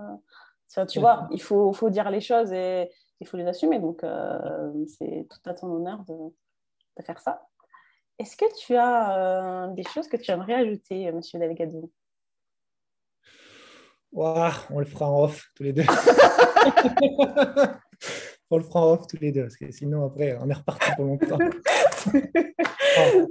Tu 0.87 0.99
vois, 0.99 1.27
il 1.31 1.41
faut, 1.41 1.73
faut, 1.73 1.89
dire 1.89 2.09
les 2.09 2.21
choses 2.21 2.51
et 2.53 2.89
il 3.19 3.27
faut 3.27 3.37
les 3.37 3.47
assumer. 3.47 3.79
Donc, 3.79 4.01
c'est 4.87 5.27
tout 5.29 5.49
à 5.49 5.53
ton 5.53 5.67
honneur 5.67 6.03
de, 6.05 6.13
de 6.97 7.03
faire 7.03 7.19
ça. 7.19 7.47
Est-ce 8.17 8.37
que 8.37 8.45
tu 8.57 8.75
as 8.75 9.69
des 9.75 9.83
choses 9.83 10.07
que 10.07 10.17
tu 10.17 10.31
aimerais 10.31 10.53
ajouter, 10.53 11.11
Monsieur 11.11 11.39
Delgado? 11.39 11.91
On 14.15 14.79
le 14.79 14.85
fera 14.85 15.09
en 15.09 15.23
off 15.23 15.51
tous 15.55 15.63
les 15.63 15.73
deux. 15.73 15.83
on 18.49 18.57
le 18.57 18.63
fera 18.63 18.81
en 18.81 18.93
off 18.93 19.07
tous 19.07 19.19
les 19.19 19.33
deux, 19.33 19.41
parce 19.41 19.57
que 19.57 19.69
sinon, 19.71 20.05
après, 20.05 20.37
on 20.39 20.49
est 20.49 20.53
reparti 20.53 20.89
pour 20.95 21.05
longtemps. 21.05 21.37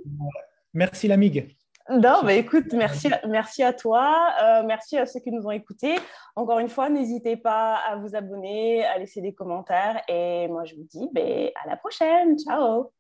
merci, 0.75 1.09
l'amigue. 1.09 1.57
Non, 1.91 2.23
mais 2.25 2.39
écoute, 2.39 2.73
merci, 2.73 3.11
merci 3.29 3.63
à 3.63 3.75
toi, 3.75 4.33
euh, 4.43 4.63
merci 4.65 4.97
à 4.97 5.05
ceux 5.05 5.21
qui 5.21 5.31
nous 5.31 5.47
ont 5.47 5.51
écoutés. 5.51 5.97
Encore 6.35 6.59
une 6.59 6.71
fois, 6.71 6.89
n'hésitez 6.89 7.37
pas 7.37 7.77
à 7.77 7.97
vous 7.97 8.17
abonner, 8.17 8.85
à 8.87 8.99
laisser 8.99 9.21
des 9.21 9.35
commentaires. 9.35 10.03
Et 10.09 10.49
moi, 10.49 10.65
je 10.65 10.75
vous 10.77 10.85
dis 10.85 11.09
ben, 11.13 11.51
à 11.63 11.69
la 11.69 11.77
prochaine. 11.77 12.39
Ciao. 12.39 12.91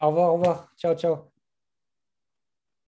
Au 0.00 0.08
revoir, 0.08 0.30
au 0.30 0.32
revoir. 0.34 0.68
Ciao, 0.76 0.94
ciao. 0.94 1.33